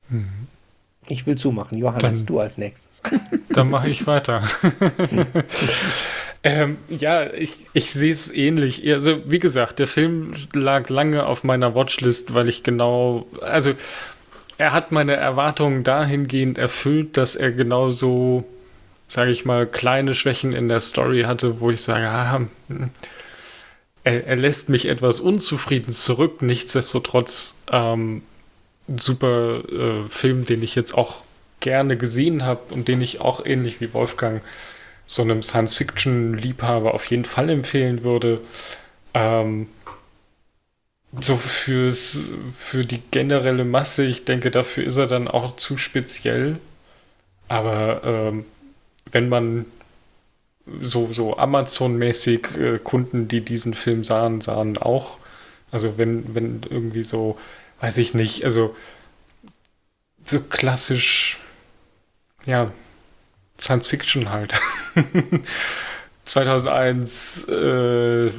Mhm. 0.09 0.48
Ich 1.09 1.27
will 1.27 1.37
zumachen. 1.37 1.79
Johannes, 1.79 2.03
dann, 2.03 2.27
du 2.27 2.39
als 2.39 2.59
nächstes. 2.59 3.03
Dann 3.49 3.71
mache 3.71 3.89
ich 3.89 4.07
weiter. 4.07 4.43
ähm, 6.43 6.77
ja, 6.89 7.33
ich, 7.33 7.55
ich 7.73 7.91
sehe 7.91 8.13
es 8.13 8.33
ähnlich. 8.33 8.87
Also, 8.93 9.19
wie 9.27 9.39
gesagt, 9.39 9.79
der 9.79 9.87
Film 9.87 10.35
lag 10.53 10.91
lange 10.91 11.25
auf 11.25 11.45
meiner 11.45 11.75
Watchlist, 11.75 12.35
weil 12.35 12.49
ich 12.49 12.63
genau, 12.63 13.27
also 13.41 13.75
er 14.59 14.73
hat 14.73 14.93
meine 14.93 15.15
Erwartungen 15.15 15.85
dahingehend 15.85 16.59
erfüllt, 16.59 17.17
dass 17.17 17.37
er 17.37 17.53
genauso, 17.53 18.45
sage 19.07 19.31
ich 19.31 19.45
mal, 19.45 19.67
kleine 19.67 20.15
Schwächen 20.15 20.53
in 20.53 20.69
der 20.69 20.81
Story 20.81 21.23
hatte, 21.23 21.61
wo 21.61 21.71
ich 21.71 21.81
sage, 21.81 22.09
ah, 22.09 22.41
hm, 22.69 22.91
er, 24.05 24.27
er, 24.27 24.37
lässt 24.37 24.69
mich 24.69 24.87
etwas 24.87 25.21
unzufrieden 25.21 25.93
zurück. 25.93 26.43
Nichtsdestotrotz 26.43 27.61
ähm, 27.71 28.23
super 29.01 29.63
äh, 29.69 30.09
Film, 30.09 30.47
den 30.47 30.63
ich 30.63 30.75
jetzt 30.75 30.95
auch 30.95 31.23
gerne 31.61 31.97
gesehen 31.97 32.45
habe 32.45 32.73
und 32.73 32.89
den 32.89 33.01
ich 33.01 33.21
auch 33.21 33.45
ähnlich 33.45 33.81
wie 33.81 33.93
Wolfgang 33.93 34.43
so 35.07 35.23
einem 35.23 35.43
Science-Fiction-Liebhaber 35.43 36.95
auf 36.95 37.07
jeden 37.07 37.25
Fall 37.25 37.49
empfehlen 37.51 38.05
würde. 38.05 38.41
Ähm, 39.15 39.69
so 41.21 41.37
fürs, 41.37 42.19
für 42.57 42.85
die 42.85 43.01
generelle 43.11 43.65
Masse, 43.65 44.05
ich 44.05 44.25
denke, 44.25 44.51
dafür 44.51 44.85
ist 44.85 44.99
er 44.99 45.07
dann 45.07 45.27
auch 45.27 45.57
zu 45.57 45.79
speziell. 45.79 46.59
Aber 47.49 48.03
ähm, 48.05 48.45
wenn 49.11 49.29
man 49.31 49.65
so, 50.83 51.13
so 51.13 51.39
Amazon-mäßig 51.39 52.57
äh, 52.59 52.79
Kunden, 52.79 53.27
die 53.29 53.41
diesen 53.41 53.73
Film 53.73 54.05
sahen, 54.05 54.43
sahen 54.43 54.77
auch. 54.77 55.19
Also 55.71 55.97
wenn, 55.97 56.35
wenn 56.35 56.61
irgendwie 56.69 57.03
so, 57.03 57.39
weiß 57.81 57.97
ich 57.99 58.15
nicht, 58.15 58.45
also 58.45 58.77
so 60.25 60.41
klassisch, 60.41 61.39
ja, 62.47 62.71
Science 63.61 63.89
Fiction 63.89 64.31
halt. 64.31 64.55
2001 66.25 67.49
äh, 67.49 68.31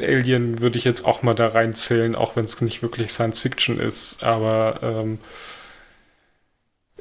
Alien 0.00 0.60
würde 0.60 0.78
ich 0.78 0.84
jetzt 0.84 1.04
auch 1.04 1.22
mal 1.22 1.34
da 1.34 1.48
reinzählen, 1.48 2.14
auch 2.14 2.36
wenn 2.36 2.44
es 2.44 2.60
nicht 2.60 2.82
wirklich 2.82 3.12
Science 3.12 3.40
Fiction 3.40 3.80
ist, 3.80 4.22
aber 4.22 4.78
ähm, 4.82 5.18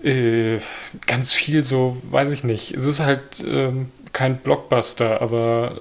äh, 0.03 0.59
ganz 1.05 1.33
viel 1.33 1.63
so, 1.63 1.97
weiß 2.09 2.31
ich 2.31 2.43
nicht. 2.43 2.71
Es 2.73 2.85
ist 2.85 2.99
halt 3.01 3.43
ähm, 3.45 3.91
kein 4.13 4.37
Blockbuster, 4.37 5.21
aber 5.21 5.79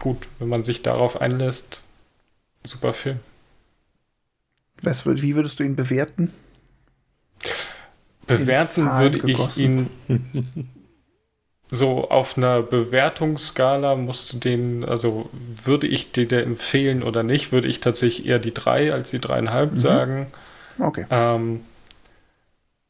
gut, 0.00 0.26
wenn 0.38 0.48
man 0.48 0.64
sich 0.64 0.82
darauf 0.82 1.20
einlässt, 1.20 1.82
super 2.64 2.92
Film. 2.92 3.20
Was, 4.82 5.06
wie 5.06 5.34
würdest 5.34 5.60
du 5.60 5.64
ihn 5.64 5.76
bewerten? 5.76 6.32
Bewerten 8.26 8.84
würde 8.84 9.30
ich 9.30 9.56
ihn 9.58 9.90
so 11.70 12.10
auf 12.10 12.36
einer 12.36 12.62
Bewertungsskala 12.62 13.94
musst 13.96 14.32
du 14.32 14.38
den, 14.38 14.84
also 14.84 15.30
würde 15.32 15.86
ich 15.86 16.12
dir 16.12 16.26
der 16.26 16.42
empfehlen 16.42 17.02
oder 17.02 17.22
nicht, 17.22 17.52
würde 17.52 17.68
ich 17.68 17.80
tatsächlich 17.80 18.26
eher 18.26 18.38
die 18.38 18.52
drei 18.54 18.92
als 18.92 19.10
die 19.10 19.20
dreieinhalb 19.20 19.74
mhm. 19.74 19.78
sagen. 19.78 20.26
Okay. 20.78 21.06
Ähm, 21.10 21.62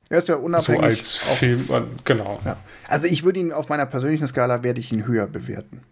er 0.09 0.19
ist 0.19 0.29
ja 0.29 0.37
unabhängig. 0.37 0.81
So 0.81 0.87
als 0.87 1.17
Film, 1.17 1.69
genau. 2.05 2.41
Ja. 2.45 2.57
Also 2.89 3.07
ich 3.07 3.23
würde 3.23 3.39
ihn 3.39 3.53
auf 3.53 3.69
meiner 3.69 3.87
persönlichen 3.87 4.27
Skala 4.27 4.63
werde 4.63 4.81
ich 4.81 4.93
ihn 4.93 5.07
höher 5.07 5.27
bewerten. 5.27 5.83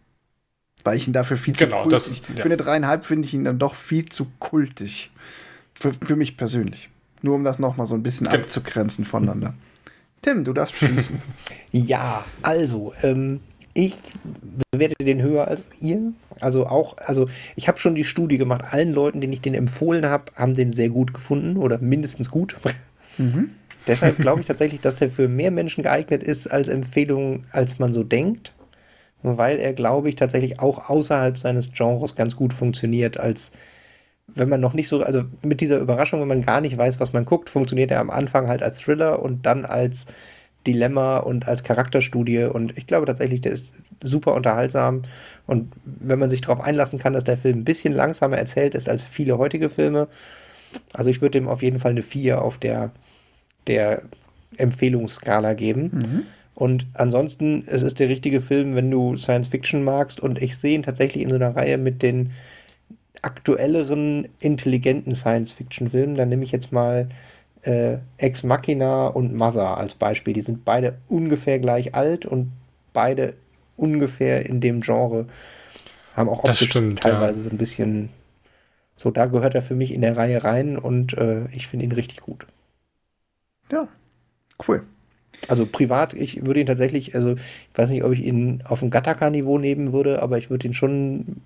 Weil 0.83 0.97
ich 0.97 1.07
ihn 1.07 1.13
dafür 1.13 1.37
viel 1.37 1.55
zu 1.55 1.65
genau, 1.65 1.83
kultig. 1.83 1.91
Das, 1.91 2.37
ja. 2.37 2.43
Für 2.43 2.45
eine 2.45 2.57
dreieinhalb 2.57 3.05
finde 3.05 3.27
ich 3.27 3.35
ihn 3.35 3.45
dann 3.45 3.59
doch 3.59 3.75
viel 3.75 4.09
zu 4.09 4.27
kultig. 4.39 5.11
Für, 5.79 5.93
für 5.93 6.17
mich 6.17 6.37
persönlich. 6.37 6.91
Nur 7.23 7.37
um 7.37 7.45
das 7.45 7.59
nochmal 7.59 7.87
so 7.87 7.95
ein 7.95 8.03
bisschen 8.03 8.27
genau. 8.27 8.41
abzugrenzen 8.41 9.05
voneinander. 9.05 9.55
Tim, 10.23 10.45
du 10.45 10.53
darfst 10.53 10.77
schließen. 10.77 11.23
ja, 11.73 12.25
also, 12.43 12.93
ähm, 13.03 13.41
ich 13.75 13.95
bewerte 14.73 15.05
den 15.05 15.23
höher 15.23 15.47
als 15.47 15.63
ihr. 15.81 16.13
Also 16.41 16.67
auch, 16.67 16.97
also 16.99 17.29
ich 17.55 17.69
habe 17.69 17.79
schon 17.79 17.95
die 17.95 18.05
Studie 18.05 18.39
gemacht. 18.39 18.63
Allen 18.69 18.93
Leuten, 18.93 19.21
denen 19.21 19.33
ich 19.33 19.41
den 19.41 19.55
empfohlen 19.55 20.07
habe, 20.07 20.33
haben 20.35 20.55
den 20.55 20.73
sehr 20.73 20.89
gut 20.89 21.15
gefunden 21.15 21.57
oder 21.57 21.79
mindestens 21.79 22.31
gut. 22.31 22.57
Mhm. 23.21 23.51
Deshalb 23.89 24.17
glaube 24.21 24.43
ich 24.43 24.47
tatsächlich, 24.47 24.81
dass 24.81 24.95
der 24.95 25.11
für 25.11 25.27
mehr 25.27 25.51
Menschen 25.51 25.83
geeignet 25.83 26.23
ist 26.23 26.47
als 26.47 26.69
Empfehlung, 26.69 27.47
als 27.51 27.81
man 27.81 27.93
so 27.93 28.05
denkt. 28.05 28.55
Weil 29.25 29.59
er, 29.59 29.73
glaube 29.73 30.09
ich, 30.09 30.15
tatsächlich 30.15 30.61
auch 30.61 30.89
außerhalb 30.89 31.37
seines 31.37 31.73
Genres 31.73 32.15
ganz 32.15 32.37
gut 32.37 32.55
funktioniert 32.55 33.19
als 33.19 33.51
wenn 34.35 34.49
man 34.49 34.61
noch 34.61 34.75
nicht 34.75 34.89
so, 34.89 35.03
also 35.03 35.25
mit 35.43 35.61
dieser 35.61 35.79
Überraschung, 35.79 36.21
wenn 36.21 36.29
man 36.29 36.43
gar 36.43 36.61
nicht 36.61 36.77
weiß, 36.77 37.01
was 37.01 37.13
man 37.13 37.25
guckt, 37.25 37.51
funktioniert 37.51 37.91
er 37.91 38.01
am 38.01 38.11
Anfang 38.11 38.49
halt 38.49 38.63
als 38.63 38.83
Thriller 38.83 39.23
und 39.23 39.47
dann 39.47 39.65
als 39.65 40.07
Dilemma 40.67 41.19
und 41.19 41.49
als 41.49 41.65
Charakterstudie. 41.65 42.45
Und 42.45 42.77
ich 42.77 42.87
glaube 42.87 43.07
tatsächlich, 43.07 43.41
der 43.41 43.53
ist 43.53 43.75
super 44.03 44.35
unterhaltsam. 44.35 45.03
Und 45.47 45.73
wenn 45.85 46.19
man 46.19 46.31
sich 46.31 46.43
darauf 46.43 46.61
einlassen 46.61 46.99
kann, 46.99 47.15
dass 47.15 47.25
der 47.25 47.37
Film 47.37 47.61
ein 47.61 47.65
bisschen 47.65 47.95
langsamer 47.95 48.37
erzählt 48.37 48.75
ist 48.75 48.89
als 48.89 49.03
viele 49.03 49.39
heutige 49.39 49.69
Filme, 49.69 50.09
also 50.93 51.11
ich 51.11 51.23
würde 51.23 51.39
dem 51.39 51.49
auf 51.49 51.63
jeden 51.63 51.79
Fall 51.79 51.93
eine 51.93 52.03
4 52.03 52.43
auf 52.43 52.59
der, 52.59 52.91
der 53.67 54.03
Empfehlungsskala 54.57 55.55
geben. 55.55 55.91
Mhm. 55.95 56.23
Und 56.55 56.87
ansonsten, 56.95 57.65
es 57.67 57.83
ist 57.83 58.01
der 58.01 58.09
richtige 58.09 58.41
Film, 58.41 58.75
wenn 58.75 58.91
du 58.91 59.17
Science 59.17 59.49
Fiction 59.49 59.85
magst. 59.85 60.21
Und 60.21 60.43
ich 60.43 60.57
sehe 60.59 60.75
ihn 60.75 60.83
tatsächlich 60.83 61.23
in 61.23 61.31
so 61.31 61.37
einer 61.37 61.55
Reihe 61.55 61.79
mit 61.79 62.03
den 62.03 62.33
aktuelleren, 63.23 64.29
intelligenten 64.41 65.15
Science-Fiction-Filmen. 65.15 66.15
Dann 66.15 66.29
nehme 66.29 66.45
ich 66.45 66.53
jetzt 66.53 66.73
mal 66.73 67.09
äh, 67.63 67.99
Ex 68.17 68.43
Machina 68.43 69.09
und 69.09 69.35
Mother 69.35 69.77
als 69.77 69.95
Beispiel. 69.95 70.35
Die 70.35 70.43
sind 70.43 70.65
beide 70.65 70.99
ungefähr 71.09 71.59
gleich 71.59 71.95
alt 71.95 72.27
und 72.27 72.53
beide 72.93 73.35
ungefähr 73.77 74.47
in 74.47 74.61
dem 74.61 74.81
Genre. 74.81 75.27
Haben 76.15 76.29
auch 76.29 76.45
stimmt, 76.55 77.01
teilweise 77.01 77.39
ja. 77.39 77.45
so 77.45 77.51
ein 77.51 77.59
bisschen. 77.59 78.09
So, 78.97 79.13
da 79.13 79.27
gehört 79.27 79.55
er 79.55 79.63
für 79.63 79.77
mich 79.77 79.93
in 79.93 80.01
der 80.01 80.17
Reihe 80.17 80.43
rein 80.43 80.77
und 80.77 81.17
äh, 81.17 81.47
ich 81.53 81.69
finde 81.69 81.85
ihn 81.85 81.93
richtig 81.93 82.21
gut. 82.21 82.47
Ja, 83.71 83.87
cool. 84.67 84.83
Also 85.47 85.67
privat, 85.67 86.15
ich 86.15 86.45
würde 86.45 86.61
ihn 86.61 86.67
tatsächlich, 86.67 87.15
also 87.15 87.35
ich 87.35 87.79
weiß 87.79 87.91
nicht, 87.91 88.03
ob 88.03 88.13
ich 88.13 88.25
ihn 88.25 88.63
auf 88.67 88.81
dem 88.81 88.91
Gattaca-Niveau 88.91 89.59
nehmen 89.59 89.93
würde, 89.93 90.21
aber 90.21 90.39
ich 90.39 90.51
würde 90.51 90.67
ihn 90.67 90.75
schon 90.75 91.43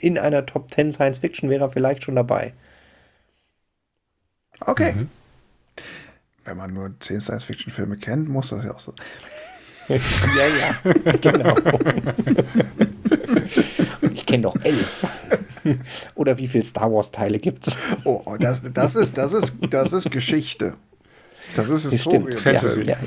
in 0.00 0.18
einer 0.18 0.46
Top 0.46 0.72
10 0.72 0.92
Science 0.92 1.18
Fiction 1.18 1.50
wäre 1.50 1.64
er 1.64 1.68
vielleicht 1.68 2.04
schon 2.04 2.16
dabei. 2.16 2.52
Okay. 4.60 4.92
Mhm. 4.92 5.08
Wenn 6.44 6.56
man 6.56 6.72
nur 6.72 6.92
10 6.98 7.20
Science 7.20 7.44
Fiction 7.44 7.72
Filme 7.72 7.96
kennt, 7.96 8.28
muss 8.28 8.50
das 8.50 8.64
ja 8.64 8.72
auch 8.72 8.80
so. 8.80 8.94
ja, 9.88 10.46
ja, 10.46 10.74
genau. 11.20 11.56
ich 14.12 14.26
kenne 14.26 14.42
doch 14.42 14.56
elf. 14.62 15.06
Oder 16.14 16.38
wie 16.38 16.48
viele 16.48 16.64
Star 16.64 16.92
Wars 16.92 17.10
Teile 17.10 17.38
gibt 17.38 17.68
es? 17.68 17.78
Oh, 18.04 18.22
oh, 18.24 18.36
das, 18.38 18.62
das, 18.72 18.96
ist, 18.96 19.18
das, 19.18 19.32
ist, 19.32 19.52
das 19.70 19.92
ist 19.92 20.10
Geschichte. 20.10 20.74
Das 21.56 21.70
ist 21.70 21.90
Historienfilm. 21.90 22.84
Ja, 22.84 22.94
ja, 22.94 22.98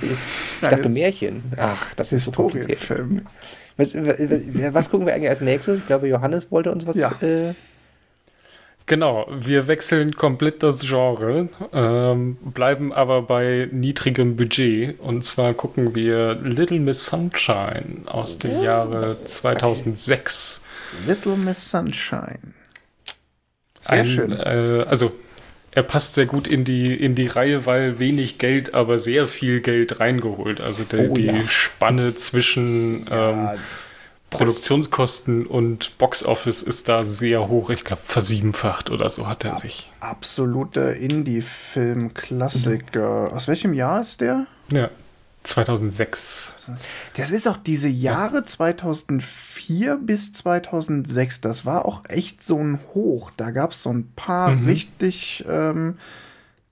ich 0.61 0.69
dachte 0.69 0.89
Märchen. 0.89 1.43
Ach, 1.57 1.93
das 1.93 2.11
ist 2.11 2.25
Historienfilm. 2.25 3.21
Was, 3.81 3.95
was, 4.73 4.89
gucken 4.89 5.07
wir 5.07 5.13
eigentlich 5.13 5.29
als 5.29 5.41
nächstes? 5.41 5.79
Ich 5.79 5.87
glaube, 5.87 6.07
Johannes 6.07 6.51
wollte 6.51 6.71
uns 6.71 6.85
was. 6.85 6.95
Ja. 6.95 7.11
Äh 7.21 7.53
genau, 8.85 9.27
wir 9.31 9.67
wechseln 9.67 10.15
komplett 10.15 10.61
das 10.61 10.81
Genre, 10.81 11.49
ähm, 11.73 12.37
bleiben 12.41 12.93
aber 12.93 13.23
bei 13.23 13.69
niedrigem 13.71 14.35
Budget. 14.35 14.99
Und 14.99 15.25
zwar 15.25 15.53
gucken 15.53 15.95
wir 15.95 16.35
Little 16.35 16.79
Miss 16.79 17.05
Sunshine 17.05 18.03
aus 18.05 18.37
dem 18.37 18.59
oh. 18.59 18.63
Jahre 18.63 19.17
2006. 19.25 20.61
Little 21.07 21.37
Miss 21.37 21.71
Sunshine. 21.71 22.53
Sehr 23.79 23.99
Ein, 23.99 24.05
schön. 24.05 24.31
Äh, 24.31 24.85
also 24.87 25.11
er 25.71 25.83
passt 25.83 26.15
sehr 26.15 26.25
gut 26.25 26.47
in 26.47 26.65
die, 26.65 26.93
in 26.93 27.15
die 27.15 27.27
Reihe, 27.27 27.65
weil 27.65 27.99
wenig 27.99 28.37
Geld, 28.37 28.73
aber 28.73 28.99
sehr 28.99 29.27
viel 29.27 29.61
Geld 29.61 30.01
reingeholt. 30.01 30.59
Also 30.59 30.83
die, 30.83 30.97
oh, 30.97 31.15
ja. 31.15 31.31
die 31.33 31.47
Spanne 31.47 32.15
zwischen 32.15 33.07
ja, 33.07 33.53
ähm, 33.53 33.59
Produktionskosten 34.29 35.45
und 35.45 35.97
Boxoffice 35.97 36.63
ist 36.63 36.89
da 36.89 37.03
sehr 37.03 37.47
hoch. 37.47 37.69
Ich 37.69 37.85
glaube, 37.85 38.01
versiebenfacht 38.03 38.89
oder 38.89 39.09
so 39.09 39.27
hat 39.27 39.45
er 39.45 39.51
ab, 39.51 39.57
sich. 39.57 39.91
Absoluter 39.99 40.95
Indie-Film-Klassiker. 40.95 43.29
Mhm. 43.29 43.35
Aus 43.35 43.47
welchem 43.47 43.73
Jahr 43.73 44.01
ist 44.01 44.19
der? 44.21 44.47
Ja, 44.71 44.89
2006. 45.43 46.53
Das 47.15 47.31
ist 47.31 47.47
auch 47.47 47.57
diese 47.57 47.87
Jahre 47.87 48.45
2004 48.45 49.97
bis 49.97 50.33
2006. 50.33 51.41
Das 51.41 51.65
war 51.65 51.85
auch 51.85 52.03
echt 52.07 52.43
so 52.43 52.57
ein 52.57 52.79
Hoch. 52.93 53.31
Da 53.35 53.51
gab 53.51 53.71
es 53.71 53.83
so 53.83 53.89
ein 53.89 54.11
paar 54.15 54.51
mhm. 54.51 54.67
richtig 54.67 55.43
ähm, 55.49 55.97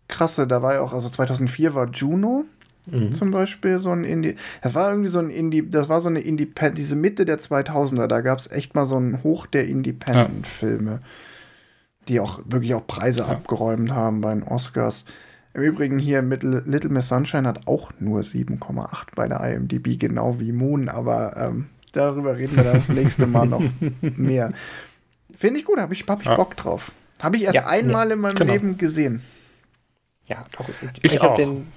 krasse. 0.07 0.47
Da 0.47 0.61
war 0.61 0.75
ja 0.75 0.81
auch, 0.81 0.93
also 0.93 1.09
2004 1.09 1.73
war 1.73 1.89
Juno. 1.89 2.45
Mhm. 2.85 3.13
Zum 3.13 3.31
Beispiel 3.31 3.79
so 3.79 3.91
ein 3.91 4.03
Indie. 4.03 4.35
Das 4.61 4.75
war 4.75 4.89
irgendwie 4.89 5.09
so 5.09 5.19
ein 5.19 5.29
Indie, 5.29 5.69
das 5.69 5.89
war 5.89 6.01
so 6.01 6.07
eine 6.07 6.19
Independent, 6.19 6.77
diese 6.77 6.95
Mitte 6.95 7.25
der 7.25 7.39
2000er, 7.39 8.07
da 8.07 8.21
gab 8.21 8.39
es 8.39 8.49
echt 8.49 8.75
mal 8.75 8.85
so 8.85 8.97
ein 8.97 9.21
Hoch 9.23 9.45
der 9.45 9.67
Independent-Filme, 9.67 10.91
ja. 10.91 10.99
die 12.07 12.19
auch 12.19 12.39
wirklich 12.45 12.73
auch 12.73 12.87
Preise 12.87 13.21
ja. 13.21 13.27
abgeräumt 13.27 13.91
haben 13.91 14.21
bei 14.21 14.33
den 14.33 14.43
Oscars. 14.43 15.05
Im 15.53 15.61
Übrigen 15.61 15.97
hier 15.97 16.21
mit 16.21 16.43
Little 16.43 16.89
Miss 16.89 17.07
Sunshine 17.07 17.47
hat 17.47 17.67
auch 17.67 17.91
nur 17.99 18.21
7,8 18.21 19.07
bei 19.15 19.27
der 19.27 19.41
IMDb, 19.41 19.99
genau 19.99 20.39
wie 20.39 20.51
Moon, 20.51 20.89
aber 20.89 21.35
ähm, 21.37 21.67
darüber 21.91 22.37
reden 22.37 22.55
wir 22.55 22.63
das 22.63 22.87
nächste 22.87 23.25
Mal 23.25 23.47
noch 23.47 23.63
mehr. 24.01 24.53
Finde 25.35 25.59
ich 25.59 25.65
gut, 25.65 25.79
habe 25.79 25.93
ich, 25.93 26.05
hab 26.07 26.21
ich 26.21 26.29
Bock 26.29 26.55
drauf. 26.55 26.91
Habe 27.19 27.37
ich 27.37 27.43
erst 27.43 27.55
ja, 27.55 27.67
einmal 27.67 28.07
ja, 28.07 28.13
in 28.13 28.19
meinem 28.19 28.35
genau. 28.35 28.53
Leben 28.53 28.77
gesehen. 28.77 29.21
Ja, 30.27 30.45
doch. 30.57 30.69
Ich, 31.01 31.13
ich 31.13 31.19
habe 31.19 31.35
den. 31.35 31.67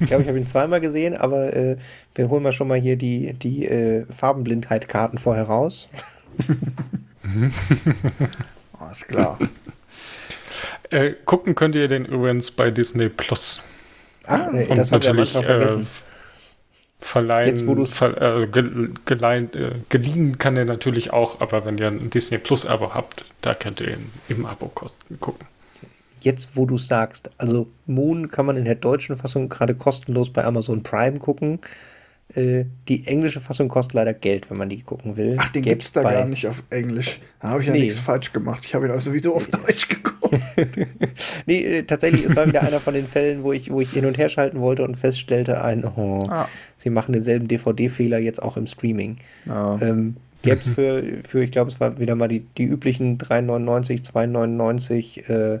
ich 0.00 0.06
glaube, 0.06 0.22
ich 0.22 0.28
habe 0.28 0.38
ihn 0.38 0.46
zweimal 0.46 0.80
gesehen, 0.80 1.16
aber 1.16 1.54
äh, 1.54 1.76
wir 2.14 2.28
holen 2.28 2.42
mal 2.42 2.52
schon 2.52 2.68
mal 2.68 2.78
hier 2.78 2.96
die, 2.96 3.32
die 3.32 3.66
äh, 3.66 4.06
Farbenblindheit-Karten 4.10 5.18
vorher 5.18 5.44
raus. 5.44 5.88
Alles 8.78 9.06
klar. 9.06 9.38
Äh, 10.94 11.14
gucken 11.24 11.56
könnt 11.56 11.74
ihr 11.74 11.88
den 11.88 12.04
übrigens 12.04 12.52
bei 12.52 12.70
Disney 12.70 13.08
Plus. 13.08 13.60
Ach, 14.26 14.52
nee, 14.52 14.64
Und 14.66 14.78
das 14.78 14.92
natürlich 14.92 15.34
äh, 15.34 15.78
verleihen, 17.00 17.48
Jetzt, 17.48 17.66
wo 17.66 17.84
ver, 17.84 18.42
äh, 18.42 18.46
geliehen, 18.46 19.50
äh, 19.54 19.72
geliehen 19.88 20.38
kann 20.38 20.56
er 20.56 20.64
natürlich 20.64 21.12
auch, 21.12 21.40
aber 21.40 21.66
wenn 21.66 21.78
ihr 21.78 21.88
ein 21.88 22.10
Disney 22.10 22.38
Plus 22.38 22.64
Abo 22.64 22.94
habt, 22.94 23.24
da 23.40 23.54
könnt 23.54 23.80
ihr 23.80 23.88
ihn 23.88 24.12
im 24.28 24.46
Abo 24.46 24.68
kosten 24.68 25.18
gucken. 25.18 25.48
Jetzt, 26.20 26.50
wo 26.54 26.64
du 26.64 26.78
sagst, 26.78 27.28
also 27.38 27.66
Moon 27.86 28.30
kann 28.30 28.46
man 28.46 28.56
in 28.56 28.64
der 28.64 28.76
deutschen 28.76 29.16
Fassung 29.16 29.48
gerade 29.48 29.74
kostenlos 29.74 30.30
bei 30.30 30.44
Amazon 30.44 30.84
Prime 30.84 31.18
gucken. 31.18 31.58
Äh, 32.34 32.64
die 32.88 33.06
englische 33.06 33.38
Fassung 33.38 33.68
kostet 33.68 33.94
leider 33.94 34.14
Geld, 34.14 34.50
wenn 34.50 34.56
man 34.56 34.68
die 34.68 34.82
gucken 34.82 35.16
will. 35.16 35.36
Ach, 35.38 35.50
den 35.50 35.62
gibt 35.62 35.82
es 35.82 35.92
da 35.92 36.02
gar 36.02 36.24
nicht 36.24 36.46
auf 36.46 36.62
Englisch. 36.70 37.20
Da 37.40 37.48
habe 37.50 37.60
ich 37.60 37.66
ja 37.66 37.72
nee. 37.72 37.80
nichts 37.80 37.98
falsch 37.98 38.32
gemacht. 38.32 38.64
Ich 38.66 38.74
habe 38.74 38.86
ihn 38.86 38.92
auch 38.92 39.00
sowieso 39.00 39.36
auf 39.36 39.48
Deutsch 39.48 39.88
geguckt. 39.88 40.40
nee, 41.46 41.62
äh, 41.62 41.82
tatsächlich, 41.84 42.24
es 42.24 42.34
war 42.34 42.46
wieder 42.46 42.62
einer 42.62 42.80
von 42.80 42.94
den 42.94 43.06
Fällen, 43.06 43.42
wo 43.42 43.52
ich, 43.52 43.70
wo 43.70 43.80
ich 43.80 43.90
hin 43.90 44.06
und 44.06 44.18
her 44.18 44.28
schalten 44.28 44.60
wollte 44.60 44.84
und 44.84 44.96
feststellte, 44.96 45.62
ein, 45.62 45.84
oh, 45.84 46.24
ah. 46.28 46.48
sie 46.76 46.90
machen 46.90 47.12
denselben 47.12 47.46
DVD-Fehler 47.46 48.18
jetzt 48.18 48.42
auch 48.42 48.56
im 48.56 48.66
Streaming. 48.66 49.18
Ah. 49.46 49.78
Ähm, 49.80 50.16
Gäbe 50.44 50.60
es 50.60 50.68
für, 50.68 51.02
für, 51.26 51.42
ich 51.42 51.50
glaube, 51.50 51.70
es 51.70 51.80
war 51.80 51.98
wieder 51.98 52.16
mal 52.16 52.28
die, 52.28 52.40
die 52.58 52.64
üblichen 52.64 53.16
3,99, 53.18 54.04
2,99. 54.04 55.28
Äh, 55.30 55.60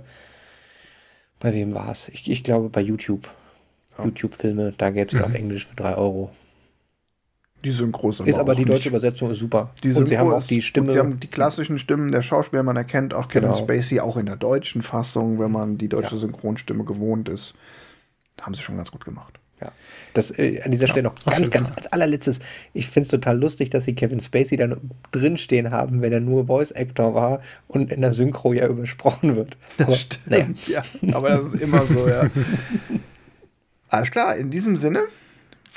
bei 1.40 1.54
wem 1.54 1.74
war 1.74 1.90
es? 1.90 2.08
Ich, 2.08 2.30
ich 2.30 2.42
glaube 2.42 2.68
bei 2.68 2.80
YouTube. 2.80 3.28
Ja. 3.96 4.04
YouTube-Filme, 4.04 4.74
da 4.76 4.90
gäbe 4.90 5.08
es 5.08 5.14
mhm. 5.14 5.24
auf 5.24 5.34
Englisch 5.34 5.66
für 5.66 5.76
3 5.76 5.94
Euro. 5.94 6.30
Die 7.64 7.70
Synchro 7.70 8.10
ist 8.10 8.20
aber, 8.20 8.28
ist 8.28 8.38
aber 8.38 8.54
die 8.54 8.64
deutsche 8.64 8.78
nicht. 8.78 8.86
Übersetzung 8.86 9.30
ist 9.30 9.38
super. 9.38 9.72
Die 9.82 9.88
Synchro 9.88 10.00
und 10.00 10.08
sie 10.08 10.18
haben 10.18 10.32
auch 10.32 10.46
die 10.46 10.60
Stimme. 10.60 10.92
Sie 10.92 10.98
haben 10.98 11.18
die 11.18 11.28
klassischen 11.28 11.78
Stimmen 11.78 12.12
der 12.12 12.20
Schauspieler, 12.20 12.62
man 12.62 12.76
erkennt 12.76 13.14
auch 13.14 13.28
Kevin 13.28 13.50
genau. 13.50 13.56
Spacey 13.56 14.00
auch 14.00 14.18
in 14.18 14.26
der 14.26 14.36
deutschen 14.36 14.82
Fassung, 14.82 15.38
wenn 15.40 15.50
man 15.50 15.78
die 15.78 15.88
deutsche 15.88 16.14
ja. 16.14 16.20
Synchronstimme 16.20 16.84
gewohnt 16.84 17.28
ist. 17.28 17.54
Haben 18.40 18.52
sie 18.52 18.60
schon 18.60 18.76
ganz 18.76 18.90
gut 18.90 19.04
gemacht. 19.04 19.38
Ja. 19.62 19.72
Das 20.12 20.36
äh, 20.38 20.60
an 20.62 20.72
dieser 20.72 20.88
Stelle 20.88 21.04
noch 21.04 21.14
ganz, 21.24 21.50
ganz 21.50 21.72
als 21.74 21.90
allerletztes. 21.90 22.40
Ich 22.74 22.88
finde 22.88 23.06
es 23.06 23.10
total 23.10 23.38
lustig, 23.38 23.70
dass 23.70 23.84
sie 23.84 23.94
Kevin 23.94 24.20
Spacey 24.20 24.58
dann 24.58 24.90
drinstehen 25.12 25.70
haben, 25.70 26.02
wenn 26.02 26.12
er 26.12 26.20
nur 26.20 26.46
Voice 26.46 26.72
Actor 26.72 27.14
war 27.14 27.40
und 27.66 27.90
in 27.90 28.02
der 28.02 28.12
Synchro 28.12 28.52
ja 28.52 28.66
übersprochen 28.68 29.36
wird. 29.36 29.56
Das 29.78 29.86
aber, 29.86 29.96
stimmt. 29.96 30.68
Naja. 30.68 30.82
Ja, 31.00 31.14
aber 31.14 31.30
das 31.30 31.48
ist 31.48 31.62
immer 31.62 31.86
so, 31.86 32.06
ja. 32.06 32.30
Alles 33.88 34.10
klar, 34.10 34.36
in 34.36 34.50
diesem 34.50 34.76
Sinne 34.76 35.04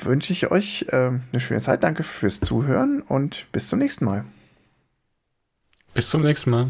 wünsche 0.04 0.32
ich 0.32 0.50
euch 0.50 0.86
äh, 0.88 0.96
eine 0.96 1.40
schöne 1.40 1.60
Zeit. 1.60 1.82
Danke 1.82 2.02
fürs 2.02 2.40
Zuhören 2.40 3.02
und 3.02 3.46
bis 3.52 3.68
zum 3.68 3.78
nächsten 3.78 4.04
Mal. 4.04 4.24
Bis 5.94 6.10
zum 6.10 6.22
nächsten 6.22 6.50
Mal. 6.50 6.68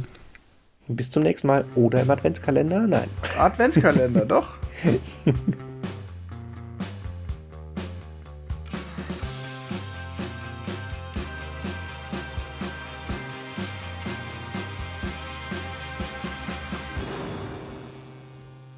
Bis 0.86 1.10
zum 1.10 1.22
nächsten 1.22 1.46
Mal. 1.46 1.64
Oder 1.74 2.00
im 2.00 2.10
Adventskalender? 2.10 2.86
Nein. 2.86 3.09
Adventskalender, 3.36 4.24
doch. 4.24 4.55